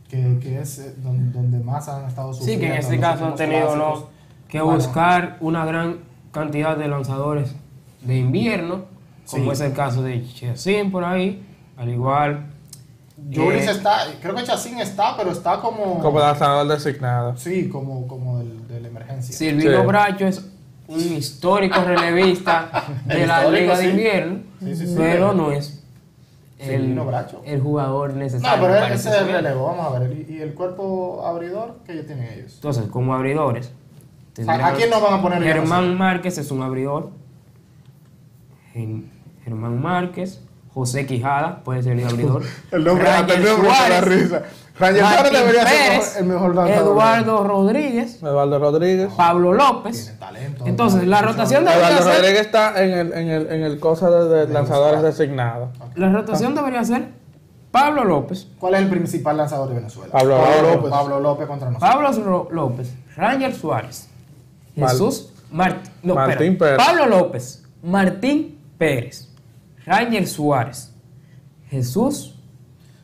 Que, 0.08 0.38
que 0.42 0.60
es 0.60 0.78
eh, 0.78 0.94
donde, 0.98 1.30
donde 1.30 1.60
más 1.60 1.88
han 1.88 2.06
estado 2.06 2.32
Sí, 2.32 2.40
sufriendo. 2.40 2.62
que 2.66 2.72
en 2.72 2.78
este 2.78 2.98
caso 2.98 3.26
han 3.26 3.34
tenido 3.36 4.10
que 4.48 4.60
Bueno, 4.60 4.76
buscar 4.78 5.36
una 5.40 5.64
gran 5.64 5.98
cantidad 6.32 6.76
de 6.76 6.88
lanzadores 6.88 7.54
de 8.02 8.16
invierno, 8.16 8.86
como 9.30 9.44
Sí. 9.44 9.50
es 9.50 9.60
el 9.60 9.72
caso 9.72 10.02
de 10.02 10.24
Chesín 10.26 10.90
por 10.90 11.04
ahí, 11.04 11.46
al 11.76 11.88
igual. 11.90 12.46
Juris 13.32 13.66
eh, 13.66 13.70
está, 13.70 13.98
creo 14.20 14.34
que 14.34 14.42
Chacín 14.44 14.78
está, 14.80 15.16
pero 15.16 15.30
está 15.32 15.60
como. 15.60 15.98
Como 16.00 16.18
lanzador 16.18 16.66
designado. 16.68 17.36
Sí, 17.36 17.68
como, 17.68 18.06
como 18.08 18.38
del, 18.38 18.66
de 18.68 18.80
la 18.80 18.88
emergencia. 18.88 19.34
Silvino 19.36 19.80
Sí. 19.80 19.86
Bracho 19.86 20.26
es 20.26 20.44
un 20.88 20.98
histórico 21.00 21.80
relevista 21.82 22.68
de 23.06 23.26
la 23.26 23.48
Liga 23.50 23.76
de 23.76 23.84
sí. 23.84 23.90
Invierno, 23.90 24.40
Sí, 24.60 24.74
sí, 24.76 24.86
sí. 24.88 24.94
pero 24.96 25.32
no 25.32 25.52
es 25.52 25.82
el, 26.58 26.80
Silvino 26.82 27.04
Bracho. 27.06 27.42
el 27.44 27.60
jugador 27.60 28.10
No, 28.14 28.16
necesario. 28.18 28.62
pero 28.66 28.80
para 28.80 28.94
ese 28.94 29.08
es 29.10 29.14
el 29.16 29.26
relevo. 29.32 29.66
Vamos 29.66 29.86
a 29.86 29.98
ver. 29.98 30.26
¿Y, 30.28 30.34
y 30.34 30.40
el 30.40 30.54
cuerpo 30.54 31.22
abridor 31.24 31.76
que 31.86 31.92
ellos 31.92 32.06
tienen 32.06 32.24
ellos? 32.32 32.54
Entonces, 32.56 32.84
como 32.90 33.14
abridores, 33.14 33.72
¿A- 34.48 34.72
quién 34.72 34.90
nos 34.90 35.02
van 35.02 35.14
a 35.14 35.22
poner 35.22 35.42
Germán 35.42 35.96
Márquez 35.96 36.38
es 36.38 36.50
un 36.50 36.62
abridor. 36.62 37.10
Germán 39.44 39.80
Márquez, 39.80 40.40
José 40.74 41.06
Quijada 41.06 41.62
puede 41.64 41.82
ser 41.82 41.98
el 41.98 42.06
abridor. 42.06 42.42
El 42.72 42.84
nombre 42.84 43.04
Ranger 43.04 43.20
hasta 43.20 43.34
el 43.34 43.44
nombre 43.44 43.62
me 43.62 43.68
da 43.68 43.74
Suárez, 43.86 44.04
risa. 44.04 44.42
Ranger 44.78 45.00
Suárez 45.02 45.20
Martín 45.32 45.32
debería 45.40 45.66
ser 46.00 46.22
el 46.22 46.28
mejor 46.28 46.54
lanzador. 46.54 46.82
Eduardo 46.92 47.44
Rodríguez, 47.44 48.22
Eduardo 48.22 48.58
Rodríguez. 48.58 49.10
Pablo 49.16 49.52
López. 49.52 50.04
Tiene 50.04 50.18
talento. 50.18 50.64
Entonces, 50.66 51.06
la 51.06 51.22
rotación 51.22 51.64
debería 51.64 51.88
Eduardo 51.88 52.04
ser, 52.10 52.16
Rodríguez 52.20 52.40
está 52.46 52.82
en 52.84 52.90
el, 52.92 53.12
en 53.12 53.28
el, 53.28 53.46
en 53.52 53.62
el 53.62 53.80
cosa 53.80 54.08
de, 54.10 54.46
de 54.46 54.52
lanzadores 54.52 55.02
designados. 55.02 55.68
la 55.96 56.10
rotación 56.10 56.54
debería 56.54 56.82
ser 56.84 57.08
Pablo 57.70 58.04
López, 58.04 58.48
¿Cuál 58.58 58.74
es 58.74 58.80
el 58.80 58.88
principal 58.88 59.36
lanzador 59.36 59.68
de 59.68 59.74
Venezuela? 59.76 60.10
Pablo 60.12 60.38
López. 60.62 60.90
Pablo 60.90 61.20
López 61.20 61.46
contra 61.46 61.70
nosotros. 61.70 62.12
Pablo 62.12 62.48
López, 62.50 62.94
Ranger 63.16 63.54
Suárez, 63.54 64.08
Mal- 64.76 64.90
Jesús 64.90 65.32
Mart- 65.52 65.86
no, 66.02 66.14
Martín 66.14 66.52
espera. 66.54 66.76
Pérez. 66.76 66.86
Pablo 66.86 67.06
López, 67.06 67.62
Martín 67.82 68.58
Pérez, 68.78 69.28
Ranger 69.90 70.26
Suárez, 70.26 70.94
Jesús 71.68 72.36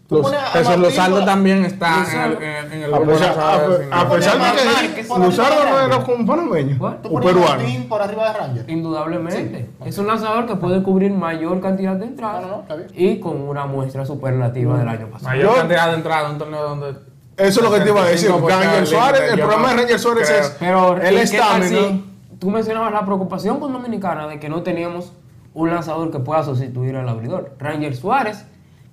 Tú 0.08 0.14
Luz- 0.16 0.22
pones 0.22 0.38
a 0.40 0.44
Jesús 0.46 0.66
Martín 0.68 0.82
Luzardo 0.84 1.24
también 1.24 1.64
está 1.64 2.04
en 2.12 2.20
el, 2.20 2.42
en, 2.72 2.82
el 2.84 2.94
A 2.94 3.00
pesar, 3.00 3.36
a- 3.40 4.00
a 4.02 4.08
pesar 4.08 4.38
de 4.38 4.94
que 4.94 5.02
Luzardo 5.02 5.64
de 5.64 5.70
no 5.70 5.80
era 5.80 6.04
panameño 6.24 6.76
o 7.10 7.20
peruano. 7.20 7.62
Por 7.88 8.02
arriba 8.02 8.32
de 8.32 8.38
Ranger. 8.38 8.70
Indudablemente. 8.70 9.68
Es 9.84 9.98
un 9.98 10.06
lanzador 10.06 10.46
que 10.46 10.54
puede 10.54 10.80
cubrir 10.84 11.10
mayor 11.12 11.60
cantidad 11.60 11.96
de 11.96 12.04
entradas 12.04 12.42
No, 12.42 12.48
no, 12.48 12.54
no, 12.58 12.62
está 12.62 12.76
bien. 12.76 12.88
y 12.94 13.18
con 13.18 13.40
una 13.40 13.66
muestra 13.66 14.06
superlativa 14.06 14.78
del 14.78 14.88
año 14.88 15.08
pasado. 15.08 15.28
Mayor 15.30 15.50
Yo- 15.50 15.56
cantidad 15.56 15.88
de 15.88 15.94
entrada 15.96 16.26
en 16.26 16.32
un 16.34 16.38
torneo 16.38 16.62
donde. 16.68 16.90
Eso 17.36 17.60
es 17.60 17.66
lo 17.68 17.72
que 17.72 17.80
te 17.80 17.88
iba 17.90 18.02
a 18.02 18.06
decir. 18.06 18.30
75% 18.30 18.48
Ranger 18.48 18.86
Suárez, 18.86 19.32
el 19.32 19.40
problema 19.40 19.68
de 19.70 19.76
Ranger 19.82 19.98
Suárez 19.98 20.28
creo. 20.28 20.40
es 20.44 20.50
Pero 20.60 20.96
el 21.02 21.14
¿y 21.14 21.30
qué 21.30 21.36
tal 21.38 21.62
estamina. 21.64 22.00
tú 22.38 22.50
mencionabas 22.50 22.92
la 22.92 23.04
preocupación 23.04 23.58
con 23.58 23.72
Dominicana 23.72 24.28
de 24.28 24.38
que 24.38 24.48
no 24.48 24.62
teníamos 24.62 25.12
un 25.56 25.70
lanzador 25.70 26.10
que 26.10 26.18
pueda 26.18 26.44
sustituir 26.44 26.96
al 26.96 27.08
abridor. 27.08 27.54
Ranger 27.58 27.96
Suárez 27.96 28.44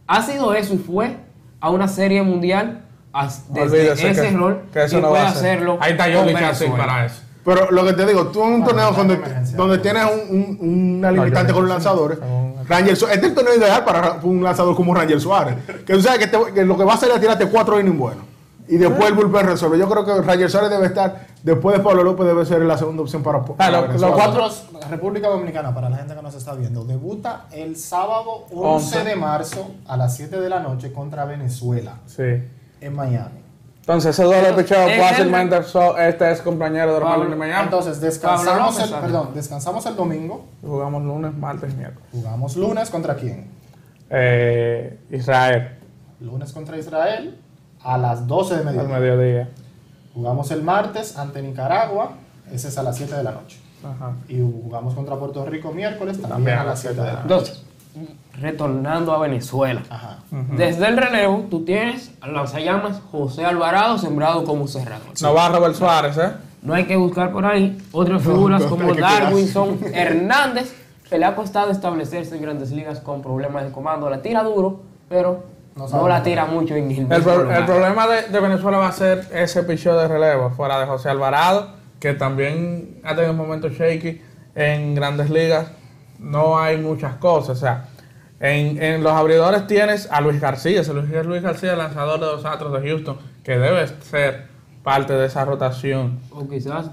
ha 0.07 0.21
sido 0.21 0.53
eso 0.53 0.73
y 0.73 0.77
fue 0.77 1.17
a 1.59 1.69
una 1.69 1.87
serie 1.87 2.23
mundial 2.23 2.85
desde 3.49 3.61
Olvídese 3.61 4.09
ese 4.09 4.21
que, 4.21 4.31
rol 4.31 4.61
que 4.71 4.83
eso 4.85 4.97
y 4.97 5.01
no 5.01 5.09
puede 5.09 5.23
va 5.23 5.29
a 5.29 5.33
ser. 5.33 5.37
hacerlo. 5.39 5.77
Ahí 5.81 5.91
está 5.91 6.09
Yoli 6.09 6.33
para 6.33 7.05
eso. 7.05 7.21
Pero 7.45 7.69
lo 7.71 7.85
que 7.85 7.91
te 7.93 8.05
digo, 8.05 8.27
tú 8.27 8.41
en 8.43 8.53
un 8.53 8.63
Bueno, 8.63 8.89
torneo 8.89 8.91
donde, 8.93 9.51
donde 9.57 9.77
tienes 9.79 10.05
un, 10.05 10.57
un- 10.61 10.97
una 10.99 11.11
limitante 11.11 11.51
con 11.51 11.63
los 11.63 11.69
lanzadores, 11.71 12.17
Ranger 12.69 12.95
Suárez, 12.95 13.15
este 13.17 13.27
es 13.27 13.31
el 13.31 13.35
torneo 13.35 13.55
ideal 13.55 13.83
para 13.83 14.19
un 14.23 14.41
lanzador 14.41 14.73
como 14.75 14.95
Ranger 14.95 15.19
Suárez. 15.19 15.55
Que 15.85 15.93
tú 15.95 16.01
sabes 16.01 16.19
que, 16.19 16.27
te- 16.27 16.53
que 16.53 16.63
lo 16.63 16.77
que 16.77 16.85
va 16.85 16.93
a 16.93 16.95
hacer 16.95 17.11
es 17.13 17.19
tirarte 17.19 17.45
cuatro 17.47 17.77
innings 17.79 17.97
buenos. 17.97 18.23
Y 18.69 18.77
después 18.77 19.09
el 19.09 19.15
bullpen 19.15 19.45
resuelve. 19.45 19.77
Yo 19.77 19.89
creo 19.89 20.05
que 20.05 20.21
Ranger 20.25 20.49
Suárez 20.49 20.69
debe 20.69 20.85
estar, 20.85 21.27
después 21.43 21.77
de 21.77 21.83
Pablo 21.83 22.03
López, 22.03 22.25
debe 22.25 22.45
ser 22.45 22.61
la 22.63 22.77
segunda 22.77 23.01
opción 23.03 23.21
para, 23.21 23.43
para 23.43 23.65
Ah, 23.65 23.69
lo- 23.71 23.81
Venezuela. 23.87 24.07
lo 24.09 24.15
cuatro- 24.15 24.49
República 24.89 25.27
Dominicana, 25.29 25.73
para 25.73 25.89
la 25.89 25.97
gente 25.97 26.15
que 26.15 26.21
nos 26.21 26.33
está 26.35 26.53
viendo, 26.55 26.83
debuta 26.85 27.45
el 27.51 27.75
sábado 27.77 28.45
11 28.51 28.97
11. 28.99 29.03
de 29.09 29.15
marzo 29.15 29.71
a 29.87 29.95
las 29.97 30.15
7 30.15 30.39
de 30.41 30.49
la 30.49 30.59
noche 30.59 30.91
contra 30.91 31.25
Venezuela 31.25 31.97
Sí. 32.05 32.23
en 32.81 32.95
Miami. 32.95 33.41
Entonces, 33.79 34.11
ese 34.11 34.23
duelo 34.23 34.47
es 34.57 34.67
fácilmente 34.99 35.57
este 35.57 36.31
es 36.31 36.41
compañero 36.41 36.95
de 36.95 37.01
Pablo- 37.01 37.29
de 37.29 37.35
Miami. 37.35 37.63
Entonces, 37.65 37.99
descansamos 37.99 38.79
el, 38.79 38.89
perdón, 38.91 39.29
descansamos 39.33 39.85
el 39.85 39.95
domingo, 39.97 40.45
Jugamos 40.61 41.03
lunes, 41.03 41.33
martes 41.35 41.73
y 41.73 41.75
miércoles. 41.75 42.07
jugamos 42.11 42.55
lunes 42.55 42.89
contra 42.89 43.15
quién? 43.15 43.49
Eh, 44.09 44.99
Israel, 45.11 45.79
Lunes 46.21 46.53
contra 46.53 46.77
Israel 46.77 47.37
a 47.83 47.97
las 47.97 48.25
12 48.27 48.55
de 48.63 48.69
al 48.79 48.87
mediodía. 48.87 49.49
Jugamos 50.13 50.51
el 50.51 50.61
martes 50.61 51.17
ante 51.17 51.41
Nicaragua, 51.41 52.11
ese 52.51 52.67
es 52.67 52.77
a 52.77 52.83
las 52.83 52.97
7 52.97 53.15
de 53.15 53.23
la 53.23 53.31
noche. 53.31 53.59
Ajá. 53.83 54.13
Y 54.27 54.39
jugamos 54.39 54.93
contra 54.93 55.15
Puerto 55.15 55.45
Rico 55.45 55.71
miércoles 55.71 56.21
también, 56.21 56.35
También 56.35 56.57
a 56.59 56.63
las 56.63 56.79
7 56.79 56.95
de 56.95 57.07
la 57.07 57.13
noche. 57.13 57.21
Entonces, 57.23 57.63
retornando 58.39 59.13
a 59.13 59.19
Venezuela. 59.19 59.81
Ajá. 59.89 60.19
Desde 60.55 60.87
el 60.87 60.97
relevo, 60.97 61.45
tú 61.49 61.63
tienes 61.65 62.11
al 62.21 62.33
lanzallamas 62.33 63.01
José 63.11 63.45
Alvarado 63.45 63.97
sembrado 63.97 64.43
como 64.43 64.67
cerrador. 64.67 65.07
No 65.21 65.33
va 65.33 65.49
Robert 65.49 65.75
Suárez, 65.75 66.17
¿eh? 66.17 66.31
No 66.61 66.73
hay 66.73 66.85
que 66.85 66.95
buscar 66.95 67.31
por 67.31 67.45
ahí 67.45 67.77
otras 67.91 68.21
figuras 68.23 68.61
no, 68.61 68.69
como 68.69 68.87
que 68.87 68.95
quedarse. 68.95 69.23
Darwinson 69.23 69.79
Hernández, 69.93 70.73
que 71.09 71.17
le 71.17 71.25
ha 71.25 71.35
costado 71.35 71.71
establecerse 71.71 72.35
en 72.35 72.41
grandes 72.41 72.71
ligas 72.71 72.99
con 72.99 73.21
problemas 73.21 73.65
de 73.65 73.71
comando. 73.71 74.09
La 74.09 74.21
tira 74.21 74.43
duro, 74.43 74.81
pero 75.09 75.43
No 75.75 76.07
la 76.07 76.21
tira 76.21 76.45
mucho 76.45 76.75
en 76.75 76.91
el 76.91 77.11
El, 77.11 77.21
pro- 77.23 77.51
el 77.51 77.65
problema 77.65 78.07
de, 78.07 78.29
de 78.29 78.39
Venezuela 78.39 78.77
va 78.77 78.89
a 78.89 78.91
ser 78.91 79.27
ese 79.33 79.63
picheo 79.63 79.97
de 79.97 80.07
relevo, 80.07 80.51
fuera 80.51 80.79
de 80.79 80.85
José 80.85 81.09
Alvarado, 81.09 81.69
que 81.99 82.13
también 82.13 82.99
ha 83.03 83.15
tenido 83.15 83.31
un 83.31 83.37
momento 83.37 83.69
shaky 83.69 84.21
en 84.55 84.93
grandes 84.93 85.29
ligas. 85.31 85.67
No 86.19 86.59
hay 86.59 86.77
muchas 86.77 87.15
cosas. 87.15 87.57
O 87.57 87.59
sea, 87.59 87.85
en, 88.39 88.81
en 88.81 89.01
los 89.03 89.13
abridores 89.13 89.65
tienes 89.65 90.07
a 90.11 90.21
Luis 90.21 90.39
García, 90.39 90.81
ese 90.81 90.93
Luis, 90.93 91.09
Luis 91.25 91.41
García, 91.41 91.75
lanzador 91.75 92.19
de 92.19 92.25
los 92.27 92.45
Astros 92.45 92.71
de 92.79 92.87
Houston, 92.89 93.17
que 93.43 93.57
debe 93.57 93.87
ser 93.87 94.47
parte 94.83 95.13
de 95.13 95.25
esa 95.25 95.43
rotación. 95.43 96.19
O 96.31 96.47
quizás 96.47 96.91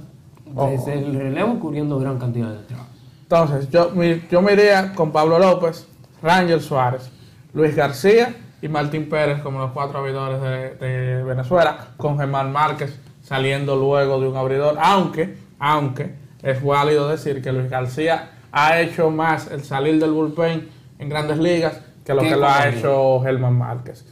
desde 0.70 0.94
el 0.94 1.14
relevo 1.14 1.60
cubriendo 1.60 1.98
gran 1.98 2.18
cantidad 2.18 2.48
de 2.48 2.62
trabajo. 2.64 2.88
Entonces, 3.22 3.68
yo, 3.70 3.90
mi- 3.90 4.22
yo 4.30 4.40
me 4.42 4.54
iría 4.54 4.92
con 4.94 5.12
Pablo 5.12 5.38
López, 5.38 5.86
Rangel 6.22 6.60
Suárez, 6.60 7.10
Luis 7.52 7.76
García 7.76 8.34
y 8.62 8.68
Martín 8.68 9.08
Pérez 9.08 9.40
como 9.42 9.58
los 9.58 9.72
cuatro 9.72 9.98
abridores 9.98 10.40
de, 10.40 10.74
de 10.86 11.22
Venezuela, 11.24 11.88
con 11.96 12.18
Germán 12.18 12.52
Márquez 12.52 12.98
saliendo 13.22 13.76
luego 13.76 14.20
de 14.20 14.28
un 14.28 14.36
abridor, 14.36 14.76
aunque, 14.80 15.36
aunque 15.58 16.14
es 16.42 16.62
válido 16.62 17.08
decir 17.08 17.42
que 17.42 17.52
Luis 17.52 17.70
García 17.70 18.30
ha 18.52 18.80
hecho 18.80 19.10
más 19.10 19.50
el 19.50 19.62
salir 19.64 20.00
del 20.00 20.12
bullpen 20.12 20.68
en 20.98 21.08
grandes 21.08 21.38
ligas 21.38 21.74
que 22.04 22.14
lo 22.14 22.22
¿Qué 22.22 22.30
que 22.30 22.36
lo 22.36 22.48
ha 22.48 22.68
hecho 22.68 23.20
Germán 23.22 23.56
Márquez. 23.56 24.04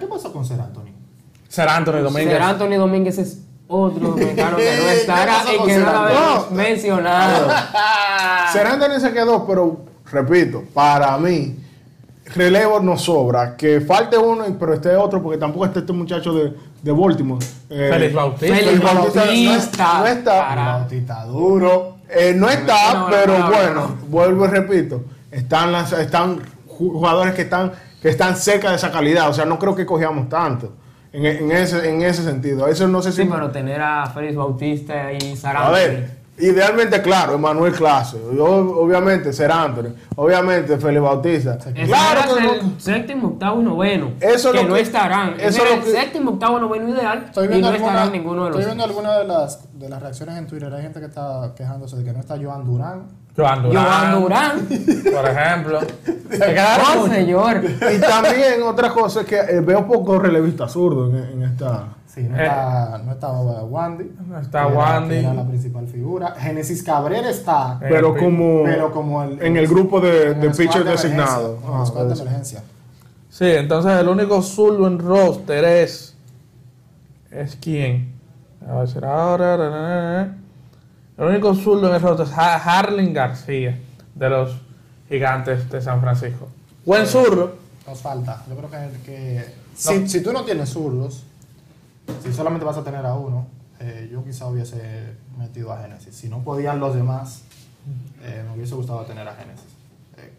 ¿qué 0.00 0.06
pasó 0.06 0.32
con 0.32 0.44
Ser 0.44 0.60
Anthony? 0.60 0.90
Ser 1.48 1.68
Anthony 1.68 2.02
Domínguez. 2.02 2.32
Ser 2.32 2.42
Anthony 2.42 2.76
Domínguez 2.76 3.18
es 3.18 3.42
otro 3.68 4.08
dominicano 4.10 4.56
que 4.56 4.76
no 4.76 4.82
¿Qué 4.84 4.92
estará 4.94 5.42
y 5.54 5.64
que 5.64 5.74
Ser 5.74 5.84
no 5.84 5.92
lo 5.92 5.98
Anthony? 5.98 6.56
mencionado. 6.56 7.48
Serán 8.52 9.00
se 9.00 9.12
quedó, 9.12 9.46
pero 9.46 9.80
repito, 10.10 10.64
para 10.72 11.16
mí, 11.18 11.56
relevo 12.34 12.80
no 12.80 12.96
sobra. 12.96 13.56
Que 13.56 13.80
falte 13.80 14.16
uno, 14.18 14.46
y- 14.48 14.52
pero 14.52 14.74
esté 14.74 14.94
otro, 14.96 15.22
porque 15.22 15.38
tampoco 15.38 15.66
está 15.66 15.80
este 15.80 15.92
muchacho 15.92 16.32
de, 16.34 16.52
de 16.82 16.92
Baltimore. 16.92 17.44
Eh, 17.70 17.88
Félix 17.92 18.14
Bautista. 18.14 18.56
Félix 18.56 18.82
Bautista 18.82 19.20
no- 19.20 19.26
Bautista. 19.26 19.98
no 20.00 20.06
está. 20.06 20.54
Bautista 20.54 21.24
duro. 21.24 21.96
Eh, 22.08 22.32
no 22.36 22.48
está, 22.48 22.94
No, 22.94 23.06
pero 23.10 23.32
no, 23.38 23.38
no, 23.38 23.46
bueno, 23.56 23.74
no. 23.74 23.96
vuelvo 24.08 24.44
y 24.44 24.48
repito, 24.48 25.02
están, 25.30 25.72
las- 25.72 25.92
están 25.92 26.38
ju- 26.68 26.92
jugadores 26.92 27.34
que 27.34 27.42
están, 27.42 27.72
que 28.00 28.08
están 28.10 28.36
cerca 28.36 28.70
de 28.70 28.76
esa 28.76 28.92
calidad, 28.92 29.28
o 29.28 29.32
sea, 29.32 29.44
no 29.44 29.58
creo 29.58 29.74
que 29.74 29.84
cogíamos 29.84 30.28
tanto 30.28 30.72
en, 31.12 31.26
en 31.26 31.50
ese, 31.50 31.88
en 31.90 32.02
ese 32.02 32.22
sentido. 32.22 32.68
Eso 32.68 32.86
no 32.86 33.02
sé 33.02 33.10
si... 33.10 33.22
Sí, 33.22 33.28
pero 33.30 33.50
tener 33.50 33.80
a 33.82 34.06
Félix 34.06 34.36
Bautista 34.36 35.12
y 35.12 35.32
a 35.32 35.36
Sarante. 35.36 35.72
ver, 35.72 36.15
idealmente, 36.38 37.00
claro, 37.02 37.34
Emanuel 37.34 37.72
Clase, 37.72 38.18
obviamente, 38.38 39.32
Ser 39.32 39.50
Anthony, 39.50 39.94
obviamente, 40.16 40.76
Félix 40.78 41.02
Bautista. 41.02 41.58
Claro 41.58 42.40
no- 42.40 42.72
séptimo, 42.78 43.28
octavo 43.28 43.60
y 43.60 43.64
noveno. 43.64 44.10
Eso 44.20 44.52
que 44.52 44.64
no 44.64 44.74
que- 44.74 44.80
estarán. 44.80 45.34
eso 45.40 45.64
es 45.64 45.72
el 45.72 45.80
que- 45.82 45.90
séptimo, 45.92 46.30
octavo, 46.32 46.58
noveno 46.58 46.88
ideal. 46.88 47.24
Estoy 47.26 47.44
y 47.46 47.48
viendo, 47.48 47.68
no 47.68 47.74
alguna, 47.74 47.92
estarán 47.92 48.12
ninguno 48.12 48.44
de 48.44 48.50
los. 48.50 48.58
estoy 48.60 48.64
viendo 48.76 48.84
alguna 48.84 49.18
de 49.18 49.24
las, 49.26 49.78
de 49.78 49.88
las 49.88 50.02
reacciones 50.02 50.36
en 50.36 50.46
Twitter. 50.46 50.72
Hay 50.72 50.82
gente 50.82 51.00
que 51.00 51.06
está 51.06 51.52
quejándose 51.56 51.96
de 51.96 52.04
que 52.04 52.12
no 52.12 52.20
está 52.20 52.36
Joan 52.40 52.64
Durán. 52.64 53.25
Joan 53.36 53.62
Durán. 53.62 53.84
Joan 53.84 54.22
Durán. 54.22 54.66
Por 54.66 55.28
ejemplo. 55.30 55.80
Se 56.30 56.38
quedaron 56.38 56.86
Oh, 56.88 57.00
muchos. 57.02 57.14
señor. 57.14 57.62
Y 57.94 58.00
también 58.00 58.62
otra 58.64 58.90
cosa 58.90 59.20
es 59.20 59.26
que 59.26 59.36
eh, 59.38 59.60
veo 59.60 59.86
poco 59.86 60.18
relevista 60.18 60.68
zurdo 60.68 61.08
en, 61.10 61.16
en 61.16 61.42
esta... 61.42 61.88
Sí, 62.06 62.22
no 62.22 62.36
Eh. 62.36 62.42
está, 62.46 62.98
no 63.04 63.12
está 63.12 63.28
Wandy. 63.30 64.10
No 64.26 64.38
está 64.40 64.66
Wandy. 64.66 65.08
que 65.16 65.20
Era 65.20 65.34
la 65.34 65.44
principal 65.46 65.86
figura. 65.86 66.34
Genesis 66.38 66.82
Cabrera 66.82 67.28
está. 67.28 67.78
Eh, 67.82 67.86
Pero 67.90 68.16
como, 68.16 68.64
pero 68.64 68.90
como 68.90 69.22
el, 69.22 69.40
en 69.42 69.56
el 69.58 69.68
grupo 69.68 70.00
de, 70.00 70.32
de 70.34 70.46
el 70.46 70.54
squad 70.54 70.56
pitchers 70.56 70.74
de 70.74 70.80
emergencia, 70.92 71.08
designados. 71.10 71.58
en 71.62 71.68
el 71.74 71.80
Ah, 71.80 71.86
squad 71.86 72.06
de 72.06 72.12
eso. 72.14 72.22
emergencia. 72.22 72.62
Sí, 73.28 73.44
entonces 73.44 73.92
el 74.00 74.08
único 74.08 74.40
zurdo 74.40 74.86
en 74.86 74.98
roster 74.98 75.62
es. 75.64 76.16
¿Es 77.30 77.56
quién? 77.60 78.14
A 78.66 78.78
ver, 78.78 78.88
será 78.88 79.22
ahora. 79.22 80.36
El 81.18 81.24
único 81.26 81.54
zurdo 81.54 81.88
en 81.88 81.94
el 81.94 82.00
roster 82.02 82.26
es 82.26 82.32
Ha- 82.32 82.56
Harling 82.78 83.12
García, 83.14 83.78
de 84.14 84.28
los 84.28 84.56
Gigantes 85.08 85.68
de 85.70 85.80
San 85.80 86.00
Francisco. 86.00 86.48
Buen 86.84 87.06
zurdo. 87.06 87.56
Nos 87.86 88.00
falta. 88.00 88.42
Yo 88.48 88.56
creo 88.56 88.70
que, 88.70 88.98
que 89.04 89.54
si, 89.74 90.08
si 90.08 90.22
tú 90.22 90.32
no 90.32 90.44
tienes 90.44 90.68
zurdos, 90.70 91.22
si 92.22 92.32
solamente 92.32 92.64
vas 92.66 92.76
a 92.76 92.84
tener 92.84 93.04
a 93.06 93.14
uno, 93.14 93.46
eh, 93.80 94.08
yo 94.12 94.24
quizá 94.24 94.46
hubiese 94.46 95.14
metido 95.38 95.72
a 95.72 95.80
Genesis. 95.82 96.14
Si 96.14 96.28
no 96.28 96.40
podían 96.42 96.80
los 96.80 96.94
demás, 96.94 97.42
eh, 98.22 98.42
me 98.46 98.56
hubiese 98.56 98.74
gustado 98.74 99.02
tener 99.04 99.26
a 99.26 99.34
Genesis. 99.34 99.64
eh, 100.18 100.32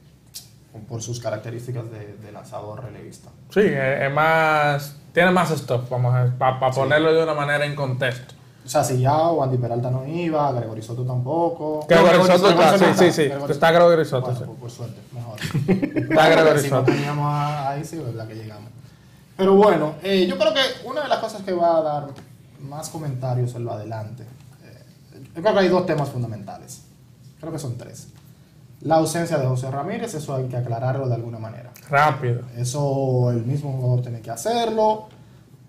por 0.88 1.02
sus 1.02 1.20
características 1.20 1.90
de, 1.90 2.18
de 2.18 2.32
lanzador 2.32 2.84
relevista. 2.84 3.30
Sí, 3.50 3.62
es 3.62 4.02
es 4.04 4.14
más. 4.14 4.96
Tiene 5.14 5.32
más 5.32 5.50
stuff, 5.50 5.90
vamos 5.90 6.14
a 6.14 6.32
para 6.38 6.60
ponerlo 6.72 7.12
de 7.14 7.24
una 7.24 7.34
manera 7.34 7.66
en 7.66 7.74
contexto. 7.76 8.36
O 8.68 8.70
sea, 8.70 8.84
si 8.84 9.00
ya 9.00 9.16
Wandy 9.30 9.58
Peralta 9.58 9.90
no 9.90 10.06
iba, 10.06 10.52
Gregory 10.52 10.82
Soto 10.82 11.06
tampoco. 11.06 11.88
No, 11.90 12.04
Gregory 12.04 12.28
Soto 12.38 12.50
está, 12.50 12.72
no 12.74 12.78
sí, 12.78 12.86
sí, 12.98 13.12
sí. 13.14 13.32
Está 13.50 13.72
Gregory 13.72 14.04
Soto, 14.04 14.26
Bueno, 14.26 14.40
sí. 14.40 14.46
por, 14.46 14.56
por 14.58 14.70
suerte, 14.72 15.00
mejor. 15.14 15.40
Está 16.12 16.28
Gregory 16.30 16.60
si 16.60 16.70
no 16.70 16.80
Soto. 16.80 16.92
teníamos 16.92 17.26
a- 17.34 17.70
ahí, 17.70 17.86
sí, 17.86 17.96
verdad 17.96 18.28
que 18.28 18.36
llegamos. 18.36 18.70
Pero 19.38 19.56
bueno, 19.56 19.94
eh, 20.04 20.28
yo 20.28 20.38
creo 20.38 20.54
que 20.54 20.60
una 20.86 21.02
de 21.04 21.08
las 21.08 21.20
cosas 21.20 21.44
que 21.44 21.54
va 21.54 21.78
a 21.78 21.82
dar 21.82 22.08
más 22.60 22.90
comentarios 22.90 23.56
en 23.56 23.64
lo 23.64 23.72
adelante, 23.72 24.24
eh, 24.66 24.84
yo 25.34 25.42
creo 25.42 25.54
que 25.54 25.60
hay 25.62 25.70
dos 25.70 25.86
temas 25.86 26.10
fundamentales. 26.10 26.82
Creo 27.40 27.54
que 27.54 27.60
son 27.60 27.78
tres. 27.78 28.10
La 28.82 28.96
ausencia 28.96 29.38
de 29.38 29.48
José 29.48 29.72
Ramírez, 29.72 30.14
eso 30.14 30.36
hay 30.36 30.46
que 30.50 30.58
aclararlo 30.58 31.08
de 31.08 31.16
alguna 31.16 31.40
manera. 31.40 31.72
Rápido. 31.90 32.42
Eso 32.58 33.32
el 33.32 33.46
mismo 33.46 33.72
jugador 33.72 34.02
tiene 34.02 34.20
que 34.20 34.30
hacerlo 34.30 35.08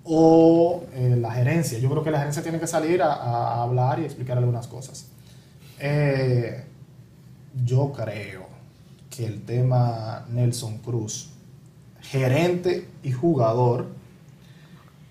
o 0.09 0.85
eh, 0.95 1.17
la 1.21 1.33
gerencia. 1.33 1.79
Yo 1.79 1.91
creo 1.91 2.03
que 2.03 2.11
la 2.11 2.19
gerencia 2.19 2.43
tiene 2.43 2.59
que 2.59 2.67
salir 2.67 3.03
a, 3.03 3.63
hablar 3.63 4.01
y 4.01 4.05
explicar 4.05 4.39
algunas 4.39 4.67
cosas. 4.67 5.07
Eh, 5.79 6.65
yo 7.65 7.93
creo 7.93 8.47
que 9.11 9.27
el 9.27 9.43
tema 9.43 10.25
Nelson 10.31 10.79
Cruz 10.79 11.31
gerente 12.11 12.89
y 13.03 13.13
jugador, 13.13 13.87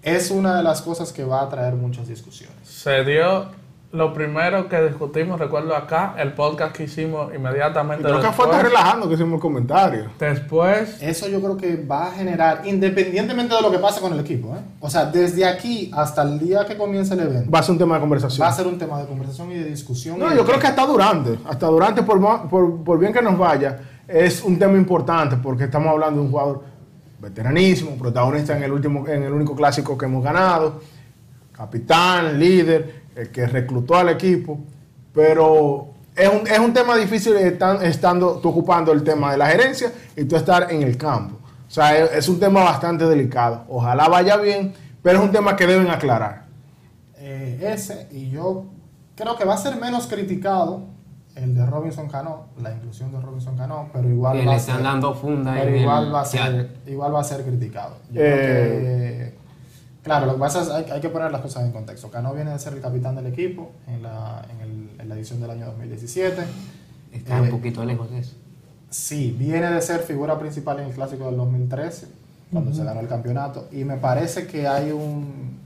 es 0.02 0.32
una 0.32 0.58
de 0.58 0.64
las 0.64 0.82
cosas 0.82 1.12
que 1.12 1.24
va 1.24 1.42
a 1.42 1.50
traer 1.50 1.76
muchas 1.76 2.08
discusiones. 2.08 2.68
Se 2.68 3.04
dio 3.04 3.50
lo 3.98 4.14
primero 4.14 4.70
que 4.70 4.80
discutimos, 4.84 5.40
recuerdo 5.40 5.76
acá, 5.76 6.14
el 6.20 6.34
podcast 6.34 6.76
que 6.76 6.84
hicimos 6.84 7.34
inmediatamente 7.34 8.04
Creo 8.04 8.18
que 8.22 8.28
fue 8.28 8.46
después. 8.46 8.52
tan 8.52 8.66
relajando 8.66 9.08
que 9.08 9.16
hicimos 9.16 9.34
el 9.34 9.40
comentario. 9.40 10.06
Después, 10.20 11.02
Eso 11.02 11.28
yo 11.28 11.42
creo 11.42 11.58
que 11.58 11.84
va 11.84 12.08
a 12.08 12.12
generar, 12.12 12.62
independientemente 12.66 13.56
de 13.56 13.62
lo 13.62 13.72
que 13.72 13.80
pase 13.80 14.00
con 14.00 14.14
el 14.14 14.20
equipo, 14.20 14.56
¿eh? 14.56 14.60
o 14.80 14.90
sea, 14.90 15.06
desde 15.06 15.46
aquí 15.46 15.90
hasta 15.96 16.22
el 16.22 16.38
día 16.38 16.64
que 16.66 16.78
comience 16.78 17.16
el 17.16 17.22
evento, 17.22 17.50
Va 17.50 17.60
a 17.60 17.64
ser 17.64 17.72
un 17.74 17.80
tema 17.80 17.96
de 17.96 18.02
conversación. 18.02 18.46
va 18.46 18.50
a 18.52 18.54
ser 18.54 18.68
un 18.68 18.78
tema 18.78 19.00
de 19.00 19.08
conversación 19.08 19.52
y 19.52 19.56
de 19.56 19.66
discusión. 19.66 20.20
No, 20.20 20.34
yo 20.34 20.46
creo 20.46 20.60
que 20.60 20.68
hasta 20.68 20.86
durante, 20.86 21.40
hasta 21.50 21.66
durante, 21.66 22.04
por, 22.04 22.48
por, 22.50 22.84
por 22.84 23.00
bien 23.00 23.12
que 23.12 23.22
nos 23.24 23.38
vaya, 23.38 23.80
es 24.08 24.44
un 24.44 24.60
tema 24.60 24.78
importante 24.78 25.38
porque 25.38 25.64
estamos 25.64 25.90
hablando 25.90 26.20
de 26.20 26.26
un 26.28 26.32
jugador 26.32 26.64
veteranísimo, 27.20 27.98
protagonista 27.98 28.56
en 28.56 28.62
el, 28.64 28.72
último, 28.72 29.08
en 29.08 29.24
el 29.24 29.34
único 29.34 29.56
clásico 29.56 29.98
que 29.98 30.06
hemos 30.06 30.24
ganado, 30.24 30.80
capitán, 31.52 32.40
líder, 32.40 33.07
el 33.18 33.30
que 33.32 33.46
reclutó 33.48 33.96
al 33.96 34.10
equipo, 34.10 34.60
pero 35.14 35.88
es 36.16 36.30
un, 36.30 36.48
es 36.48 36.60
un 36.60 36.74
tema 36.74 36.96
difícil 36.96 37.36
estan- 37.36 37.82
estando 37.84 38.38
tú 38.40 38.50
ocupando 38.50 38.92
el 38.92 39.04
tema 39.04 39.32
de 39.32 39.38
la 39.38 39.48
gerencia 39.48 39.92
y 40.16 40.24
tú 40.26 40.36
estar 40.36 40.72
en 40.72 40.84
el 40.84 40.98
campo. 40.98 41.36
O 41.68 41.70
sea, 41.72 41.98
es, 41.98 42.12
es 42.14 42.30
un 42.30 42.40
tema 42.40 42.64
bastante 42.64 43.06
delicado. 43.06 43.66
Ojalá 43.68 44.08
vaya 44.08 44.38
bien, 44.38 44.74
pero 45.02 45.20
es 45.20 45.24
un 45.26 45.32
tema 45.32 45.56
que 45.56 45.68
deben 45.68 45.90
aclarar. 45.90 46.46
eh, 47.20 47.72
ese, 47.74 48.08
y 48.12 48.30
yo 48.30 48.66
creo 49.16 49.36
que 49.36 49.44
va 49.46 49.56
a 49.56 49.58
ser 49.58 49.76
menos 49.78 50.08
criticado 50.08 50.82
el 51.36 51.54
de 51.56 51.66
Robinson 51.66 52.08
Cano, 52.08 52.46
la 52.62 52.72
inclusión 52.72 53.12
de 53.12 53.20
Robinson 53.20 53.56
Cano, 53.58 53.90
pero 53.94 54.10
igual 54.10 54.34
Que 54.40 54.46
va 54.46 54.52
le 54.52 54.52
a 54.54 54.58
están 54.58 54.76
ser- 54.78 54.84
dando 54.86 55.14
funda 55.14 55.54
pero 55.56 55.76
igual 55.76 56.06
el 56.08 56.14
va 56.16 56.22
a 56.22 56.26
ser 56.26 56.70
igual 56.88 57.14
va 57.14 57.20
a 57.22 57.24
ser 57.24 57.44
criticado 57.44 57.98
Yo 58.12 58.22
Eh. 58.22 58.34
creo 58.34 58.80
que, 58.80 59.37
claro 60.08 60.26
lo 60.26 60.34
que 60.34 60.40
pasa 60.40 60.62
es 60.64 60.70
hay, 60.70 60.86
hay 60.92 61.00
que 61.02 61.10
poner 61.10 61.32
las 61.32 61.42
cosas 61.42 61.64
en 61.66 61.72
contexto 61.72 62.10
Cano 62.10 62.34
viene 62.34 62.52
de 62.52 62.60
ser 62.60 62.74
el 62.74 62.82
capitán 62.82 63.16
del 63.16 63.28
equipo 63.28 63.72
en 63.88 64.02
la, 64.02 64.44
en 64.52 64.60
el- 64.62 64.90
en 65.02 65.10
la 65.10 65.16
edición 65.16 65.40
del 65.40 65.52
año 65.52 65.66
2017 65.68 66.42
Está 67.14 67.38
Eh, 67.38 67.42
un 67.42 67.50
poquito 67.52 67.86
lejos 67.86 68.10
de 68.10 68.20
eso. 68.20 68.34
sí 68.90 69.36
viene 69.38 69.70
de 69.72 69.82
ser 69.82 70.00
figura 70.02 70.38
principal 70.40 70.80
en 70.80 70.88
el 70.88 70.94
clásico 70.94 71.26
del 71.28 71.38
2013 71.38 72.08
cuando 72.52 72.74
se 72.74 72.84
ganó 72.84 73.00
el 73.02 73.08
campeonato 73.08 73.68
y 73.72 73.84
me 73.84 73.98
parece 73.98 74.48
que 74.48 74.68
hay 74.68 74.92
un 74.92 75.58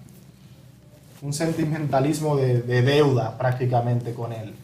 un 1.22 1.34
sentimentalismo 1.34 2.35
de, 2.35 2.61
de 2.63 2.81
deuda 2.81 3.38
prácticamente 3.38 4.13
con 4.13 4.34
él 4.34 4.55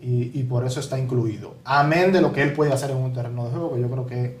y, 0.00 0.38
y 0.38 0.44
por 0.44 0.64
eso 0.64 0.78
está 0.78 0.96
incluido. 0.96 1.56
Amén 1.64 2.12
de 2.12 2.20
lo 2.20 2.32
que 2.32 2.42
él 2.42 2.52
puede 2.52 2.72
hacer 2.72 2.92
en 2.92 2.98
un 2.98 3.12
terreno 3.12 3.46
de 3.46 3.50
juego, 3.50 3.74
que 3.74 3.80
yo 3.80 3.90
creo 3.90 4.06
que 4.06 4.38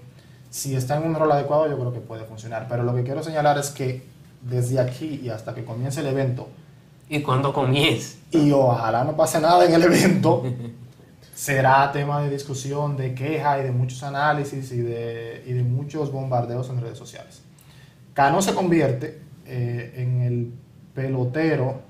si 0.50 0.76
está 0.76 0.96
en 0.98 1.02
un 1.02 1.16
rol 1.16 1.32
adecuado, 1.32 1.68
yo 1.68 1.76
creo 1.76 1.92
que 1.92 1.98
puede 1.98 2.22
funcionar. 2.24 2.66
Pero 2.68 2.84
lo 2.84 2.94
que 2.94 3.02
quiero 3.02 3.24
señalar 3.24 3.58
es 3.58 3.70
que 3.70 4.04
desde 4.42 4.78
aquí 4.80 5.20
y 5.22 5.28
hasta 5.30 5.54
que 5.54 5.64
comience 5.64 6.00
el 6.00 6.06
evento, 6.06 6.48
Y 7.08 7.22
cuando 7.22 7.52
comience. 7.52 8.18
y 8.30 8.50
ojalá 8.52 9.04
no 9.04 9.16
pase 9.16 9.40
nada 9.40 9.64
en 9.64 9.74
el 9.74 9.82
evento, 9.82 10.44
será 11.34 11.90
tema 11.92 12.20
de 12.22 12.30
discusión, 12.30 12.96
de 12.96 13.14
queja 13.14 13.58
y 13.60 13.64
de 13.64 13.70
muchos 13.72 14.02
análisis 14.02 14.72
y 14.72 14.78
de, 14.80 15.44
y 15.46 15.52
de 15.52 15.62
muchos 15.62 16.10
bombardeos 16.12 16.68
en 16.70 16.80
redes 16.80 16.98
sociales. 16.98 17.42
Cano 18.14 18.42
se 18.42 18.54
convierte 18.54 19.20
eh, 19.46 19.92
en 19.96 20.22
el 20.22 20.52
pelotero, 20.94 21.80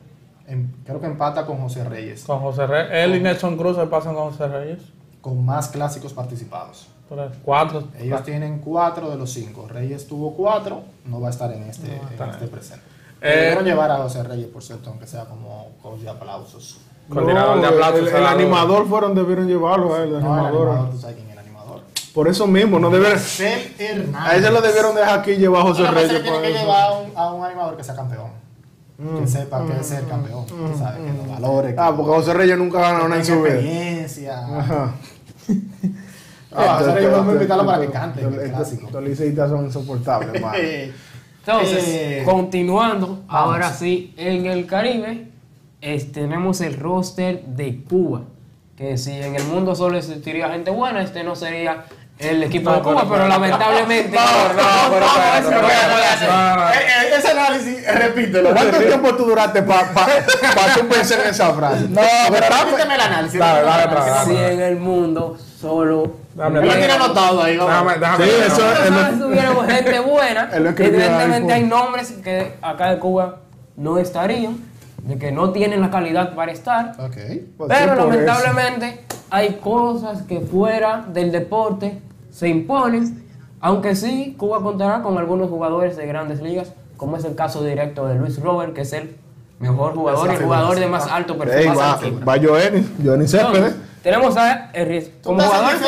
en- 0.47 0.75
creo 0.85 1.01
que 1.01 1.07
empata 1.07 1.47
con 1.47 1.59
José 1.59 1.85
Reyes, 1.85 2.25
con 2.25 2.41
José 2.41 2.67
Reyes, 2.67 2.89
él 2.93 3.15
y 3.17 3.21
Nelson 3.21 3.57
Cruz 3.57 3.77
se 3.77 3.87
pasan 3.87 4.15
con 4.15 4.31
José 4.31 4.49
Reyes. 4.49 4.81
con 5.23 5.45
más 5.45 5.69
clásicos 5.69 6.13
participados. 6.13 6.89
Tres, 7.09 7.31
cuatro. 7.43 7.85
Ellos 7.99 8.23
tienen 8.23 8.59
cuatro 8.59 9.11
de 9.11 9.17
los 9.17 9.31
cinco. 9.33 9.67
Reyes 9.69 10.07
tuvo 10.07 10.35
cuatro, 10.35 10.83
no 11.07 11.21
va 11.21 11.29
a 11.29 11.31
estar 11.31 11.51
en 11.53 11.63
este, 11.65 11.89
No 12.19 12.25
en 12.25 12.31
este 12.31 12.47
presente. 12.49 12.85
Eh, 13.21 13.37
Debieron 13.37 13.65
llevar 13.65 13.91
a 13.91 13.97
José 13.97 14.23
Reyes, 14.23 14.47
por 14.49 14.63
cierto, 14.63 14.91
aunque 14.91 15.07
sea 15.07 15.25
como 15.25 15.69
coach 15.83 16.01
de 16.01 16.11
aplausos. 16.11 16.79
Coordinador 17.09 17.57
de 17.57 17.63
No, 17.63 17.69
aplausos, 17.69 18.13
el, 18.13 18.27
animador 18.27 18.87
fueron, 18.87 19.15
debieron 19.15 19.49
llevarlo 19.49 19.95
a 19.95 20.03
él, 20.03 20.05
el 20.05 20.11
No, 20.13 20.19
el 20.19 20.25
animador. 20.27 20.69
animador, 20.69 20.91
tú 20.91 20.99
sabes 20.99 21.17
quién 21.17 21.27
es 21.29 21.33
el 21.33 21.39
animador. 21.39 21.81
Por 22.15 22.29
eso 22.29 22.47
mismo, 22.47 22.79
no 22.79 22.91
debieron, 22.91 23.19
a 23.19 24.37
ese 24.37 24.51
lo 24.51 24.61
debieron 24.61 24.95
dejar 24.95 25.21
aquí 25.21 25.37
llevar 25.37 25.63
a 25.63 25.65
José 25.65 25.87
Reyes. 25.91 26.23
Tiene 26.23 26.43
que 26.43 26.53
llevar 26.53 26.83
a 26.83 26.93
un, 26.99 27.13
a 27.17 27.33
un 27.33 27.45
animador 27.45 27.77
que 27.77 27.85
sea 27.85 27.95
campeón. 27.97 28.31
Que 29.21 29.27
sepa 29.27 29.65
que 29.65 29.81
es 29.81 29.87
ser 29.87 30.05
campeón. 30.05 30.45
Tú 30.47 30.55
sabes, 30.77 31.01
que 31.01 31.31
valore. 31.41 31.75
que 31.75 31.81
Ah, 31.81 31.93
porque 31.97 32.11
José 32.13 32.35
Reyes 32.35 32.59
nunca 32.59 32.81
ganó 32.81 33.05
nada 33.09 33.17
en 33.21 33.25
su 33.25 33.41
vida. 33.43 33.55
experiencia. 33.55 34.39
Ajá. 34.59 34.95
Ah, 36.55 36.77
José 36.79 36.95
Reyes, 36.95 37.13
vamos 37.13 37.29
a 37.29 37.33
invitarlo 37.33 37.67
para 37.67 37.81
que 37.81 37.91
cante. 37.91 38.21
Estos 38.23 39.03
liceístas 39.03 39.51
son 39.51 39.65
insoportables, 39.67 40.31
hermano. 40.35 40.59
Entonces, 41.47 41.85
Eh, 41.87 42.23
continuando, 42.25 43.07
vamos. 43.07 43.25
ahora 43.29 43.73
sí, 43.73 44.13
en 44.17 44.47
el 44.47 44.67
Caribe 44.67 45.29
es- 45.81 46.13
tenemos 46.13 46.61
el 46.61 46.77
roster 46.79 47.43
de 47.45 47.83
Cuba. 47.89 48.23
Que 48.77 48.97
si 48.97 49.13
en 49.13 49.35
el 49.35 49.43
mundo 49.45 49.75
solo 49.75 49.99
existiría 49.99 50.49
gente 50.51 50.71
buena, 50.71 51.03
este 51.03 51.25
no 51.25 51.35
sería 51.35 51.85
el 52.19 52.43
equipo 52.45 52.71
No, 52.71 52.77
de 52.77 52.83
Cuba, 52.83 53.01
pero- 53.03 53.11
pero, 53.13 53.29
lamentablemente. 53.29 54.17
No, 54.17 54.49
no, 54.55 54.91
pero 54.91 55.07
espérate, 55.07 55.51
no 55.51 55.63
no, 56.33 56.57
no. 56.57 56.71
Ese 57.19 57.29
análisis, 57.31 57.79
eh, 57.87 57.93
repítelo. 57.93 58.51
¿Cuánto 58.53 58.79
tiempo 58.79 59.15
tú 59.15 59.25
duraste 59.27 59.63
para 59.63 59.93
pa, 59.93 60.07
pa 60.07 60.75
tú 60.79 60.87
pensar 60.89 61.21
en 61.21 61.31
esa 61.31 61.53
frase? 61.55 61.89
No, 61.89 62.01
pero 62.31 62.47
repíteme 62.65 62.95
el 62.95 63.01
análisis. 63.01 63.39
Dale, 63.41 63.63
dale. 63.63 64.25
Si 64.27 64.37
en 64.37 64.61
el 64.61 64.77
mundo 64.77 65.37
solo. 65.61 66.28
Lo 66.39 66.45
dame. 66.45 66.61
tiene 66.61 66.93
anotado 66.93 67.43
ahí. 67.43 67.57
Déjame, 67.57 67.95
déjame. 67.99 68.25
Sí, 68.25 68.31
déjame. 68.31 68.47
eso 68.47 69.13
es- 69.13 69.19
tuviéramos 69.19 69.67
gente 69.67 70.01
buena, 70.01 70.51
evidentemente 70.55 71.53
hay 71.53 71.61
pues. 71.63 71.71
nombres 71.71 72.13
que 72.23 72.53
acá 72.63 72.91
de 72.91 72.99
Cuba 72.99 73.41
no 73.77 73.99
estarían, 73.99 74.57
de 75.03 75.19
que 75.19 75.33
no 75.33 75.51
tienen 75.51 75.81
la 75.81 75.91
calidad 75.91 76.35
para 76.35 76.53
estar. 76.53 76.93
Pues 76.97 77.11
Pero 77.69 77.79
sí, 77.79 77.89
por 77.89 77.97
lamentablemente 77.99 79.05
hay 79.31 79.55
cosas 79.63 80.23
que 80.23 80.41
fuera 80.41 81.05
del 81.13 81.33
deporte 81.33 82.01
se 82.31 82.49
imponen, 82.49 83.25
aunque 83.61 83.97
sí 83.97 84.37
Cuba 84.39 84.63
contará 84.63 85.03
con 85.03 85.19
algunos 85.19 85.51
jugadores 85.51 85.97
de 85.97 86.07
grandes 86.07 86.41
ligas, 86.41 86.73
como 86.97 87.17
es 87.17 87.25
el 87.25 87.35
caso 87.35 87.65
directo 87.65 88.07
de 88.07 88.15
Luis 88.15 88.41
Robert, 88.41 88.75
que 88.75 88.83
es 88.83 88.93
el 88.93 89.17
mejor 89.59 89.95
jugador 89.95 90.31
el 90.31 90.37
jugador 90.37 90.79
de 90.79 90.87
más 90.87 91.09
alto 91.09 91.37
perfil. 91.37 91.69
Más 91.69 91.79
va, 91.79 91.99
va 92.25 92.39
Joenny, 92.41 92.87
Joenny 93.05 93.27
Céspedes. 93.27 93.75
Tenemos 94.03 94.37
a 94.37 94.71
Erris 94.73 95.11
¿Tú 95.23 95.31
como 95.31 95.43
jugador 95.43 95.79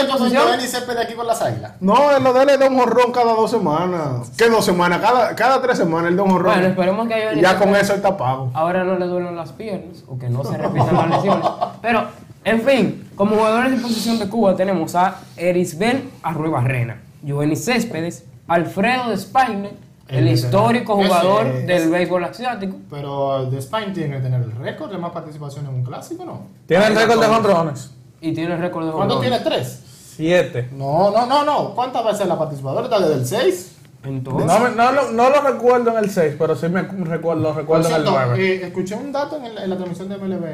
de 0.61 1.03
aquí 1.03 1.15
con 1.15 1.27
las 1.27 1.43
águilas? 1.43 1.73
No, 1.81 2.17
él 2.17 2.23
lo 2.23 2.33
de 2.33 2.43
él 2.43 2.51
es 2.51 2.59
de 2.59 2.69
un 2.69 2.79
jorrón 2.79 3.13
cada 3.13 3.33
dos 3.33 3.51
semanas. 3.51 4.31
¿Qué 4.37 4.49
dos 4.49 4.65
semanas? 4.65 5.01
Cada, 5.01 5.35
cada 5.35 5.63
tres 5.63 5.79
semanas 5.79 6.11
él 6.11 6.17
de 6.17 6.23
un 6.23 6.31
jorrón. 6.31 6.53
Bueno, 6.53 6.69
esperemos 6.69 7.09
que 7.09 7.15
haya 7.15 7.35
ya 7.35 7.59
con 7.59 7.75
eso 7.77 7.93
él 7.93 7.99
está 7.99 8.17
pago. 8.17 8.51
ahora 8.55 8.85
no 8.85 8.99
le 8.99 9.07
duelen 9.07 9.37
las 9.37 9.53
piernas 9.53 10.05
o 10.09 10.19
que 10.19 10.29
no 10.29 10.45
se 10.45 10.57
repitan 10.57 10.95
las 10.95 11.11
lesiones. 11.11 11.47
Pero, 11.83 12.05
en 12.45 12.63
fin, 12.63 13.11
como 13.15 13.37
jugadores 13.37 13.73
de 13.73 13.79
posición 13.79 14.19
de 14.19 14.29
Cuba 14.29 14.57
tenemos 14.57 14.95
a 14.95 15.17
Erisbel 15.37 16.11
Arruebarrena, 16.23 17.01
Giovanni 17.23 17.57
Céspedes, 17.57 18.25
Alfredo 18.49 19.11
de 19.11 19.17
Spaine, 19.17 19.71
el 20.11 20.27
El 20.27 20.35
histórico 20.35 20.97
jugador 20.97 21.47
Ese 21.47 21.67
del 21.67 21.91
béisbol 21.91 22.25
asiático. 22.25 22.77
Pero 22.91 23.49
The 23.49 23.63
Spine 23.63 23.91
tiene 23.91 24.17
que 24.17 24.23
tener 24.23 24.43
el 24.43 24.53
récord 24.57 24.91
de 24.91 24.99
más 24.99 25.13
participación 25.13 25.67
en 25.67 25.75
un 25.75 25.85
clásico, 25.85 26.25
¿no? 26.25 26.43
Tiene 26.67 26.87
el 26.87 26.97
récord 26.97 27.21
de 27.21 27.27
jonrones. 27.29 27.93
Y 28.21 28.33
tiene 28.33 28.55
el 28.55 28.61
récord 28.61 28.87
de 28.87 28.93
¿Cuánto 28.93 29.21
tiene? 29.21 29.39
¿Tres? 29.41 29.83
Siete. 30.17 30.69
No, 30.73 31.11
no, 31.11 31.27
no, 31.27 31.45
no. 31.45 31.75
¿Cuántas 31.75 32.05
veces 32.05 32.27
la 32.27 32.39
participadora 32.39 32.85
está 32.85 33.01
desde 33.01 33.15
el 33.15 33.27
6? 33.27 33.77
Entonces, 34.05 34.47
No, 34.47 34.69
no, 34.71 34.93
lo- 34.93 35.13
no 35.13 35.31
lo 35.31 35.41
recuerdo 35.43 35.91
en 35.91 36.05
el 36.05 36.11
6, 36.11 36.35
pero 36.39 36.57
sí 36.57 36.69
me 36.69 36.83
recuerdo, 36.83 37.43
lo 37.43 37.53
recuerdo 37.55 37.89
en 37.89 37.95
el 37.97 38.05
9. 38.05 38.67
escuché 38.67 38.95
un 38.95 39.13
dato 39.13 39.37
en, 39.37 39.45
el- 39.45 39.59
en 39.59 39.71
la 39.71 39.77
transmisión 39.77 40.09
de 40.09 40.17
MLB 40.17 40.45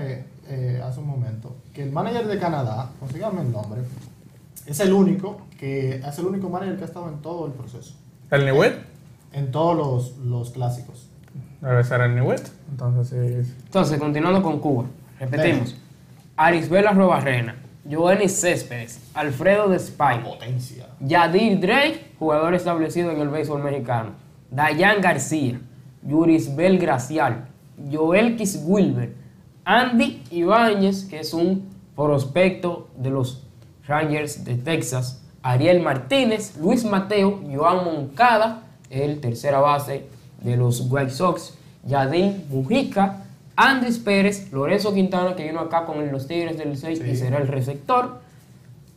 eh, 0.48 0.82
hace 0.84 0.98
un 1.00 1.06
momento, 1.06 1.54
que 1.72 1.82
el 1.84 1.92
manager 1.92 2.26
de 2.26 2.38
Canadá, 2.38 2.90
consíganme 3.00 3.42
el 3.42 3.52
nombre, 3.52 3.82
es 4.66 4.80
el 4.80 4.92
único 4.92 5.42
que 5.58 5.96
es 6.04 6.18
el 6.18 6.26
único 6.26 6.48
manager 6.50 6.76
que 6.76 6.82
ha 6.82 6.86
estado 6.86 7.08
en 7.08 7.22
todo 7.22 7.46
el 7.46 7.52
proceso, 7.52 7.94
¿El 8.32 8.44
Niwit? 8.46 8.72
en 9.32 9.50
todos 9.52 9.76
los, 9.76 10.16
los 10.26 10.50
clásicos. 10.50 11.08
Debe 11.60 11.82
ser 11.84 12.00
el 12.00 12.14
Niwit. 12.16 12.40
Entonces 12.70 13.08
sí. 13.46 13.52
entonces, 13.66 13.98
continuando 13.98 14.42
con 14.42 14.58
Cuba, 14.58 14.84
repetimos. 15.20 15.76
Arisbel 16.38 16.86
Arruebarrena, 16.86 17.56
Giovanni 17.88 18.28
Céspedes, 18.28 19.00
Alfredo 19.14 19.68
de 19.68 19.78
Spaine, 19.78 20.22
Potencia. 20.22 20.86
Yadir 21.00 21.58
Drake, 21.60 22.12
jugador 22.18 22.54
establecido 22.54 23.10
en 23.10 23.20
el 23.20 23.28
béisbol 23.30 23.62
mexicano. 23.62 24.10
Dayan 24.50 25.00
García, 25.00 25.58
Yurisbel 26.02 26.78
Gracial, 26.78 27.48
Joel 27.90 28.36
Wilber, 28.64 29.14
Andy 29.64 30.22
Ibáñez, 30.30 31.06
que 31.06 31.20
es 31.20 31.32
un 31.32 31.70
prospecto 31.96 32.88
de 32.96 33.10
los 33.10 33.46
Rangers 33.86 34.44
de 34.44 34.56
Texas, 34.56 35.22
Ariel 35.42 35.80
Martínez, 35.80 36.56
Luis 36.58 36.84
Mateo, 36.84 37.40
Joan 37.50 37.84
Moncada, 37.84 38.64
el 38.90 39.20
tercera 39.20 39.60
base 39.60 40.06
de 40.42 40.56
los 40.58 40.82
White 40.90 41.10
Sox, 41.10 41.56
Yadin 41.84 42.46
Mujica, 42.50 43.25
Andrés 43.56 43.98
Pérez, 43.98 44.52
Lorenzo 44.52 44.92
Quintana, 44.92 45.34
que 45.34 45.44
vino 45.44 45.60
acá 45.60 45.86
con 45.86 46.12
los 46.12 46.28
Tigres 46.28 46.58
del 46.58 46.76
6 46.76 47.00
y 47.06 47.16
será 47.16 47.38
el 47.38 47.48
receptor, 47.48 48.20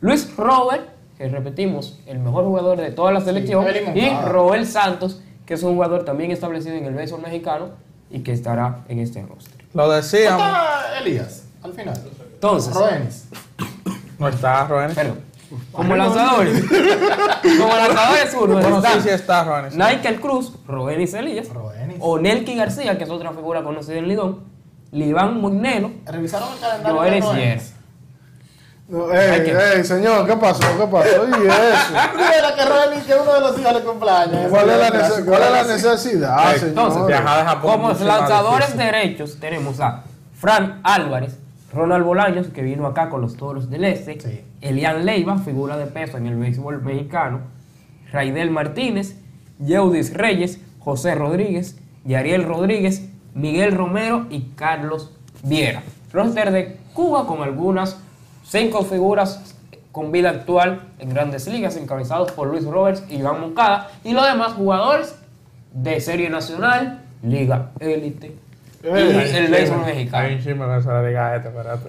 Luis 0.00 0.34
Robert, 0.36 0.88
que 1.16 1.28
repetimos, 1.28 1.98
el 2.06 2.18
mejor 2.18 2.44
jugador 2.44 2.78
de 2.78 2.90
toda 2.90 3.12
la 3.12 3.20
selección, 3.20 3.66
y. 3.94 4.10
Roel 4.26 4.66
Santos, 4.66 5.22
que 5.46 5.54
es 5.54 5.62
un 5.62 5.74
jugador 5.74 6.04
también 6.04 6.30
establecido 6.30 6.76
en 6.76 6.84
el 6.84 6.94
béisbol 6.94 7.22
mexicano 7.22 7.70
y 8.10 8.20
que 8.20 8.32
estará 8.32 8.84
en 8.88 9.00
este 9.00 9.22
roster. 9.22 9.64
Lo 9.74 9.90
decíamos. 9.90 10.42
Está 10.42 10.98
Elías, 11.00 11.44
al 11.62 11.72
final. 11.72 12.00
Entonces, 12.34 12.74
Roenis. 12.74 13.28
No 14.18 14.28
está 14.28 14.66
Roenis. 14.66 14.94
perdón, 14.94 15.18
como 15.72 15.96
lanzadores, 15.96 16.64
como 17.58 17.74
lanzadores 17.74 18.30
zurdos 18.30 18.62
Bueno, 18.62 18.80
sí, 18.80 18.86
están 18.86 19.02
sí 19.02 19.08
está 19.08 19.44
Roenis. 19.44 19.74
Michael 19.74 20.20
Cruz, 20.20 20.52
Roenis 20.66 21.14
Elías, 21.14 21.48
Roenis. 21.48 21.96
o 22.00 22.18
Nelky 22.18 22.54
García, 22.54 22.96
que 22.96 23.04
es 23.04 23.10
otra 23.10 23.32
figura 23.32 23.62
conocida 23.62 23.96
en 23.96 24.08
Lidón, 24.08 24.49
Liván 24.92 25.40
Mognelo, 25.40 25.92
¿Revisaron 26.06 26.48
el 26.54 26.58
calendario 26.60 27.22
Joel. 27.22 27.60
No, 28.88 29.06
Hay 29.12 29.18
ey, 29.40 29.44
que- 29.44 29.56
ey, 29.76 29.84
señor, 29.84 30.26
¿qué 30.26 30.36
pasó? 30.36 30.62
¿Qué 30.76 30.84
pasó? 30.86 31.24
¿Y 31.28 31.30
eso? 31.46 32.10
Mira 32.16 32.54
que 32.56 32.64
Roenis, 32.64 33.04
que 33.04 33.14
uno 33.14 33.34
de 33.34 33.40
los 33.40 33.58
hijos 33.60 33.74
de 33.74 33.80
cumpleaños. 33.82 34.50
¿Cuál 34.50 34.68
es 34.70 34.78
la, 34.78 34.90
nece- 34.90 35.24
cuál 35.24 35.42
es 35.44 35.50
la 35.52 35.62
necesidad, 35.62 36.52
señor? 36.54 36.68
entonces, 36.70 37.06
Viajar 37.06 37.46
Japón. 37.46 37.70
Como 37.72 37.88
lanzadores 37.92 38.66
difícil. 38.72 38.84
derechos 38.86 39.38
tenemos 39.38 39.78
a 39.80 40.02
Fran 40.34 40.80
Álvarez, 40.82 41.38
Ronald 41.72 42.04
Bolaños, 42.04 42.48
que 42.48 42.62
vino 42.62 42.84
acá 42.84 43.08
con 43.10 43.20
los 43.20 43.36
Toros 43.36 43.70
del 43.70 43.84
Este, 43.84 44.18
Sí. 44.20 44.44
Elian 44.60 45.06
Leiva, 45.06 45.38
figura 45.38 45.76
de 45.76 45.86
peso 45.86 46.16
en 46.16 46.26
el 46.26 46.34
béisbol 46.34 46.82
mexicano, 46.82 47.42
Raidel 48.10 48.50
Martínez, 48.50 49.14
Yeudis 49.60 50.14
Reyes, 50.14 50.58
José 50.80 51.14
Rodríguez, 51.14 51.76
Yariel 52.04 52.42
Rodríguez, 52.42 53.04
Miguel 53.34 53.72
Romero 53.76 54.26
y 54.30 54.42
Carlos 54.56 55.10
Viera. 55.42 55.82
Roster 56.12 56.50
de 56.50 56.76
Cuba 56.92 57.26
con 57.26 57.42
algunas 57.42 57.96
cinco 58.44 58.82
figuras 58.84 59.54
con 59.92 60.12
vida 60.12 60.30
actual 60.30 60.82
en 60.98 61.10
grandes 61.10 61.46
ligas, 61.48 61.76
encabezados 61.76 62.30
por 62.32 62.48
Luis 62.48 62.64
Roberts 62.64 63.02
y 63.08 63.16
Iván 63.16 63.40
Moncada, 63.40 63.90
y 64.04 64.12
los 64.12 64.24
demás 64.26 64.52
jugadores 64.52 65.14
de 65.72 66.00
Serie 66.00 66.30
Nacional, 66.30 67.02
Liga 67.22 67.70
Élite 67.80 68.28
y 68.28 68.86
Eh, 68.86 69.32
el 69.36 69.50
béisbol 69.50 69.78
Hay 69.80 69.80
un 69.82 69.86
mexicano. 69.86 70.38
chisme 70.38 70.64
que 70.76 70.82
se 70.82 70.88
le 70.90 71.08
diga 71.08 71.28
a 71.28 71.36
este, 71.36 71.50
pero 71.50 71.70
No, 71.76 71.80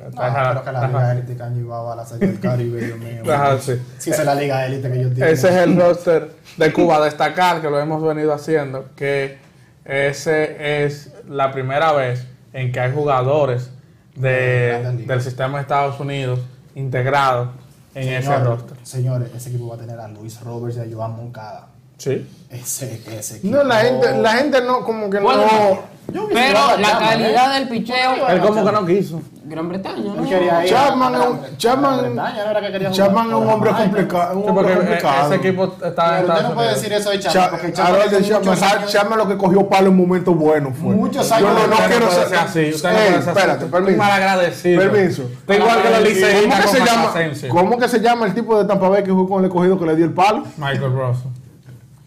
creo 0.52 0.64
que 0.64 0.72
la 0.74 0.88
Liga 0.88 1.12
Élite 1.14 1.38
que 1.38 1.44
han 1.44 1.56
llevado 1.56 1.92
a 1.92 1.96
la 1.96 2.06
Serie 2.06 2.28
del 2.28 2.40
Caribe, 2.40 2.86
Dios 2.86 3.00
mío. 3.00 3.22
Ajá, 3.34 3.58
sí. 3.60 3.74
Sí, 3.98 4.10
esa 4.10 4.22
es 4.22 4.26
la 4.26 4.36
Liga 4.36 4.66
Élite 4.66 4.92
que 4.92 5.02
yo 5.04 5.10
tiene. 5.14 5.32
Ese 5.32 5.50
es 5.50 5.56
el 5.56 5.80
roster 5.80 6.32
de 6.58 6.74
Cuba. 6.74 7.00
Destacar 7.04 7.62
que 7.62 7.70
lo 7.70 7.80
hemos 7.80 8.04
venido 8.04 8.34
haciendo, 8.34 8.90
que 8.96 9.38
ese 9.86 10.84
es 10.86 11.12
la 11.28 11.52
primera 11.52 11.92
vez 11.94 12.26
en 12.54 12.72
que 12.72 12.80
hay 12.80 12.92
jugadores 12.92 13.72
de- 14.16 14.72
del 15.08 15.22
sistema 15.22 15.58
de 15.58 15.62
Estados 15.64 16.00
Unidos 16.00 16.40
integrados 16.76 17.50
en 17.96 18.10
ese 18.14 18.30
roster. 18.46 18.78
Señores, 18.84 19.30
ese 19.36 19.50
equipo 19.50 19.68
va 19.70 19.76
a 19.76 19.78
tener 19.80 20.00
a 20.00 20.08
Luis 20.08 20.40
Roberts 20.42 20.78
y 20.78 20.80
a 20.82 20.86
Joan 20.96 21.16
Moncada. 21.16 21.68
Sí. 22.02 22.28
Ese, 22.50 23.00
ese 23.18 23.38
equipo. 23.38 23.56
No, 23.58 23.64
la 23.64 23.76
gente, 23.78 24.18
la 24.18 24.32
gente 24.34 24.62
no, 24.62 24.84
como 24.84 25.08
que 25.10 25.20
Bueno, 25.20 25.44
no. 25.44 25.92
Yo 26.12 26.28
Pero 26.28 26.60
la 26.78 27.00
calidad 27.00 27.56
¿eh? 27.56 27.60
del 27.60 27.70
picheo, 27.70 28.28
Él 28.28 28.42
como 28.42 28.66
que 28.66 28.72
no 28.72 28.86
quiso. 28.86 29.22
Gran 29.46 29.70
Bretaña, 29.70 30.14
¿no? 30.14 30.24
Quería 30.28 30.66
ir 30.66 30.70
Chapman 30.72 31.16
a- 31.16 31.58
Chapman- 31.58 32.92
Chapman 32.92 33.28
es 33.30 33.34
un 33.36 33.50
hombre 33.50 33.72
complicado. 33.72 34.40
Un 34.40 34.50
hombre 34.50 34.74
eh, 34.74 34.78
complicado. 34.78 35.26
ese 35.28 35.36
equipo 35.36 35.64
está 35.86 36.22
usted 36.22 36.44
no 36.44 36.54
puede 36.54 36.70
decir 36.70 36.92
eso 36.94 37.10
de 37.12 37.20
Chapman, 37.20 37.34
Cha- 37.44 37.50
porque 37.52 37.72
Chapman 37.74 38.02
Chapman, 38.10 38.44
muchos 38.44 38.62
años- 38.64 38.92
Chapman 38.92 39.18
lo 39.20 39.28
que 39.30 39.38
cogió 39.38 39.70
palo 39.70 39.88
en 39.88 39.96
momentos 39.96 40.36
buenos 40.36 40.74
fue. 40.78 40.90
Muchos 40.96 41.30
Yo 41.30 41.36
años 41.36 41.56
de 41.56 41.68
no 41.68 41.68
no 41.80 41.88
quiero 41.88 42.12
ser 42.12 42.36
así. 42.36 42.70
Usted 42.74 42.92
no 42.92 42.98
Ey, 42.98 43.04
puede 43.06 43.22
ser 43.22 43.30
así. 43.30 43.40
espérate, 43.40 43.66
permiso. 43.68 43.98
mal 43.98 44.12
agradecido. 44.12 44.82
Permiso. 44.92 45.22
Está 45.24 45.56
igual 45.56 45.82
que 45.82 45.90
los 45.90 45.98
¿Cómo 46.00 46.10
liceístas 46.10 46.62
que, 46.62 46.68
se 46.68 46.78
con 46.80 46.88
llama, 46.88 47.10
Asensio. 47.10 47.50
¿Cómo 47.50 47.78
que 47.78 47.88
se 47.88 48.00
llama 48.02 48.26
el 48.26 48.34
tipo 48.34 48.58
de 48.62 48.66
Tampa 48.68 48.90
Bay 48.90 49.04
que 49.04 49.12
jugó 49.12 49.30
con 49.30 49.40
el 49.40 49.46
escogido 49.46 49.80
que 49.80 49.86
le 49.86 49.96
dio 49.96 50.06
el 50.06 50.14
palo? 50.14 50.44
Michael 50.58 50.92
Russell. 50.92 51.28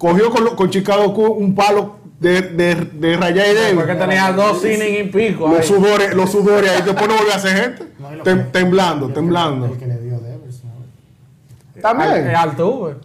Cogió 0.04 0.30
con, 0.30 0.44
lo- 0.44 0.54
con 0.54 0.68
Chicago 0.68 1.14
un 1.30 1.54
palo 1.54 1.96
de, 2.20 2.42
de, 2.42 2.74
de 2.74 3.16
Raya 3.16 3.50
y 3.50 3.54
Davis. 3.54 3.74
Porque 3.74 3.94
tenía 3.94 4.32
dos 4.32 4.62
innings 4.62 5.00
y 5.00 5.04
pico. 5.04 5.48
Los 5.48 5.60
ahí. 5.60 5.66
sudores, 5.66 6.14
los 6.14 6.30
sudores 6.30 6.70
ahí 6.70 6.82
después 6.82 7.08
no 7.08 7.14
volvió 7.16 7.32
a 7.32 7.36
hacer 7.36 7.56
gente. 7.56 7.92
No, 7.98 8.12
y 8.12 8.16
lo 8.16 8.22
Tem- 8.24 8.44
que- 8.44 8.50
temblando, 8.50 9.06
el 9.06 9.12
que- 9.12 9.14
temblando. 9.14 9.66
El 9.66 9.78
que 9.78 9.86
le 9.86 9.98
dio 10.00 10.18
Devers, 10.18 10.62
¿no? 10.64 11.80
También. 11.80 12.28
Al- 12.28 12.36
Altuve. 12.36 12.96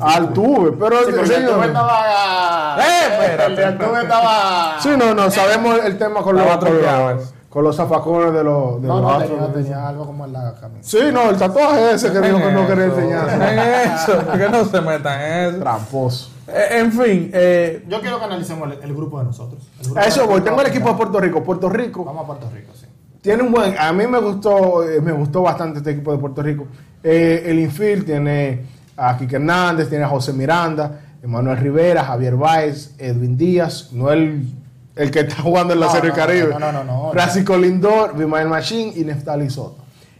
Altuve, 0.00 0.72
pero 0.72 0.96
Sí, 1.04 1.10
el 1.20 1.26
señor- 1.26 1.64
estaba. 1.66 2.76
Eh, 2.80 3.06
espérate, 3.10 3.64
Altuve 3.66 4.02
estaba. 4.02 4.76
Sí, 4.80 4.88
no, 4.96 5.14
no, 5.14 5.30
sabemos 5.30 5.80
el 5.84 5.98
tema 5.98 6.22
con 6.22 6.34
los, 6.34 6.46
eso. 6.46 7.34
Con 7.48 7.64
los 7.64 7.76
zafacones 7.76 8.32
de 8.34 8.44
los, 8.44 8.80
de 8.82 8.88
No, 8.88 8.94
los 9.00 9.02
no, 9.02 9.10
Astros. 9.10 9.38
tenía, 9.38 9.52
tenía 9.52 9.88
algo 9.88 10.04
como 10.06 10.24
en 10.26 10.32
la 10.34 10.54
camisa. 10.60 10.82
Sí, 10.82 10.98
no, 11.12 11.30
el 11.30 11.36
tatuaje 11.36 11.92
ese 11.92 12.12
que 12.12 12.20
dijo 12.20 12.38
que 12.38 12.52
no 12.52 12.66
quería 12.66 12.84
En 12.86 12.90
enseñar. 12.90 13.94
eso. 13.94 14.32
Que 14.32 14.48
no 14.50 14.64
se 14.66 14.80
metan 14.82 15.20
en 15.20 15.48
eso. 15.50 15.58
Tramposo. 15.60 16.30
Eh, 16.46 16.78
En 16.78 16.92
fin, 16.92 17.30
eh, 17.32 17.84
Yo 17.88 18.00
quiero 18.00 18.18
que 18.18 18.24
analicemos 18.26 18.70
el, 18.72 18.78
el 18.82 18.94
grupo 18.94 19.18
de 19.18 19.24
nosotros. 19.24 19.62
Grupo 19.82 20.00
eso 20.00 20.26
voy. 20.26 20.40
Tengo 20.42 20.60
el 20.60 20.66
equipo 20.66 20.88
de 20.90 20.94
Puerto 20.94 21.20
Rico. 21.20 21.42
Puerto 21.42 21.68
Rico 21.68 22.04
Vamos 22.04 22.24
a 22.24 22.26
Puerto 22.26 22.50
Rico, 22.54 22.72
sí. 22.74 22.86
tiene 23.22 23.42
un 23.42 23.50
buen. 23.52 23.74
A 23.78 23.92
mí 23.92 24.06
me 24.06 24.18
gustó, 24.18 24.86
eh, 24.88 25.00
me 25.00 25.12
gustó 25.12 25.42
bastante 25.42 25.78
este 25.78 25.92
equipo 25.92 26.12
de 26.12 26.18
Puerto 26.18 26.42
Rico. 26.42 26.66
Eh, 27.02 27.44
el 27.46 27.58
infield 27.60 28.04
tiene 28.04 28.64
a 28.96 29.16
Kike 29.16 29.36
Hernández, 29.36 29.88
tiene 29.88 30.04
a 30.04 30.08
José 30.08 30.32
Miranda, 30.32 31.00
Emanuel 31.22 31.56
Rivera, 31.56 32.04
Javier 32.04 32.36
Báez, 32.36 32.94
Edwin 32.98 33.36
Díaz, 33.36 33.90
no 33.92 34.10
el, 34.98 35.10
que 35.10 35.20
está 35.20 35.42
jugando 35.42 35.72
en 35.72 35.80
la 35.80 35.86
No, 35.86 35.92
Serie 35.92 36.10
no, 36.10 36.16
Caribe. 36.16 36.48
no, 36.50 36.58
no, 36.58 36.72
no, 36.72 36.84
no. 36.84 37.10
Francisco 37.12 37.56
Lindor, 37.56 38.16
Vimael 38.16 38.48
Machín 38.48 38.92
y 38.94 39.04
Neftali 39.04 39.48
Soto. 39.48 39.78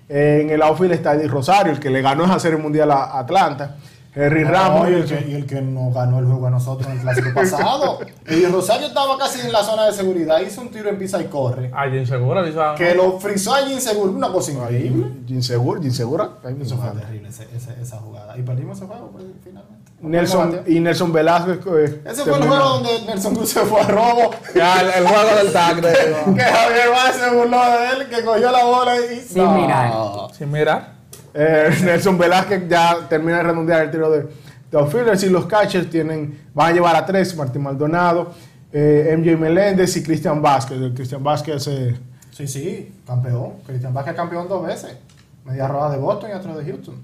Eh, 0.09 0.41
en 0.43 0.51
el 0.51 0.63
outfield 0.63 0.93
está 0.95 1.15
Eddie 1.15 1.29
Rosario, 1.29 1.73
el 1.73 1.79
que 1.81 1.91
le 1.91 2.01
ganó 2.01 2.25
esa 2.25 2.39
Serie 2.39 2.57
Mundial 2.59 2.91
a 2.91 3.19
Atlanta. 3.19 3.77
Henry 4.25 4.45
No, 4.45 4.51
Ramos. 4.51 4.89
y, 4.91 4.93
el 4.95 5.05
que, 5.07 5.27
y 5.31 5.35
el 5.35 5.47
que 5.47 5.61
no 5.63 5.91
ganó 5.93 6.19
el 6.19 6.25
juego 6.27 6.47
a 6.47 6.51
nosotros 6.51 6.87
en 6.89 6.97
el 6.97 7.01
clásico 7.03 7.31
pasado. 7.35 7.99
Y 8.29 8.45
Rosario 8.47 8.89
estaba 8.89 9.17
casi 9.17 9.41
en 9.41 9.53
la 9.53 9.63
zona 9.63 9.87
de 9.87 9.93
seguridad. 9.93 10.41
Hizo 10.41 10.61
un 10.61 10.71
tiro 10.71 10.89
en 10.91 10.99
pisa 10.99 11.21
y 11.21 11.25
corre. 11.27 11.71
seguro 12.07 12.43
le 12.43 12.51
hizo 12.51 12.63
algo. 12.63 12.75
Que 12.77 12.95
lo 12.95 13.19
frizó 13.19 13.55
allí 13.55 13.73
inseguro. 13.75 14.13
Una 14.13 14.29
cosa 14.31 14.53
increíble. 14.53 15.07
Inseguro, 15.29 15.83
insegura. 15.83 16.31
Ahí 16.45 16.55
me 16.55 16.65
Eso 16.65 16.77
fue 16.77 16.91
terrible, 16.91 17.29
ese- 17.29 17.49
ese- 17.57 17.81
esa 17.81 17.97
jugada. 17.99 18.37
Y 18.37 18.43
perdimos 18.43 18.77
ese 18.77 18.87
juego 18.87 19.09
pues, 19.13 19.25
finalmente. 19.43 19.79
Nelson, 20.01 20.61
y 20.67 20.79
Nelson 20.79 21.13
Velázquez. 21.13 21.59
eh, 21.67 22.03
Ese 22.05 22.23
fue 22.25 22.37
el 22.39 22.47
juego 22.47 22.65
donde 22.65 23.01
Nelson 23.07 23.35
Cruz 23.35 23.51
se 23.51 23.61
fue 23.63 23.81
a 23.81 23.87
robo. 23.89 24.31
Ya, 24.55 24.81
el, 24.81 24.91
el 25.03 25.07
juego 25.09 25.37
del 25.37 25.53
tag 25.53 25.77
de 25.81 25.93
que 26.37 26.43
Javier 26.43 26.91
Vázquez 26.91 27.21
se 27.23 27.31
burló 27.35 27.59
de 27.61 27.87
él, 28.03 28.09
que 28.09 28.25
cogió 28.25 28.53
la 28.53 28.65
bola 28.65 28.97
y. 29.01 29.21
Sin 29.21 29.43
No. 29.45 29.53
mirar. 29.53 29.93
Sí, 30.37 30.45
mira. 30.47 30.98
Eh, 31.35 31.71
Nelson 31.85 32.17
Velázquez 32.19 32.69
ya 32.69 33.07
termina 33.09 33.39
de 33.39 33.43
redondear 33.45 33.83
el 33.83 33.91
tiro 33.91 34.11
de, 34.11 34.23
de 34.71 34.79
outfielders 34.79 35.23
y 35.25 35.31
los 35.31 35.47
catchers 35.47 35.89
tienen, 35.91 36.39
van 36.55 36.71
a 36.71 36.73
llevar 36.73 36.97
a 36.97 37.05
tres, 37.07 37.35
Martín 37.37 37.63
Maldonado, 37.63 38.33
eh, 38.73 39.15
MJ 39.19 39.37
Meléndez 39.39 39.97
y 39.97 40.03
Cristian 40.03 40.41
Vázquez. 40.43 40.79
El 40.79 40.95
Cristian 40.95 41.23
Vázquez 41.23 41.67
eh, 41.69 41.97
Sí, 42.31 42.47
sí, 42.47 42.93
campeón. 43.07 43.55
Cristian 43.67 43.93
Vázquez 43.93 44.15
campeón 44.15 44.47
dos 44.49 44.65
veces. 44.67 44.97
Media 45.45 45.67
roda 45.67 45.91
de 45.91 45.99
Boston 45.99 46.31
y 46.31 46.33
otra 46.35 46.55
de 46.57 46.65
Houston. 46.65 46.95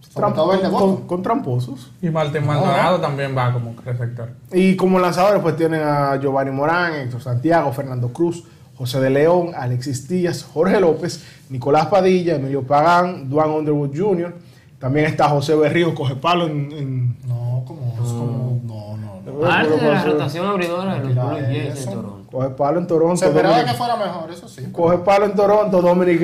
Sobre 0.00 0.26
tram- 0.28 0.34
todo 0.34 0.52
el 0.54 0.58
de 0.58 0.64
con, 0.64 0.72
Boston. 0.72 0.96
con- 0.96 1.06
con 1.06 1.22
tramposos. 1.22 1.92
Y 2.00 2.08
Martín 2.08 2.46
Maldonado 2.46 2.98
también 3.00 3.36
va 3.36 3.52
como 3.52 3.74
receptor. 3.84 4.30
Y 4.52 4.74
como 4.76 4.98
lanzadores 4.98 5.42
pues 5.42 5.56
tienen 5.56 5.82
a 5.82 6.16
Giovanni 6.16 6.50
Morán, 6.52 6.94
Héctor 6.94 7.20
Santiago, 7.20 7.70
Fernando 7.72 8.08
Cruz, 8.12 8.44
José 8.76 9.00
de 9.00 9.10
León, 9.10 9.52
Alexis 9.56 10.06
Díaz, 10.08 10.42
Jorge 10.44 10.78
López, 10.80 11.24
Nicolás 11.48 11.86
Padilla, 11.86 12.36
Emilio 12.36 12.62
Pagán, 12.62 13.28
Duan 13.28 13.50
Underwood 13.50 13.90
Jr. 13.96 14.34
También 14.78 15.06
está 15.06 15.28
José 15.28 15.54
Berrío, 15.54 15.94
coge 15.94 16.14
palo 16.16 16.46
en- 16.46 16.70
en 16.72 17.16
No, 17.26 17.62
como. 17.66 17.92
es 17.94 18.10
como 18.12 18.60
no, 18.64 18.96
no, 18.98 19.20
no. 19.32 19.40
Parte 19.40 19.70
de 19.76 19.88
la 19.88 20.04
rotación 20.04 20.46
abridora 20.46 20.94
de 20.94 21.00
los 21.00 21.14
Blue 21.14 21.36
de 21.36 21.84
Toronto. 21.84 22.30
Coge 22.30 22.50
palo 22.50 22.78
en 22.80 22.86
Toronto. 22.86 23.16
Se 23.16 23.26
esperaba 23.26 23.56
Dominic- 23.56 23.70
que 23.70 23.74
fuera 23.78 23.96
mejor, 23.96 24.30
eso 24.30 24.48
sí. 24.48 24.66
Coge 24.72 24.98
palo 24.98 25.24
en 25.24 25.34
Toronto, 25.34 25.80
Dominic. 25.80 26.20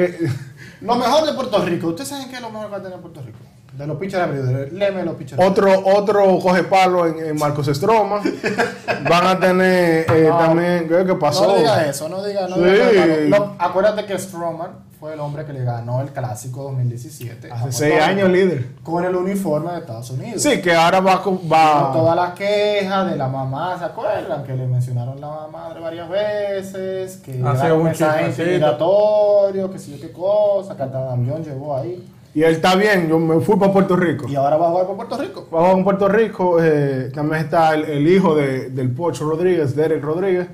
Lo 0.83 0.97
mejor 0.97 1.25
de 1.25 1.33
Puerto 1.33 1.65
Rico. 1.65 1.89
¿Ustedes 1.89 2.09
saben 2.11 2.29
qué 2.29 2.37
es 2.37 2.43
lo 2.43 2.51
mejor 2.51 2.67
que 2.67 2.73
va 2.73 2.79
a 2.79 2.83
tener 2.83 2.99
Puerto 3.01 3.23
Rico? 3.23 3.39
De 3.73 3.87
los 3.87 3.97
pitchers 3.97 4.23
abridores. 4.25 4.73
Leme 4.73 5.03
los 5.03 5.15
pitchers. 5.15 5.43
Otro, 5.43 5.71
otro 5.87 6.39
coge 6.41 6.63
palo 6.65 7.07
en, 7.07 7.19
en 7.25 7.39
Marcos 7.39 7.69
Estroma. 7.69 8.21
Van 9.09 9.27
a 9.27 9.41
tener 9.41 10.05
eh, 10.11 10.27
No. 10.29 10.39
también. 10.39 10.89
¿Qué, 10.89 11.05
qué 11.07 11.15
pasó? 11.15 11.47
No 11.47 11.57
diga 11.57 11.87
eso, 11.87 12.09
no 12.09 12.23
diga, 12.23 12.49
no 12.49 12.57
Sí. 12.57 12.63
diga 12.63 13.53
Acuérdate 13.59 14.05
que 14.05 14.19
Stroman 14.19 14.71
fue 15.01 15.15
el 15.15 15.21
hombre 15.21 15.45
que 15.47 15.53
le 15.55 15.65
ganó 15.65 16.01
el 16.03 16.11
clásico 16.11 16.65
2017. 16.65 17.51
a 17.51 17.55
Hace 17.55 17.73
seis 17.73 18.01
años 18.03 18.29
líder. 18.29 18.67
Con 18.85 19.05
el 19.05 19.17
uniforme 19.17 19.73
de 19.73 19.79
Estados 19.79 20.11
Unidos. 20.11 20.43
Sí, 20.43 20.61
que 20.61 20.75
ahora 20.75 21.01
va. 21.01 21.23
con- 21.23 21.39
Con 21.39 21.51
va 21.51 21.91
todas 21.93 22.15
las 22.15 22.35
quejas 22.35 23.11
de 23.11 23.17
la 23.17 23.27
mamá, 23.27 23.77
¿se 23.79 23.85
acuerdan? 23.87 24.45
Que 24.45 24.55
le 24.55 24.67
mencionaron 24.67 25.19
la 25.21 25.49
madre 25.51 25.81
varias 25.81 26.09
veces, 26.11 27.17
que 27.17 27.41
era 27.41 27.75
un 27.75 27.85
mensaje 27.85 28.27
intimidatorio, 28.29 29.71
que 29.73 29.79
sé 29.79 29.93
yo 29.93 30.01
qué 30.01 30.13
cosa, 30.13 30.77
que 30.77 30.83
hasta 30.83 31.01
Damión 31.01 31.43
llevó 31.43 31.77
ahí. 31.77 32.07
Y 32.35 32.43
él 32.43 32.53
está 32.55 32.75
bien. 32.77 33.09
Yo 33.09 33.19
me 33.19 33.41
fui 33.41 33.57
para 33.59 33.73
Puerto 33.73 33.95
Rico. 33.97 34.27
Y 34.29 34.35
ahora 34.37 34.57
va 34.57 34.67
a 34.69 34.71
jugar 34.71 34.87
por 34.87 34.97
Puerto 34.97 35.19
Rico. 35.19 35.49
Vamos 35.51 35.77
en 35.79 35.85
Puerto 35.85 36.09
Rico. 36.09 36.57
eh, 36.63 37.11
también 37.15 37.43
está 37.45 37.75
el, 37.75 37.85
el 37.85 38.09
hijo 38.09 38.35
de- 38.35 38.71
del 38.71 38.91
Pocho 38.91 39.29
Rodríguez, 39.29 39.75
Derek 39.77 40.03
Rodríguez. 40.03 40.49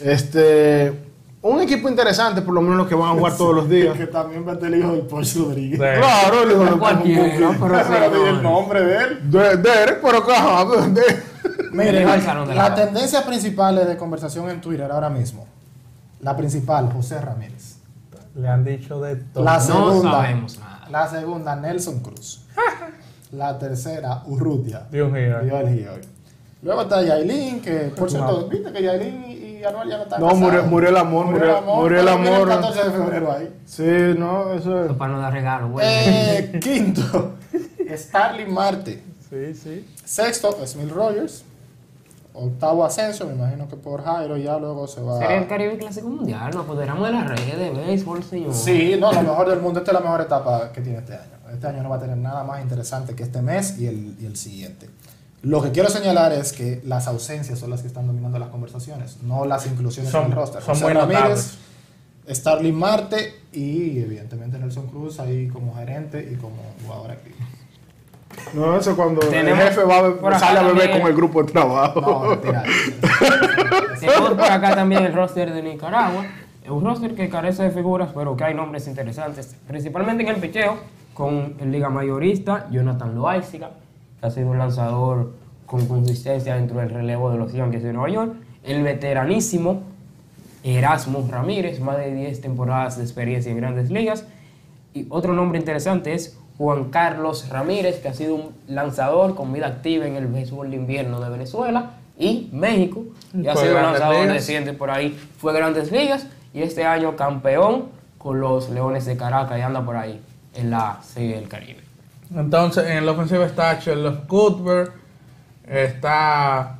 Este. 0.00 0.92
un 1.42 1.60
equipo 1.60 1.88
interesante, 1.90 2.40
por 2.42 2.54
lo 2.54 2.60
menos 2.62 2.78
los 2.78 2.86
que 2.88 2.94
van 2.94 3.10
a 3.10 3.12
jugar 3.18 3.36
todos 3.36 3.54
los 3.54 3.68
días. 3.68 3.96
Que 3.96 4.06
también 4.06 4.46
va 4.46 4.52
a 4.52 4.58
tener 4.58 4.74
el 4.74 4.80
hijo 4.80 4.92
del 4.92 5.02
Porsche 5.02 5.38
Rodríguez. 5.40 5.78
Claro, 5.78 6.42
el 6.42 6.50
hijo 6.52 6.64
de 6.64 6.78
Cualquiera, 6.78 7.56
pero 7.60 7.78
Pero 8.10 8.26
el 8.28 8.42
nombre 8.42 8.80
de 8.84 8.96
él. 8.96 9.30
de 9.30 9.56
Derek, 9.58 10.00
pero 10.02 10.24
que, 10.26 10.32
ajá, 10.36 10.64
de- 10.88 11.34
Mire, 11.72 11.92
Llegó 11.98 12.12
al 12.12 12.22
salón 12.22 12.48
de 12.48 12.54
la 12.54 12.74
tendencias 12.74 13.22
principales 13.24 13.86
de 13.86 13.96
conversación 13.96 14.48
en 14.48 14.60
Twitter 14.60 14.90
ahora 14.90 15.10
mismo. 15.10 15.46
La 16.20 16.36
principal, 16.36 16.90
José 16.92 17.20
Ramírez. 17.20 17.76
Le 18.36 18.48
han 18.48 18.64
dicho 18.64 19.00
de 19.00 19.16
todo. 19.16 19.44
La 19.44 19.54
No 19.54 19.60
segunda, 19.60 20.10
sabemos 20.12 20.58
nada. 20.58 20.73
La 20.94 21.08
segunda, 21.08 21.56
Nelson 21.56 21.98
Cruz. 21.98 22.44
la 23.32 23.58
tercera, 23.58 24.22
Urrutia. 24.26 24.86
Dio 24.92 25.06
un 25.08 25.14
giro. 25.16 25.40
Dio 25.42 25.58
el 25.58 25.68
giro. 25.76 25.92
Luego 26.62 26.82
está 26.82 27.02
Yailin, 27.02 27.60
que 27.60 27.92
por 27.96 28.08
cierto, 28.08 28.46
viste 28.48 28.70
que 28.72 28.80
Yailin 28.80 29.24
y, 29.28 29.32
y 29.58 29.64
Anuel 29.64 29.88
ya 29.90 29.96
no 29.96 30.02
están 30.04 30.20
No, 30.20 30.28
murió- 30.36 30.62
murió 30.62 30.90
el 30.90 30.96
amor, 30.96 31.26
murió- 31.26 31.62
murió 31.62 32.00
el 32.00 32.06
amor. 32.08 32.42
El 32.42 32.46
14 32.48 32.84
de 32.84 32.90
febrero 32.92 33.32
ahí. 33.32 33.52
Sí, 33.66 33.82
no, 34.16 34.52
eso 34.52 34.84
es. 34.84 34.92
Para 34.92 35.12
no 35.14 35.18
dar 35.18 35.32
regalo, 35.32 35.70
güey. 35.70 35.84
Eh, 35.84 36.58
quinto, 36.62 37.32
Starling 37.96 38.54
Marte. 38.54 39.02
Sí, 39.28 39.52
sí. 39.52 39.84
Sexto, 40.04 40.56
Smith 40.64 40.92
Rogers. 40.92 41.44
Octavo, 42.36 42.84
Asensio. 42.84 43.26
Me 43.26 43.32
imagino 43.34 43.68
que 43.68 43.76
por 43.76 44.02
Jairo 44.04 44.36
ya 44.36 44.58
luego 44.58 44.86
se 44.88 45.00
va. 45.00 45.18
Sería 45.20 45.38
el 45.38 45.46
Caribe 45.46 45.78
Clásico 45.78 46.08
Mundial, 46.08 46.50
nos 46.52 46.64
apoderamos 46.64 47.06
de 47.06 47.12
las 47.14 47.28
redes 47.28 47.58
de 47.58 47.70
béisbol, 47.70 48.22
señor. 48.24 48.52
Sí, 48.52 48.96
no, 48.98 49.12
lo 49.12 49.22
mejor 49.22 49.48
del 49.48 49.60
mundo. 49.60 49.78
Esta 49.78 49.92
es 49.92 49.94
la 49.94 50.00
mejor 50.00 50.20
etapa 50.20 50.72
que 50.72 50.80
tiene 50.80 50.98
este 50.98 51.14
año. 51.14 51.22
Este 51.52 51.66
año 51.68 51.82
no 51.82 51.88
va 51.90 51.96
a 51.96 52.00
tener 52.00 52.16
nada 52.16 52.42
más 52.42 52.60
interesante 52.62 53.14
que 53.14 53.22
este 53.22 53.40
mes 53.40 53.78
y 53.78 53.86
el, 53.86 54.16
y 54.20 54.26
el 54.26 54.36
siguiente. 54.36 54.90
Lo 55.42 55.62
que 55.62 55.70
quiero 55.70 55.88
señalar 55.90 56.32
es 56.32 56.52
que 56.52 56.80
las 56.84 57.06
ausencias 57.06 57.58
son 57.58 57.70
las 57.70 57.82
que 57.82 57.86
están 57.88 58.06
dominando 58.06 58.38
las 58.38 58.48
conversaciones, 58.48 59.22
no 59.22 59.44
las 59.44 59.66
inclusiones 59.66 60.10
Son- 60.10 60.24
en 60.24 60.30
el 60.30 60.36
roster. 60.36 60.62
son 60.62 60.74
José 60.74 60.84
muy 60.86 60.94
Ramírez. 60.94 61.58
Starling 62.28 62.74
Marte 62.74 63.34
y 63.52 63.98
evidentemente 64.00 64.58
Nelson 64.58 64.86
Cruz 64.86 65.20
ahí 65.20 65.46
como 65.48 65.74
gerente 65.76 66.26
y 66.32 66.36
como 66.36 66.56
jugador 66.84 67.10
activo. 67.12 67.36
No, 68.52 68.76
eso 68.76 68.94
cuando 68.96 69.20
Tenemos 69.20 69.60
el 69.60 69.68
jefe 69.68 69.82
va 69.84 69.98
a 69.98 70.14
por 70.14 70.34
sale 70.38 70.58
a 70.58 70.62
beber 70.62 70.78
también- 70.82 71.00
con 71.00 71.10
el 71.10 71.16
grupo 71.16 71.42
de 71.42 71.52
trabajo. 71.52 72.00
No, 72.00 72.20
mentira. 72.30 72.62
Tenemos 74.00 74.30
por 74.30 74.44
acá 74.50 74.74
también 74.74 75.04
el 75.04 75.12
roster 75.12 75.52
de 75.52 75.62
Nicaragua. 75.62 76.24
Un 76.68 76.84
roster 76.84 77.14
que 77.14 77.28
carece 77.28 77.62
de 77.64 77.70
figuras, 77.70 78.10
pero 78.14 78.36
que 78.36 78.44
hay 78.44 78.54
nombres 78.54 78.86
interesantes, 78.88 79.54
principalmente 79.66 80.22
en 80.22 80.30
el 80.30 80.36
picheo, 80.36 80.76
con 81.12 81.54
el 81.60 81.70
liga 81.70 81.90
mayorista 81.90 82.68
Jonathan 82.70 83.14
Loaiziga, 83.14 83.70
que 84.20 84.26
ha 84.26 84.30
sido 84.30 84.48
un 84.48 84.58
lanzador 84.58 85.32
con 85.66 85.86
consistencia 85.86 86.54
dentro 86.54 86.80
del 86.80 86.90
relevo 86.90 87.30
de 87.30 87.38
los 87.38 87.52
Yankees 87.52 87.82
de 87.82 87.92
Nueva 87.92 88.08
York. 88.08 88.32
El 88.62 88.82
veteranísimo 88.82 89.82
Erasmo 90.62 91.26
Ramírez, 91.30 91.80
más 91.80 91.98
de 91.98 92.14
10 92.14 92.40
temporadas 92.40 92.96
de 92.96 93.02
experiencia 93.02 93.50
en 93.52 93.58
grandes 93.58 93.90
ligas. 93.90 94.24
Y 94.94 95.06
otro 95.10 95.34
nombre 95.34 95.58
interesante 95.58 96.14
es 96.14 96.38
Juan 96.58 96.90
Carlos 96.90 97.48
Ramírez, 97.48 98.00
que 98.00 98.08
ha 98.08 98.14
sido 98.14 98.36
un 98.36 98.54
lanzador 98.68 99.34
con 99.34 99.52
vida 99.52 99.66
activa 99.66 100.06
en 100.06 100.16
el 100.16 100.26
béisbol 100.26 100.70
de 100.70 100.76
invierno 100.76 101.20
de 101.20 101.30
Venezuela 101.30 101.92
y 102.18 102.48
México. 102.52 103.04
Y 103.32 103.46
ha 103.48 103.56
sido 103.56 103.74
lanzador 103.74 104.20
Ligas. 104.20 104.34
reciente 104.34 104.72
por 104.72 104.90
ahí. 104.90 105.18
Fue 105.38 105.52
Grandes 105.52 105.90
Ligas 105.90 106.26
y 106.52 106.62
este 106.62 106.84
año 106.84 107.16
campeón 107.16 107.86
con 108.18 108.40
los 108.40 108.70
Leones 108.70 109.04
de 109.04 109.16
Caracas 109.16 109.58
y 109.58 109.62
anda 109.62 109.84
por 109.84 109.96
ahí 109.96 110.20
en 110.54 110.70
la 110.70 110.98
Serie 111.02 111.36
del 111.36 111.48
Caribe. 111.48 111.80
Entonces, 112.34 112.88
en 112.88 113.04
la 113.04 113.12
ofensiva 113.12 113.44
está 113.44 113.78
Charles 113.78 114.14
Cuthbert, 114.26 114.92
está... 115.66 116.78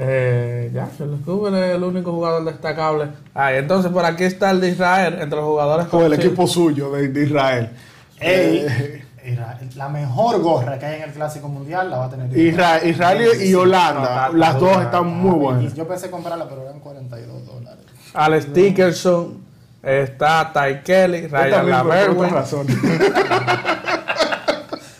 Eh, 0.00 0.70
ya, 0.72 0.88
Charles 0.96 1.20
Cuthbert 1.24 1.56
es 1.56 1.74
el 1.74 1.82
único 1.82 2.12
jugador 2.12 2.44
destacable. 2.44 3.08
Ah, 3.34 3.52
entonces 3.52 3.90
por 3.90 4.04
aquí 4.04 4.24
está 4.24 4.52
el 4.52 4.60
de 4.60 4.68
Israel, 4.68 5.16
entre 5.20 5.36
los 5.36 5.46
jugadores 5.46 5.86
Con 5.86 6.04
el 6.04 6.12
equipo 6.12 6.46
suyo 6.46 6.92
de, 6.92 7.08
de 7.08 7.24
Israel. 7.24 7.70
Ey, 8.20 9.04
Eh, 9.20 9.38
la 9.76 9.88
mejor 9.90 10.40
gorra 10.40 10.78
que 10.78 10.86
hay 10.86 10.96
en 11.02 11.08
el 11.08 11.10
Clásico 11.12 11.48
Mundial 11.48 11.90
la 11.90 11.98
va 11.98 12.04
a 12.06 12.10
tener 12.10 12.34
Israel, 12.38 12.88
Israel 12.88 13.28
y 13.42 13.52
Holanda, 13.54 14.28
No, 14.32 14.38
las 14.38 14.58
dos 14.58 14.80
están 14.82 15.06
muy 15.08 15.32
buenas. 15.38 15.74
Yo 15.74 15.86
pensé 15.86 16.08
comprarla, 16.10 16.48
pero 16.48 16.62
eran 16.62 16.80
42 16.80 17.44
dólares. 17.46 17.84
Alex 18.14 18.54
Dickerson, 18.54 19.38
está 19.82 20.50
Ty 20.52 20.80
Kelly, 20.82 21.26
Ryan 21.26 21.50
también, 21.50 21.76
por 21.78 21.86
Lavergne. 21.88 22.16
otra 22.26 22.28
razón. 22.40 22.66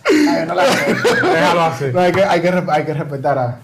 Ay, 0.05 0.45
no 0.47 0.55
la 0.55 0.63
veo. 0.65 1.33
Déjalo 1.33 1.61
así. 1.63 1.85
No, 1.93 2.01
hay, 2.01 2.13
que, 2.13 2.25
hay, 2.25 2.41
que, 2.43 2.63
hay 2.69 2.85
que 2.85 2.95
respetar 2.95 3.39
a. 3.39 3.59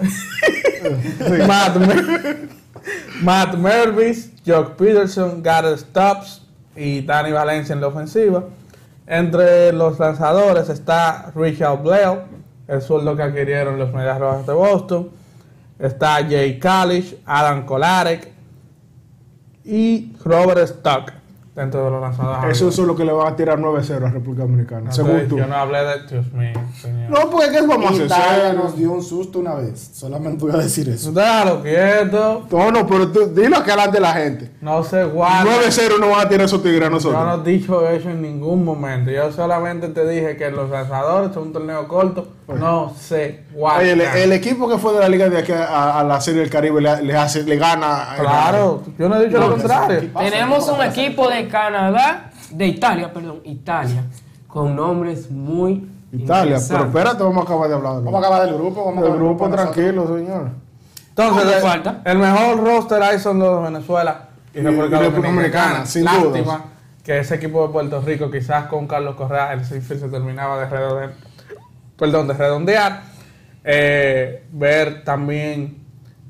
Matt, 1.46 1.76
Mer- 1.76 2.48
Matt 3.22 3.54
Mervis, 3.56 4.30
Jock 4.46 4.76
Peterson, 4.76 5.42
Garrett 5.42 5.78
Stubbs 5.78 6.42
y 6.74 7.02
Danny 7.02 7.32
Valencia 7.32 7.74
en 7.74 7.80
la 7.82 7.88
ofensiva. 7.88 8.44
Entre 9.12 9.72
los 9.72 9.98
lanzadores 9.98 10.68
está 10.68 11.32
Richard 11.34 11.82
Blair, 11.82 12.20
el 12.68 12.80
sueldo 12.80 13.16
que 13.16 13.24
adquirieron 13.24 13.76
los 13.76 13.92
Medias 13.92 14.20
Rojas 14.20 14.46
de 14.46 14.52
Boston. 14.52 15.10
Está 15.80 16.24
Jay 16.28 16.60
Kalish, 16.60 17.20
Adam 17.26 17.66
Kolarek 17.66 18.32
y 19.64 20.12
Robert 20.24 20.60
Stock 20.60 21.12
dentro 21.54 21.84
de 21.84 21.90
los 21.90 22.00
lanzadores. 22.00 22.56
Eso 22.56 22.68
es 22.68 22.78
lo 22.78 22.94
que 22.96 23.04
le 23.04 23.12
van 23.12 23.32
a 23.32 23.36
tirar 23.36 23.58
9-0 23.58 24.06
a 24.06 24.10
República 24.10 24.42
Dominicana, 24.44 24.82
No, 24.86 24.92
según 24.92 25.28
tú. 25.28 25.36
Yo 25.38 25.46
no 25.46 25.54
hablé 25.56 25.78
de... 25.84 26.06
Dios 26.08 26.32
mío, 26.32 26.52
señor. 26.80 27.10
No, 27.10 27.28
porque 27.30 27.50
¿qué 27.50 27.66
vamos 27.66 27.90
a 27.90 28.04
Italia 28.04 28.36
hacer? 28.48 28.54
nos 28.56 28.76
dio 28.76 28.92
un 28.92 29.02
susto 29.02 29.40
una 29.40 29.54
vez. 29.54 29.90
Solamente 29.94 30.44
voy 30.44 30.54
a 30.54 30.58
decir 30.58 30.88
eso. 30.88 31.12
Déjalo 31.12 31.62
quieto. 31.62 32.46
No, 32.50 32.70
no, 32.70 32.86
pero 32.86 33.08
tú, 33.10 33.26
dilo 33.34 33.56
aquí 33.58 33.70
delante 33.70 33.96
de 33.96 34.00
la 34.00 34.12
gente. 34.12 34.50
No 34.60 34.82
se 34.84 35.04
guarda. 35.04 35.50
9-0 35.60 35.98
no 36.00 36.08
van 36.10 36.26
a 36.26 36.28
tirar 36.28 36.44
esos 36.46 36.62
tigres 36.62 36.82
a 36.82 36.84
Yo 36.84 36.90
nosotros. 36.90 37.24
no 37.24 37.42
he 37.44 37.50
dicho 37.52 37.88
eso 37.88 38.10
en 38.10 38.22
ningún 38.22 38.64
momento. 38.64 39.10
Yo 39.10 39.30
solamente 39.32 39.88
te 39.88 40.06
dije 40.08 40.36
que 40.36 40.50
los 40.50 40.70
lanzadores 40.70 41.34
son 41.34 41.44
un 41.48 41.52
torneo 41.52 41.86
corto. 41.88 42.28
No 42.58 42.92
guardan. 43.54 43.80
Oye, 43.80 43.92
el, 43.92 44.00
el 44.00 44.32
equipo 44.32 44.68
que 44.68 44.78
fue 44.78 44.92
de 44.94 45.00
la 45.00 45.08
Liga 45.08 45.28
de 45.28 45.38
aquí 45.38 45.52
a, 45.52 46.00
a 46.00 46.04
la 46.04 46.20
Serie 46.20 46.40
del 46.40 46.50
Caribe 46.50 46.80
le, 46.80 47.02
le 47.02 47.16
hace, 47.16 47.42
le 47.44 47.56
gana. 47.56 48.14
Claro, 48.18 48.82
yo 48.98 49.08
no 49.08 49.16
he 49.16 49.26
dicho 49.26 49.38
lo 49.38 49.50
contrario. 49.50 50.10
Tenemos 50.18 50.68
un 50.68 50.82
equipo 50.82 51.28
de 51.28 51.48
Canadá, 51.48 52.30
de 52.50 52.66
Italia, 52.66 53.12
perdón, 53.12 53.40
Italia, 53.44 54.04
con 54.48 54.74
nombres 54.74 55.30
muy 55.30 55.88
Italia, 56.12 56.58
pero 56.68 56.84
espérate, 56.86 57.22
vamos 57.22 57.38
a 57.38 57.42
acabar 57.44 57.68
de 57.68 57.74
hablar. 57.76 57.92
Vamos 58.02 58.14
a 58.14 58.18
acabar 58.18 58.46
del 58.46 58.54
grupo. 58.54 58.84
Vamos 58.84 59.04
a 59.04 59.06
El 59.06 59.12
acabar 59.12 59.18
grupo 59.18 59.48
nosotros. 59.48 59.72
tranquilo, 59.74 60.06
señor. 60.18 60.48
Entonces, 61.10 61.34
¿Cuánto 61.42 61.56
el, 61.56 61.62
falta? 61.62 62.00
el 62.04 62.18
mejor 62.18 62.64
roster 62.64 63.02
ahí 63.02 63.18
son 63.18 63.38
los 63.38 63.58
de 63.62 63.70
Venezuela 63.70 64.28
y, 64.54 64.58
Y- 64.58 64.62
República 64.62 64.96
Dominicana. 65.00 65.28
Dominicana, 65.34 65.86
sin 65.86 66.04
Lástima 66.04 66.30
dudas. 66.30 66.60
que 67.04 67.18
ese 67.18 67.34
equipo 67.34 67.66
de 67.66 67.72
Puerto 67.72 68.00
Rico, 68.00 68.30
quizás 68.30 68.66
con 68.66 68.86
Carlos 68.86 69.14
Correa, 69.16 69.52
el 69.52 69.64
Sinfield 69.64 70.00
se 70.02 70.08
terminaba 70.08 70.58
de 70.58 70.66
redondear. 70.68 71.12
Perdón, 72.00 72.26
de 72.28 72.34
redondear. 72.34 73.02
Eh, 73.62 74.44
ver 74.52 75.04
también 75.04 75.76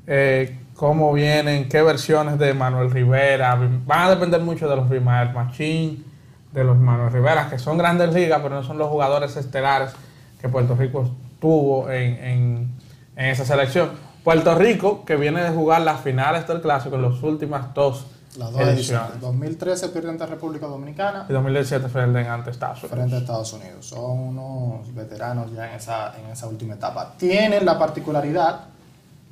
eh, 0.05 0.59
cómo 0.75 1.13
vienen, 1.13 1.69
qué 1.69 1.81
versiones 1.81 2.37
de 2.37 2.53
Manuel 2.53 2.91
Rivera. 2.91 3.55
Van 3.85 3.99
a 4.01 4.09
depender 4.09 4.41
mucho 4.41 4.67
de 4.69 4.75
los 4.75 4.89
Rimael 4.89 5.31
Machín, 5.33 6.05
de 6.51 6.63
los 6.65 6.77
Manuel 6.77 7.11
Rivera, 7.13 7.47
que 7.49 7.57
son 7.57 7.77
grandes 7.77 8.13
ligas, 8.13 8.41
pero 8.43 8.55
no 8.55 8.63
son 8.63 8.77
los 8.77 8.89
jugadores 8.89 9.37
estelares 9.37 9.93
que 10.41 10.49
Puerto 10.49 10.75
Rico 10.75 11.09
tuvo 11.39 11.89
en, 11.89 12.15
en- 12.23 12.71
en 13.15 13.25
esa 13.27 13.45
selección. 13.45 13.91
Puerto 14.25 14.53
Rico, 14.55 15.05
que 15.05 15.15
viene 15.15 15.41
de 15.41 15.49
jugar 15.51 15.81
las 15.81 16.01
finales 16.01 16.47
del 16.47 16.61
clásico 16.61 16.95
en 16.97 17.03
las 17.03 17.23
últimas 17.23 17.73
dos 17.73 18.07
Las 18.37 18.51
dos 18.51 18.61
ediciones. 18.61 18.77
ediciones. 18.79 19.21
2013 19.21 19.89
pierde 19.89 20.09
ante 20.09 20.25
República 20.25 20.67
Dominicana 20.67 21.25
Y 21.27 21.33
2017 21.33 21.89
fue 21.89 22.03
el 22.03 22.13
de 22.13 22.27
ante 22.27 22.49
Estados 22.51 22.79
Unidos. 22.79 22.91
frente 22.97 23.15
a 23.15 23.19
Estados 23.19 23.53
Unidos. 23.53 23.85
Son 23.85 24.19
unos 24.19 24.93
veteranos 24.95 25.51
ya 25.51 25.69
en 25.69 25.75
esa, 25.75 26.13
en 26.17 26.29
esa 26.29 26.47
última 26.47 26.75
etapa. 26.75 27.13
Tienen 27.17 27.65
la 27.65 27.77
particularidad 27.77 28.61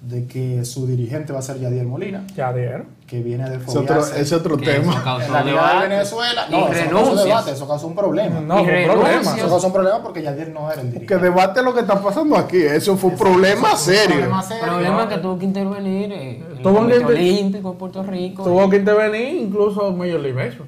de 0.02 0.26
que 0.28 0.64
su 0.64 0.88
dirigente 0.88 1.34
va 1.34 1.40
a 1.40 1.42
ser 1.42 1.60
Yadier 1.60 1.86
Molina, 1.86 2.26
Ya 2.36 2.54
dieron. 2.54 2.86
que 3.06 3.22
viene 3.22 3.50
de 3.50 3.58
Es 3.58 3.68
otro, 3.68 3.82
foguearse 4.02 4.22
es 4.22 4.32
otro 4.32 4.56
Que 4.56 4.72
eso 4.72 4.82
tema. 4.82 5.04
causó 5.04 5.26
en 5.26 5.34
la 5.34 5.44
debate 5.44 5.84
de 5.84 5.90
Venezuela. 5.90 6.46
y 6.48 6.52
No, 6.52 6.68
eso 6.70 6.86
no 6.86 6.98
causó 7.04 7.16
debate, 7.26 7.52
eso 7.52 7.68
causó 7.68 7.88
un 7.88 7.96
problema. 7.96 8.40
No, 8.40 8.62
Y 8.62 8.64
fue 8.64 8.64
un 8.64 8.68
renuncias. 8.88 8.96
problema. 9.20 9.38
Eso 9.38 9.50
causó 9.50 9.68
un 9.68 9.74
problema 9.74 10.02
porque 10.04 10.22
Yadier 10.22 10.50
no 10.52 10.72
era 10.72 10.82
el 10.82 10.88
dirigente. 10.92 11.06
Que 11.16 11.22
debate 11.22 11.62
lo 11.64 11.74
que 11.74 11.82
está 11.82 12.02
pasando 12.02 12.38
aquí. 12.38 12.58
Eso 12.62 12.96
fue 12.96 13.10
un 13.12 13.18
problema 13.18 13.76
serio. 13.76 14.16
Problema 14.16 14.42
serio. 14.44 14.64
problema 14.64 15.10
que 15.10 15.18
tuvo 15.18 15.38
que 15.38 15.46
intervenir 15.46 16.12
eh, 16.14 16.44
el 16.50 16.62
Tuvo 16.62 16.88
que 16.88 16.94
Olímpico 17.06 17.74
Puerto 17.74 18.02
Rico. 18.04 18.44
Tuvo 18.46 18.70
que 18.70 18.78
intervenir 18.78 19.36
incluso 19.44 19.92
Major 19.92 20.20
League 20.22 20.34
Baseball 20.46 20.68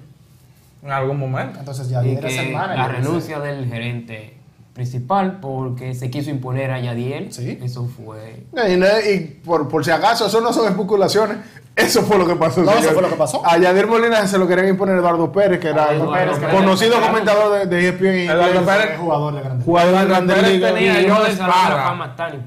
en 0.84 0.92
algún 0.92 1.18
momento. 1.18 1.58
Entonces 1.60 1.88
y 1.88 1.92
Yadier 1.92 2.26
es 2.26 2.38
el 2.38 2.48
que 2.48 2.52
manager. 2.54 2.78
la 2.78 2.88
renuncia 2.90 3.40
del 3.40 3.66
gerente 3.68 4.38
principal 4.74 5.40
porque 5.42 5.94
se 5.96 6.10
quiso 6.10 6.30
imponer 6.30 6.72
a 6.72 6.80
Yadiel. 6.80 7.32
Sí. 7.34 7.60
Eso 7.62 7.88
fue. 7.88 8.46
Y, 8.70 8.78
no- 8.78 8.86
y 9.10 9.20
por, 9.44 9.68
por 9.68 9.84
si 9.84 9.92
acaso, 9.92 10.28
eso 10.28 10.42
no 10.42 10.54
son 10.54 10.68
especulaciones. 10.68 11.38
Eso 11.76 12.02
fue 12.04 12.18
lo 12.18 12.28
que 12.28 12.36
pasó. 12.36 12.62
No, 12.64 12.72
eso 12.72 12.92
fue 12.92 13.02
lo 13.02 13.10
que 13.10 13.16
pasó. 13.16 13.42
A 13.46 13.58
Yadir 13.58 13.88
Molina 13.88 14.28
se 14.28 14.38
lo 14.38 14.46
querían 14.48 14.68
imponer 14.68 14.98
Eduardo 14.98 15.32
Pérez, 15.32 15.60
que 15.60 15.70
era 15.70 15.94
Eduardo 15.94 16.16
Eduardo 16.18 16.40
Pérez, 16.42 16.56
conocido 16.56 17.02
comentador 17.02 17.60
de, 17.60 17.66
de 17.66 17.90
ESPN. 17.90 18.06
y 18.18 18.28
Eduardo 18.28 18.66
Pérez. 18.66 19.00
Jugador 19.00 19.36
de 19.36 19.42
grande. 19.42 19.66
Jugador 19.66 20.00
de 20.00 20.06
Grandes 20.06 20.36
Pérez 20.36 20.52
Ligas. 20.54 20.74
tenía- 20.74 21.02
Y 21.02 21.08
yo 21.08 21.24
de. 21.24 21.32
Fama, 21.32 22.16
Pérez. 22.16 22.40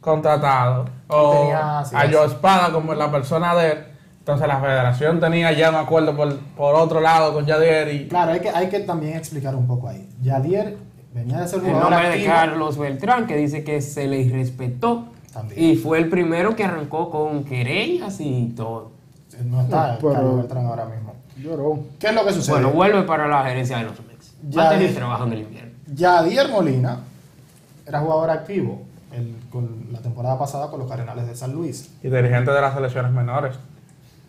Contratado. 0.00 0.86
O 1.08 1.32
Tenía- 1.32 1.84
sí, 1.84 1.94
a. 1.96 2.10
Joe 2.10 2.26
Espada 2.26 2.72
como 2.72 2.94
la 2.94 3.10
persona 3.10 3.54
de 3.54 3.72
él. 3.72 3.78
Entonces 4.20 4.46
la 4.48 4.60
federación 4.60 5.18
tenía 5.20 5.52
ya 5.52 5.70
un 5.70 5.76
acuerdo 5.76 6.14
por, 6.16 6.36
por 6.56 6.74
otro 6.74 7.00
lado 7.00 7.32
con 7.34 7.46
Yadier 7.46 7.88
y 7.94 8.08
Claro, 8.08 8.32
hay 8.32 8.40
que, 8.40 8.50
hay 8.50 8.68
que 8.68 8.80
también 8.80 9.16
explicar 9.16 9.54
un 9.54 9.66
poco 9.66 9.88
ahí. 9.88 10.08
Yadier 10.22 10.76
venía 11.14 11.40
de 11.40 11.48
ser 11.48 11.58
El 11.60 11.66
jugador 11.66 11.90
nombre 11.92 12.18
de. 12.18 12.24
Carlos 12.24 12.78
Beltrán, 12.78 13.26
que 13.26 13.36
dice 13.36 13.64
que 13.64 13.80
se 13.80 14.06
le 14.06 14.20
irrespetó. 14.20 15.06
También. 15.32 15.62
Y 15.62 15.76
fue 15.76 15.98
el 15.98 16.08
primero 16.08 16.56
que 16.56 16.64
arrancó 16.64 17.10
con 17.10 17.44
querellas 17.44 18.20
y 18.20 18.52
todo. 18.56 18.90
No 19.44 19.60
está 19.62 19.96
Pero- 20.00 20.12
Carlos 20.12 20.36
Beltrán 20.38 20.66
ahora 20.66 20.86
mismo. 20.86 21.14
Lloró. 21.36 21.78
¿Qué 21.98 22.08
es 22.08 22.14
lo 22.14 22.24
que 22.26 22.32
sucede? 22.32 22.54
Bueno, 22.54 22.70
vuelve 22.72 23.02
para 23.02 23.26
la 23.28 23.42
gerencia 23.44 23.78
de 23.78 23.84
los 23.84 23.92
Mex. 24.06 24.32
Ya 24.50 24.62
Antes 24.64 24.78
de 24.80 24.84
dije. 24.86 24.98
trabajo 24.98 25.24
en 25.24 25.32
el 25.32 25.40
invierno. 25.40 25.70
Yadier 25.94 26.48
Molina 26.50 26.98
era 27.86 28.00
jugador 28.00 28.30
activo 28.30 28.82
el- 29.12 29.36
con 29.50 29.86
la 29.92 30.00
temporada 30.00 30.38
pasada 30.38 30.70
con 30.70 30.80
los 30.80 30.88
Cardenales 30.88 31.26
de 31.26 31.34
San 31.36 31.52
Luis. 31.52 31.90
y 32.02 32.08
dirigente 32.08 32.50
de 32.50 32.60
las 32.60 32.74
selecciones 32.74 33.12
menores. 33.12 33.56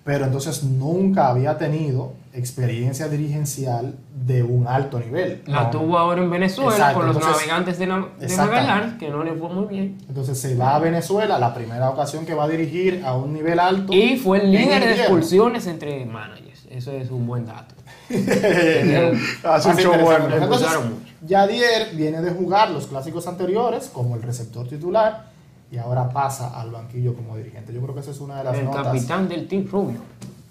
Pero 0.04 0.26
entonces 0.26 0.64
nunca 0.64 1.30
había 1.30 1.58
tenido 1.60 2.14
experiencia 2.34 3.08
dirigencial 3.08 3.94
de 4.26 4.42
un 4.42 4.68
alto 4.68 5.00
nivel. 5.00 5.44
La 5.46 5.64
No. 5.66 5.70
tuvo 5.70 5.98
ahora 5.98 6.22
en 6.24 6.30
Venezuela 6.32 6.72
Exacto, 6.72 6.98
con 7.00 7.08
los 7.08 7.16
entonces- 7.18 7.42
navegantes 7.48 7.78
de, 7.80 7.88
na- 7.88 8.08
de. 8.20 8.36
Magallanes, 8.38 8.94
que 8.98 9.10
no 9.10 9.24
le 9.24 9.34
fue 9.34 9.50
muy 9.50 9.66
bien. 9.68 9.98
Entonces 10.08 10.40
se 10.40 10.56
va 10.56 10.76
a 10.76 10.80
Venezuela, 10.80 11.38
la 11.38 11.54
primera 11.54 11.90
ocasión 11.90 12.26
que 12.26 12.34
va 12.34 12.46
a 12.46 12.48
dirigir 12.50 13.04
a 13.06 13.16
un 13.16 13.34
nivel 13.34 13.60
alto. 13.60 13.94
Y 13.94 14.18
fue 14.18 14.40
el 14.42 14.52
líder 14.52 14.84
de 14.86 14.96
expulsiones 14.96 15.68
entre 15.68 16.04
managers. 16.06 16.66
Eso 16.72 16.92
es 16.94 17.12
un 17.12 17.28
buen 17.28 17.46
dato. 17.46 17.76
Hace 18.10 19.70
show 19.82 19.94
interesante. 19.94 20.04
bueno. 20.04 20.36
Entonces, 20.36 20.68
mucho. 20.84 20.96
Yadier 21.28 21.96
viene 21.96 22.22
de 22.22 22.32
jugar 22.32 22.72
los 22.72 22.88
clásicos 22.88 23.28
anteriores 23.28 23.90
como 23.94 24.16
el 24.16 24.22
receptor 24.24 24.68
titular 24.68 25.31
y 25.72 25.78
ahora 25.78 26.10
pasa 26.10 26.60
al 26.60 26.70
banquillo 26.72 27.16
como 27.16 27.38
dirigente. 27.38 27.74
Yo 27.74 27.82
creo 27.82 27.94
que 27.94 28.02
esa 28.02 28.12
es 28.12 28.20
una 28.20 28.38
de 28.40 28.44
las 28.44 28.58
El 28.58 28.66
notas. 28.66 28.88
capitán 28.88 29.28
del 29.30 29.48
Team 29.48 29.68
Rubio. 29.72 30.00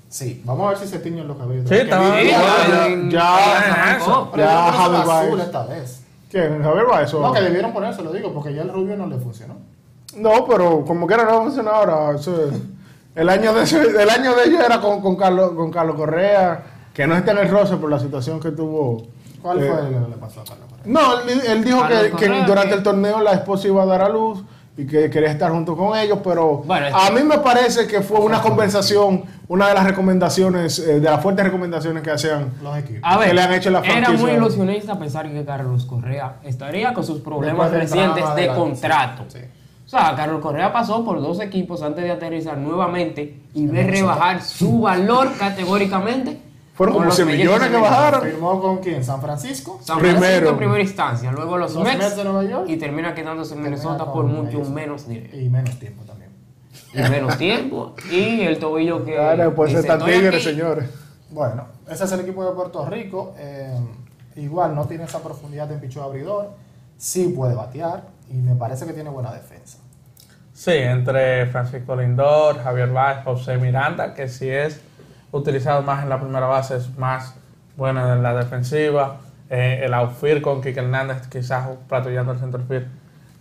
Sí, 0.09 0.43
vamos 0.45 0.67
a 0.67 0.69
ver 0.71 0.79
si 0.79 0.89
se 0.89 0.99
tiñen 0.99 1.29
los 1.29 1.37
cabellos. 1.37 1.69
Sí, 1.69 1.75
Que 1.77 1.85
vi- 1.85 1.91
Sí, 1.91 2.31
ya, 2.31 2.87
en- 2.87 3.11
ya. 3.11 3.37
Pero 4.01 4.01
Ya, 4.01 4.01
yo 4.01 4.31
creo 4.33 4.71
que 4.71 4.77
Javi 4.79 4.97
es 4.97 5.09
azul 5.27 5.41
esta 5.41 5.67
vez. 5.67 6.03
¿Quién? 6.31 6.63
Javier 6.63 6.87
Baez. 6.87 7.13
No, 7.15 7.33
que 7.33 7.41
debieron 7.41 7.73
ponerse, 7.73 8.03
lo 8.03 8.13
digo, 8.13 8.33
porque 8.33 8.55
ya 8.55 8.63
el 8.63 8.73
rubio 8.73 8.97
no 8.97 9.07
le 9.07 9.19
funcionó. 9.19 9.55
No, 10.17 10.47
pero 10.47 10.85
como 10.85 11.07
quiera 11.07 11.25
no 11.25 11.43
funciona 11.43 11.71
ahora. 11.71 12.17
Eso 12.17 12.45
es- 12.47 12.55
el, 13.15 13.29
año 13.29 13.53
de, 13.53 13.63
el 14.03 14.11
año 14.11 14.35
de 14.35 14.45
ellos 14.45 14.61
era 14.65 14.81
con, 14.81 15.01
con, 15.01 15.17
Carlos, 15.17 15.53
con 15.53 15.71
Carlos 15.71 15.97
Correa, 15.97 16.63
que 16.95 17.07
no 17.07 17.17
está 17.17 17.33
en 17.33 17.39
el 17.39 17.49
roce 17.49 17.77
por 17.77 17.91
la 17.91 17.99
situación 17.99 18.41
que 18.41 18.51
tuvo. 18.53 19.07
¿Cuál 19.43 19.63
eh, 19.63 19.69
fue 19.71 19.81
el 19.81 19.95
que 20.05 20.11
le 20.11 20.17
pasó 20.17 20.41
a 20.41 20.45
Carlos 20.45 20.67
Correa? 20.71 20.85
No, 20.87 21.21
él, 21.21 21.41
él 21.47 21.65
dijo 21.65 21.81
Carlos 21.81 21.99
que, 22.03 22.11
que 22.17 22.27
Correa, 22.27 22.47
durante 22.47 22.69
que- 22.71 22.75
el 22.77 22.83
torneo 22.83 23.21
la 23.21 23.33
esposa 23.33 23.69
iba 23.69 23.83
a 23.83 23.87
dar 23.87 24.03
a 24.03 24.09
luz 24.09 24.43
y 24.81 24.86
que 24.86 25.11
quería 25.11 25.31
estar 25.31 25.51
junto 25.51 25.77
con 25.77 25.97
ellos, 25.98 26.19
pero 26.24 26.59
Bueno, 26.59 26.86
a 26.97 27.11
mí 27.11 27.23
me 27.23 27.39
parece 27.39 27.86
que 27.86 28.01
fue 28.01 28.19
una 28.20 28.40
conversación, 28.40 29.24
una 29.48 29.69
de 29.69 29.74
las 29.74 29.85
recomendaciones, 29.85 30.78
eh, 30.78 31.01
de 31.01 31.11
las 31.11 31.23
fuertes 31.23 31.44
recomendaciones 31.44 32.02
que 32.02 32.11
hacían. 32.11 32.52
Los 32.62 32.78
equipos. 32.78 33.01
A 33.02 33.19
ver, 33.19 33.28
que 33.28 33.35
le 33.35 33.43
han 33.43 33.52
hecho 33.52 33.70
la 33.70 33.81
era 33.81 34.11
muy 34.12 34.31
ilusionista 34.31 34.98
pensar 34.98 35.31
que 35.31 35.44
Carlos 35.44 35.85
Correa 35.85 36.36
estaría 36.44 36.94
con 36.94 37.05
sus 37.05 37.20
problemas 37.20 37.70
recientes 37.70 38.24
de 38.35 38.48
contrato. 38.48 39.24
sí, 39.28 39.39
sí. 39.40 39.47
O 39.85 39.89
sea, 39.90 40.15
Carlos 40.15 40.40
Correa 40.40 40.73
pasó 40.73 41.05
por 41.05 41.20
dos 41.20 41.40
equipos 41.40 41.82
antes 41.82 42.05
de 42.05 42.12
aterrizar 42.12 42.57
nuevamente 42.57 43.40
y 43.55 43.66
ver 43.66 43.90
rebajar 43.90 44.40
su 44.40 44.82
valor 44.82 45.32
categóricamente. 45.36 46.39
Fueron 46.81 46.94
como 46.94 47.05
los 47.05 47.15
100 47.15 47.28
Mellizos 47.28 47.44
millones 47.52 47.70
de 47.70 47.77
que 47.77 47.82
bajaron. 47.82 48.23
¿Firmó 48.23 48.59
con 48.62 48.78
quién? 48.78 49.05
¿San 49.05 49.20
Francisco? 49.20 49.78
San 49.85 49.98
Primero. 49.98 50.19
Francisco 50.20 50.48
en 50.48 50.57
primera 50.57 50.81
instancia, 50.81 51.31
luego 51.31 51.59
los, 51.59 51.74
Los 51.74 51.85
Mets, 51.85 51.98
Mets 51.98 52.16
de 52.16 52.24
Nueva 52.24 52.44
York. 52.44 52.65
y 52.70 52.77
termina 52.78 53.15
quedándose 53.15 53.52
en 53.55 53.62
Minnesota 53.62 54.11
por 54.11 54.24
mucho 54.24 54.57
ellos. 54.57 54.70
menos 54.70 55.07
dinero 55.07 55.36
Y 55.36 55.51
menos 55.51 55.78
tiempo 55.78 56.05
también. 56.05 56.31
y 56.94 57.02
menos 57.11 57.36
tiempo 57.36 57.94
y 58.11 58.40
el 58.40 58.59
tobillo 58.59 59.05
que 59.05 59.12
Claro, 59.12 59.55
pues 59.55 59.74
"Estoy 59.74 59.98
tigres, 60.11 60.35
aquí". 60.36 60.43
señores. 60.55 60.89
Bueno, 61.28 61.66
ese 61.86 62.05
es 62.05 62.12
el 62.12 62.20
equipo 62.20 62.47
de 62.47 62.52
Puerto 62.52 62.86
Rico. 62.86 63.35
eh, 63.39 63.78
igual 64.36 64.74
no 64.74 64.86
tiene 64.86 65.05
esa 65.05 65.19
profundidad 65.23 65.70
en 65.70 65.81
picho 65.81 66.02
abridor. 66.02 66.52
Sí 66.97 67.35
puede 67.36 67.55
batear 67.55 68.05
y 68.31 68.35
me 68.39 68.55
parece 68.55 68.86
que 68.86 68.94
tiene 68.94 69.11
buena 69.11 69.31
defensa. 69.35 69.77
Sí, 70.55 70.73
entre 70.73 71.44
Francisco 71.48 71.94
Lindor, 71.94 72.62
Javier 72.62 72.89
Báez, 72.90 73.19
José 73.24 73.59
Miranda, 73.59 74.15
que 74.15 74.28
si 74.28 74.48
es 74.48 74.81
utilizado 75.32 75.82
más 75.82 76.02
en 76.02 76.09
la 76.09 76.20
primera 76.20 76.47
base, 76.47 76.77
es 76.77 76.97
más 76.98 77.35
bueno 77.77 78.12
en 78.12 78.23
la 78.23 78.35
defensiva. 78.35 79.19
Eh, 79.48 79.81
el 79.85 79.94
outfield 79.94 80.43
con 80.43 80.61
Kike 80.61 80.81
Hernández, 80.81 81.27
quizás 81.28 81.69
platillando 81.89 82.32
el 82.32 82.39
centrofield, 82.39 82.86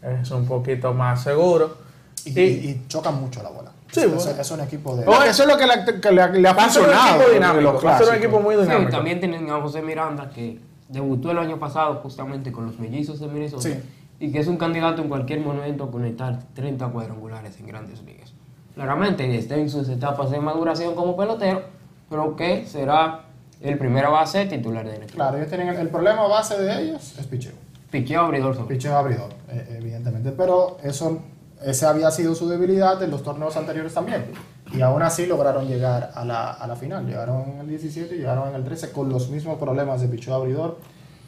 es 0.01 0.31
un 0.31 0.45
poquito 0.47 0.93
más 0.93 1.21
seguro. 1.23 1.77
Y, 2.25 2.39
Y- 2.39 2.43
y 2.43 2.85
chocan 2.87 3.15
mucho 3.19 3.41
la 3.43 3.49
bola. 3.49 3.71
Sí, 3.91 4.01
bueno. 4.05 4.21
es 4.39 4.51
un 4.51 4.59
equipo 4.61 4.95
de. 4.95 5.03
Porque 5.03 5.29
eso 5.29 5.43
es 5.43 5.49
lo 5.49 5.57
que 5.57 5.65
le, 5.65 5.99
que 6.01 6.11
le- 6.11 6.39
le 6.39 6.47
ha 6.47 6.51
un 6.51 6.57
funcionado. 6.59 7.09
equipo 7.15 7.27
de 7.29 7.33
dinámico, 7.35 7.61
los 7.73 7.85
va 7.85 7.95
a 7.95 7.97
ser 7.97 8.07
un 8.07 8.09
clásicos. 8.09 8.17
equipo 8.17 8.39
muy 8.41 8.55
Sí, 8.55 8.61
dinámico. 8.61 8.91
también 8.91 9.19
tienen 9.19 9.49
a 9.49 9.61
José 9.61 9.81
Miranda 9.81 10.29
que 10.29 10.59
debutó 10.89 11.31
el 11.31 11.37
año 11.39 11.57
pasado 11.59 11.95
justamente 11.95 12.51
con 12.51 12.65
los 12.65 12.77
mellizos 12.79 13.19
de 13.19 13.27
Minnesota 13.27 13.63
Sí. 13.63 13.79
y 14.19 14.31
que 14.31 14.39
es 14.39 14.47
un 14.47 14.57
candidato 14.57 15.01
en 15.01 15.07
cualquier 15.09 15.39
momento 15.39 15.85
a 15.85 15.91
conectar 15.91 16.39
30 16.53 16.87
cuadrangulares 16.87 17.59
en 17.59 17.67
grandes 17.67 18.01
ligas. 18.03 18.33
Claramente 18.75 19.35
está 19.37 19.55
en 19.55 19.69
sus 19.69 19.89
etapas 19.89 20.29
de 20.31 20.39
maduración 20.39 20.95
como 20.95 21.15
pelotero, 21.17 21.63
pero 22.09 22.35
que 22.35 22.65
será 22.65 23.21
el 23.61 23.77
primera 23.77 24.09
base 24.09 24.45
titular 24.45 24.85
de 24.87 24.97
NFL. 24.99 25.15
Claro, 25.15 25.37
ellos 25.37 25.49
tienen 25.49 25.69
el, 25.69 25.77
el 25.77 25.89
problema 25.89 26.27
base 26.27 26.57
de 26.61 26.81
ellos 26.81 27.15
es 27.17 27.27
picheo. 27.27 27.53
Picheo 27.91 28.21
abridor 28.21 28.55
sobre. 28.55 28.75
Picheo 28.75 28.97
abridor, 28.97 29.29
eh, 29.49 29.77
evidentemente. 29.79 30.31
Pero 30.31 30.77
eso, 30.83 31.19
ese 31.63 31.85
había 31.85 32.11
sido 32.11 32.35
su 32.35 32.47
debilidad 32.47 33.01
en 33.03 33.11
los 33.11 33.23
torneos 33.23 33.57
anteriores 33.57 33.93
también. 33.93 34.25
Y 34.73 34.81
aún 34.81 35.01
así 35.01 35.25
lograron 35.25 35.67
llegar 35.67 36.11
a 36.13 36.23
la, 36.23 36.51
a 36.51 36.67
la 36.67 36.75
final. 36.75 37.05
Llegaron 37.05 37.49
en 37.49 37.59
el 37.61 37.67
17 37.67 38.15
y 38.15 38.19
llegaron 38.19 38.49
en 38.49 38.55
el 38.55 38.63
13 38.63 38.91
con 38.91 39.09
los 39.09 39.29
mismos 39.29 39.57
problemas 39.57 40.01
de 40.01 40.07
picheo 40.07 40.35
abridor 40.35 40.77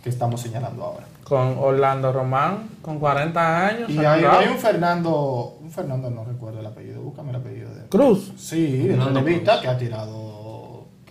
que 0.04 0.10
estamos 0.10 0.42
señalando 0.42 0.84
ahora. 0.84 1.06
Con 1.24 1.58
Orlando 1.58 2.12
Román, 2.12 2.70
con 2.82 3.00
40 3.00 3.68
años. 3.68 3.90
Y 3.90 4.00
hay, 4.00 4.24
hay 4.24 4.48
un 4.48 4.58
Fernando, 4.58 5.58
un 5.62 5.72
Fernando 5.72 6.10
no 6.10 6.24
recuerdo 6.24 6.60
el 6.60 6.66
apellido, 6.66 7.02
búscame 7.02 7.30
el 7.32 7.36
apellido 7.38 7.74
de 7.74 7.88
Cruz. 7.88 8.34
Sí, 8.38 8.88
de 8.88 8.96
relevista 8.96 9.62
que 9.62 9.68
ha 9.68 9.78
tirado 9.78 10.21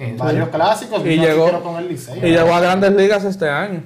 ¿Qué? 0.07 0.15
varios 0.17 0.49
clásicos 0.49 1.01
Y 1.05 1.19
llegó- 1.19 1.63
con 1.63 1.77
el. 1.77 1.91
Y 1.93 2.21
llegó 2.31 2.55
a 2.55 2.61
grandes 2.61 2.93
ligas 2.93 3.25
este 3.25 3.49
año. 3.49 3.83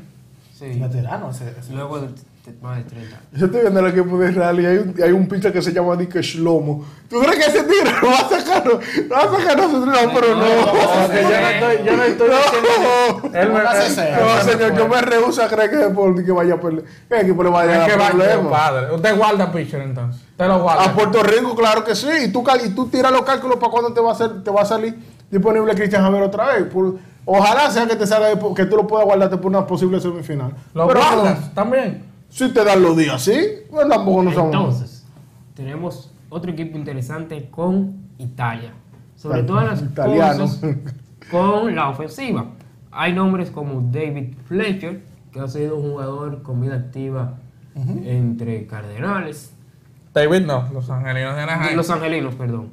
Sí. 0.59 0.78
veterano 0.78 1.31
ese, 1.31 1.53
ese- 1.59 1.73
Luego 1.74 1.99
de, 2.01 2.07
de 2.09 2.53
más 2.62 2.77
de 2.77 2.85
30. 2.85 3.16
Yo 3.32 3.47
estoy 3.47 3.61
viendo 3.62 3.81
el 3.81 3.86
equipo 3.89 4.16
de 4.19 4.31
Israel 4.31 4.61
y 4.61 4.66
hay 4.66 4.77
un, 4.78 4.95
hay 5.03 5.11
un 5.11 5.27
pitcher 5.27 5.53
que 5.53 5.61
se 5.61 5.73
llama 5.73 5.97
Dick 5.97 6.15
Shlomo. 6.20 6.85
¿Tú 7.11 7.19
crees 7.20 7.45
que 7.45 7.51
ese 7.51 7.65
tiro 7.65 7.91
lo 8.01 8.07
va 8.09 8.19
a 8.19 8.28
sacar? 8.28 8.65
No, 8.65 8.78
va 9.15 9.23
a 9.23 9.41
sacar 9.41 9.61
a 9.61 9.69
su 9.69 9.77
entrenador, 9.77 10.11
pero 10.15 10.35
no. 10.36 10.45
No, 10.45 10.47
yo 10.47 11.41
no 11.41 11.49
estoy, 11.49 11.86
yo 11.86 11.97
no 11.97 12.03
estoy 12.05 12.28
diciendo. 12.31 13.31
Él 13.41 13.49
me. 13.53 13.62
No, 13.65 14.41
señor, 14.53 14.77
yo 14.78 14.89
me 14.89 15.01
rehuso 15.03 15.43
a 15.43 15.49
creer 15.49 15.70
que 15.70 15.77
Deporte 15.78 16.24
que 16.24 16.32
vaya 16.32 16.55
a 16.55 16.61
perder. 16.61 16.85
¿Qué 17.09 17.20
equipo 17.20 17.43
le 17.43 17.51
va 17.51 17.62
a 17.62 17.65
es 17.65 17.70
llegar 17.73 17.91
que 17.91 17.97
va 17.97 18.09
problemas? 18.11 18.53
padre. 18.53 18.95
Usted 18.95 19.16
guarda 19.16 19.53
pitcher 19.53 19.81
entonces. 19.82 20.23
Usted 20.31 20.47
lo 20.47 20.62
guarda. 20.62 20.85
A 20.85 20.95
Puerto 20.95 21.23
Rico, 21.24 21.55
claro 21.57 21.82
que 21.85 21.95
sí. 21.97 22.09
Y 22.27 22.28
tú, 22.32 22.43
cal- 22.45 22.65
y 22.65 22.70
tú 22.70 22.86
tiras 22.86 23.11
los 23.11 23.23
cálculos 23.23 23.57
para 23.59 23.73
cuándo 23.73 23.93
te 23.93 24.01
va 24.01 24.11
a, 24.11 24.12
hacer, 24.15 24.43
te 24.45 24.51
va 24.51 24.62
a 24.62 24.66
salir 24.66 24.95
disponible 25.35 25.74
Cristian 25.74 26.02
Javier 26.02 26.23
otra 26.23 26.47
vez. 26.55 26.65
Por- 26.73 26.97
ojalá 27.24 27.70
sea 27.70 27.86
que 27.86 27.97
te 27.97 28.06
salga 28.06 28.28
que 28.55 28.65
tú 28.66 28.77
lo 28.77 28.86
puedas 28.86 29.05
guardarte 29.06 29.36
por 29.36 29.47
una 29.47 29.66
posible 29.66 30.01
semifinal. 30.01 30.52
Lo 30.73 30.86
Pero 30.89 31.01
guardas 31.01 31.55
también. 31.55 32.02
Si 32.28 32.48
te 32.52 32.65
dan 32.65 32.82
los 32.82 32.97
días, 32.97 33.23
¿sí? 33.23 33.36
Pues 33.70 33.89
tampoco 33.89 34.23
no 34.23 34.32
somos. 34.32 34.55
Entonces, 34.55 35.06
tenemos 35.55 36.12
otro 36.31 36.51
equipo 36.51 36.77
interesante 36.78 37.48
con 37.51 37.94
Italia. 38.19 38.73
Sobre 39.15 39.39
Tal- 39.39 39.47
todo 39.47 39.61
en 39.61 39.66
las 39.69 39.82
italiano. 39.82 40.40
cosas 40.44 40.61
con 41.31 41.74
la 41.74 41.89
ofensiva. 41.90 42.47
Hay 42.90 43.12
nombres 43.12 43.51
como 43.51 43.81
David 43.93 44.35
Fletcher, 44.47 45.02
que 45.32 45.40
ha 45.40 45.48
sido 45.48 45.77
un 45.77 45.90
jugador 45.93 46.43
con 46.43 46.61
vida 46.61 46.74
activa 46.77 47.35
entre 48.05 48.66
Cardenales, 48.69 49.52
David 50.12 50.43
no, 50.43 50.69
los 50.73 50.89
angelinos 50.90 51.35
de 51.35 51.43
Anaheim. 51.43 51.77
los 51.77 51.90
Angelinos, 51.90 52.36
perdón. 52.36 52.69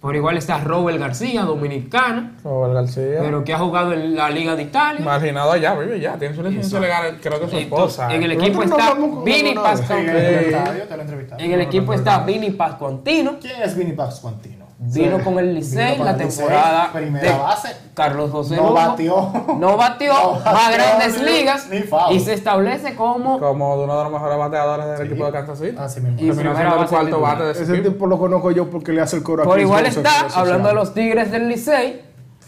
Por 0.00 0.16
igual 0.16 0.38
está 0.38 0.58
Robert 0.58 0.98
García, 0.98 1.42
dominicano, 1.42 2.30
Robert 2.42 2.72
García. 2.72 3.18
pero 3.20 3.44
que 3.44 3.52
ha 3.52 3.58
jugado 3.58 3.92
en 3.92 4.16
la 4.16 4.30
Liga 4.30 4.56
de 4.56 4.62
Italia. 4.62 5.04
Marginado 5.04 5.52
allá, 5.52 5.74
vive 5.74 6.00
ya. 6.00 6.16
Tiene 6.16 6.34
su 6.34 6.42
licencia 6.42 6.80
legal, 6.80 7.18
creo 7.20 7.38
que 7.38 7.50
su 7.50 7.56
esposa. 7.58 8.14
en 8.14 8.22
el 8.22 8.32
equipo 8.32 8.62
está 8.62 8.94
Vini 8.94 9.54
Pascuantino. 9.54 10.18
en 10.18 10.26
el 10.26 10.44
estadio 10.46 10.84
te 10.84 10.96
lo 10.96 11.02
entrevistaron. 11.02 11.44
En 11.44 11.52
el 11.52 11.60
equipo 11.60 11.92
está 11.92 12.20
Vini 12.20 12.50
Pascuantino. 12.50 13.38
¿Quién 13.40 13.62
es 13.62 13.76
Vinny 13.76 13.92
Pascuantino? 13.92 14.59
Vino 14.82 15.18
Sí. 15.18 15.24
con 15.24 15.38
el 15.38 15.54
Licey 15.54 15.98
la 15.98 16.12
el 16.12 16.18
Licey, 16.18 16.38
temporada 16.46 16.90
primera 16.90 17.30
de 17.32 17.38
base. 17.38 17.68
Carlos 17.92 18.30
José 18.30 18.56
No 18.56 18.62
Lugo. 18.62 18.74
batió. 18.74 19.32
No 19.58 19.76
batió, 19.76 20.12
No 20.14 20.40
va 20.42 20.66
a 20.68 20.70
grandes 20.72 21.18
ni- 21.20 21.24
ligas 21.30 21.68
ni 21.70 21.84
y 22.16 22.20
se 22.20 22.32
establece 22.32 22.94
como 22.96 23.38
Como 23.38 23.74
uno 23.74 23.98
de 23.98 24.04
los 24.04 24.12
mejores 24.12 24.38
bateadores 24.38 24.86
del 24.86 24.96
Sí. 24.96 25.02
equipo 25.04 25.26
de 25.26 25.32
Kansas 25.32 25.58
City. 25.58 25.76
Así 25.78 26.00
mismo. 26.00 26.18
Y 26.18 26.28
el 26.30 26.88
cuarto 26.88 27.20
bate 27.20 27.42
de 27.44 27.52
ese 27.52 27.62
Ese 27.64 27.78
tipo 27.82 28.06
lo 28.06 28.18
conozco 28.18 28.50
yo 28.52 28.70
porque 28.70 28.92
le 28.92 29.02
hace 29.02 29.16
el 29.16 29.22
coro 29.22 29.42
a 29.42 29.44
por 29.44 29.60
igual 29.60 29.84
está, 29.84 30.28
hablando 30.34 30.68
de 30.68 30.74
los 30.74 30.94
Tigres 30.94 31.30
del 31.30 31.48
Licey, 31.48 32.00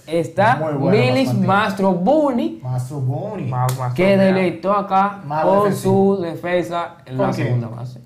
está 0.06 0.56
Muy 0.56 0.72
bueno, 0.72 0.98
Milis. 1.04 1.34
Mastro 1.34 1.92
Buni, 1.92 2.60
Mastro 2.62 3.00
más 3.48 3.92
que 3.94 4.16
deleitó 4.16 4.72
acá 4.72 5.20
Más 5.26 5.44
con 5.44 5.64
defensivo. 5.64 6.16
su 6.16 6.22
defensa 6.22 6.94
en 7.04 7.16
¿Con 7.18 7.26
la 7.26 7.32
quién? 7.34 7.46
segunda 7.48 7.68
base. 7.68 8.00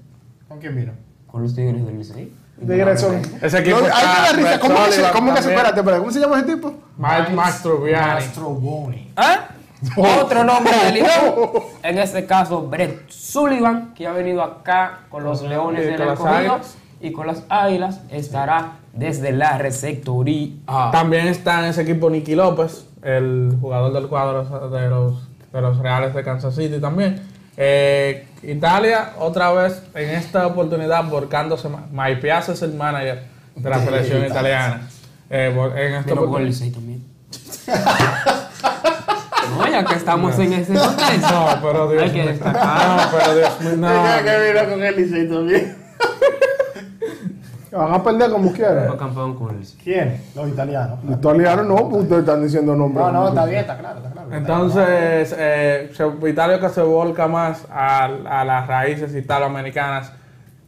¿Con 0.48 0.59
quién 0.59 0.74
vino? 0.74 0.93
Con 1.28 1.43
los 1.44 1.55
Tigres 1.55 1.86
del 1.86 1.97
Licey. 1.98 2.32
Tigres 2.61 3.01
son. 3.01 3.20
Ese 3.43 3.59
equipo 3.59 3.81
No, 3.81 3.87
está- 3.87 3.99
hay 3.99 4.05
que 4.16 4.23
dar 4.23 4.37
risa. 4.37 4.61
¿Cómo, 4.61 4.77
se, 4.87 4.93
Sullivan 4.93 5.12
cómo 5.12 5.27
que 5.35 5.37
se, 5.37 5.43
también. 5.43 5.57
espérate, 5.59 5.81
espérate, 5.81 5.99
¿cómo 6.01 6.11
se 6.12 6.20
llama 6.20 6.39
ese 6.39 6.47
tipo? 6.55 6.74
Mike 6.97 7.33
Mastroviani. 7.35 8.15
Mastroboni. 8.15 9.12
¿Ah? 9.16 9.49
Otro 10.23 10.43
nombre 10.45 10.73
de 10.85 10.93
Lidón. 10.93 11.51
En 11.83 11.99
este 11.99 12.24
caso, 12.27 12.62
Brett 12.62 13.11
Sullivan, 13.11 13.93
que 13.95 14.07
ha 14.07 14.12
venido 14.12 14.43
acá 14.43 15.01
con 15.11 15.23
los 15.24 15.43
Leones 15.43 15.83
Y 15.83 15.91
del 15.91 16.01
Escogido 16.01 16.28
Águilas. 16.28 16.77
y 17.01 17.12
con 17.12 17.27
las 17.27 17.43
Águilas, 17.51 18.01
estará 18.11 18.73
desde 18.95 19.33
la 19.33 19.59
receptoría. 19.59 20.53
También 20.93 21.27
está 21.28 21.59
en 21.61 21.66
ese 21.66 21.83
equipo 21.83 22.09
Nicky 22.09 22.35
López, 22.35 22.87
el 23.03 23.57
jugador 23.61 23.93
del 23.93 24.09
cuadro 24.09 24.45
de 24.70 24.89
los, 24.89 25.28
de 25.53 25.61
los 25.61 25.78
Reales 25.78 26.15
de 26.15 26.24
Kansas 26.24 26.55
City 26.55 26.81
también. 26.81 27.23
Eh, 27.57 28.27
Italia, 28.43 29.15
otra 29.19 29.53
vez, 29.53 29.83
en 29.95 30.11
esta 30.11 30.47
oportunidad, 30.47 31.05
volcándose. 31.05 31.69
más. 31.69 31.83
Mike 31.91 32.20
Piazza 32.20 32.53
es 32.53 32.62
el 32.62 32.74
manager 32.74 33.24
de 33.55 33.70
la 33.70 33.78
selección 33.83 34.24
Italia. 34.24 34.28
italiana. 34.28 34.89
Eh, 35.31 35.70
en 35.77 35.95
esta 35.95 36.15
Vino 36.15 36.27
con 36.27 36.43
el 36.43 36.73
también. 36.73 37.05
no, 39.51 39.69
ya 39.69 39.85
que 39.85 39.95
estamos 39.95 40.39
en 40.39 40.53
ese 40.53 40.74
contexto. 40.74 41.31
No, 41.31 41.59
pero 41.62 41.91
Dios 41.91 42.03
Hay 42.03 42.11
que 42.11 42.23
mío. 42.23 42.39
No, 42.45 42.97
pero 43.11 43.35
Dios 43.37 43.61
mío. 43.61 43.77
No, 43.77 43.89
vino 43.89 44.70
con 44.70 44.83
el 44.83 44.97
Licey 44.97 45.28
también. 45.28 45.76
Van 47.77 47.93
a 47.94 48.03
perder 48.03 48.31
como 48.31 48.53
quieran. 48.53 48.86
Fue 48.89 48.97
campeón 48.97 49.35
con 49.35 49.51
el. 49.51 49.66
¿Quién? 49.82 50.20
Los 50.35 50.48
italianos. 50.48 50.98
Los 51.05 51.19
italianos 51.19 51.66
no, 51.66 51.89
pues 51.89 52.03
ustedes 52.03 52.20
están 52.20 52.43
diciendo 52.43 52.74
nombres. 52.74 53.07
No, 53.07 53.12
no, 53.12 53.28
está 53.28 53.44
bien, 53.44 53.61
está 53.61 53.78
claro, 53.78 53.98
está 53.98 54.11
claro. 54.11 54.35
Entonces, 54.35 55.35
eh, 55.39 55.90
se- 55.94 56.28
Italia 56.28 56.59
que 56.61 56.69
se 56.69 56.82
volca 56.82 57.27
más 57.28 57.65
a, 57.70 58.05
a 58.07 58.44
las 58.44 58.66
raíces 58.66 59.15
italoamericanas 59.15 60.12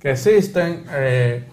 que 0.01 0.11
existen. 0.13 0.85
eh, 0.93 1.45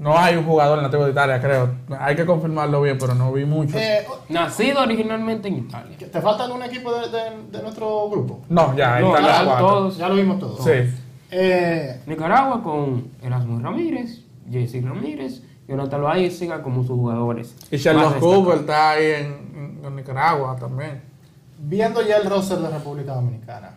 no 0.00 0.16
hay 0.16 0.36
un 0.36 0.44
jugador 0.44 0.80
nativo 0.80 1.04
de 1.06 1.10
Italia, 1.10 1.40
creo. 1.40 1.70
Hay 1.98 2.14
que 2.14 2.24
confirmarlo 2.24 2.80
bien, 2.82 2.96
pero 3.00 3.16
no 3.16 3.32
vi 3.32 3.44
mucho. 3.44 3.76
Eh, 3.76 4.06
Nacido 4.28 4.82
originalmente 4.82 5.48
en 5.48 5.56
Italia. 5.58 5.96
¿Te 5.98 6.20
falta 6.20 6.44
algún 6.44 6.62
equipo 6.62 6.92
de, 6.92 7.08
de- 7.08 7.50
de 7.50 7.62
nuestro 7.62 8.08
grupo? 8.08 8.40
No, 8.48 8.76
ya, 8.76 9.00
No, 9.00 9.10
Italia 9.10 9.44
ya 9.44 9.58
todos. 9.58 9.96
Ya 9.96 10.08
lo 10.08 10.14
vimos 10.14 10.38
todo. 10.38 10.56
Sí. 10.62 10.88
Eh, 11.32 12.00
Nicaragua 12.06 12.62
con 12.62 13.08
Erasmo 13.20 13.58
Ramírez, 13.60 14.20
Jesse 14.50 14.82
Ramírez, 14.84 15.42
Jonathan 15.66 16.00
Loaiziga 16.00 16.62
como 16.62 16.82
sus 16.82 16.90
jugadores. 16.98 17.54
Y 17.70 17.76
destacados. 17.76 18.14
Cooper 18.14 18.58
está 18.60 18.90
ahí 18.90 19.04
en, 19.12 19.80
en 19.84 19.96
Nicaragua 19.96 20.56
también. 20.56 21.02
viendo 21.58 22.00
ya 22.06 22.16
el 22.18 22.28
roster 22.30 22.58
de 22.58 22.70
República 22.70 23.14
Dominicana, 23.14 23.72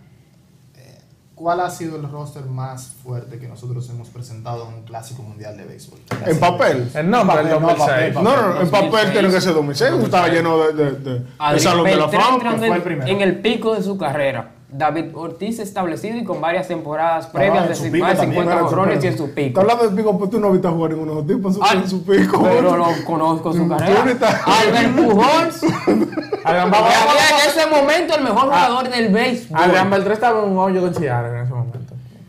eh, 0.76 1.00
¿cuál 1.36 1.60
ha 1.62 1.70
sido 1.70 1.98
el 1.98 2.10
roster 2.10 2.46
más 2.46 2.88
fuerte 3.04 3.40
que 3.40 3.48
nosotros 3.48 3.90
hemos 3.90 4.10
presentado 4.10 4.68
en 4.70 4.76
un 4.76 4.84
clásico 4.84 5.22
mundial 5.24 5.58
de 5.58 5.66
béisbol? 5.66 6.00
En 6.28 6.40
papel. 6.40 6.90
El 6.94 7.10
nombre 7.10 7.38
del 7.44 7.48
papel, 7.48 7.62
no, 7.62 7.68
2006. 7.68 8.14
papel, 8.14 8.14
No, 8.24 8.36
no, 8.36 8.54
no, 8.54 8.62
en 8.62 8.70
papel 8.70 8.92
2006. 8.92 9.12
tiene 9.14 9.30
que 9.34 9.42
ser 9.42 9.54
2006. 9.54 9.92
Estaba 10.04 10.28
lleno 10.30 10.58
de, 10.60 10.74
de, 10.74 10.92
de, 10.92 11.20
de 11.20 11.60
Salón 11.60 11.86
de 11.86 11.96
la 11.98 12.08
Fama. 12.08 12.56
en- 12.66 13.08
en 13.08 13.22
el 13.22 13.40
pico 13.42 13.74
de 13.76 13.84
su 13.84 13.98
carrera. 13.98 14.52
David 14.72 15.06
Ortiz 15.16 15.60
establecido 15.60 16.18
y 16.18 16.24
con 16.24 16.40
varias 16.40 16.68
temporadas 16.68 17.26
Ah, 17.28 17.32
previas 17.34 17.64
de 17.64 17.70
más 18.00 18.12
de 18.12 18.16
también, 18.18 18.44
50 18.44 18.52
era 18.54 18.62
su 18.62 18.68
jonrones 18.68 19.04
y 19.04 19.08
en 19.08 19.14
pico. 19.14 19.18
su 19.18 19.30
Está 19.30 19.36
pico. 19.42 19.62
hablando 19.62 19.90
de 19.90 19.96
pico, 19.98 20.18
pues 20.18 20.30
tú 20.32 20.40
no 20.40 20.52
viste 20.52 20.68
a 20.68 20.72
jugar 20.72 20.92
ninguno 20.92 21.12
de 21.12 21.18
esos 21.20 21.28
tipos 21.28 21.56
en 21.56 21.62
su, 21.62 21.68
Ay, 21.70 21.78
en 21.80 21.90
su 21.90 22.04
pico. 22.06 22.44
Pero 22.44 22.78
lo 22.78 22.86
conozco 23.06 23.52
su 23.54 23.60
Tú 23.64 23.68
carrera. 23.70 24.02
Albert 24.46 24.96
Pujols, 24.96 25.64
había 26.46 26.64
en 26.64 27.50
ese 27.50 27.68
momento 27.70 28.16
el 28.16 28.24
mejor 28.24 28.44
jugador 28.44 28.90
del 28.90 29.14
béisbol. 29.14 29.62
Adrián 29.62 29.90
Beltrán 29.90 30.14
estaba 30.14 30.40
en 30.44 30.50
un 30.52 30.58
hoyo 30.58 30.82
con 30.82 30.94
Chiara 30.94 31.30
en 31.30 31.44
ese 31.46 31.54
momento. 31.54 31.80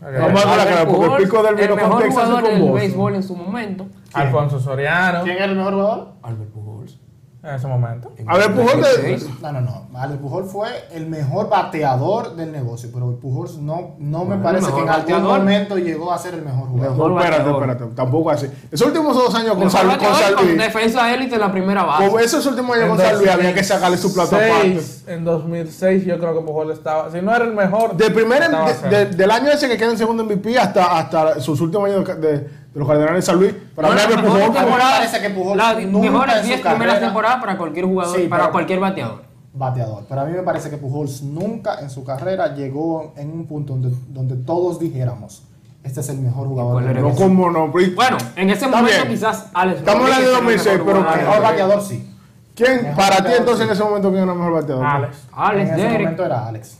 Vamos 0.01 0.45
a 0.45 0.49
ver 0.49 0.57
la 0.57 0.65
cara, 0.65 0.85
porque 0.85 1.05
el 1.15 1.23
pico 1.23 1.43
del 1.43 1.55
vino 1.55 1.73
el 1.75 1.79
con 1.79 1.89
mejor 1.89 2.09
jugador 2.09 2.43
del 2.43 2.71
béisbol 2.71 3.15
en 3.15 3.23
su 3.23 3.35
momento. 3.37 3.85
Alfonso 4.13 4.59
Soriano 4.59 5.23
¿Quién 5.23 5.37
era 5.37 5.45
el 5.45 5.55
mejor 5.55 5.73
jugador? 5.73 6.07
Albert 6.21 6.49
Pujols. 6.51 6.72
En 7.43 7.55
ese 7.55 7.67
momento. 7.67 8.13
A 8.25 8.37
ver, 8.37 8.53
Pujol 8.55 8.81
de- 8.81 9.19
No, 9.41 9.51
no, 9.51 9.61
no. 9.61 9.87
Ale 9.99 10.15
Pujol 10.15 10.45
fue 10.45 10.69
el 10.93 11.07
mejor 11.07 11.49
bateador 11.49 12.35
del 12.37 12.53
negocio, 12.53 12.89
pero 12.93 13.19
Pujol 13.19 13.49
no, 13.65 13.95
no 13.99 14.19
me 14.19 14.37
Bueno, 14.37 14.43
parece 14.43 14.71
que 14.71 14.79
en 14.79 14.89
algún 14.89 15.23
momento 15.23 15.77
llegó 15.77 16.13
a 16.13 16.17
ser 16.17 16.35
el 16.35 16.41
mejor 16.43 16.69
jugador. 16.69 16.91
Mejor 16.95 17.11
No, 17.11 17.19
espérate, 17.19 17.49
espérate, 17.51 17.85
tampoco 17.95 18.29
así. 18.31 18.47
Esos 18.71 18.87
últimos 18.87 19.13
dos 19.13 19.35
años 19.35 19.55
con 19.57 19.69
San, 19.69 19.87
con 19.89 19.99
San 20.15 20.33
con 20.35 20.45
Luis, 20.45 20.57
defensa 20.57 21.13
élite 21.13 21.35
en 21.35 21.41
la 21.41 21.51
primera 21.51 21.83
base. 21.83 22.11
esos 22.23 22.45
últimos 22.45 22.71
años 22.77 22.83
En 22.85 22.89
con 22.91 22.99
San 22.99 23.15
Luis 23.17 23.29
había 23.29 23.47
2006, 23.49 23.55
que 23.55 23.63
sacarle 23.63 23.97
su 23.97 24.13
plato 24.13 24.35
aparte. 24.37 24.81
En 25.07 25.25
2006 25.25 26.05
yo 26.05 26.17
creo 26.19 26.33
que 26.39 26.45
Pujol 26.45 26.71
estaba, 26.71 27.11
si 27.11 27.21
no 27.21 27.35
era 27.35 27.43
el 27.43 27.53
mejor, 27.53 27.97
primer, 27.97 28.49
de- 28.49 28.89
de- 28.89 29.05
del 29.07 29.31
año 29.31 29.49
ese 29.51 29.67
que 29.67 29.75
queda 29.77 29.91
en 29.91 29.97
segundo 29.97 30.23
MVP 30.23 30.57
hasta, 30.57 30.97
hasta 30.97 31.41
sus 31.41 31.59
últimos 31.59 31.89
años 31.89 32.05
de, 32.21 32.62
de- 32.73 32.79
los 32.79 32.87
Cardenales 32.87 33.15
de 33.25 33.31
San 33.31 33.39
Luis, 33.39 33.53
para 33.75 33.87
Bueno, 33.89 34.01
mí 34.07 34.21
Pujol 34.23 34.53
temporada- 34.53 34.97
parece 34.97 35.21
que 35.21 35.29
Pujol 35.29 35.59
en 35.59 35.91
su 36.41 36.47
10 36.47 36.61
primeras 36.61 36.63
carrera- 36.63 36.99
temporadas 36.99 37.37
para 37.39 37.57
cualquier 37.57 37.85
jugador, 37.85 38.15
Sí, 38.17 38.27
para 38.27 38.49
cualquier 38.49 38.79
bateador. 38.79 39.21
bateador. 39.53 40.03
Pero 40.09 40.21
a 40.21 40.25
mí 40.25 40.31
me 40.33 40.41
parece 40.43 40.69
que 40.71 40.77
Pujols 40.77 41.21
nunca 41.21 41.79
en 41.79 41.89
su 41.89 42.03
carrera 42.03 42.55
llegó 42.55 43.13
en 43.17 43.31
un 43.31 43.45
punto 43.45 43.73
donde, 43.73 43.95
donde 44.09 44.35
todos 44.37 44.79
dijéramos, 44.79 45.43
este 45.83 45.99
es 45.99 46.09
el 46.09 46.17
mejor 46.19 46.47
jugador. 46.47 46.83
del 46.83 46.99
mundo". 47.03 47.15
como 47.17 47.51
no. 47.51 47.67
Bueno, 47.67 48.17
en 48.35 48.49
ese 48.49 48.65
Está 48.65 48.77
momento 48.77 48.97
bien. 49.03 49.07
quizás 49.13 49.47
Alex 49.53 49.79
Estamos 49.79 50.03
hablando 50.03 50.09
de 50.09 50.09
Rodríguez 50.09 50.17
era 50.17 50.27
el 50.27 50.33
2006, 50.33 50.79
mejor 50.79 50.85
pero 51.05 51.15
mejor 51.27 51.41
bateador 51.43 51.81
sí. 51.83 52.09
¿Quién? 52.55 52.83
Mejor 52.83 52.95
Para 52.95 53.15
ti 53.17 53.31
entonces 53.37 53.57
sí. 53.57 53.63
en 53.63 53.69
ese 53.71 53.83
momento, 53.83 54.09
¿quién 54.11 54.23
era 54.23 54.31
el 54.31 54.37
mejor 54.39 54.53
bateador? 54.53 54.85
Alex. 54.85 55.17
Alex 55.33 55.69
en 55.69 55.75
ese 55.75 55.83
Derek. 55.83 55.99
momento 56.01 56.25
era 56.25 56.47
Alex. 56.47 56.77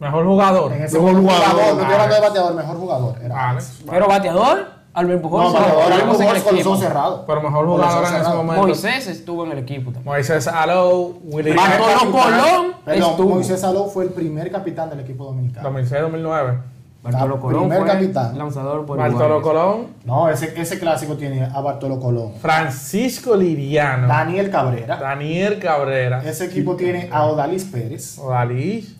Mejor 0.00 0.24
jugador. 0.26 0.72
En 0.72 0.82
ese 0.84 0.96
Mejor 0.98 1.12
momento 1.12 1.32
jugador, 1.34 1.50
jugador, 1.54 1.74
no 1.74 1.80
estoy 1.82 1.92
hablando 1.94 2.14
de 2.14 2.20
bateador, 2.20 2.54
mejor 2.54 2.76
jugador. 2.78 3.14
Era 3.22 3.50
Alex. 3.50 3.66
Alex. 3.70 3.84
Pero 3.90 4.08
bateador, 4.08 4.66
Albert 4.94 5.22
Pujols. 5.22 5.52
No, 5.52 5.58
en 5.86 5.92
el 5.92 6.00
Pujols 6.02 6.18
con 6.18 6.26
los 6.34 6.46
equipo. 6.54 6.70
ojos 6.70 6.80
cerrados. 6.80 7.20
Pero 7.26 7.42
mejor 7.42 7.66
jugador 7.66 8.06
en 8.08 8.20
ese 8.20 8.30
momento. 8.34 8.66
Moisés 8.66 9.06
estuvo 9.06 9.44
en 9.44 9.52
el 9.52 9.58
equipo 9.58 9.84
también. 9.92 10.04
Moisés 10.04 10.46
Alou, 10.48 11.20
Willy 11.24 11.52
Bartolo 11.52 12.10
Colón 12.12 12.72
Perdón, 12.84 13.10
estuvo. 13.10 13.34
Moisés 13.34 13.62
Alou 13.64 13.88
fue 13.90 14.04
el 14.04 14.10
primer 14.10 14.50
capitán 14.50 14.90
del 14.90 15.00
equipo 15.00 15.24
dominicano. 15.24 15.70
2006-2009. 15.70 16.58
Bartolo 17.00 17.38
Colón 17.40 17.60
Primer 17.68 17.78
fue 17.78 17.86
capitán. 17.86 18.36
lanzador 18.36 18.84
por 18.84 18.98
Bartolo. 18.98 19.40
Colón, 19.40 19.86
No, 20.04 20.28
ese, 20.28 20.60
ese 20.60 20.80
clásico 20.80 21.14
tiene 21.16 21.44
a 21.44 21.60
Bartolo 21.60 22.00
Colón. 22.00 22.32
Francisco 22.40 23.36
Liriano, 23.36 24.08
Daniel 24.08 24.50
Cabrera. 24.50 24.96
Daniel 24.96 25.60
Cabrera, 25.60 26.22
Ese 26.24 26.46
equipo 26.46 26.74
tiene 26.74 27.08
a 27.12 27.26
Odalis 27.26 27.64
Pérez. 27.64 28.18
Odalís, 28.18 28.96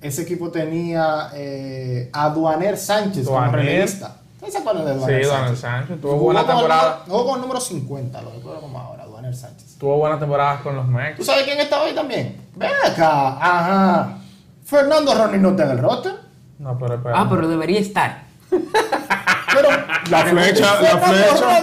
Ese 0.00 0.22
equipo 0.22 0.50
tenía 0.52 1.30
eh, 1.34 2.10
a 2.12 2.28
Duaner 2.30 2.76
Sánchez 2.76 3.26
como 3.26 3.38
Duaner. 3.38 3.56
relevista. 3.56 4.16
¿Ustedes 4.46 4.52
se 4.52 4.58
acuerdan 4.58 4.86
de 4.86 4.92
sí, 4.94 4.98
Duaner 5.00 5.26
Donald 5.26 5.46
Sánchez? 5.56 5.60
Sánchez, 5.60 6.00
tuvo 6.00 6.16
buena 6.16 6.46
temporada, 6.46 7.02
Jugó 7.06 7.26
con 7.26 7.34
el 7.36 7.40
número 7.42 7.60
50, 7.60 8.22
lo 8.22 8.30
recuerdo 8.30 8.60
como 8.60 8.78
ahora, 8.78 9.04
Duaner 9.06 9.34
Sánchez. 9.34 9.76
tuvo 9.78 9.96
buena 9.98 10.18
temporada 10.18 10.60
con 10.62 10.76
los 10.76 10.84
¿Tú 10.86 10.90
Mex. 10.92 11.26
sabes 11.26 11.44
quién 11.44 11.58
estaba 11.60 11.84
ahí 11.86 11.94
también? 11.94 12.40
Ven 12.54 12.70
acá, 12.84 13.28
ajá. 13.40 14.18
Fernando 14.64 15.14
Ronnie 15.14 15.38
no 15.40 15.50
está 15.50 15.64
en 15.64 15.70
el 15.70 15.78
roster. 15.78 16.14
No, 16.58 16.78
pero 16.78 16.94
espera. 16.94 17.20
Ah, 17.20 17.26
pero 17.28 17.48
debería 17.48 17.80
estar. 17.80 18.22
Pero 18.50 19.68
La 20.10 20.24
flecha, 20.24 20.80
la 20.80 20.98
Fernando 20.98 21.06
flecha. 21.06 21.60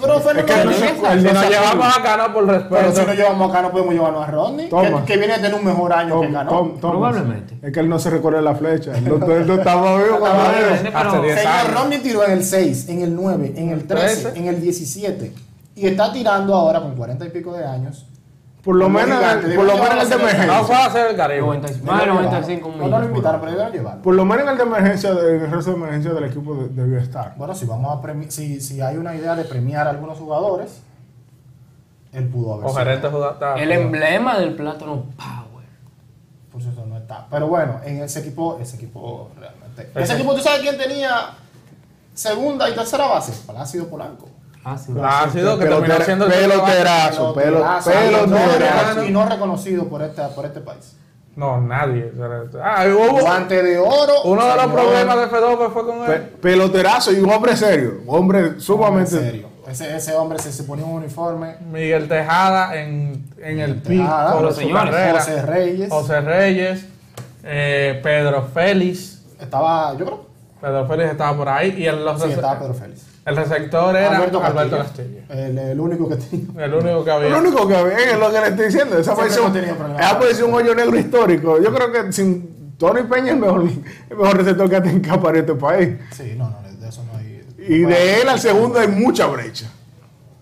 Pero 0.00 0.20
Fernando 0.20 0.46
que 0.54 0.64
no 0.64 0.72
Si 0.72 1.22
nos 1.34 1.48
llevamos 1.48 1.96
a 1.98 2.02
Cano 2.02 2.32
por 2.32 2.46
Pero 2.46 2.60
si 2.68 2.76
respeto, 2.76 3.06
nos 3.06 3.16
llevamos 3.16 3.50
acá 3.50 3.62
no 3.62 3.70
podemos 3.70 3.94
llevarnos 3.94 4.22
a 4.28 4.30
Ronnie, 4.30 4.64
que, 4.64 4.70
Toma. 4.70 5.04
que 5.04 5.16
viene 5.16 5.32
a 5.34 5.36
tener 5.36 5.54
un 5.54 5.64
mejor 5.64 5.92
año 5.92 6.20
que 6.20 6.26
Tom- 6.26 6.34
ganó. 6.34 6.50
Tom- 6.50 6.80
Thomas. 6.80 7.12
Probablemente. 7.12 7.58
Es 7.62 7.72
que 7.72 7.80
él 7.80 7.88
no 7.88 7.98
se 7.98 8.10
recorre 8.10 8.40
la 8.42 8.54
flecha. 8.54 8.96
Él 8.96 9.04
no, 9.08 9.32
él 9.32 9.46
no 9.46 9.54
estaba 9.54 10.02
vivo 10.02 10.18
cuando 10.18 11.22
10 11.22 11.38
Señor 11.40 11.52
años. 11.52 11.74
Romney 11.74 11.98
tiró 11.98 12.24
en 12.24 12.32
el 12.32 12.44
6, 12.44 12.88
en 12.88 13.02
el 13.02 13.14
9, 13.14 13.52
en 13.56 13.70
el 13.70 13.86
13, 13.86 14.22
13. 14.22 14.38
en 14.38 14.46
el 14.48 14.60
17. 14.60 15.32
Y 15.76 15.86
está 15.86 16.12
tirando 16.12 16.54
ahora 16.54 16.80
con 16.80 16.94
40 16.96 17.24
y 17.26 17.30
pico 17.30 17.52
de 17.52 17.64
años. 17.64 18.06
Por 18.62 18.76
lo 18.76 18.88
menos, 18.90 19.18
por 19.56 19.64
lo 19.64 19.76
menos 19.78 20.02
el 20.04 20.10
de 20.10 20.16
la- 20.16 20.22
no 20.22 20.28
emergencia. 20.28 20.64
fue 20.64 20.74
a 20.76 20.84
hacer 20.86 21.06
el 21.10 21.16
Caribe. 21.16 21.40
95, 21.40 21.86
Debieron 21.86 21.96
más 21.96 22.00
de 22.00 22.06
llevarlo. 22.06 22.30
95 22.30 22.68
No, 22.76 22.88
no 22.88 22.98
lo 22.98 23.04
invitaron, 23.06 23.40
pero. 23.40 24.02
Por 24.02 24.14
lo 24.14 24.24
menos 24.26 24.42
en 24.44 24.48
el 24.50 24.56
de 24.58 24.62
emergencia, 24.64 25.10
en 25.10 25.18
el 25.18 25.50
resto 25.50 25.70
de 25.70 25.76
emergencia 25.78 26.12
del 26.12 26.24
equipo 26.24 26.54
de- 26.54 26.68
debió 26.68 26.98
estar. 26.98 27.34
Bueno, 27.38 27.54
si 27.54 27.64
vamos 27.64 27.98
a 27.98 28.02
premi- 28.02 28.28
si, 28.30 28.60
si 28.60 28.80
hay 28.82 28.96
una 28.98 29.14
idea 29.14 29.34
de 29.34 29.44
premiar 29.44 29.86
a 29.86 29.90
algunos 29.90 30.18
jugadores, 30.18 30.82
él 32.12 32.28
pudo 32.28 32.54
haber 32.54 32.66
O 32.66 32.74
gerente 32.74 33.08
jugador. 33.08 33.58
El 33.58 33.72
emblema 33.72 34.38
del 34.38 34.54
plátano 34.54 35.04
Power. 35.16 35.66
Por 36.52 36.60
eso 36.60 36.84
no 36.86 36.96
está. 36.98 37.26
Pero 37.30 37.46
bueno, 37.46 37.80
en 37.84 38.02
ese 38.02 38.20
equipo, 38.20 38.58
ese 38.60 38.76
equipo 38.76 39.30
realmente. 39.38 39.88
Ese- 39.94 40.02
Ese 40.02 40.14
equipo, 40.14 40.34
¿tú 40.34 40.42
sabes 40.42 40.60
quién 40.60 40.76
tenía 40.76 41.30
segunda 42.12 42.68
y 42.68 42.74
tercera 42.74 43.06
base? 43.06 43.32
Plácido 43.50 43.86
Polanco. 43.88 44.28
Ah, 44.64 44.76
sí. 44.76 44.92
Ha 45.02 45.30
sido 45.30 45.58
que 45.58 45.64
Pelotera- 45.64 45.80
terminó 45.96 46.04
siendo 46.04 46.26
el 46.26 46.32
peloterazo, 46.32 47.34
pelo- 47.34 47.64
Peloterazo, 47.64 47.90
peloterazo. 48.26 49.04
Y 49.04 49.10
no 49.10 49.26
reconocido 49.28 49.84
por 49.88 50.02
este, 50.02 50.22
por 50.34 50.44
este 50.44 50.60
país. 50.60 50.96
No, 51.36 51.60
nadie. 51.60 52.12
Ah, 52.62 52.84
hubo 52.88 53.20
Guante 53.20 53.62
de 53.62 53.78
oro. 53.78 54.22
uno 54.24 54.42
de 54.44 54.54
los 54.56 54.64
señor, 54.64 54.74
problemas 54.80 55.16
de 55.20 55.26
Fedor 55.28 55.72
fue 55.72 55.86
con 55.86 56.04
Pe- 56.04 56.14
él. 56.16 56.22
peloterazo 56.42 57.12
y 57.12 57.20
un 57.20 57.30
hombre 57.30 57.56
serio. 57.56 58.00
Un 58.06 58.14
hombre 58.18 58.38
En 58.40 58.60
sumamente. 58.60 59.10
serio. 59.12 59.48
Ese, 59.66 59.96
ese 59.96 60.14
hombre 60.14 60.38
se, 60.40 60.52
se 60.52 60.64
ponía 60.64 60.84
un 60.84 60.96
uniforme. 60.96 61.56
Miguel 61.70 62.08
Tejada 62.08 62.74
en, 62.76 63.24
en 63.38 63.60
el 63.60 63.76
pico. 63.76 64.04
José 64.04 65.42
Reyes. 65.42 65.88
José 65.88 66.20
Reyes, 66.20 66.84
eh, 67.44 68.00
Pedro 68.02 68.48
Félix. 68.52 69.22
Estaba, 69.40 69.92
yo 69.96 70.04
creo. 70.04 70.26
Pedro 70.60 70.86
Félix 70.86 71.10
estaba 71.12 71.36
por 71.36 71.48
ahí. 71.48 71.74
Y 71.78 71.86
en 71.86 72.04
los 72.04 72.20
Sí, 72.20 72.30
estaba 72.32 72.58
Pedro 72.58 72.74
Félix. 72.74 73.06
El 73.26 73.36
receptor 73.36 73.94
era 73.96 74.16
Alberto 74.16 74.42
Alberto, 74.42 74.78
Castillo. 74.78 75.18
Castillo. 75.28 75.42
El, 75.46 75.58
el 75.58 75.80
único 75.80 76.08
que 76.08 76.16
tenía. 76.16 76.64
El 76.64 76.74
único 76.74 77.04
que 77.04 77.10
había. 77.10 77.28
Lo 77.28 77.38
único 77.38 77.68
que 77.68 77.82
ve 77.82 77.94
es 78.12 78.18
lo 78.18 78.32
que 78.32 78.40
le 78.40 78.46
estoy 78.48 78.66
diciendo. 78.66 78.98
Esa 78.98 79.14
posición, 79.14 80.48
un 80.48 80.54
hoyo 80.54 80.74
negro 80.74 80.96
histórico. 80.98 81.60
Yo 81.60 81.72
creo 81.72 81.92
que 81.92 82.12
sin 82.12 82.74
Tony 82.78 83.02
Peña 83.02 83.26
es 83.28 83.32
el 83.34 83.40
mejor, 83.40 83.62
el 84.10 84.16
mejor 84.16 84.36
receptor 84.38 84.70
que 84.70 84.76
ha 84.76 84.82
tenido 84.82 85.02
que 85.02 85.10
aparecer 85.10 85.50
este 85.50 85.60
país. 85.60 85.88
Sí, 86.12 86.34
no, 86.36 86.48
no, 86.50 86.56
de 86.62 86.88
eso 86.88 87.04
no 87.04 87.18
hay. 87.18 87.44
Y 87.58 87.80
de 87.80 88.22
él 88.22 88.28
al 88.28 88.40
segundo 88.40 88.78
hay 88.80 88.88
mucha 88.88 89.26
brecha. 89.26 89.70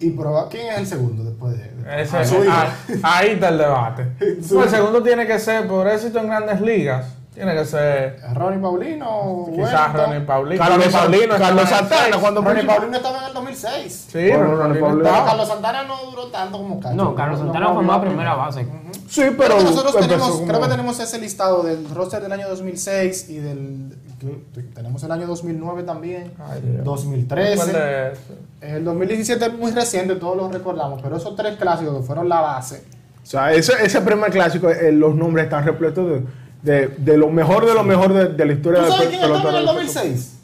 ¿Y 0.00 0.10
proba- 0.12 0.46
quién 0.48 0.68
es 0.72 0.78
el 0.78 0.86
segundo 0.86 1.24
después 1.24 1.58
de.? 1.58 1.64
de- 1.64 2.02
Ese- 2.02 2.16
Ah, 2.16 2.24
su 2.24 2.36
hijo. 2.44 2.52
ah, 2.54 2.72
ahí 3.02 3.30
está 3.30 3.48
el 3.48 3.58
debate. 3.58 4.06
No, 4.52 4.62
el 4.62 4.70
segundo 4.70 5.02
tiene 5.02 5.26
que 5.26 5.38
ser, 5.40 5.66
por 5.66 5.88
éxito 5.88 6.20
en 6.20 6.28
grandes 6.28 6.60
ligas, 6.60 7.06
tiene 7.38 7.54
que 7.54 7.64
ser 7.64 8.16
Ronnie 8.34 8.58
Paulino. 8.60 9.46
quizás. 9.54 9.92
Ronnie 9.92 10.20
Paulino. 10.20 10.64
Carlos, 10.64 10.86
Paulino 10.88 11.34
Carlos 11.38 11.68
Santana, 11.68 12.16
cuando 12.18 12.40
Ronnie 12.42 12.64
Paulino 12.64 12.96
estaba 12.96 13.18
en 13.20 13.24
el 13.26 13.34
2006. 13.34 14.06
Sí, 14.10 14.28
Bueno, 14.28 14.56
Ronnie 14.56 14.80
Paulino. 14.80 15.04
Pero. 15.10 15.24
Carlos 15.24 15.48
Santana 15.48 15.82
no 15.84 16.04
duró 16.10 16.26
tanto 16.26 16.58
como 16.58 16.80
Carlos. 16.80 16.96
No, 17.04 17.14
Carlos 17.14 17.38
Santana 17.38 17.72
fue 17.72 17.82
más 17.84 18.00
primera 18.00 18.34
base. 18.34 18.66
Sí, 19.08 19.22
Pero 19.22 19.36
pero 19.38 19.54
nosotros 19.62 19.94
empezó 19.94 20.08
tenemos, 20.08 20.30
como- 20.32 20.46
creo 20.48 20.60
que 20.60 20.68
tenemos 20.68 21.00
ese 21.00 21.18
listado 21.18 21.62
del 21.62 21.88
roster 21.94 22.20
del 22.20 22.32
año 22.32 22.48
2006 22.48 23.30
y 23.30 23.36
del. 23.38 23.96
que- 24.20 24.62
Tenemos 24.74 25.02
el 25.04 25.12
año 25.12 25.26
2009 25.28 25.84
también, 25.84 26.32
Ay, 26.50 26.60
Dios. 26.60 26.84
2013. 26.84 27.64
Recuerde 27.66 28.12
eso. 28.12 28.20
El 28.60 28.84
2017 28.84 29.46
es 29.46 29.52
muy 29.54 29.70
reciente, 29.70 30.16
todos 30.16 30.36
lo 30.36 30.48
recordamos, 30.50 31.00
pero 31.00 31.16
esos 31.16 31.36
tres 31.36 31.56
clásicos 31.56 31.96
que 31.98 32.02
fueron 32.02 32.28
la 32.28 32.40
base. 32.40 32.82
O 33.22 33.26
sea, 33.30 33.52
ese, 33.52 33.74
ese 33.84 34.00
primer 34.00 34.30
clásico, 34.32 34.68
eh, 34.70 34.90
los 34.90 35.14
nombres 35.14 35.44
están 35.44 35.64
repletos 35.64 36.08
de, 36.10 36.22
de, 36.62 36.88
de 36.88 37.16
lo 37.16 37.28
mejor 37.30 37.66
de 37.66 37.74
lo 37.74 37.84
mejor 37.84 38.12
de, 38.12 38.28
de 38.28 38.44
la 38.46 38.52
historia 38.52 38.80
¿Tú 38.80 38.84
del 38.86 38.92
sabes 38.94 39.08
quién 39.08 39.22
estaba 39.22 39.50
en 39.50 39.56
el 39.56 39.66
2006? 39.66 40.34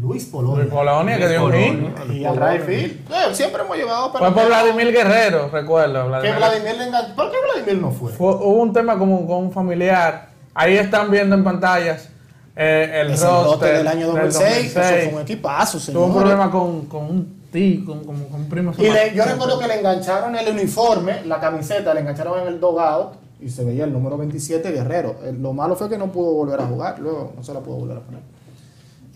Luis 0.00 0.26
Polonia. 0.26 0.64
Luis 0.64 0.72
Polonia, 0.74 1.16
que 1.18 1.28
dio 1.28 1.44
un 1.46 1.52
hit. 1.52 2.10
Y 2.12 2.24
al 2.24 2.36
right 2.36 2.62
field. 2.66 3.10
Eh, 3.10 3.34
siempre 3.34 3.62
hemos 3.62 3.76
llevado 3.76 4.12
Fue 4.12 4.32
por 4.32 4.46
Vladimir 4.46 4.92
Guerrero, 4.92 5.48
recuerdo. 5.50 6.02
Que 6.02 6.08
Vladimir. 6.08 6.36
Vladimir 6.36 6.76
le 6.76 6.84
engan- 6.90 7.14
¿Por 7.14 7.30
qué 7.30 7.36
Vladimir 7.52 7.82
no 7.82 7.90
fue? 7.90 8.12
Fue- 8.12 8.34
hubo 8.34 8.60
un 8.62 8.72
tema 8.72 8.98
como 8.98 9.26
con 9.26 9.44
un 9.44 9.52
familiar. 9.52 10.28
Ahí 10.54 10.76
están 10.76 11.10
viendo 11.10 11.34
en 11.34 11.42
pantallas 11.42 12.08
eh, 12.54 13.00
el 13.02 13.10
Es 13.12 13.22
el 13.22 13.28
roster 13.28 13.44
roster 13.52 13.76
del 13.78 13.88
año 13.88 14.06
2006. 14.08 14.74
2006. 14.74 14.76
Eso 14.76 15.10
fue 15.10 15.14
un 15.16 15.22
equipazo, 15.22 15.78
Tuvo 15.78 15.80
señor. 15.86 16.02
un 16.02 16.14
problema 16.16 16.50
con, 16.50 16.86
con 16.86 17.04
un 17.04 17.42
tío, 17.50 17.86
con, 17.86 18.04
con, 18.04 18.24
con 18.24 18.40
un 18.42 18.48
primo. 18.48 18.72
Y 18.76 18.90
le- 18.90 19.14
yo 19.14 19.24
recuerdo 19.24 19.58
que 19.58 19.68
le 19.68 19.78
engancharon 19.78 20.36
el 20.36 20.48
uniforme, 20.52 21.24
la 21.24 21.40
camiseta, 21.40 21.94
le 21.94 22.00
engancharon 22.00 22.40
en 22.42 22.48
el 22.48 22.60
dogout 22.60 23.14
y 23.40 23.48
se 23.50 23.64
veía 23.64 23.84
el 23.84 23.92
número 23.92 24.16
27 24.18 24.70
Guerrero. 24.72 25.16
Eh, 25.24 25.32
Lo 25.38 25.52
malo 25.52 25.76
fue 25.76 25.88
que 25.88 25.98
no 25.98 26.10
pudo 26.12 26.32
volver 26.32 26.60
a 26.60 26.66
jugar, 26.66 26.98
luego 26.98 27.32
no 27.36 27.42
se 27.42 27.54
la 27.54 27.60
pudo 27.60 27.76
volver 27.76 27.98
a 27.98 28.00
poner. 28.00 28.20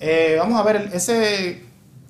Eh, 0.01 0.37
vamos 0.39 0.59
a 0.59 0.63
ver, 0.65 0.91
ese 0.93 1.63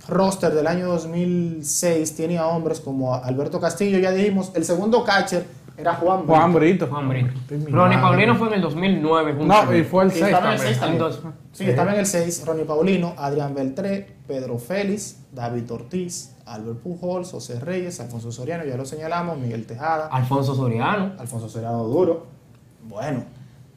roster 0.09 0.53
del 0.55 0.67
año 0.67 0.89
2006 0.89 2.17
tenía 2.17 2.47
hombres 2.47 2.81
como 2.81 3.15
Alberto 3.15 3.61
Castillo, 3.61 3.99
ya 3.99 4.11
dijimos, 4.11 4.51
el 4.55 4.65
segundo 4.65 5.05
catcher 5.05 5.45
era 5.77 5.95
Juan 5.95 6.27
Juan 6.27 6.53
Brito. 6.53 6.87
Brito. 6.87 6.87
Juan 6.89 7.09
Brito. 7.09 7.31
Ronnie. 7.71 7.99
Paulino 7.99 8.37
fue 8.37 8.49
en 8.49 8.55
el 8.55 8.61
2009. 8.61 9.35
junto 9.35 9.47
No, 9.65 9.75
y 9.75 9.83
fue 9.85 10.05
el 10.05 10.11
Y 10.11 10.13
6 10.13 10.25
estaba 10.25 10.47
en 10.47 10.53
el 10.53 10.59
también. 10.59 10.59
seis 10.69 10.81
también. 10.81 11.03
Entonces, 11.03 11.23
Sí, 11.53 11.65
estaba 11.69 11.93
en 11.93 11.99
el 12.01 12.07
6, 12.07 12.45
Ronnie 12.47 12.65
Paulino, 12.65 13.15
Adrián 13.19 13.55
Beltré, 13.55 14.07
Pedro 14.27 14.59
Félix, 14.59 15.17
David 15.33 15.71
Ortiz, 15.71 16.35
Albert 16.53 16.79
Pujols, 16.81 17.31
José 17.31 17.59
Reyes, 17.61 17.99
Alfonso 18.01 18.31
Soriano, 18.31 18.65
ya 18.65 18.77
lo 18.77 18.85
señalamos, 18.85 19.39
Miguel 19.39 19.67
Tejada, 19.67 20.07
Alfonso 20.09 20.55
Soriano. 20.55 21.13
Alfonso 21.19 21.49
Soriano 21.49 21.85
Duro. 21.85 22.27
Bueno, 22.85 23.25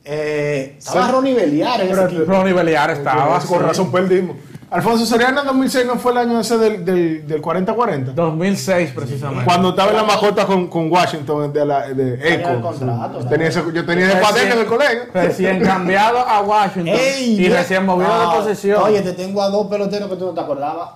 eh, 0.04 0.76
estaba 0.78 1.08
Ronnie 1.10 1.34
Beliar 1.34 1.82
en 1.82 1.90
ese 1.92 2.04
equipo. 2.06 2.24
Ronnie 2.26 2.54
Beliar 2.54 2.92
estaba. 2.92 3.40
Con 3.40 3.62
razón 3.62 3.92
perdimos. 3.92 4.36
Alfonso 4.70 5.06
Soriano 5.06 5.42
en 5.42 5.46
2006 5.48 5.86
no 5.86 5.96
fue 5.98 6.12
el 6.12 6.18
año 6.18 6.40
ese 6.40 6.58
del, 6.58 6.84
del, 6.84 7.26
del 7.28 7.42
40-40. 7.42 8.14
2006 8.14 8.92
precisamente. 8.96 9.46
Cuando 9.46 9.70
estaba 9.70 9.92
en 9.92 9.98
la 9.98 10.04
mascota 10.04 10.46
con, 10.46 10.68
con 10.68 10.92
Washington 10.92 11.54
de, 11.54 11.66
la, 11.66 11.88
de 11.94 12.18
Tenía 12.18 12.36
el 12.36 12.42
Echo. 12.58 12.62
contrato, 12.62 13.22
Sí. 13.22 13.28
Tenía 13.30 13.48
ese- 13.48 13.64
yo 13.74 13.86
tenía 13.86 14.06
Recién- 14.08 14.22
padrino 14.22 14.54
en 14.56 14.60
el 14.60 14.66
colegio. 14.66 15.00
Recién 15.14 15.62
cambiado 15.64 16.18
a 16.18 16.42
Washington 16.42 16.88
Ey, 17.00 17.40
y 17.46 17.48
recién 17.50 17.86
movido 17.86 18.10
Ah, 18.12 18.34
de 18.36 18.42
posición. 18.42 18.82
Oye, 18.84 19.02
te 19.02 19.14
tengo 19.14 19.42
a 19.42 19.50
dos 19.50 19.68
peloteros 19.68 20.10
que 20.10 20.16
tú 20.18 20.26
no 20.26 20.32
te 20.34 20.42
acordabas. 20.42 20.90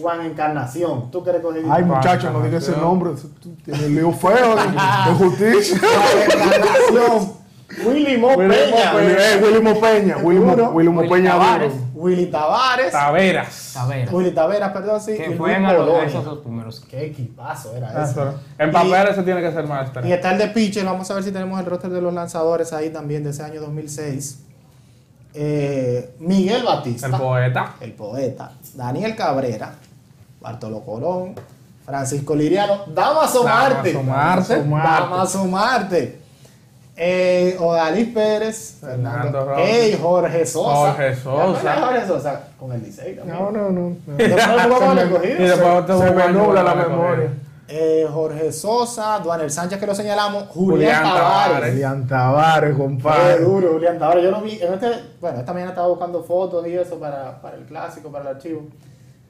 Juan 0.00 0.20
Encarnación, 0.26 1.10
¿tú 1.10 1.22
quieres 1.22 1.42
coger? 1.42 1.64
Ay, 1.70 1.84
muchacho, 1.84 2.30
no 2.30 2.42
digas 2.42 2.62
ese 2.68 2.78
nombre. 2.78 3.10
Tú 3.42 3.54
tienes 3.64 3.82
el 3.82 3.94
lío 3.94 4.12
feo 4.12 4.56
de, 4.56 4.62
de 4.62 5.14
justicia. 5.18 5.78
Juan 5.78 6.22
Encarnación. 6.22 7.36
Willy 7.84 8.16
Mo 8.16 8.28
Willy 8.28 8.48
Mo 8.48 8.54
Peña. 8.54 8.92
Peña. 8.92 9.32
Eh, 9.34 9.40
Willy 9.42 9.60
Mo 9.60 9.80
Peña. 9.80 10.16
Willy 10.18 10.40
Mo, 10.40 10.50
Duro. 10.56 10.70
Willy 10.70 10.88
Mo 10.88 11.00
Willy 11.00 11.10
Peña 11.12 11.30
Tavares. 11.32 11.72
duro. 11.74 11.84
Willy 11.94 12.26
Tavares. 12.26 12.92
Taveras. 12.92 13.70
Taveras. 13.74 14.12
Willy 14.12 14.30
Taveras, 14.30 14.72
perdón, 14.72 15.00
sí. 15.00 15.16
Que 15.16 15.24
en 15.24 15.64
a 15.66 15.72
los- 15.72 16.02
esos 16.04 16.24
dos 16.24 16.38
primeros. 16.38 16.80
Qué 16.88 17.06
equipazo 17.06 17.74
era 17.76 17.90
Ah, 17.92 18.04
ese. 18.04 18.14
pero 18.14 18.34
En 18.58 18.70
papel 18.70 19.08
ese 19.08 19.22
tiene 19.24 19.40
que 19.40 19.50
ser 19.50 19.66
máster. 19.66 20.06
Y 20.06 20.12
está 20.12 20.30
el 20.32 20.38
de 20.38 20.46
pitcher, 20.48 20.84
vamos 20.84 21.10
a 21.10 21.14
ver 21.14 21.24
si 21.24 21.32
tenemos 21.32 21.58
el 21.58 21.66
roster 21.66 21.90
de 21.90 22.00
los 22.00 22.14
lanzadores 22.14 22.72
ahí 22.72 22.90
también 22.90 23.24
de 23.24 23.30
ese 23.30 23.42
año 23.42 23.60
2006. 23.60 24.42
Eh, 25.34 26.14
Miguel 26.20 26.62
Batista, 26.64 27.08
El 27.08 27.12
poeta. 27.14 27.74
el 27.80 27.92
poeta, 27.92 28.52
Daniel 28.74 29.14
Cabrera, 29.16 29.74
Bartolo 30.46 30.80
Colón, 30.82 31.34
Francisco 31.84 32.36
Liriano, 32.36 32.84
Damaso 32.86 33.42
Marte, 33.42 33.92
Damaso 33.92 34.62
Marte. 34.62 35.00
Damaso 35.00 35.44
Marte, 35.46 36.20
eh, 36.96 37.56
Odalis 37.58 38.08
Pérez, 38.14 38.76
Fernando 38.80 39.38
Fernando. 39.44 39.56
Ey, 39.58 39.98
Jorge 40.00 40.46
Sosa, 40.46 40.92
Jorge 40.92 41.16
¿Te 41.16 41.18
acuerdas 41.28 41.62
Sosa. 41.62 41.80
Jorge 41.84 42.06
Sosa 42.06 42.40
con 42.60 42.72
el 42.72 42.82
Licey 42.84 43.16
también. 43.16 43.36
No, 43.36 43.50
no, 43.50 43.70
no. 43.70 43.96
Después 44.16 44.78
con 44.78 44.98
el 44.98 45.30
Y 45.40 45.42
después 45.42 45.86
te 45.86 45.98
Se 45.98 46.10
me 46.12 46.28
nubla 46.28 46.62
con 46.62 46.64
la 46.64 46.74
memoria. 46.76 47.30
Eh, 47.68 48.06
Jorge 48.08 48.52
Sosa, 48.52 49.18
Duanel 49.18 49.50
Sánchez 49.50 49.80
que 49.80 49.86
lo 49.86 49.96
señalamos, 49.96 50.44
Julián, 50.50 51.02
Julián 51.02 51.02
Tavares. 51.02 51.48
Tavares. 51.48 51.72
Elian 51.72 52.06
Tavares, 52.06 52.70
Qué 52.70 52.78
compadre. 52.80 53.40
duro, 53.40 53.72
Julián 53.72 53.98
Tavares. 53.98 54.22
Yo 54.22 54.30
lo 54.30 54.40
vi, 54.42 54.60
en 54.62 54.74
este, 54.74 54.92
bueno, 55.20 55.40
esta 55.40 55.52
mañana 55.52 55.70
estaba 55.72 55.88
buscando 55.88 56.22
fotos 56.22 56.64
y 56.68 56.74
eso 56.74 57.00
para, 57.00 57.42
para 57.42 57.56
el 57.56 57.64
clásico, 57.64 58.12
para 58.12 58.30
el 58.30 58.36
archivo. 58.36 58.62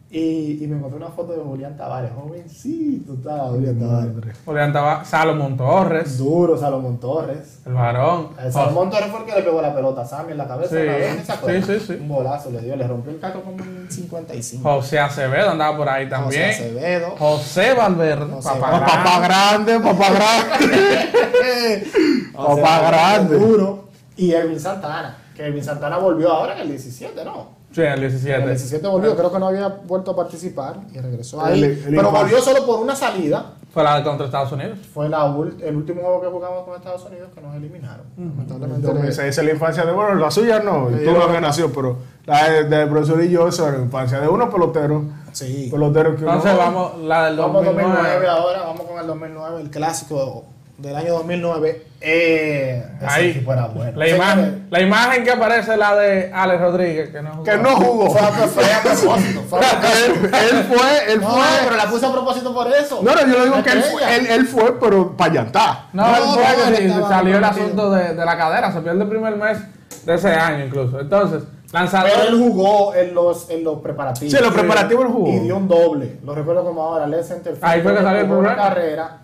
Y, 0.08 0.62
y 0.62 0.66
me 0.68 0.76
encontré 0.76 0.98
una 0.98 1.08
foto 1.08 1.32
de 1.32 1.42
Julián 1.42 1.76
Tavares, 1.76 2.12
jovencito 2.14 3.14
estaba 3.14 3.48
Julián 3.48 3.76
Tavares. 3.80 4.36
Julián 4.44 4.72
Tavares. 4.72 5.08
Salomón 5.08 5.56
Torres. 5.56 6.16
Duro, 6.18 6.56
Salomón 6.56 7.00
Torres. 7.00 7.58
El 7.66 7.72
varón. 7.72 8.28
El 8.40 8.52
Salomón 8.52 8.88
Torres 8.88 9.10
fue 9.10 9.20
el 9.20 9.26
que 9.26 9.32
le 9.34 9.42
pegó 9.42 9.60
la 9.60 9.74
pelota 9.74 10.02
a 10.02 10.06
Sammy 10.06 10.30
en 10.30 10.38
la 10.38 10.46
cabeza. 10.46 10.76
Sí, 10.76 11.36
sí, 11.44 11.62
sí, 11.62 11.80
sí. 11.86 11.92
Un 12.00 12.08
bolazo 12.08 12.52
le 12.52 12.60
dio, 12.60 12.76
le 12.76 12.86
rompió 12.86 13.10
el 13.10 13.18
caco 13.18 13.40
como 13.42 13.60
en 13.64 13.90
55. 13.90 14.62
José 14.62 15.00
Acevedo 15.00 15.50
andaba 15.50 15.76
por 15.76 15.88
ahí 15.88 16.08
también. 16.08 16.52
José 16.52 16.66
Acevedo. 16.68 17.10
José 17.18 17.74
Valverde. 17.74 18.32
José 18.32 18.48
papá 18.48 18.70
Valverde. 18.70 19.26
grande. 19.26 19.80
Papá 19.80 20.10
grande, 20.12 20.60
papá 20.72 21.10
grande. 21.10 21.86
Papá 22.32 22.90
grande. 22.90 23.38
Duro. 23.38 23.88
Y 24.16 24.32
Erwin 24.32 24.60
Santana. 24.60 25.16
Que 25.34 25.46
Erwin 25.46 25.64
Santana 25.64 25.98
volvió 25.98 26.30
ahora 26.30 26.54
en 26.54 26.60
el 26.60 26.68
17, 26.68 27.24
¿no? 27.24 27.55
Sí, 27.76 27.82
el 27.82 27.88
En 27.88 27.92
el 28.04 28.10
17. 28.10 28.46
17 28.46 28.88
volvió, 28.88 29.14
creo 29.14 29.30
que 29.30 29.38
no 29.38 29.48
había 29.48 29.68
vuelto 29.68 30.12
a 30.12 30.16
participar 30.16 30.76
y 30.94 30.98
regresó 30.98 31.44
ahí. 31.44 31.62
El- 31.62 31.70
el 31.88 31.94
pero 31.96 32.10
volvió 32.10 32.40
solo 32.40 32.64
por 32.64 32.80
una 32.80 32.96
salida. 32.96 33.52
Fue 33.70 33.84
la 33.84 33.96
de 33.98 34.02
contra 34.04 34.24
Estados 34.24 34.50
Unidos. 34.52 34.78
Fue 34.94 35.10
la 35.10 35.26
el 35.60 35.76
último 35.76 36.00
juego 36.00 36.22
que 36.22 36.28
jugamos 36.28 36.64
con 36.64 36.74
Estados 36.76 37.04
Unidos 37.04 37.28
que 37.34 37.42
nos 37.42 37.54
eliminaron. 37.54 38.06
Lamentablemente. 38.16 38.88
Entonces, 38.88 39.18
esa 39.18 39.40
es 39.42 39.46
la 39.46 39.52
infancia 39.52 39.84
de 39.84 39.92
bueno, 39.92 40.14
la 40.14 40.30
suya 40.30 40.60
no, 40.60 40.88
Sí, 40.88 41.04
tú 41.04 41.10
no 41.12 41.22
habías 41.24 41.42
nacido, 41.42 41.70
pero 41.70 41.98
la 42.24 42.48
de- 42.50 42.64
del 42.64 42.88
profesor 42.88 43.22
y 43.22 43.28
yo, 43.28 43.46
esa 43.46 43.68
es 43.68 43.74
la 43.76 43.84
infancia 43.84 44.20
de 44.22 44.28
unos 44.28 44.48
peloteros. 44.48 45.02
Sí. 45.32 45.68
Peloteros 45.70 46.16
que 46.16 46.22
uno- 46.24 46.32
Entonces 46.32 46.56
vamos, 46.56 46.98
la 47.02 47.26
del 47.26 47.36
Vamos 47.36 47.62
2009 47.62 47.92
2009. 47.98 48.28
ahora, 48.28 48.60
vamos 48.62 48.86
con 48.86 48.98
el 48.98 49.06
2009, 49.06 49.60
el 49.60 49.70
clásico 49.70 50.46
del 50.78 50.94
año 50.96 51.14
2009. 51.14 51.82
Eh, 52.00 52.84
Ahí. 53.06 53.30
equipo 53.30 53.52
era 53.52 53.66
bueno. 53.66 53.92
La 53.98 54.08
imagen, 54.08 54.66
la 54.70 54.80
imagen 54.80 55.24
que 55.24 55.30
aparece 55.30 55.72
es 55.72 55.78
la 55.78 55.96
de 55.96 56.30
Alex 56.32 56.60
Rodríguez, 56.60 57.08
que 57.10 57.22
no 57.22 57.30
jugó. 57.30 57.44
que 57.44 57.56
no 57.56 57.76
jugó. 57.76 58.10
Fue 58.10 58.20
a, 58.20 58.24
fue 58.32 58.64
a 58.72 58.82
propósito. 58.82 59.42
Fue 59.48 59.58
a 59.58 59.70
propósito. 59.80 60.26
él, 60.36 60.54
él 60.56 60.64
fue, 60.64 61.12
él 61.12 61.20
No, 61.20 61.28
fue. 61.30 61.42
pero 61.64 61.76
la 61.76 61.86
puse 61.86 62.06
a 62.06 62.12
propósito 62.12 62.54
por 62.54 62.68
eso. 62.70 63.00
No, 63.02 63.14
no, 63.14 63.20
yo 63.20 63.38
le 63.38 63.44
digo 63.44 63.62
que 63.62 63.70
él 63.70 63.82
fue, 63.82 64.16
él, 64.16 64.26
él 64.26 64.46
fue, 64.46 64.78
pero 64.78 65.16
para 65.16 65.32
llantar. 65.32 65.78
No, 65.92 66.06
No, 66.06 66.16
él 66.16 66.22
fue 66.34 66.42
no, 66.70 66.76
que 66.76 66.82
sí, 66.88 66.94
salió 67.08 67.38
el 67.38 67.44
asunto 67.44 67.90
de, 67.90 68.14
de 68.14 68.24
la 68.24 68.36
cadera, 68.36 68.72
se 68.72 68.80
pierde 68.80 69.02
el 69.02 69.08
primer 69.08 69.36
mes 69.36 69.58
de 70.04 70.14
ese 70.14 70.28
año 70.34 70.66
incluso. 70.66 71.00
Entonces, 71.00 71.42
lanzador. 71.72 72.10
Pero 72.14 72.28
él 72.28 72.38
jugó 72.38 72.94
en 72.94 73.14
los, 73.14 73.48
en 73.50 73.64
los 73.64 73.80
preparativos. 73.80 74.30
Sí, 74.30 74.36
en 74.36 74.44
los 74.44 74.52
preparativos 74.54 75.06
él 75.06 75.10
jugó. 75.10 75.28
Y 75.30 75.38
dio 75.40 75.56
un 75.56 75.66
doble. 75.66 76.18
Lo 76.22 76.34
recuerdo 76.34 76.62
como 76.64 76.82
ahora. 76.82 77.06
Led 77.06 77.22
Center 77.22 77.56
Ahí 77.62 77.80
fue 77.80 77.94
que 77.96 78.02
salió 78.02 78.20
el 78.20 78.26
programa. 78.28 78.56
carrera. 78.62 79.18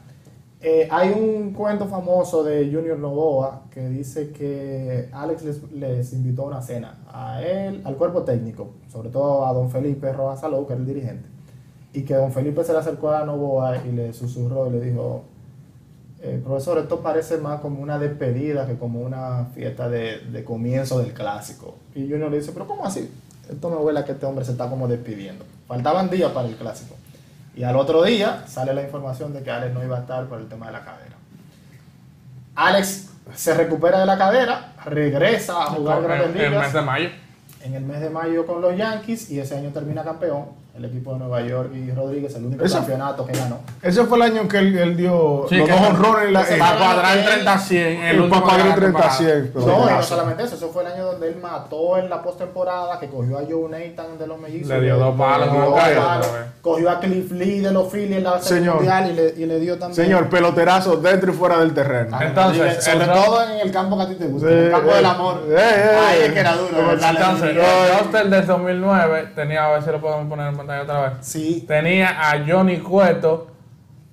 Eh, 0.64 0.86
hay 0.92 1.10
un 1.10 1.52
cuento 1.52 1.86
famoso 1.88 2.44
de 2.44 2.70
Junior 2.72 2.96
Novoa 2.96 3.64
que 3.68 3.88
dice 3.88 4.30
que 4.30 5.08
Alex 5.12 5.42
les, 5.72 6.12
invitó 6.12 6.42
a 6.42 6.46
una 6.46 6.62
cena 6.62 7.00
a 7.12 7.42
él, 7.42 7.82
al 7.84 7.96
cuerpo 7.96 8.22
técnico, 8.22 8.70
sobre 8.88 9.08
todo 9.10 9.44
a 9.44 9.52
don 9.52 9.70
Felipe 9.70 10.12
Rojas 10.12 10.40
Salou, 10.40 10.64
que 10.64 10.74
era 10.74 10.80
el 10.80 10.86
dirigente, 10.86 11.28
y 11.92 12.02
que 12.02 12.14
don 12.14 12.30
Felipe 12.30 12.62
se 12.62 12.72
le 12.72 12.78
acercó 12.78 13.10
a 13.10 13.24
Novoa 13.24 13.84
y 13.84 13.90
le 13.90 14.12
susurró 14.12 14.68
y 14.68 14.70
le 14.70 14.80
dijo, 14.80 15.24
eh, 16.20 16.40
profesor, 16.44 16.78
esto 16.78 17.00
parece 17.00 17.38
más 17.38 17.60
como 17.60 17.82
una 17.82 17.98
despedida 17.98 18.64
que 18.64 18.78
como 18.78 19.00
una 19.00 19.46
fiesta 19.56 19.88
de, 19.88 20.18
de 20.18 20.44
comienzo 20.44 21.00
del 21.00 21.12
clásico. 21.12 21.74
Y 21.96 22.08
Junior 22.08 22.30
le 22.30 22.38
dice, 22.38 22.52
pero 22.52 22.68
¿cómo 22.68 22.86
así? 22.86 23.10
esto 23.50 23.70
me 23.70 23.76
huele 23.76 24.00
a 24.00 24.04
que 24.04 24.12
este 24.12 24.26
hombre 24.26 24.44
se 24.44 24.52
está 24.52 24.68
como 24.68 24.88
despidiendo. 24.88 25.44
Faltaban 25.66 26.10
días 26.10 26.30
para 26.32 26.48
el 26.48 26.56
clásico. 26.56 26.94
Y 27.54 27.64
al 27.64 27.76
otro 27.76 28.02
día 28.02 28.44
sale 28.46 28.72
la 28.74 28.82
información 28.82 29.32
de 29.32 29.42
que 29.42 29.50
Alex 29.50 29.74
no 29.74 29.84
iba 29.84 29.98
a 29.98 30.00
estar 30.00 30.24
por 30.26 30.40
el 30.40 30.48
tema 30.48 30.66
de 30.66 30.72
la 30.72 30.84
cadera. 30.84 31.16
Alex 32.54 33.10
se 33.34 33.54
recupera 33.54 34.00
de 34.00 34.06
la 34.06 34.18
cadera, 34.18 34.72
regresa 34.84 35.62
a 35.62 35.66
jugar 35.66 35.98
En- 35.98 36.04
Grandes 36.04 36.28
en 36.36 36.36
el 36.42 36.50
Ligas 36.50 36.64
mes 36.64 36.72
de 36.72 36.82
mayo. 36.82 37.08
en 37.62 37.74
el 37.74 37.82
mes 37.84 38.00
de 38.00 38.10
mayo 38.10 38.46
con 38.46 38.60
los 38.60 38.76
Yankees 38.76 39.30
y 39.30 39.38
ese 39.40 39.56
año 39.56 39.70
termina 39.70 40.02
campeón. 40.02 40.46
El 40.74 40.86
equipo 40.86 41.12
de 41.12 41.18
Nueva 41.18 41.42
York 41.42 41.70
y 41.74 41.90
Rodríguez, 41.90 42.34
el 42.34 42.46
único 42.46 42.64
Eso- 42.64 42.78
campeonato 42.78 43.26
que 43.26 43.34
ganó. 43.34 43.58
Ese 43.82 44.04
fue 44.04 44.16
el 44.16 44.22
año 44.22 44.48
que 44.48 44.56
él, 44.56 44.78
él 44.78 44.96
dio 44.96 45.44
Sí, 45.50 45.56
los 45.56 45.68
dos 45.68 45.78
honrones 45.80 46.24
en 46.28 46.32
la 46.32 46.42
Para 46.66 46.78
cuadrar 46.78 47.12
el 47.12 47.18
él- 47.18 47.26
30 47.26 47.58
100 47.58 47.86
el 48.02 48.14
el 48.16 48.20
último 48.22 48.40
papá 48.42 48.56
de 48.56 48.62
de 48.62 48.68
la 48.70 48.74
30 48.76 48.98
temporada. 49.00 49.18
100. 49.18 49.50
pero 49.52 49.66
No, 49.66 49.90
y 49.90 49.92
no 49.92 50.02
solamente 50.02 50.42
eso, 50.44 50.54
eso 50.56 50.70
fue 50.70 50.82
el 50.84 50.92
año 50.92 51.04
donde 51.04 51.28
él 51.28 51.36
mató 51.42 51.98
en 51.98 52.08
la 52.08 52.22
postemporada, 52.22 52.98
que 52.98 53.08
cogió 53.10 53.38
a 53.38 53.42
Joe 53.48 53.68
Nathan 53.68 54.16
de 54.18 54.26
los 54.26 54.38
mellizos. 54.40 54.68
Le 54.70 54.80
dio 54.80 54.96
dos 54.96 55.14
palos. 55.14 55.48
Cogió 56.62 56.90
a 56.90 57.00
Cliff 57.00 57.30
Lee 57.32 57.60
de 57.60 57.70
los 57.72 57.90
Phillies 57.92 58.16
en 58.18 58.24
la 58.24 58.40
serie 58.40 58.60
Señor. 58.60 58.76
mundial 58.76 59.10
y 59.10 59.14
le, 59.14 59.34
y 59.36 59.46
le 59.46 59.58
dio 59.60 59.78
también. 59.78 59.94
Señor, 60.06 60.28
peloterazo 60.30 60.96
dentro 60.96 61.32
y 61.32 61.34
fuera 61.34 61.58
del 61.58 61.74
terreno. 61.74 62.16
Ah, 62.18 62.24
Entonces, 62.24 62.82
sobre 62.82 63.04
el- 63.04 63.10
todo 63.12 63.42
en 63.44 63.60
el 63.60 63.70
campo 63.72 63.96
que 63.98 64.02
a 64.04 64.08
ti 64.08 64.14
te 64.14 64.26
gusta, 64.26 64.48
Sí, 64.48 64.54
en 64.54 64.60
el 64.60 64.70
campo 64.70 64.90
eh, 64.90 64.94
del 64.94 65.04
amor. 65.06 65.42
eh, 65.48 65.54
eh, 65.58 65.90
eh. 66.22 66.26
es 66.26 66.32
que 66.32 66.40
era 66.40 66.56
duro. 66.56 66.92
Entonces, 66.92 67.50
el 67.50 67.98
roster 67.98 68.30
del 68.30 68.46
2009 68.46 69.28
tenía, 69.34 69.66
a 69.66 69.70
ver 69.72 69.82
si 69.82 69.90
lo 69.90 70.00
podemos 70.00 70.28
poner 70.28 70.46
en 70.48 70.56
pantalla 70.66 70.82
otra 70.82 71.00
vez. 71.10 71.12
Sí, 71.26 71.64
Tenía 71.66 72.30
a 72.30 72.44
Johnny 72.46 72.78
Cueto, 72.78 73.46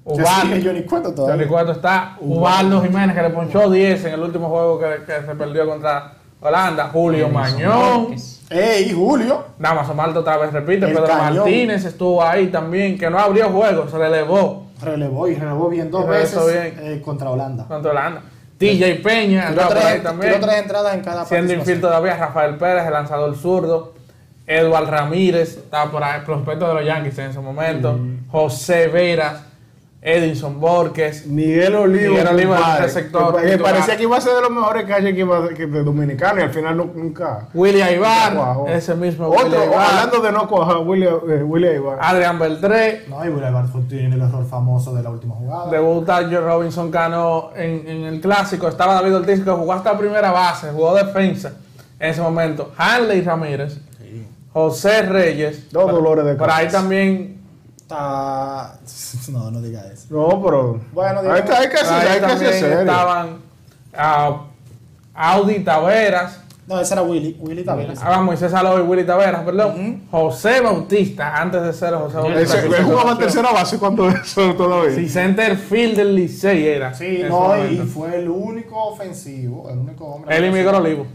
que 0.05 0.21
Ubaldo. 0.21 0.55
Johnny 0.63 0.83
Cueto 0.83 1.13
todavía. 1.13 1.35
Johnny 1.35 1.47
Cueto 1.49 1.71
está, 1.73 2.17
Ubaldo 2.19 2.81
Jiménez 2.81 3.15
que 3.15 3.21
le 3.21 3.29
ponchó 3.29 3.69
10 3.69 4.05
en 4.05 4.13
el 4.13 4.19
último 4.21 4.49
juego 4.49 4.79
que, 4.79 5.03
que 5.05 5.25
se 5.25 5.35
perdió 5.35 5.67
contra 5.67 6.13
Holanda, 6.41 6.89
Julio 6.91 7.29
Mañón, 7.29 8.01
Márquez. 8.09 8.45
Ey, 8.49 8.93
Julio. 8.93 9.43
Damaso 9.59 9.93
Malta 9.93 10.19
otra 10.21 10.37
vez 10.37 10.51
repite, 10.53 10.85
El 10.85 10.93
Pedro 10.93 11.05
cañón. 11.07 11.35
Martínez 11.37 11.85
estuvo 11.85 12.23
ahí 12.23 12.47
también, 12.47 12.97
que 12.97 13.09
no 13.09 13.19
abrió 13.19 13.49
juego, 13.49 13.87
se 13.87 13.97
relevó 13.97 14.65
Relevó 14.81 15.27
y 15.27 15.35
relevó 15.35 15.67
bien 15.69 15.91
dos 15.91 16.07
veces 16.07 16.39
bien. 16.47 16.73
eh, 16.81 17.01
contra 17.03 17.29
Holanda. 17.29 17.65
contra 17.67 17.91
Holanda. 17.91 18.21
TJ 18.57 19.01
Peña 19.03 19.49
Tiró 19.49 19.61
andaba 19.61 19.67
por 19.67 19.77
ahí 19.77 19.83
tres, 19.91 20.03
también. 20.03 20.33
tiró 20.33 20.45
tres 20.45 20.61
entradas 20.61 20.93
en 20.95 21.01
cada 21.01 21.25
Siendo 21.25 21.53
infiel 21.53 21.81
todavía 21.81 22.15
Rafael 22.17 22.55
Pérez, 22.55 22.85
el 22.87 22.93
lanzador 22.93 23.35
zurdo. 23.35 23.93
Eduard 24.49 24.89
Ramírez, 24.89 25.57
estaba 25.57 25.91
por 25.91 26.03
ahí, 26.03 26.21
prospecto 26.25 26.67
de 26.67 26.73
los 26.73 26.85
Yankees 26.85 27.17
en 27.19 27.29
ese 27.29 27.39
momento. 27.39 27.99
José 28.31 28.87
Veras, 28.87 29.43
Edinson 30.01 30.59
Borges. 30.59 31.27
Miguel 31.27 31.75
Olivo. 31.75 32.13
Miguel 32.13 32.27
Olivo, 32.29 32.55
el 32.55 32.61
que- 32.85 32.93
que 32.93 33.01
titular. 33.03 33.59
parecía 33.61 33.95
que 33.97 34.03
iba 34.03 34.17
a 34.17 34.21
ser 34.21 34.33
de 34.33 34.41
los 34.41 34.49
mejores 34.49 34.85
calles 34.85 35.13
que 35.13 35.19
iba 35.19 35.49
que 35.49 35.67
de 35.67 35.83
dominicano 35.83 36.39
y 36.39 36.43
al 36.43 36.49
final 36.49 36.77
no- 36.77 36.89
nunca. 36.95 37.47
Aybar, 37.53 38.33
Cuajó. 38.33 38.67
ese 38.69 38.95
mismo 38.95 39.27
Willy 39.29 39.43
Otro, 39.55 39.77
hablando 39.79 40.19
de 40.21 40.31
no 40.31 40.47
cuajar, 40.47 40.77
William, 40.77 41.15
eh, 41.29 41.43
William 41.43 41.75
Ibar. 41.75 41.99
Adrián 42.01 42.39
Beltré. 42.39 43.03
No, 43.07 43.23
y 43.23 43.29
Boulevard 43.29 43.67
tiene 43.87 44.15
el 44.15 44.21
error 44.21 44.45
famoso 44.47 44.95
de 44.95 45.03
la 45.03 45.11
última 45.11 45.35
jugada. 45.35 45.69
Debuta 45.69 46.15
Joe 46.23 46.39
Robinson 46.39 46.89
Cano 46.89 47.51
en, 47.55 47.87
en 47.87 48.03
el 48.05 48.19
clásico. 48.21 48.67
Estaba 48.67 48.95
David 48.95 49.15
Ortiz 49.17 49.43
que 49.43 49.51
jugó 49.51 49.73
hasta 49.73 49.95
primera 49.95 50.31
base, 50.31 50.69
jugó 50.71 50.95
defensa 50.95 51.51
en 51.99 52.09
ese 52.09 52.21
momento. 52.21 52.71
Hanley 52.77 53.21
Ramírez, 53.21 53.77
José 54.59 55.01
Reyes. 55.03 55.69
Dos 55.71 55.91
dolores 55.91 56.25
de 56.25 56.35
Por 56.35 56.49
ahí 56.49 56.57
cabeza. 56.65 56.77
también 56.79 57.39
Está... 57.77 58.77
No, 59.31 59.51
no 59.51 59.61
diga 59.61 59.83
eso. 59.91 60.07
No, 60.09 60.41
pero. 60.43 60.79
Bueno, 60.91 61.19
hay, 61.31 61.41
que- 61.43 61.51
hay 61.53 61.69
que 61.69 61.77
Por 61.77 61.85
hacer, 61.85 61.93
ahí 61.95 62.07
hay 62.07 62.19
que 62.19 62.27
también 62.27 62.53
serio. 62.53 62.79
estaban 62.81 63.37
ah, 63.95 64.41
Audi 65.13 65.59
Taveras, 65.59 66.39
No, 66.67 66.79
ese 66.79 66.93
era 66.93 67.01
Willy. 67.01 67.35
Willy 67.39 67.63
Taveras. 67.63 67.99
ah, 68.03 68.21
Moisés 68.21 68.51
Saló 68.51 68.77
y 68.79 68.81
Willy 68.83 69.03
Taveras, 69.05 69.43
perdón. 69.43 70.03
José 70.11 70.61
Bautista, 70.61 71.35
antes 71.41 71.61
de 71.63 71.73
ser 71.73 71.93
José 71.95 72.17
Bautista. 72.17 72.59
Él 72.59 72.71
se 72.71 72.83
jugaba 72.83 73.11
en 73.13 73.17
tercera 73.17 73.51
base 73.51 73.77
cuando 73.79 74.07
eso 74.09 74.53
todavía. 74.55 74.95
Sí, 74.95 75.09
center 75.09 75.57
field 75.57 75.97
del 75.97 76.15
Licey 76.15 76.67
era. 76.67 76.93
Sí, 76.93 77.23
no, 77.27 77.57
y 77.67 77.77
fue 77.79 78.15
el 78.17 78.29
único 78.29 78.75
ofensivo, 78.83 79.67
el 79.69 79.79
único 79.79 80.05
hombre 80.05 80.37
Él 80.37 80.45
y 80.45 80.49
Miguel 80.51 80.75
Olivo. 80.75 81.07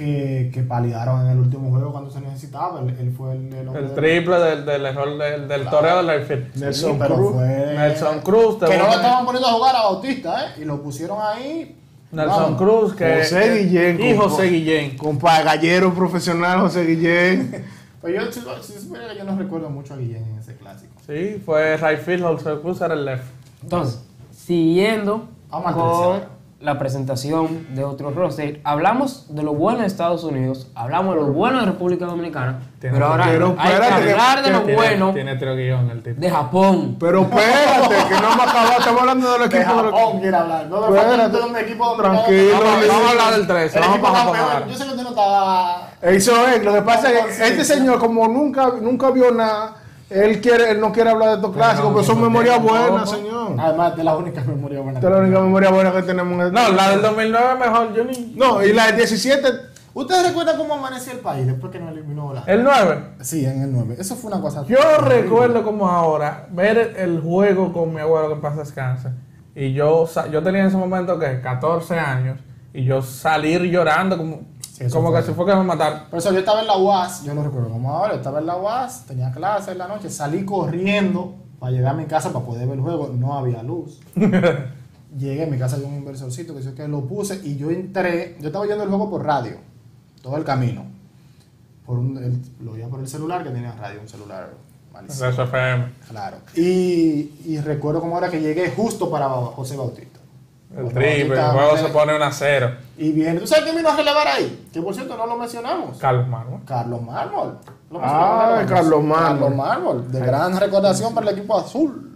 Que, 0.00 0.50
que 0.52 0.62
palidaron 0.62 1.20
en 1.26 1.32
el 1.32 1.38
último 1.38 1.68
juego 1.68 1.92
cuando 1.92 2.10
se 2.10 2.20
necesitaba. 2.22 2.80
Él, 2.80 2.96
él 2.98 3.14
fue 3.14 3.32
el, 3.32 3.52
el 3.52 3.94
triple 3.94 4.38
del, 4.38 4.64
del 4.64 4.86
error 4.86 5.18
del, 5.18 5.46
del 5.46 5.68
toreo 5.68 6.02
del. 6.02 6.26
Sí, 6.26 6.58
Nelson 6.58 6.98
Cruz. 6.98 7.32
fue- 7.34 7.74
Nelson 7.76 8.20
Cruz, 8.22 8.56
Que 8.66 8.78
no 8.78 8.84
lo 8.86 8.92
estaban 8.94 9.26
poniendo 9.26 9.48
a 9.48 9.52
jugar 9.52 9.76
a 9.76 9.82
Bautista, 9.82 10.46
¿eh? 10.46 10.62
Y 10.62 10.64
lo 10.64 10.82
pusieron 10.82 11.18
ahí. 11.22 11.76
Nelson 12.12 12.42
Vamos. 12.42 12.58
Cruz, 12.58 12.94
que 12.94 13.18
José 13.18 13.58
Guillén, 13.58 14.00
y 14.00 14.14
compa. 14.16 14.22
José 14.30 14.46
Guillén. 14.48 14.96
Compa, 14.96 15.42
gallero 15.42 15.92
profesional 15.94 16.60
José 16.60 16.84
Guillén. 16.84 17.64
Pues 18.00 18.14
yo, 18.14 18.32
si, 18.32 18.40
que 18.40 19.18
yo 19.18 19.24
no 19.24 19.36
recuerdo 19.36 19.68
mucho 19.68 19.92
a 19.92 19.98
Guillén 19.98 20.24
en 20.24 20.38
ese 20.38 20.56
clásico. 20.56 20.94
Sí, 21.06 21.42
fue 21.44 21.76
Rayfield, 21.76 22.22
José 22.24 22.54
Cruz 22.62 22.80
era 22.80 22.94
el 22.94 23.04
left. 23.04 23.24
Entonces, 23.62 24.00
siguiendo 24.34 25.28
Vamos 25.50 25.74
con. 25.74 26.39
La 26.60 26.78
presentación 26.78 27.74
de 27.74 27.84
otro 27.84 28.10
roster, 28.10 28.60
hablamos 28.64 29.34
de 29.34 29.42
lo 29.42 29.54
bueno 29.54 29.80
de 29.80 29.86
Estados 29.86 30.24
Unidos, 30.24 30.66
hablamos 30.74 31.14
de 31.14 31.22
lo 31.22 31.26
bueno 31.28 31.60
de 31.60 31.64
República 31.66 32.04
Dominicana, 32.04 32.60
Tiene- 32.78 32.94
pero 32.96 33.06
ahora 33.06 33.24
pero 33.30 33.56
hay 33.58 33.70
que 33.70 33.76
hablar 34.12 34.42
de 34.42 34.50
lo 34.50 34.58
Tiene- 34.60 34.74
bueno 34.76 35.12
Tiene 35.14 35.36
tiro 35.36 35.56
guion 35.56 35.90
el 35.90 36.02
tipo. 36.02 36.20
de 36.20 36.30
Japón. 36.30 36.96
Pero 37.00 37.22
espérate, 37.22 37.94
que 38.08 38.14
no 38.20 38.32
hemos 38.32 38.46
acabado. 38.46 38.72
Estamos 38.78 39.00
hablando 39.00 39.32
del 39.38 39.48
De 39.48 39.56
equipo 39.56 39.74
de 39.82 39.82
Japón 39.90 40.20
quiere 40.20 40.36
hablar. 40.36 40.66
No 40.66 40.94
Espérate. 40.96 41.36
de 41.38 41.42
un 41.44 41.56
equipo. 41.56 41.96
Tranquilo, 41.96 42.52
Vamos, 42.60 42.88
vamos 42.88 43.06
a 43.06 43.10
hablar 43.10 43.32
del 43.34 43.46
13, 43.46 43.78
El 43.78 43.84
vamos 43.84 44.10
Japón 44.10 44.36
ahora. 44.36 44.66
Yo 44.66 44.74
sé 44.74 44.84
que 44.84 44.90
usted 44.90 45.02
no 45.02 45.08
estaba. 45.10 45.88
Eso 46.02 46.46
es, 46.48 46.62
lo 46.64 46.74
que 46.74 46.82
pasa 46.82 47.10
es 47.10 47.36
que 47.38 47.48
este 47.48 47.64
señor, 47.64 47.98
como 47.98 48.28
nunca, 48.28 48.68
nunca 48.80 49.10
vio 49.10 49.30
nada, 49.30 49.76
él 50.10 50.40
quiere, 50.40 50.70
él 50.72 50.80
no 50.80 50.92
quiere 50.92 51.10
hablar 51.10 51.30
de 51.30 51.34
estos 51.36 51.54
clásicos, 51.54 51.90
pero 51.92 52.04
son 52.04 52.20
memorias 52.20 52.60
buenas, 52.62 53.10
señor. 53.10 53.54
Además 53.58 53.96
de 53.96 54.04
la 54.04 54.16
única 54.16 54.42
memoria 54.42 54.80
buena. 54.80 54.98
Esta 54.98 55.08
es 55.08 55.14
la 55.16 55.20
única 55.22 55.40
memoria 55.40 55.70
buena 55.70 55.92
que 55.92 56.02
tenemos 56.02 56.32
en 56.34 56.40
este- 56.40 56.52
No, 56.52 56.68
la 56.76 56.90
del 56.90 57.02
2009 57.02 57.46
es 57.52 57.58
mejor, 57.58 57.94
yo 57.94 58.04
ni... 58.04 58.34
No, 58.36 58.62
y 58.64 58.72
la 58.72 58.86
del 58.86 58.96
17, 58.96 59.48
¿Ustedes 59.92 60.28
recuerdan 60.28 60.56
cómo 60.56 60.74
amaneció 60.74 61.12
el 61.12 61.18
país 61.18 61.46
después 61.46 61.72
que 61.72 61.80
nos 61.80 61.90
eliminó 61.90 62.32
la? 62.32 62.44
El 62.46 62.62
9. 62.62 63.06
Sí, 63.22 63.44
en 63.44 63.62
el 63.62 63.72
9. 63.72 63.96
Eso 63.98 64.14
fue 64.14 64.30
una 64.30 64.40
cosa. 64.40 64.64
Yo 64.66 64.78
recuerdo 64.98 65.64
como 65.64 65.88
ahora 65.88 66.46
ver 66.50 66.94
el 66.96 67.20
juego 67.20 67.72
con 67.72 67.92
mi 67.92 68.00
abuelo 68.00 68.28
que 68.28 68.34
en 68.34 68.40
paz 68.40 68.56
descanse. 68.56 69.08
Y 69.56 69.72
yo, 69.72 70.08
yo 70.30 70.42
tenía 70.44 70.60
en 70.60 70.66
ese 70.68 70.76
momento 70.76 71.18
que 71.18 71.40
14 71.40 71.98
años 71.98 72.38
y 72.72 72.84
yo 72.84 73.02
salir 73.02 73.62
llorando 73.62 74.16
como, 74.16 74.42
Sí, 74.88 74.92
como 74.94 75.10
fue. 75.10 75.20
que 75.20 75.26
si 75.26 75.32
fue 75.34 75.46
que 75.46 75.54
me 75.54 75.64
mataron. 75.64 76.00
Por 76.10 76.18
eso 76.18 76.32
yo 76.32 76.38
estaba 76.38 76.60
en 76.60 76.66
la 76.66 76.76
UAS, 76.76 77.22
yo 77.24 77.34
lo 77.34 77.42
recuerdo 77.42 77.68
como 77.70 77.92
ahora, 77.92 78.12
yo 78.12 78.18
estaba 78.18 78.38
en 78.40 78.46
la 78.46 78.56
UAS, 78.56 79.04
tenía 79.06 79.30
clase 79.30 79.72
en 79.72 79.78
la 79.78 79.88
noche, 79.88 80.08
salí 80.10 80.44
corriendo 80.44 81.34
para 81.58 81.72
llegar 81.72 81.94
a 81.94 81.96
mi 81.98 82.06
casa 82.06 82.32
para 82.32 82.44
poder 82.44 82.66
ver 82.66 82.76
el 82.76 82.82
juego, 82.82 83.10
no 83.14 83.34
había 83.34 83.62
luz. 83.62 84.00
Llegué 85.18 85.42
a 85.44 85.46
mi 85.46 85.58
casa 85.58 85.76
de 85.76 85.84
un 85.84 85.94
inversorcito 85.94 86.54
que 86.54 86.62
yo 86.62 86.74
que 86.74 86.86
lo 86.86 87.00
puse 87.02 87.40
y 87.44 87.56
yo 87.56 87.70
entré, 87.70 88.36
yo 88.40 88.46
estaba 88.46 88.64
viendo 88.64 88.84
el 88.84 88.90
juego 88.90 89.10
por 89.10 89.24
radio, 89.24 89.56
todo 90.22 90.36
el 90.36 90.44
camino. 90.44 90.84
Por 91.84 91.98
un, 91.98 92.16
el- 92.16 92.40
lo 92.64 92.72
oía 92.72 92.86
por 92.88 93.00
el 93.00 93.08
celular 93.08 93.42
que 93.42 93.50
tenía 93.50 93.72
radio, 93.72 94.00
un 94.00 94.08
celular 94.08 94.50
malísimo. 94.92 95.28
FM. 95.28 95.84
Claro. 96.08 96.36
Y, 96.54 97.32
y 97.44 97.60
recuerdo 97.60 98.00
como 98.00 98.14
ahora 98.14 98.30
que 98.30 98.40
llegué 98.40 98.70
justo 98.70 99.10
para 99.10 99.28
José 99.28 99.76
Bautista. 99.76 100.09
El 100.76 100.88
triple, 100.92 101.36
el 101.40 101.46
juego 101.50 101.76
se 101.76 101.88
pone 101.88 102.14
un 102.14 102.22
a 102.22 102.30
0. 102.30 102.70
Y 102.96 103.10
viene, 103.12 103.40
¿tú 103.40 103.46
sabes 103.46 103.64
quién 103.64 103.76
vino 103.76 103.88
a 103.88 103.96
relevar 103.96 104.28
ahí? 104.28 104.68
Que 104.72 104.80
por 104.80 104.94
cierto 104.94 105.16
no 105.16 105.26
lo 105.26 105.36
mencionamos. 105.36 105.98
Carlos 105.98 106.28
Mármol. 106.28 106.60
Carlos 106.64 107.02
Mármol. 107.02 107.58
Lo 107.90 107.98
Ah, 108.00 108.54
mencionamos, 108.58 108.70
Carlos 108.70 109.04
Mármol. 109.04 109.38
Carlos 109.40 109.56
Mármol, 109.56 110.12
de 110.12 110.20
gran 110.20 110.56
recordación 110.60 111.12
para 111.14 111.30
el 111.30 111.38
equipo 111.38 111.58
azul. 111.58 112.06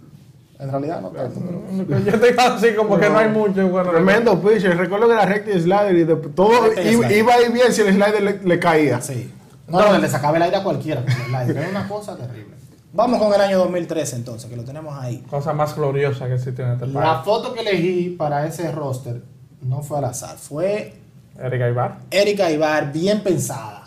En 0.57 0.71
realidad 0.71 1.01
no 1.01 1.09
tanto, 1.09 1.41
pero... 1.45 1.99
Yo 1.99 2.11
estoy 2.11 2.29
así 2.37 2.73
como 2.75 2.97
que 2.97 3.09
no 3.09 3.17
hay 3.17 3.27
mucho. 3.27 3.67
Bueno, 3.67 3.91
tremendo 3.91 4.39
pitcher. 4.41 4.77
Recuerdo 4.77 5.09
que 5.09 5.15
la 5.15 5.25
recta 5.25 5.51
y 5.51 5.59
slider 5.61 5.95
y 5.95 6.03
de, 6.05 6.15
todo 6.15 6.71
iba, 6.81 7.11
iba 7.11 7.33
ahí 7.33 7.51
bien 7.51 7.73
si 7.73 7.81
el 7.81 7.89
slider 7.93 8.23
le, 8.23 8.39
le 8.41 8.59
caía. 8.59 9.01
Sí. 9.01 9.33
No, 9.67 9.81
no, 9.81 9.97
le 9.97 10.07
sacaba 10.07 10.37
el 10.37 10.43
aire 10.43 10.55
a 10.55 10.63
cualquiera. 10.63 11.03
el 11.27 11.35
aire. 11.35 11.59
Era 11.59 11.69
una 11.69 11.87
cosa 11.89 12.15
terrible. 12.15 12.54
Vamos 12.95 13.19
con 13.21 13.33
el 13.33 13.41
año 13.41 13.57
2013 13.59 14.15
entonces, 14.15 14.49
que 14.49 14.55
lo 14.55 14.63
tenemos 14.63 14.97
ahí. 14.97 15.17
Cosa 15.29 15.51
más 15.53 15.75
gloriosa 15.75 16.27
que 16.27 16.35
existe 16.35 16.61
en 16.63 16.71
este 16.71 16.87
La 16.87 17.01
país. 17.01 17.25
foto 17.25 17.53
que 17.53 17.59
elegí 17.61 18.15
para 18.17 18.45
ese 18.47 18.71
roster 18.71 19.21
no 19.61 19.81
fue 19.81 19.97
al 19.97 20.05
azar, 20.05 20.37
fue 20.37 20.93
Erika 21.37 21.67
Ibar. 21.67 21.97
Erika 22.09 22.49
Ibar, 22.49 22.91
bien 22.93 23.21
pensada. 23.21 23.83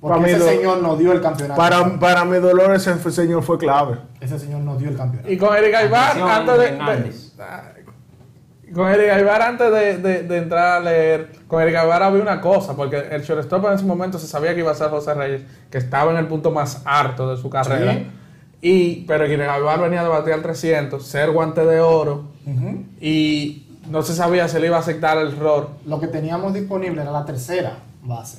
Porque 0.00 0.18
Para 0.20 0.30
ese 0.32 0.48
señor 0.56 0.78
nos 0.82 0.98
dio 0.98 1.12
el 1.12 1.20
campeonato. 1.20 1.60
Para, 1.60 1.98
para 1.98 2.24
mi 2.24 2.38
dolor 2.38 2.74
ese 2.74 2.98
señor 3.10 3.42
fue 3.42 3.58
clave. 3.58 3.98
Ese 4.20 4.38
señor 4.38 4.60
nos 4.60 4.78
dio 4.78 4.88
el 4.90 4.96
campeonato. 4.96 5.30
Y 5.32 5.36
con 5.36 5.56
Erika 5.56 5.84
Ibar, 5.84 6.18
antes 6.20 6.58
de, 6.58 6.78
con 8.72 8.88
Erika 8.88 9.20
Ibar, 9.20 9.42
antes 9.42 9.70
de, 9.72 9.98
de- 9.98 10.22
de 10.22 10.36
entrar 10.38 10.76
a 10.76 10.80
leer, 10.80 11.30
con 11.46 11.60
Erika 11.62 11.84
Ibar 11.84 12.02
había 12.02 12.22
una 12.22 12.40
cosa, 12.40 12.74
porque 12.74 12.96
el 13.10 13.22
shortstop 13.22 13.66
en 13.66 13.72
ese 13.74 13.84
momento 13.84 14.18
se 14.18 14.26
sabía 14.26 14.54
que 14.54 14.60
iba 14.60 14.70
a 14.70 14.74
ser 14.74 14.88
José 14.90 15.14
Reyes, 15.14 15.42
que 15.70 15.78
estaba 15.78 16.10
en 16.12 16.16
el 16.18 16.26
punto 16.26 16.50
más 16.50 16.80
harto 16.84 17.28
de 17.30 17.36
su 17.40 17.50
carrera. 17.50 17.92
Sí. 17.94 18.06
Y, 18.64 19.00
pero 19.06 19.26
Ibar 19.26 19.80
venía 19.80 20.02
de 20.04 20.08
batir 20.08 20.32
al 20.34 20.40
300, 20.42 21.04
ser 21.04 21.30
guante 21.32 21.64
de 21.66 21.80
oro, 21.80 22.26
y 23.00 23.66
no 23.90 24.02
se 24.02 24.14
sabía 24.14 24.46
si 24.48 24.58
le 24.60 24.68
iba 24.68 24.76
a 24.76 24.80
aceptar 24.80 25.18
el 25.18 25.32
error. 25.34 25.70
Lo 25.84 25.98
que 26.00 26.06
teníamos 26.06 26.54
disponible 26.54 27.02
era 27.02 27.10
la 27.10 27.24
tercera 27.24 27.78
base. 28.02 28.38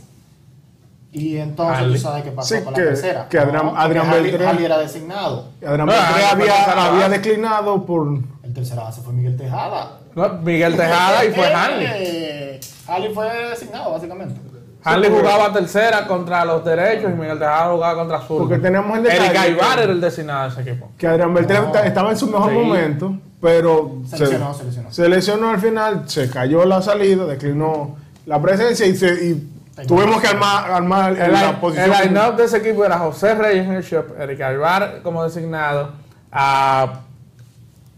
Y 1.12 1.38
entonces 1.38 1.78
Harley. 1.78 1.94
tú 1.96 2.00
sabes 2.02 2.24
qué 2.24 2.32
pasó 2.32 2.56
Sí, 2.56 2.64
con 2.64 2.74
que- 2.74 2.82
la 2.82 2.88
tercera. 2.88 3.28
que 3.30 3.38
Adrián- 3.38 3.66
porque 3.68 3.80
Adrián 3.82 4.10
Beltrán- 4.12 4.48
Harley 4.48 4.66
era 4.66 4.78
designado. 4.80 5.50
Adrián 5.64 5.86
No, 5.88 5.94
tercera 5.94 6.32
había, 6.32 6.88
había 6.94 7.10
declinado 7.10 7.86
por. 7.86 8.18
El 8.42 8.54
tercera 8.54 8.84
base 8.84 9.02
fue 9.02 9.14
Miguel 9.14 9.38
Tejada. 9.38 10.00
No, 10.16 10.30
Miguel 10.40 10.76
Tejada 10.76 11.24
y 11.26 11.32
fue 11.34 11.54
Hanley. 11.54 11.88
Eh, 11.96 12.60
Harley 12.88 13.14
fue 13.14 13.28
designado, 13.50 13.92
básicamente. 13.92 14.40
Hanley 14.86 15.10
jugaba 15.12 15.54
tercera 15.54 16.06
contra 16.08 16.44
los 16.46 16.64
derechos 16.66 17.12
y 17.12 17.14
Miguel 17.16 17.40
Tejada 17.40 17.72
jugaba 17.72 17.96
contra 17.96 18.18
azul. 18.18 18.40
Porque 18.40 18.58
tenemos 18.60 18.98
el 18.98 19.04
detalle 19.04 19.26
Eric 19.28 19.38
Aybar 19.40 19.80
era 19.80 19.92
el 19.92 20.02
designado 20.02 20.44
de 20.44 20.50
ese 20.62 20.70
equipo. 20.70 20.92
Que 20.98 21.08
Adrián 21.08 21.34
No. 21.34 21.40
esta- 21.40 21.86
estaba 21.86 22.10
en 22.12 22.18
su 22.18 22.28
mejor 22.28 22.50
Sí. 22.52 22.56
momento, 22.58 23.16
pero 23.42 23.98
Se 24.10 24.18
se, 24.18 24.24
lesionó, 24.26 24.54
se 24.54 24.64
lesionó. 24.66 24.92
se 24.92 25.10
lesionó 25.10 25.50
al 25.50 25.60
final, 25.60 26.04
se 26.10 26.30
cayó 26.30 26.66
la 26.66 26.82
salida, 26.82 27.26
declinó 27.26 27.96
la 28.26 28.42
presencia 28.42 28.86
y, 28.86 28.96
se, 28.96 29.08
y 29.26 29.50
tuvimos 29.88 30.22
que 30.22 30.28
armar, 30.28 30.72
armar 30.72 31.12
El, 31.20 31.32
la 31.32 31.60
posición. 31.60 31.92
el 31.94 32.08
line-up 32.14 32.36
de 32.36 32.44
ese 32.46 32.58
equipo 32.58 32.84
era 32.86 32.98
José 33.00 33.36
Reyes 33.36 33.66
en 33.66 33.74
el 33.74 33.84
shop, 33.84 34.20
Eric 34.20 34.42
Aybar 34.42 35.02
como 35.04 35.24
designado, 35.24 35.90
a. 36.32 36.94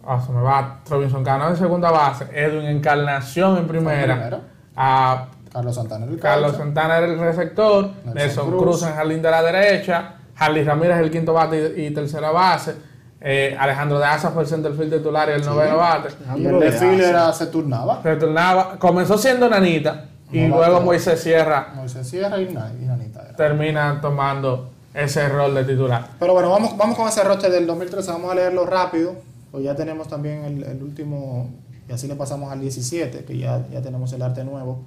ah, 0.08 0.22
se 0.26 0.32
me 0.32 0.42
va. 0.42 0.78
Robinson 0.90 1.24
Cano 1.24 1.50
en 1.50 1.58
segunda 1.58 1.90
base, 1.92 2.26
Edwin 2.34 2.66
Encarnación 2.68 3.58
en 3.58 3.68
primera, 3.68 4.14
primera. 4.16 4.40
a 4.76 5.26
Carlos 5.56 5.76
Santana. 5.76 6.06
El 6.06 6.20
Carlos. 6.20 6.58
Santana 6.58 6.98
era 6.98 7.06
el 7.08 7.18
receptor, 7.18 7.86
Nelson 8.04 8.14
Nelson 8.14 8.48
Cruz. 8.50 8.62
Cruz 8.62 8.84
en 8.84 8.94
jardín 8.94 9.22
de 9.22 9.32
la 9.32 9.42
derecha, 9.42 10.16
Harley 10.38 10.64
Ramírez 10.66 10.98
el 10.98 11.10
quinto 11.10 11.32
bate 11.34 11.74
y, 11.78 11.86
y 11.86 11.92
tercera 11.92 12.30
base, 12.32 12.76
eh, 13.22 13.56
Alejandro 13.58 13.98
de 13.98 14.04
Asa 14.06 14.32
fue 14.32 14.44
el 14.44 14.50
centerfield 14.50 14.94
titular 14.96 15.30
y 15.30 15.32
el 15.32 15.46
noveno 15.46 15.78
bate. 15.78 16.10
Y 16.36 16.46
el 16.46 16.60
de 16.60 16.72
Filler 16.74 17.16
se 17.34 17.48
turnaba. 17.48 18.02
Retornaba, 18.04 18.78
comenzó 18.78 19.18
siendo 19.18 19.50
Nanita 19.50 20.06
y 20.30 20.42
No, 20.42 20.58
luego. 20.58 20.82
Moisés 20.82 21.22
Sierra 21.22 21.70
Moisés 21.74 22.06
Sierra 22.06 22.38
y 22.42 22.54
Na- 22.54 22.72
y 22.78 22.84
Nanita 22.86 23.22
era. 23.22 23.36
termina 23.38 24.00
tomando 24.02 24.72
ese 24.94 25.30
rol 25.30 25.56
de 25.56 25.64
titular. 25.64 26.06
Pero 26.20 26.34
bueno, 26.34 26.50
vamos, 26.50 26.76
vamos 26.76 26.98
con 26.98 27.08
ese 27.08 27.24
roster 27.24 27.50
del 27.50 27.66
2013. 27.66 28.12
Vamos 28.12 28.30
a 28.30 28.36
leerlo 28.36 28.66
rápido. 28.66 29.16
Pues 29.52 29.64
ya 29.64 29.74
tenemos 29.74 30.10
también 30.10 30.44
el, 30.44 30.64
el 30.64 30.84
último. 30.84 31.50
Y 31.88 31.94
así 31.94 32.08
le 32.08 32.16
pasamos 32.16 32.52
al 32.52 32.60
17, 32.60 33.24
que 33.24 33.38
ya, 33.38 33.62
ya 33.72 33.82
tenemos 33.82 34.12
el 34.12 34.22
arte 34.22 34.44
nuevo. 34.44 34.82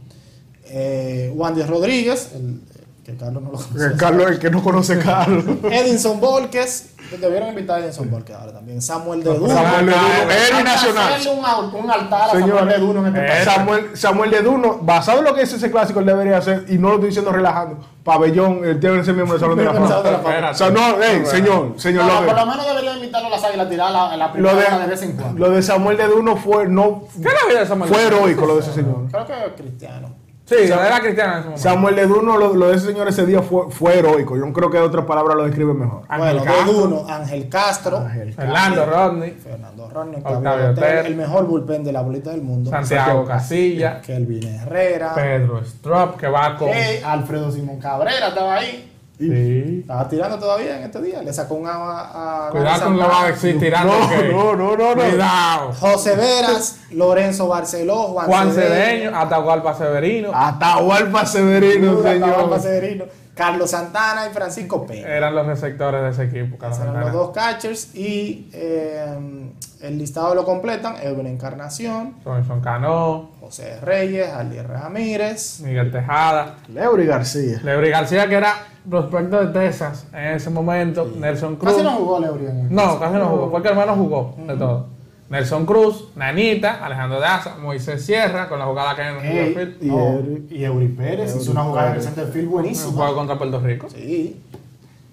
Eh, 0.70 1.32
Wandy 1.34 1.62
Rodríguez, 1.62 2.32
el, 2.34 2.60
que 3.04 3.16
Carlos 3.16 3.42
no 3.42 3.52
lo 3.52 3.58
Que 3.58 3.64
conoce. 3.64 3.96
Carlos, 3.96 4.30
el 4.30 4.38
que 4.38 4.50
no 4.50 4.62
conoce 4.62 4.92
a 4.94 4.98
Carlos. 4.98 5.44
Edinson 5.70 6.20
Volques. 6.20 6.90
Debieron 7.18 7.48
invitar 7.48 7.78
a 7.80 7.84
Edinson 7.84 8.10
Volques 8.10 8.36
ahora 8.36 8.52
también. 8.52 8.82
Samuel 8.82 9.24
de 9.24 9.32
Duno. 9.34 9.54
Samuel 9.54 9.86
de 9.86 9.92
Duno, 9.92 10.04
Hay 10.04 10.20
héroe 10.20 10.34
Hay 10.34 10.52
que 10.58 10.62
nacional. 10.64 11.12
hacerle 11.14 11.30
un, 11.38 11.44
al- 11.46 11.74
un 11.74 11.90
altar 11.90 12.22
a 12.28 12.32
Señor, 12.32 12.58
Samuel 12.58 12.68
de 12.68 12.78
Duno 12.78 13.06
en 13.06 13.16
este 13.16 13.24
eh, 13.24 13.28
país. 13.30 13.44
Samuel, 13.44 13.90
Samuel 13.96 14.30
de 14.30 14.42
Duno, 14.42 14.78
basado 14.82 15.18
en 15.20 15.24
lo 15.24 15.34
que 15.34 15.40
es 15.40 15.52
ese 15.54 15.70
clásico, 15.70 16.00
él 16.00 16.06
debería 16.06 16.36
hacer, 16.36 16.66
y 16.68 16.76
no 16.76 16.88
lo 16.88 16.94
estoy 16.96 17.08
diciendo 17.08 17.32
relajando, 17.32 17.78
pabellón, 18.04 18.62
él 18.62 18.78
tiene 18.78 18.98
que 18.98 19.04
ser 19.04 19.14
miembro 19.14 19.38
del 19.38 19.40
Salón 19.40 19.56
de 19.56 19.64
la 19.64 19.72
Fama. 19.72 19.88
Salón 19.88 20.04
de 20.04 20.10
la 20.12 20.18
Fama. 20.18 20.28
Espérate. 20.34 20.54
O 20.54 20.58
sea, 20.58 20.70
no, 20.70 20.96
hey, 21.02 21.22
señor, 21.24 21.72
señor 21.78 22.04
No, 22.04 22.08
no, 22.12 22.20
López. 22.20 22.34
por 22.34 22.40
lo 22.44 22.46
menos 22.50 22.66
deberían 22.68 22.96
invitarlo 22.96 23.28
a 23.28 23.30
las 23.30 23.44
águilas 23.44 23.66
a 23.66 23.70
tirar 23.70 23.90
la, 23.90 24.16
la 24.18 24.26
Lo 24.26 24.32
primera 24.34 24.76
de, 24.76 24.82
de, 24.82 24.86
vez 24.90 25.02
en 25.02 25.12
cuando. 25.12 25.38
lo 25.48 25.50
de 25.54 25.62
Samuel 25.62 25.96
de 25.96 26.08
Duno 26.08 26.36
fue, 26.36 26.68
no, 26.68 27.04
¿Qué 27.16 27.22
era 27.26 27.38
la 27.42 27.48
vida 27.48 27.60
de 27.60 27.66
Samuel? 27.66 27.88
fue 27.90 28.02
heroico 28.06 28.44
lo 28.44 28.54
de 28.56 28.60
ese 28.60 28.74
señor. 28.74 29.06
Creo 29.10 29.26
que 29.26 29.62
Cristiano. 29.62 30.17
Sí, 30.48 30.54
era 30.64 31.00
cristiano 31.00 31.32
en 31.32 31.38
ese 31.40 31.44
momento. 31.48 31.62
Samuel 31.62 31.94
de 31.94 32.06
Duno, 32.06 32.38
lo, 32.38 32.54
lo 32.54 32.68
de 32.68 32.76
ese 32.76 32.86
señor 32.86 33.06
ese 33.06 33.26
día 33.26 33.42
fue, 33.42 33.70
fue 33.70 33.98
heroico. 33.98 34.34
Yo 34.34 34.46
no 34.46 34.52
creo 34.54 34.70
que 34.70 34.78
otra 34.78 35.04
palabra 35.04 35.34
lo 35.34 35.44
describe 35.44 35.74
mejor. 35.74 36.04
Ángel 36.08 36.38
bueno, 36.38 36.44
Castro. 36.44 36.72
de 36.72 36.80
Duno, 36.80 37.06
Ángel 37.06 37.48
Castro. 37.50 37.98
Ángel 37.98 38.32
Fernando 38.32 38.86
Rodney, 38.86 39.30
Fernando 39.32 39.90
Ronnie, 39.90 40.22
Octavio 40.24 40.70
Hotel. 40.70 41.06
el 41.06 41.16
mejor 41.16 41.46
bullpen 41.46 41.84
de 41.84 41.92
la 41.92 42.00
bolita 42.00 42.30
del 42.30 42.40
mundo. 42.40 42.70
Santiago 42.70 43.26
Casilla, 43.26 44.00
Kelvin 44.00 44.44
Herrera. 44.44 45.14
Pedro 45.14 45.60
Strop, 45.62 46.16
que 46.16 46.28
va 46.28 46.56
con. 46.56 46.70
Hey, 46.72 47.02
Alfredo 47.04 47.50
Simón 47.52 47.78
Cabrera 47.78 48.28
estaba 48.28 48.56
ahí. 48.56 48.87
Sí. 49.18 49.78
Estaba 49.80 50.08
tirando 50.08 50.38
todavía 50.38 50.76
en 50.78 50.84
este 50.84 51.02
día. 51.02 51.22
Le 51.22 51.32
sacó 51.32 51.54
un 51.56 51.66
agua 51.66 52.46
a. 52.46 52.50
Cuidado 52.50 52.84
con 52.84 52.96
lo 52.98 53.08
va 53.08 53.22
a 53.24 53.26
decir 53.32 53.58
tirando. 53.58 53.92
No, 53.98 54.08
que- 54.08 54.28
no, 54.28 54.54
no, 54.54 54.76
no, 54.76 54.94
no. 54.94 55.02
Cuidado. 55.02 55.72
José 55.72 56.14
Veras, 56.14 56.76
Lorenzo 56.92 57.48
Barceló, 57.48 57.96
Juan, 58.08 58.26
Juan 58.26 58.52
Cedeño, 58.52 59.16
Atahualpa 59.18 59.74
Severino. 59.74 60.30
Atahualpa 60.32 61.26
Severino, 61.26 61.98
Atahualpa 61.98 62.58
señor. 62.60 62.60
Severino, 62.60 63.04
Carlos 63.38 63.70
Santana 63.70 64.26
y 64.28 64.34
Francisco 64.34 64.84
Peña. 64.84 65.06
Eran 65.06 65.32
los 65.32 65.46
receptores 65.46 66.02
de 66.02 66.10
ese 66.10 66.24
equipo. 66.24 66.58
Carlos 66.58 66.76
eran 66.80 66.92
Santana. 66.94 67.12
los 67.12 67.22
dos 67.26 67.30
catchers 67.32 67.94
y 67.94 68.50
eh, 68.52 69.50
el 69.80 69.96
listado 69.96 70.34
lo 70.34 70.44
completan 70.44 70.96
Edwin 71.00 71.28
Encarnación, 71.28 72.16
Robinson 72.24 72.60
Cano, 72.60 73.30
José 73.40 73.78
Reyes, 73.80 74.28
Ali 74.32 74.60
Ramírez, 74.60 75.60
Miguel 75.60 75.92
Tejada, 75.92 76.56
Leury 76.66 77.06
García. 77.06 77.60
Leury 77.62 77.90
García, 77.90 78.28
que 78.28 78.34
era 78.34 78.54
prospecto 78.90 79.46
de 79.46 79.52
Texas 79.52 80.06
en 80.12 80.34
ese 80.34 80.50
momento, 80.50 81.08
Nelson 81.16 81.54
Cruz. 81.54 81.72
Casi 81.74 81.84
no 81.84 81.92
jugó 81.92 82.18
Leury 82.18 82.46
en 82.46 82.58
el- 82.66 82.74
No, 82.74 82.98
casi 82.98 83.14
no 83.14 83.26
jugó, 83.28 83.50
fue 83.52 83.62
que 83.62 83.68
hermano 83.68 83.94
jugó 83.94 84.34
de 84.36 84.56
todo. 84.56 84.86
Nelson 85.30 85.66
Cruz, 85.66 86.08
Nanita, 86.16 86.82
Alejandro 86.84 87.20
Daza, 87.20 87.56
Moisés 87.60 88.04
Sierra, 88.04 88.48
con 88.48 88.58
la 88.58 88.64
jugada 88.64 88.96
que 88.96 89.02
hay 89.02 89.14
en 89.14 89.24
el 89.26 89.38
Ey, 89.48 89.54
field. 89.54 89.82
Y 89.82 89.86
no, 89.86 89.96
Eury- 89.98 90.46
y 90.50 90.64
Eury 90.64 90.88
Pérez 90.88 91.36
hizo 91.36 91.50
una 91.50 91.62
jugada 91.64 91.90
en 91.90 91.96
el 91.96 92.02
center 92.02 92.26
field 92.28 92.46
Un 92.46 92.52
buenísima. 92.52 92.92
juego 92.92 93.14
contra 93.14 93.36
Puerto 93.36 93.60
Rico. 93.60 93.88
Sí. 93.90 94.40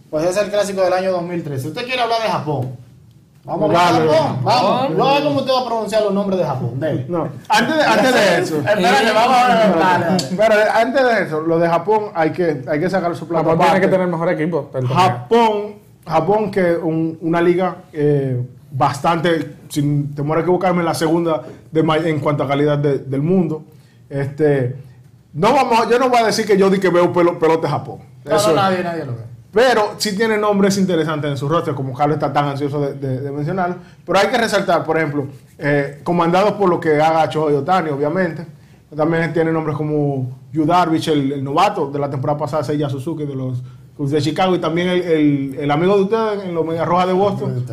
Pues 0.10 0.24
ese 0.26 0.40
es 0.40 0.46
el 0.46 0.52
clásico 0.52 0.82
del 0.82 0.94
año 0.94 1.12
2013. 1.12 1.62
Si 1.64 1.68
usted 1.68 1.84
quiere 1.86 2.02
hablar 2.02 2.22
de 2.22 2.30
Japón, 2.30 2.78
vamos 3.44 3.76
a 3.76 3.88
hablar 3.90 4.04
de. 4.10 4.18
Japón. 4.18 4.40
Vamos. 4.44 4.98
Yo 4.98 5.04
a 5.10 5.14
ver 5.16 5.24
cómo 5.24 5.40
usted 5.42 5.52
va 5.54 5.60
a 5.62 5.66
pronunciar 5.66 6.04
los 6.04 6.14
nombres 6.14 6.40
de 6.40 6.46
Japón. 6.46 6.80
Dele. 6.80 7.06
No, 7.10 7.30
antes 7.50 7.76
de, 7.76 7.84
antes 7.84 8.14
de 8.14 8.40
eso. 8.40 8.58
Espérate, 8.60 9.12
vamos 9.12 9.38
a 9.38 9.48
ver. 9.48 9.78
Dale, 9.78 10.06
dale. 10.06 10.18
Pero 10.38 10.54
antes 10.74 11.04
de 11.04 11.24
eso, 11.24 11.42
lo 11.42 11.60
de 11.60 11.68
Japón 11.68 12.04
hay 12.14 12.32
que, 12.32 12.62
hay 12.70 12.80
que 12.80 12.90
sacar 12.90 13.14
su 13.18 13.28
plato. 13.28 13.50
Japón 13.50 13.66
tiene 13.66 13.82
que 13.82 13.88
tener 13.90 14.08
mejor 14.08 14.30
equipo. 14.30 14.72
Japón, 14.88 15.74
Japón 16.08 16.52
que 16.52 16.76
un- 16.78 17.18
una 17.22 17.42
liga 17.42 17.76
eh, 17.92 18.42
bastante, 18.78 19.56
sin 19.70 20.14
temor 20.14 20.38
a 20.38 20.42
equivocarme, 20.42 20.84
la 20.84 20.94
segunda 20.94 21.42
de 21.72 21.82
en 22.10 22.20
cuanto 22.20 22.44
a 22.44 22.48
calidad 22.48 22.78
de- 22.78 23.00
del 23.00 23.22
mundo. 23.22 23.64
Este, 24.10 24.76
no 25.34 25.54
vamos, 25.54 25.90
yo 25.90 25.98
no 26.00 26.10
voy 26.10 26.20
a 26.20 26.26
decir 26.26 26.46
que 26.46 26.58
yo 26.58 26.70
di 26.70 26.80
que 26.80 26.90
veo 26.90 27.12
pelo- 27.14 27.40
pelota 27.40 27.64
de 27.64 27.70
Japón. 27.70 28.00
No, 28.26 28.36
Eso 28.36 28.48
no, 28.48 28.56
es. 28.56 28.62
nadie, 28.62 28.84
nadie 28.84 29.06
lo 29.06 29.14
ve. 29.14 29.22
Pero 29.52 29.94
sí 29.98 30.16
tiene 30.18 30.38
nombres 30.38 30.78
interesantes 30.78 31.32
en 31.32 31.38
su 31.38 31.48
roster, 31.48 31.74
como 31.74 31.94
Carlos 31.94 32.16
está 32.18 32.34
tan 32.34 32.46
ansioso 32.50 32.82
de, 32.82 32.94
de- 32.96 33.22
de 33.22 33.32
mencionarlo. 33.32 33.78
Pero 34.06 34.20
hay 34.20 34.28
que 34.28 34.38
resaltar, 34.38 34.84
por 34.84 34.98
ejemplo, 34.98 35.28
eh, 35.58 36.02
comandados 36.04 36.54
por 36.54 36.70
lo 36.70 36.78
que 36.80 37.02
haga 37.02 37.26
Shohei 37.28 37.56
Otani, 37.56 37.90
obviamente. 37.90 38.46
También 38.96 39.32
tiene 39.34 39.52
nombres 39.52 39.76
como 39.78 40.30
Yu 40.52 40.66
Darvish, 40.66 41.10
el, 41.10 41.32
el 41.34 41.44
novato 41.44 41.90
de 41.90 42.00
la 42.00 42.10
temporada 42.10 42.40
pasada, 42.40 42.64
Seiya 42.64 42.90
Suzuki, 42.90 43.26
de 43.26 43.36
los 43.36 43.64
de 44.12 44.22
Chicago, 44.22 44.56
y 44.56 44.60
también 44.60 44.90
el, 44.90 45.02
el- 45.02 45.56
el 45.60 45.72
amigo 45.72 45.96
de 45.96 46.02
ustedes 46.04 46.44
en 46.44 46.54
los 46.54 46.66
Medias 46.66 46.86
Rojas 46.86 47.08
de 47.08 47.14
Boston. 47.14 47.66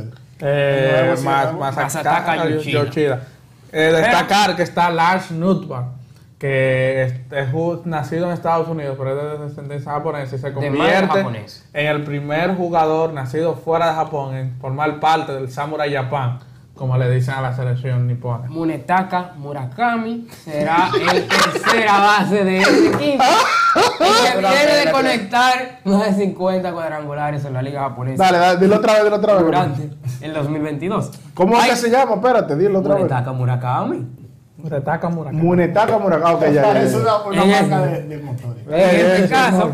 Eh, 0.45 1.03
Nuevo, 1.07 1.23
más, 1.23 1.75
más 1.77 1.97
acá, 1.97 2.47
Yoshida. 2.49 2.85
Yoshida. 2.85 3.21
Eh, 3.71 3.93
destacar 3.95 4.57
que 4.57 4.63
está 4.65 4.91
Lars 4.91 5.31
Nutbar, 5.31 5.85
que 6.39 7.03
es, 7.05 7.13
es 7.31 7.53
ju- 7.53 7.83
nacido 7.85 8.27
en 8.27 8.33
Estados 8.33 8.67
Unidos, 8.69 8.97
pero 8.99 9.17
es 9.33 9.39
de 9.39 9.45
descendencia 9.47 9.93
japonesa 9.93 10.35
y 10.37 10.39
se 10.41 10.53
convierte 10.53 11.21
en 11.73 11.87
el 11.87 12.03
primer 12.03 12.55
jugador 12.57 13.13
nacido 13.13 13.55
fuera 13.55 13.87
de 13.91 13.95
Japón 13.95 14.35
en 14.35 14.59
formar 14.61 14.99
parte 15.01 15.33
del 15.33 15.49
Samurai 15.51 15.93
Japan, 15.95 16.41
como 16.83 16.97
le 16.97 17.09
dicen 17.09 17.35
a 17.35 17.41
la 17.43 17.55
selección 17.55 18.09
nipona. 18.09 18.49
Munetaka 18.49 19.35
Murakami 19.37 20.27
será 20.45 20.91
el 21.13 21.29
tercera 21.29 21.97
base 22.01 22.43
de 22.43 22.59
este 22.59 22.87
equipo. 22.89 23.23
Que 23.99 24.39
viene 24.39 24.85
de 24.87 24.91
conectar 24.91 25.79
más 25.85 26.17
de 26.17 26.25
50 26.25 26.73
cuadrangulares 26.73 27.45
en 27.45 27.53
la 27.55 27.63
liga 27.63 27.83
japonesa 27.83 28.25
Dale, 28.25 28.39
dale, 28.39 28.59
dilo 28.59 28.77
otra 28.79 28.95
vez, 28.95 29.05
dilo 29.05 29.15
otra 29.17 29.35
vez. 29.35 29.45
durante 29.45 29.91
el 30.23 30.35
2022. 30.35 31.11
¿Cómo 31.35 31.57
es 31.57 31.69
que 31.71 31.77
se 31.77 31.89
llama? 31.89 32.17
Espérate, 32.17 32.57
dilo 32.57 32.81
otra 32.81 32.95
vez. 32.95 33.05
Munetaka 33.05 33.33
Murakami. 33.33 34.07
Retaka 34.65 35.09
Murakami. 35.09 35.41
Munetaka 35.41 35.99
Murakami. 35.99 36.35
Ok, 36.35 36.43
ya, 36.47 36.51
ya, 36.51 36.63
Parece 36.65 36.99
ya. 37.01 37.17
una, 37.25 37.45
marca 37.45 37.81
de, 37.87 38.03
de 38.09 38.19
motores. 38.25 38.65
En 38.69 39.07
este 39.23 39.29
caso, 39.29 39.71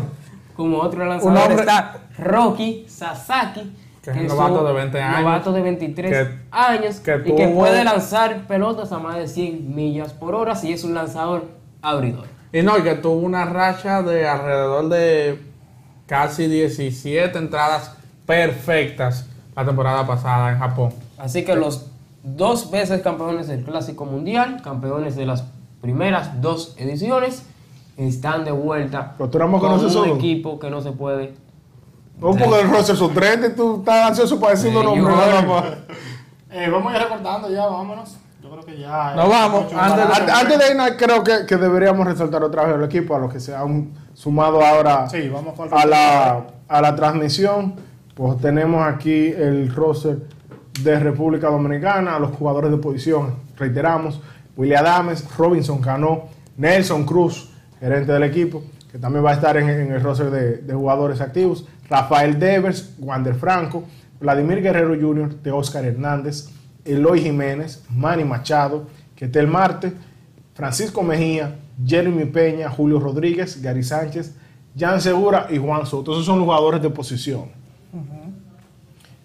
como 0.55 0.77
otro 0.77 1.03
lanzador 1.05 1.35
hombre- 1.39 1.59
está 1.61 1.95
Rocky 2.19 2.85
Sasaki, 2.87 3.75
Que 4.01 4.11
es 4.11 4.17
un 4.17 4.27
novato 4.27 4.63
de 4.65 4.73
20 4.73 5.01
años. 5.01 5.19
novato 5.21 5.51
de 5.51 5.61
23 5.61 6.11
Que- 6.11 6.39
años 6.51 6.99
que 7.01 7.21
y 7.25 7.35
que 7.35 7.47
puede 7.49 7.83
lanzar 7.83 8.47
pelotas 8.47 8.91
a 8.91 8.99
más 8.99 9.17
de 9.17 9.27
100 9.27 9.75
millas 9.75 10.13
por 10.13 10.35
hora 10.35 10.55
si 10.55 10.71
es 10.71 10.83
un 10.83 10.93
lanzador 10.93 11.45
abridor. 11.81 12.25
Y 12.53 12.61
no, 12.61 12.77
y 12.77 12.81
que 12.81 12.95
tuvo 12.95 13.15
una 13.19 13.45
racha 13.45 14.01
de 14.01 14.27
alrededor 14.27 14.89
de 14.89 15.39
casi 16.07 16.47
17 16.47 17.37
entradas 17.37 17.95
perfectas 18.25 19.27
la 19.55 19.65
temporada 19.65 20.07
pasada 20.07 20.51
en 20.51 20.59
Japón. 20.59 20.89
Así 21.17 21.43
que 21.43 21.55
los 21.55 21.87
dos 22.23 22.71
veces 22.71 23.01
campeones 23.01 23.47
del 23.47 23.63
Clásico 23.63 24.05
Mundial, 24.05 24.61
campeones 24.63 25.15
de 25.15 25.25
las 25.25 25.43
primeras 25.81 26.41
dos 26.41 26.73
ediciones, 26.77 27.43
están 27.97 28.45
de 28.45 28.51
vuelta 28.51 29.15
con 29.17 29.29
un 29.35 29.89
solo. 29.89 30.15
equipo 30.15 30.57
que 30.59 30.69
no 30.69 30.81
se 30.81 30.91
puede. 30.93 31.33
No, 32.19 32.31
porque 32.31 32.59
el 32.61 32.69
roster 32.69 32.95
son 32.95 33.13
30 33.13 33.47
y 33.47 33.49
tú 33.51 33.77
estás 33.79 34.09
ansioso 34.09 34.39
para 34.39 34.51
decir 34.53 34.69
Señor. 34.69 34.85
nombres 34.85 35.15
nada 35.15 35.41
más. 35.41 35.63
Eh, 36.51 36.69
vamos 36.69 36.91
a 36.93 36.97
ir 36.97 37.03
recortando 37.03 37.49
ya, 37.51 37.65
vámonos. 37.67 38.17
Yo 38.41 38.49
creo 38.51 38.65
que 38.65 38.79
ya. 38.79 39.13
Nos 39.15 39.29
vamos, 39.29 39.65
antes 39.73 40.25
de- 40.25 40.31
Antes 40.31 40.59
de 40.59 40.69
irnos, 40.71 40.91
creo 40.97 41.23
que, 41.23 41.45
que 41.47 41.55
deberíamos 41.57 42.05
resaltar 42.07 42.43
otra 42.43 42.65
vez 42.65 42.75
el 42.75 42.83
equipo, 42.83 43.15
a 43.15 43.19
los 43.19 43.31
que 43.31 43.39
se 43.39 43.55
han 43.55 43.91
sumado 44.13 44.61
ahora 44.65 45.07
Sí, 45.09 45.29
vamos 45.29 45.53
a 45.71 45.85
la, 45.85 46.45
a 46.67 46.81
la 46.81 46.95
transmisión. 46.95 47.75
Pues 48.15 48.37
tenemos 48.41 48.85
aquí 48.85 49.27
el 49.27 49.73
roster 49.73 50.17
de 50.81 50.99
República 50.99 51.47
Dominicana, 51.49 52.15
a 52.15 52.19
los 52.19 52.31
jugadores 52.31 52.71
de 52.71 52.77
posición, 52.77 53.35
reiteramos, 53.57 54.19
William 54.57 54.85
Adames, 54.85 55.25
Robinson 55.37 55.79
Cano, 55.79 56.23
Nelson 56.57 57.05
Cruz, 57.05 57.49
gerente 57.79 58.11
del 58.11 58.23
equipo, 58.23 58.61
que 58.91 58.97
también 58.97 59.23
va 59.23 59.31
a 59.31 59.33
estar 59.35 59.55
en, 59.57 59.69
en 59.69 59.91
el 59.93 60.01
roster 60.01 60.29
de, 60.31 60.57
de 60.57 60.73
jugadores 60.73 61.21
activos, 61.21 61.65
Rafael 61.89 62.37
Devers, 62.37 62.93
Wander 62.99 63.35
Franco, 63.35 63.83
Vladimir 64.19 64.61
Guerrero 64.61 64.95
Jr., 64.99 65.41
de 65.41 65.51
Oscar 65.51 65.85
Hernández, 65.85 66.49
Eloy 66.85 67.21
Jiménez, 67.21 67.83
Manny 67.89 68.23
Machado, 68.23 68.87
Ketel 69.15 69.47
Marte, 69.47 69.93
Francisco 70.53 71.01
Mejía, 71.01 71.55
Jeremy 71.85 72.25
Peña, 72.25 72.69
Julio 72.69 72.99
Rodríguez, 72.99 73.61
Gary 73.61 73.83
Sánchez, 73.83 74.35
Jan 74.77 75.01
Segura 75.01 75.47
y 75.49 75.57
Juan 75.57 75.85
Soto. 75.85 76.11
Esos 76.11 76.25
son 76.25 76.37
los 76.37 76.45
jugadores 76.45 76.81
de 76.81 76.89
posición. 76.89 77.45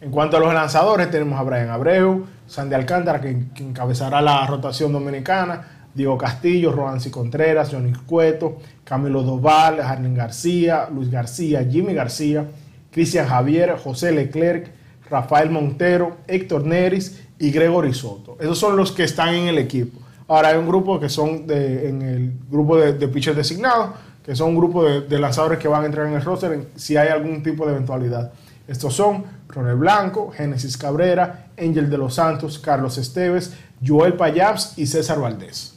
En 0.01 0.11
cuanto 0.11 0.36
a 0.36 0.41
los 0.41 0.53
lanzadores, 0.53 1.11
tenemos 1.11 1.39
a 1.39 1.43
Brian 1.43 1.70
Abreu, 1.70 2.27
Sandy 2.47 2.74
Alcántara, 2.74 3.20
que, 3.20 3.47
que 3.55 3.62
encabezará 3.62 4.20
la 4.20 4.47
rotación 4.47 4.93
dominicana, 4.93 5.74
Diego 5.95 6.19
Castillo, 6.19 6.73
Roansi 6.73 7.11
Contreras, 7.11 7.71
Johnny 7.71 7.93
Cueto, 7.93 8.59
Camilo 8.85 9.23
Doval, 9.23 9.81
Harlin 9.81 10.15
García, 10.15 10.89
Luis 10.93 11.11
García, 11.11 11.65
Jimmy 11.65 11.95
García, 11.95 12.45
Cristian 12.91 13.29
Javier, 13.29 13.77
José 13.83 14.12
Leclerc, 14.12 14.71
Rafael 15.09 15.51
Montero, 15.51 16.16
Héctor 16.27 16.65
Neris 16.66 17.21
y 17.39 17.51
Gregory 17.51 17.93
Soto. 17.95 18.37
Esos 18.41 18.59
son 18.59 18.77
los 18.77 18.91
que 18.93 19.05
están 19.05 19.35
en 19.35 19.49
el 19.49 19.59
equipo. 19.59 20.01
Ahora 20.27 20.49
hay 20.49 20.57
un 20.59 20.66
grupo 20.66 20.99
que 20.99 21.09
son 21.09 21.47
de- 21.47 21.89
en 21.89 22.03
el 22.03 22.33
grupo 22.51 22.77
de, 22.79 23.09
pitchers 23.09 23.37
designados, 23.37 23.91
que 24.25 24.35
son 24.35 24.51
un 24.51 24.57
grupo 24.57 24.85
de, 24.85 25.19
lanzadores 25.19 25.59
que 25.59 25.69
van 25.69 25.83
a 25.83 25.87
entrar 25.87 26.07
en 26.07 26.15
el 26.15 26.23
roster 26.23 26.69
si 26.77 26.97
hay 26.97 27.09
algún 27.09 27.43
tipo 27.43 27.66
de 27.66 27.73
eventualidad. 27.73 28.33
Estos 28.66 28.95
son 28.95 29.25
Ronel 29.49 29.77
Blanco, 29.77 30.31
Génesis 30.35 30.79
Cabrera, 30.79 31.49
Ángel 31.59 31.91
de 31.91 31.99
los 31.99 32.15
Santos, 32.15 32.59
Carlos 32.59 32.97
Esteves, 32.97 33.53
Joel 33.87 34.15
Payabs 34.15 34.79
y 34.79 34.87
César 34.87 35.21
Valdés. 35.21 35.74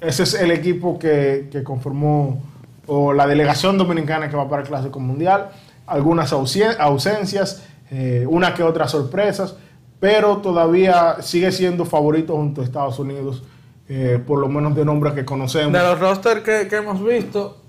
Ese 0.00 0.22
es 0.24 0.34
el 0.34 0.50
equipo 0.50 0.98
que, 0.98 1.48
que 1.50 1.62
conformó 1.62 2.42
o 2.86 3.12
la 3.12 3.26
delegación 3.26 3.78
dominicana 3.78 4.28
que 4.28 4.36
va 4.36 4.48
para 4.48 4.62
el 4.62 4.68
Clásico 4.68 5.00
Mundial. 5.00 5.48
Algunas 5.86 6.32
ausen- 6.32 6.76
ausencias, 6.78 7.64
eh, 7.90 8.26
una 8.28 8.54
que 8.54 8.62
otras 8.62 8.90
sorpresas, 8.90 9.56
pero 9.98 10.38
todavía 10.38 11.16
sigue 11.22 11.50
siendo 11.52 11.84
favorito 11.84 12.34
junto 12.36 12.60
a 12.60 12.64
Estados 12.64 12.98
Unidos, 12.98 13.42
eh, 13.88 14.22
por 14.24 14.38
lo 14.38 14.48
menos 14.48 14.74
de 14.76 14.84
nombres 14.84 15.14
que 15.14 15.24
conocemos. 15.24 15.72
De 15.72 15.78
los 15.78 15.98
rosters 15.98 16.42
que, 16.42 16.68
que 16.68 16.76
hemos 16.76 17.02
visto, 17.02 17.62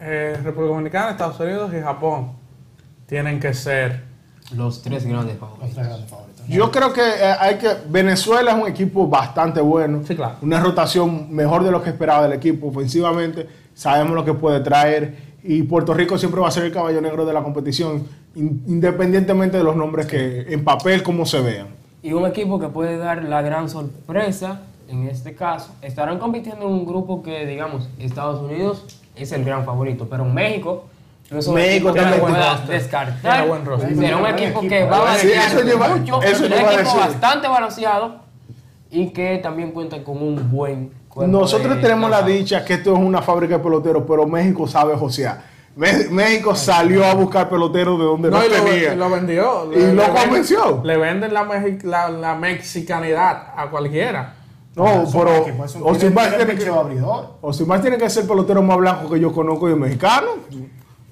eh, 0.00 0.38
República 0.42 0.72
Dominicana, 0.72 1.10
Estados 1.10 1.38
Unidos 1.40 1.72
y 1.76 1.80
Japón 1.82 2.32
tienen 3.06 3.38
que 3.38 3.52
ser. 3.54 4.04
Los 4.54 4.80
tres 4.82 5.04
grandes 5.04 5.38
Los 5.38 5.40
favoritos. 5.40 5.74
tres 5.74 5.86
grandes 5.88 6.10
favoritos. 6.10 6.35
Yo 6.48 6.70
creo 6.70 6.92
que 6.92 7.00
eh, 7.00 7.34
hay 7.40 7.56
que. 7.56 7.68
Venezuela 7.88 8.52
es 8.52 8.56
un 8.62 8.68
equipo 8.68 9.06
bastante 9.08 9.60
bueno. 9.60 10.02
Sí, 10.06 10.14
claro. 10.14 10.36
Una 10.42 10.60
rotación 10.60 11.34
mejor 11.34 11.64
de 11.64 11.70
lo 11.70 11.82
que 11.82 11.90
esperaba 11.90 12.22
del 12.22 12.32
equipo. 12.32 12.68
Ofensivamente, 12.68 13.46
sabemos 13.74 14.14
lo 14.14 14.24
que 14.24 14.34
puede 14.34 14.60
traer. 14.60 15.26
Y 15.42 15.62
Puerto 15.62 15.94
Rico 15.94 16.18
siempre 16.18 16.40
va 16.40 16.48
a 16.48 16.50
ser 16.50 16.64
el 16.64 16.72
caballo 16.72 17.00
negro 17.00 17.24
de 17.24 17.32
la 17.32 17.42
competición, 17.42 18.04
in- 18.34 18.62
independientemente 18.66 19.56
de 19.58 19.62
los 19.64 19.76
nombres 19.76 20.06
que 20.06 20.46
en 20.52 20.64
papel 20.64 21.02
como 21.02 21.24
se 21.24 21.40
vean. 21.40 21.68
Y 22.02 22.12
un 22.12 22.26
equipo 22.26 22.58
que 22.58 22.68
puede 22.68 22.96
dar 22.98 23.22
la 23.24 23.42
gran 23.42 23.68
sorpresa, 23.68 24.62
en 24.88 25.06
este 25.08 25.34
caso, 25.34 25.72
estarán 25.82 26.18
compitiendo 26.18 26.66
en 26.66 26.72
un 26.72 26.86
grupo 26.86 27.22
que, 27.22 27.46
digamos, 27.46 27.88
Estados 27.98 28.40
Unidos 28.40 28.84
es 29.14 29.32
el 29.32 29.44
gran 29.44 29.64
favorito, 29.64 30.06
pero 30.10 30.24
México 30.24 30.84
México 31.30 31.92
roster. 32.34 32.66
descartar. 32.80 33.20
Tiene 33.20 33.46
buen 33.48 33.64
roster. 33.64 33.96
Será 33.96 34.16
un 34.16 34.26
equipo 34.26 34.60
que 34.60 34.84
va 34.84 35.12
a 35.12 35.16
Sí, 35.16 35.28
iba- 35.74 35.88
mucho, 35.88 36.22
eso 36.22 36.44
un 36.46 36.52
equipo 36.52 36.70
decir. 36.70 37.00
bastante 37.00 37.48
balanceado 37.48 38.16
y 38.90 39.08
que 39.10 39.38
también 39.38 39.72
cuenta 39.72 40.02
con 40.04 40.22
un 40.22 40.50
buen 40.50 40.92
Nosotros 41.16 41.80
tenemos 41.80 42.10
la 42.10 42.22
dicha 42.22 42.64
que 42.64 42.74
esto 42.74 42.92
es 42.92 42.98
una 42.98 43.22
fábrica 43.22 43.56
de 43.56 43.64
peloteros, 43.64 44.04
pero 44.06 44.26
México 44.26 44.68
sabe 44.68 44.94
josear. 44.96 45.42
México 45.74 46.54
salió 46.54 47.04
a 47.04 47.12
buscar 47.14 47.48
peloteros 47.50 47.98
de 47.98 48.04
donde 48.04 48.30
no, 48.30 48.38
No, 48.38 48.46
y 48.46 48.48
lo, 48.48 48.54
tenía. 48.64 48.92
y 48.94 48.96
lo 48.96 49.10
vendió. 49.10 49.72
Y 49.72 49.76
Le- 49.76 49.92
lo 49.94 50.02
convenció. 50.14 50.80
Le 50.84 50.96
venden 50.96 51.34
la, 51.34 51.44
mexi- 51.44 51.82
la, 51.82 52.08
la 52.08 52.34
mexicanidad 52.34 53.48
a 53.56 53.66
cualquiera. 53.68 54.34
no, 54.74 55.04
pero 55.10 55.44
Osimar 55.82 56.28
tiene- 56.30 56.44
tiene 56.44 56.64
que, 56.64 56.68
abridor. 56.70 57.38
Tiene 57.82 57.96
que 57.98 58.10
ser 58.10 58.22
el 58.22 58.28
pelotero 58.28 58.62
más 58.62 58.76
blanco 58.76 59.10
que 59.10 59.18
yo 59.20 59.32
conozco 59.32 59.68
y 59.70 59.74
mexicano. 59.74 60.26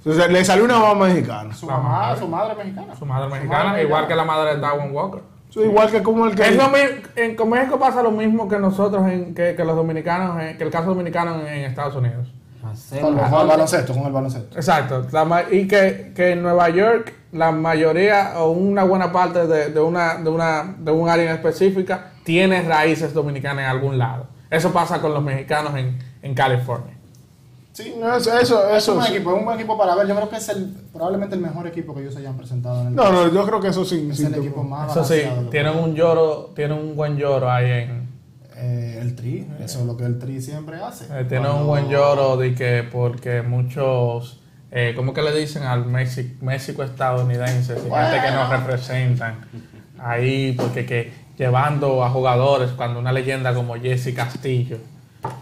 Entonces, 0.04 0.30
le 0.30 0.44
salió 0.44 0.64
una 0.64 0.78
mamá 0.78 1.06
mexicana. 1.06 1.54
Su 1.54 1.66
mamá, 1.66 2.14
su 2.16 2.28
madre 2.28 2.54
mexicana. 2.56 2.94
Su 2.94 3.06
madre 3.06 3.28
mexicana, 3.30 3.80
igual 3.80 4.06
que 4.06 4.14
la 4.14 4.24
madre 4.24 4.54
de 4.54 4.60
Darwin 4.60 4.92
Walker. 4.94 5.20
Igual 5.56 5.88
que 5.90 6.02
como 6.02 6.26
el 6.26 6.34
que. 6.34 6.42
Es 6.48 6.56
lo 6.56 6.68
mi- 6.68 6.78
en 7.16 7.36
con 7.36 7.48
México 7.48 7.78
pasa 7.78 8.02
lo 8.02 8.10
mismo 8.10 8.48
que 8.48 8.58
nosotros, 8.58 9.06
en, 9.08 9.34
que, 9.34 9.54
que 9.54 9.64
los 9.64 9.76
dominicanos, 9.76 10.42
en- 10.42 10.58
que 10.58 10.64
el 10.64 10.70
caso 10.70 10.86
dominicano 10.86 11.40
en, 11.40 11.46
en 11.46 11.64
Estados 11.64 11.94
Unidos. 11.94 12.28
Con, 13.00 13.14
la- 13.16 13.30
con 13.30 13.40
el 13.42 13.46
baloncesto, 13.46 13.92
con 13.94 14.02
el 14.06 14.12
baloncesto. 14.12 14.56
Exacto. 14.56 15.06
La 15.12 15.44
y 15.50 15.68
que, 15.68 16.12
que 16.16 16.32
en 16.32 16.42
Nueva 16.42 16.70
York 16.70 17.12
la 17.32 17.52
mayoría 17.52 18.32
o 18.38 18.50
una 18.50 18.82
buena 18.84 19.12
parte 19.12 19.46
de, 19.46 19.68
de 19.70 19.80
una, 19.80 20.16
de, 20.16 20.28
una, 20.30 20.74
de 20.78 20.90
un 20.90 21.08
área 21.08 21.26
en 21.30 21.36
específica 21.36 22.10
tiene 22.24 22.62
raíces 22.62 23.14
dominicanas 23.14 23.64
en 23.64 23.70
algún 23.70 23.96
lado. 23.98 24.26
Eso 24.50 24.72
pasa 24.72 25.00
con 25.00 25.14
los 25.14 25.22
mexicanos 25.22 25.74
en, 25.76 25.98
en 26.22 26.34
California. 26.34 26.93
Sí, 27.74 27.92
No, 27.98 28.16
eso, 28.16 28.38
eso, 28.38 28.68
es 28.70 28.76
eso 28.78 28.92
un 28.92 28.98
buen 28.98 29.08
sí. 29.10 29.16
equipo, 29.16 29.32
es 29.32 29.38
un 29.38 29.44
buen 29.44 29.58
equipo 29.58 29.76
para 29.76 29.96
ver. 29.96 30.06
Yo 30.06 30.14
creo 30.14 30.28
que 30.30 30.36
es 30.36 30.48
el, 30.48 30.72
probablemente 30.92 31.34
el 31.34 31.40
mejor 31.42 31.66
equipo 31.66 31.92
que 31.92 32.02
ellos 32.02 32.16
hayan 32.16 32.36
presentado 32.36 32.82
en 32.82 32.86
el 32.88 32.94
No, 32.94 33.10
no, 33.10 33.32
yo 33.32 33.44
creo 33.44 33.60
que 33.60 33.68
eso 33.68 33.84
sí. 33.84 34.08
Es 34.12 34.16
sí, 34.16 34.26
el 34.26 34.34
equipo 34.36 34.62
más 34.62 34.92
Eso 34.92 35.04
sí, 35.04 35.22
tienen 35.50 35.76
un 35.76 35.92
lloro, 35.94 36.52
tienen 36.54 36.78
un 36.78 36.94
buen 36.94 37.16
lloro 37.16 37.50
ahí 37.50 37.70
en, 37.70 38.08
Eh, 38.56 38.98
el 39.02 39.16
tri, 39.16 39.48
eso 39.58 39.80
es 39.80 39.86
lo 39.86 39.96
que 39.96 40.04
el 40.04 40.20
tri 40.20 40.40
siempre 40.40 40.76
hace. 40.76 41.06
Eh, 41.10 41.24
tiene 41.24 41.50
un 41.50 41.66
buen 41.66 41.88
lloro 41.88 42.36
de 42.36 42.54
que 42.54 42.84
porque 42.90 43.42
muchos, 43.42 44.38
eh, 44.70 44.92
¿cómo 44.94 45.12
que 45.12 45.22
le 45.22 45.34
dicen 45.36 45.64
al 45.64 45.84
México, 45.86 46.32
México 46.44 46.84
estadounidense? 46.84 47.72
y 47.74 47.90
gente 47.90 48.20
que 48.24 48.30
nos 48.30 48.48
representan 48.50 49.40
ahí, 49.98 50.52
porque 50.52 50.86
que 50.86 51.12
llevando 51.36 52.04
a 52.04 52.10
jugadores 52.10 52.70
cuando 52.76 53.00
una 53.00 53.10
leyenda 53.10 53.52
como 53.52 53.74
Jesse 53.74 54.14
Castillo 54.14 54.78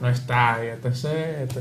no 0.00 0.08
está, 0.08 0.58
y 0.64 0.68
etc, 0.68 0.86
etc, 1.42 1.56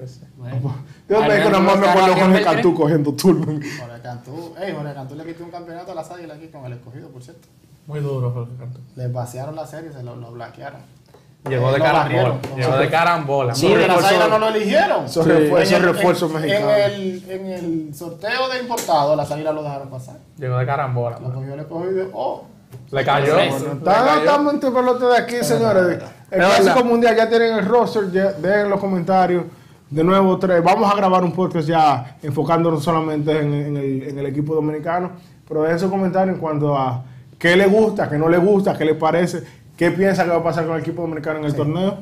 etc. 0.00 0.22
Bueno, 0.36 0.74
Yo 1.08 1.20
me 1.20 1.26
que 1.26 1.32
Alejandro 1.32 1.60
nada 1.60 1.60
más 1.60 1.78
me 1.78 1.88
acuerdo 1.88 2.14
Jorge. 2.16 2.42
Cantú 2.42 2.74
cogiendo 2.74 3.12
turno. 3.14 3.46
Jorge 3.46 4.00
Cantú, 4.02 4.54
ey, 4.60 4.72
Jorge 4.74 4.94
Cantú 4.94 5.14
le 5.14 5.24
quitó 5.24 5.44
un 5.44 5.50
campeonato 5.50 5.92
a 5.92 5.94
las 5.94 6.10
águilas 6.10 6.36
aquí 6.38 6.48
con 6.48 6.64
el 6.64 6.72
escogido, 6.74 7.08
por 7.08 7.22
cierto. 7.22 7.48
Muy 7.86 8.00
duro, 8.00 8.30
Jorge 8.32 8.52
Cantú. 8.58 8.80
Le 8.96 9.08
vaciaron 9.08 9.54
la 9.56 9.66
serie, 9.66 9.92
se 9.92 10.02
lo, 10.02 10.16
lo 10.16 10.32
blanquearon. 10.32 10.80
Llegó 11.48 11.70
Eh, 11.70 11.72
de 11.74 11.78
carambola. 11.78 12.38
Llegó 12.54 12.76
de 12.76 12.90
carambola. 12.90 13.54
Sí, 13.54 13.68
de 13.74 13.88
las 13.88 14.04
águilas 14.04 14.28
no 14.28 14.38
lo 14.38 14.48
eligieron. 14.48 15.08
Sí. 15.08 15.20
refuerzos, 15.22 15.72
En 15.72 15.82
el- 15.84 15.94
refuerzos 15.94 16.30
en- 16.34 16.40
mexicanos. 16.40 16.70
En 16.70 16.92
el, 16.92 17.30
en 17.30 17.46
el 17.46 17.94
sorteo 17.94 18.48
de 18.50 18.60
importados, 18.60 19.16
las 19.16 19.30
águilas 19.30 19.54
lo 19.54 19.62
dejaron 19.62 19.88
pasar. 19.88 20.18
Llegó 20.36 20.58
de 20.58 20.66
carambola. 20.66 21.18
Lo 21.18 21.32
cogió 21.32 21.54
el 21.54 21.60
escogido 21.60 22.02
y 22.04 22.10
oh, 22.12 22.44
Le 22.90 23.04
cayó. 23.04 23.38
Estamos 23.38 24.54
en 24.54 24.60
pelota 24.60 25.08
de 25.08 25.16
aquí, 25.18 25.36
señores. 25.42 25.98
El 26.30 26.38
Clásico. 26.38 26.84
Mundial 26.84 27.16
ya 27.16 27.28
tienen 27.28 27.54
el 27.58 27.64
roster, 27.66 28.10
ya- 28.10 28.32
dejen 28.32 28.60
en 28.60 28.70
los 28.70 28.80
comentarios. 28.80 29.44
De 29.88 30.04
nuevo, 30.04 30.38
tres. 30.38 30.62
Vamos 30.62 30.92
a 30.92 30.96
grabar 30.96 31.24
un 31.24 31.32
podcast 31.32 31.66
ya 31.66 32.16
enfocándonos 32.22 32.82
solamente 32.84 33.32
en, 33.40 33.52
en 33.52 33.76
el, 33.76 34.02
en 34.04 34.18
el 34.18 34.26
equipo 34.26 34.54
dominicano. 34.54 35.10
Pero 35.48 35.62
dejen 35.62 35.80
sus 35.80 35.90
comentarios 35.90 36.36
en 36.36 36.40
cuanto 36.40 36.76
a 36.78 37.02
qué 37.38 37.56
le 37.56 37.66
gusta, 37.66 38.08
qué 38.08 38.16
no 38.16 38.28
le 38.28 38.38
gusta, 38.38 38.78
qué 38.78 38.84
le 38.84 38.94
parece, 38.94 39.42
qué 39.76 39.90
piensa 39.90 40.22
que 40.24 40.30
va 40.30 40.36
a 40.36 40.44
pasar 40.44 40.64
con 40.66 40.74
el 40.76 40.80
equipo 40.82 41.02
dominicano 41.02 41.40
en 41.40 41.44
el 41.46 41.54
torneo. 41.56 41.98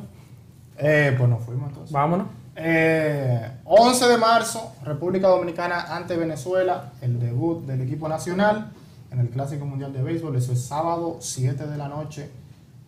eh, 0.76 1.14
pues 1.16 1.30
nos 1.30 1.42
fuimos 1.42 1.68
entonces. 1.70 1.90
Vámonos. 1.92 2.26
Eh, 2.56 3.50
11 3.64 4.06
de 4.08 4.16
marzo, 4.18 4.72
República 4.84 5.28
Dominicana 5.28 5.94
ante 5.96 6.16
Venezuela, 6.16 6.90
el 7.00 7.18
debut 7.20 7.64
del 7.64 7.80
equipo 7.82 8.08
nacional 8.08 8.72
en 9.10 9.20
el 9.20 9.28
Clásico 9.30 9.64
Mundial 9.64 9.92
de 9.92 10.02
Béisbol. 10.02 10.36
Eso 10.36 10.52
es 10.52 10.64
sábado, 10.64 11.16
7 11.20 11.66
de 11.66 11.76
la 11.76 11.88
noche. 11.88 12.30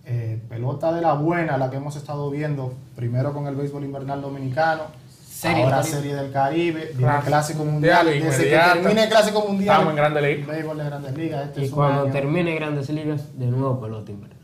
Eh, 0.05 0.41
pelota 0.49 0.93
de 0.93 1.03
la 1.03 1.13
buena, 1.13 1.57
la 1.59 1.71
que 1.71 1.77
hemos 1.77 1.95
estado 1.97 2.31
viendo, 2.31 2.73
primero 2.97 3.33
con 3.33 3.47
el 3.47 3.55
béisbol 3.55 3.85
invernal 3.85 4.23
dominicano, 4.23 4.85
Serie 5.31 5.63
ahora 5.63 5.77
del 5.77 5.85
Caribe. 5.85 6.01
Serie 6.01 6.17
del 6.17 6.33
Caribe, 6.33 6.93
viene 6.97 7.17
el 7.17 7.21
Clásico 7.23 7.27
Clásico 7.27 7.65
Mundial. 7.65 8.07
Mundial, 8.07 8.31
Desde 8.31 8.45
que 8.45 8.81
termine 8.81 9.03
el 9.05 9.09
Clásico 9.09 9.41
Mundial, 9.47 9.75
Estamos 9.75 9.91
en 9.91 9.97
Grande 9.97 10.23
Liga. 10.23 10.53
béisbol 10.53 10.79
de 10.79 10.85
Grandes 10.85 11.17
Ligas. 11.17 11.45
Este 11.47 11.61
Y 11.61 11.65
es 11.65 11.71
cuando 11.71 12.03
año 12.03 12.13
termine 12.13 12.55
Grandes 12.55 12.91
Ligas, 12.91 13.39
de 13.39 13.47
nuevo 13.47 13.81
pelota 13.81 14.11
invernal. 14.11 14.39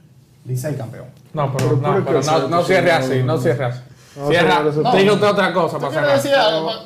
Licey 0.44 0.76
campeón. 0.76 1.06
No, 1.34 1.52
pero, 1.52 1.68
Pero, 1.70 1.80
no, 1.80 1.92
¿por 1.94 2.04
pero 2.04 2.22
no, 2.22 2.48
no 2.48 2.62
cierre 2.62 2.92
así, 2.92 3.22
no 3.22 3.38
cierre 3.38 3.64
así. 3.64 3.80
No, 4.16 4.28
Cierra, 4.28 4.64
usted 4.66 5.22
otra 5.28 5.52
cosa 5.52 5.78
¿Tú 5.78 5.90
para 5.90 6.14
decir, 6.14 6.32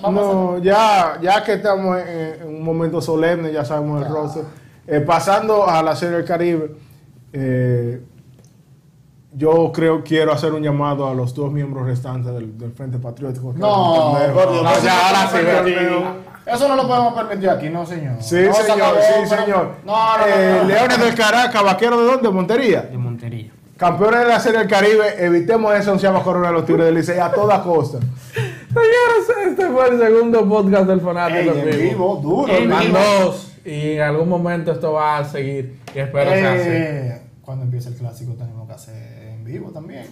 No, 0.03 0.59
ya, 0.59 1.17
ya 1.23 1.45
que 1.45 1.53
estamos 1.53 1.97
en, 2.01 2.43
en 2.43 2.49
un 2.49 2.65
momento 2.65 3.01
solemne, 3.01 3.53
ya 3.53 3.65
sabemos 3.65 4.05
el 4.05 4.13
roster. 4.13 4.43
Eh, 4.91 5.01
pasando 5.01 5.69
a 5.69 5.83
la 5.83 5.95
Serie 5.95 6.17
del 6.17 6.25
Caribe, 6.27 6.73
eh, 7.33 8.03
yo 9.33 9.71
creo 9.73 10.03
quiero 10.03 10.33
hacer 10.33 10.53
un 10.53 10.63
llamado 10.63 11.09
a 11.09 11.15
los 11.15 11.33
dos 11.35 11.53
miembros 11.53 11.87
restantes 11.87 12.35
del, 12.35 12.59
del 12.59 12.73
Frente 12.73 12.99
Patriótico. 12.99 13.55
No, 13.57 14.13
No, 14.13 14.19
eso 14.19 14.83
ya, 14.83 14.95
no 14.95 15.01
ahora 15.07 15.23
lo 15.23 15.29
sí, 15.29 15.33
podemos 15.33 15.65
ve. 15.65 15.73
permitir. 15.73 16.05
Eso 16.47 16.69
no 16.69 16.75
lo 16.77 16.89
podemos 16.89 17.15
permitir 17.15 17.51
aquí, 17.51 17.69
no, 17.69 17.87
señor. 17.87 18.15
Sí, 18.21 18.37
No, 18.47 18.53
se 18.55 18.63
señor, 18.65 18.81
acabó, 18.83 18.97
sí, 19.01 19.13
pero- 19.29 19.43
señor. 19.43 19.71
No, 19.85 20.19
no, 20.19 20.27
Eh, 20.27 20.51
no, 20.57 20.63
no. 20.63 20.69
Leones 20.69 20.99
del 20.99 21.15
Caracas, 21.15 21.63
vaquero 21.63 22.01
de 22.01 22.05
dónde? 22.11 22.29
Montería. 22.31 22.83
De 22.83 22.99
Montería. 22.99 23.51
Campeones 23.77 24.21
de 24.21 24.27
la 24.27 24.41
Serie 24.41 24.59
del 24.59 24.69
Caribe, 24.69 25.25
evitemos 25.25 25.73
esa 25.75 25.93
onceava 25.93 26.23
corona 26.25 26.49
de 26.49 26.53
los 26.55 26.67
Tigres 26.67 26.87
del 26.87 26.97
Licey 26.97 27.19
a 27.19 27.31
toda 27.31 27.63
costa. 27.63 27.99
Señores, 28.69 29.49
este 29.49 29.69
fue 29.69 29.89
el 29.89 29.99
segundo 30.01 30.47
podcast 30.49 30.87
del 30.87 31.01
Fanático 31.01 31.53
Ey, 31.53 31.61
en 31.71 31.81
vivo. 31.91 32.17
duro. 32.23 32.53
En 32.53 32.69
dos. 32.93 33.50
Y 33.65 33.93
en 33.93 34.01
algún 34.03 34.29
momento 34.29 34.73
esto 34.73 34.93
va 34.93 35.19
a 35.19 35.25
seguir. 35.25 35.81
Y 35.95 35.99
espero 35.99 36.31
sea 36.31 36.53
así. 36.53 36.63
Eh, 36.69 37.23
Cuando 37.43 37.65
empiece 37.65 37.89
el 37.91 37.95
clásico 37.97 38.33
tenemos 38.35 38.67
que 38.67 38.75
hacer 38.75 39.29
en 39.35 39.45
vivo 39.45 39.71
también. 39.71 40.07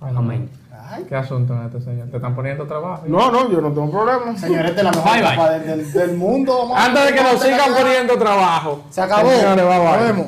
Amén. 0.00 0.48
Ay, 0.84 1.04
¿Qué 1.08 1.14
asunto 1.14 1.54
es 1.60 1.66
este, 1.66 1.80
señor? 1.80 2.08
¿Te 2.10 2.16
están 2.16 2.34
poniendo 2.34 2.66
trabajo? 2.66 3.04
No, 3.06 3.30
no, 3.30 3.48
yo 3.50 3.60
no 3.60 3.68
tengo 3.72 3.88
problema. 3.90 4.36
señores, 4.36 4.70
esta 4.70 4.80
es 4.80 4.84
la 4.84 4.90
mejor 4.90 5.12
Bye, 5.12 5.36
bye. 5.36 5.76
del, 5.76 5.92
del- 5.92 6.16
mundo. 6.16 6.58
vamos 6.58 6.76
Antes 6.78 7.04
de 7.06 7.14
que 7.14 7.22
nos 7.22 7.40
sigan 7.40 7.72
poniendo 7.72 8.18
trabajo. 8.18 8.82
Se 8.90 9.00
acabó. 9.00 9.30
Señores, 9.30 9.64
bye, 9.64 9.78
bye. 9.78 9.86
Nos 9.92 10.00
vemos. 10.02 10.26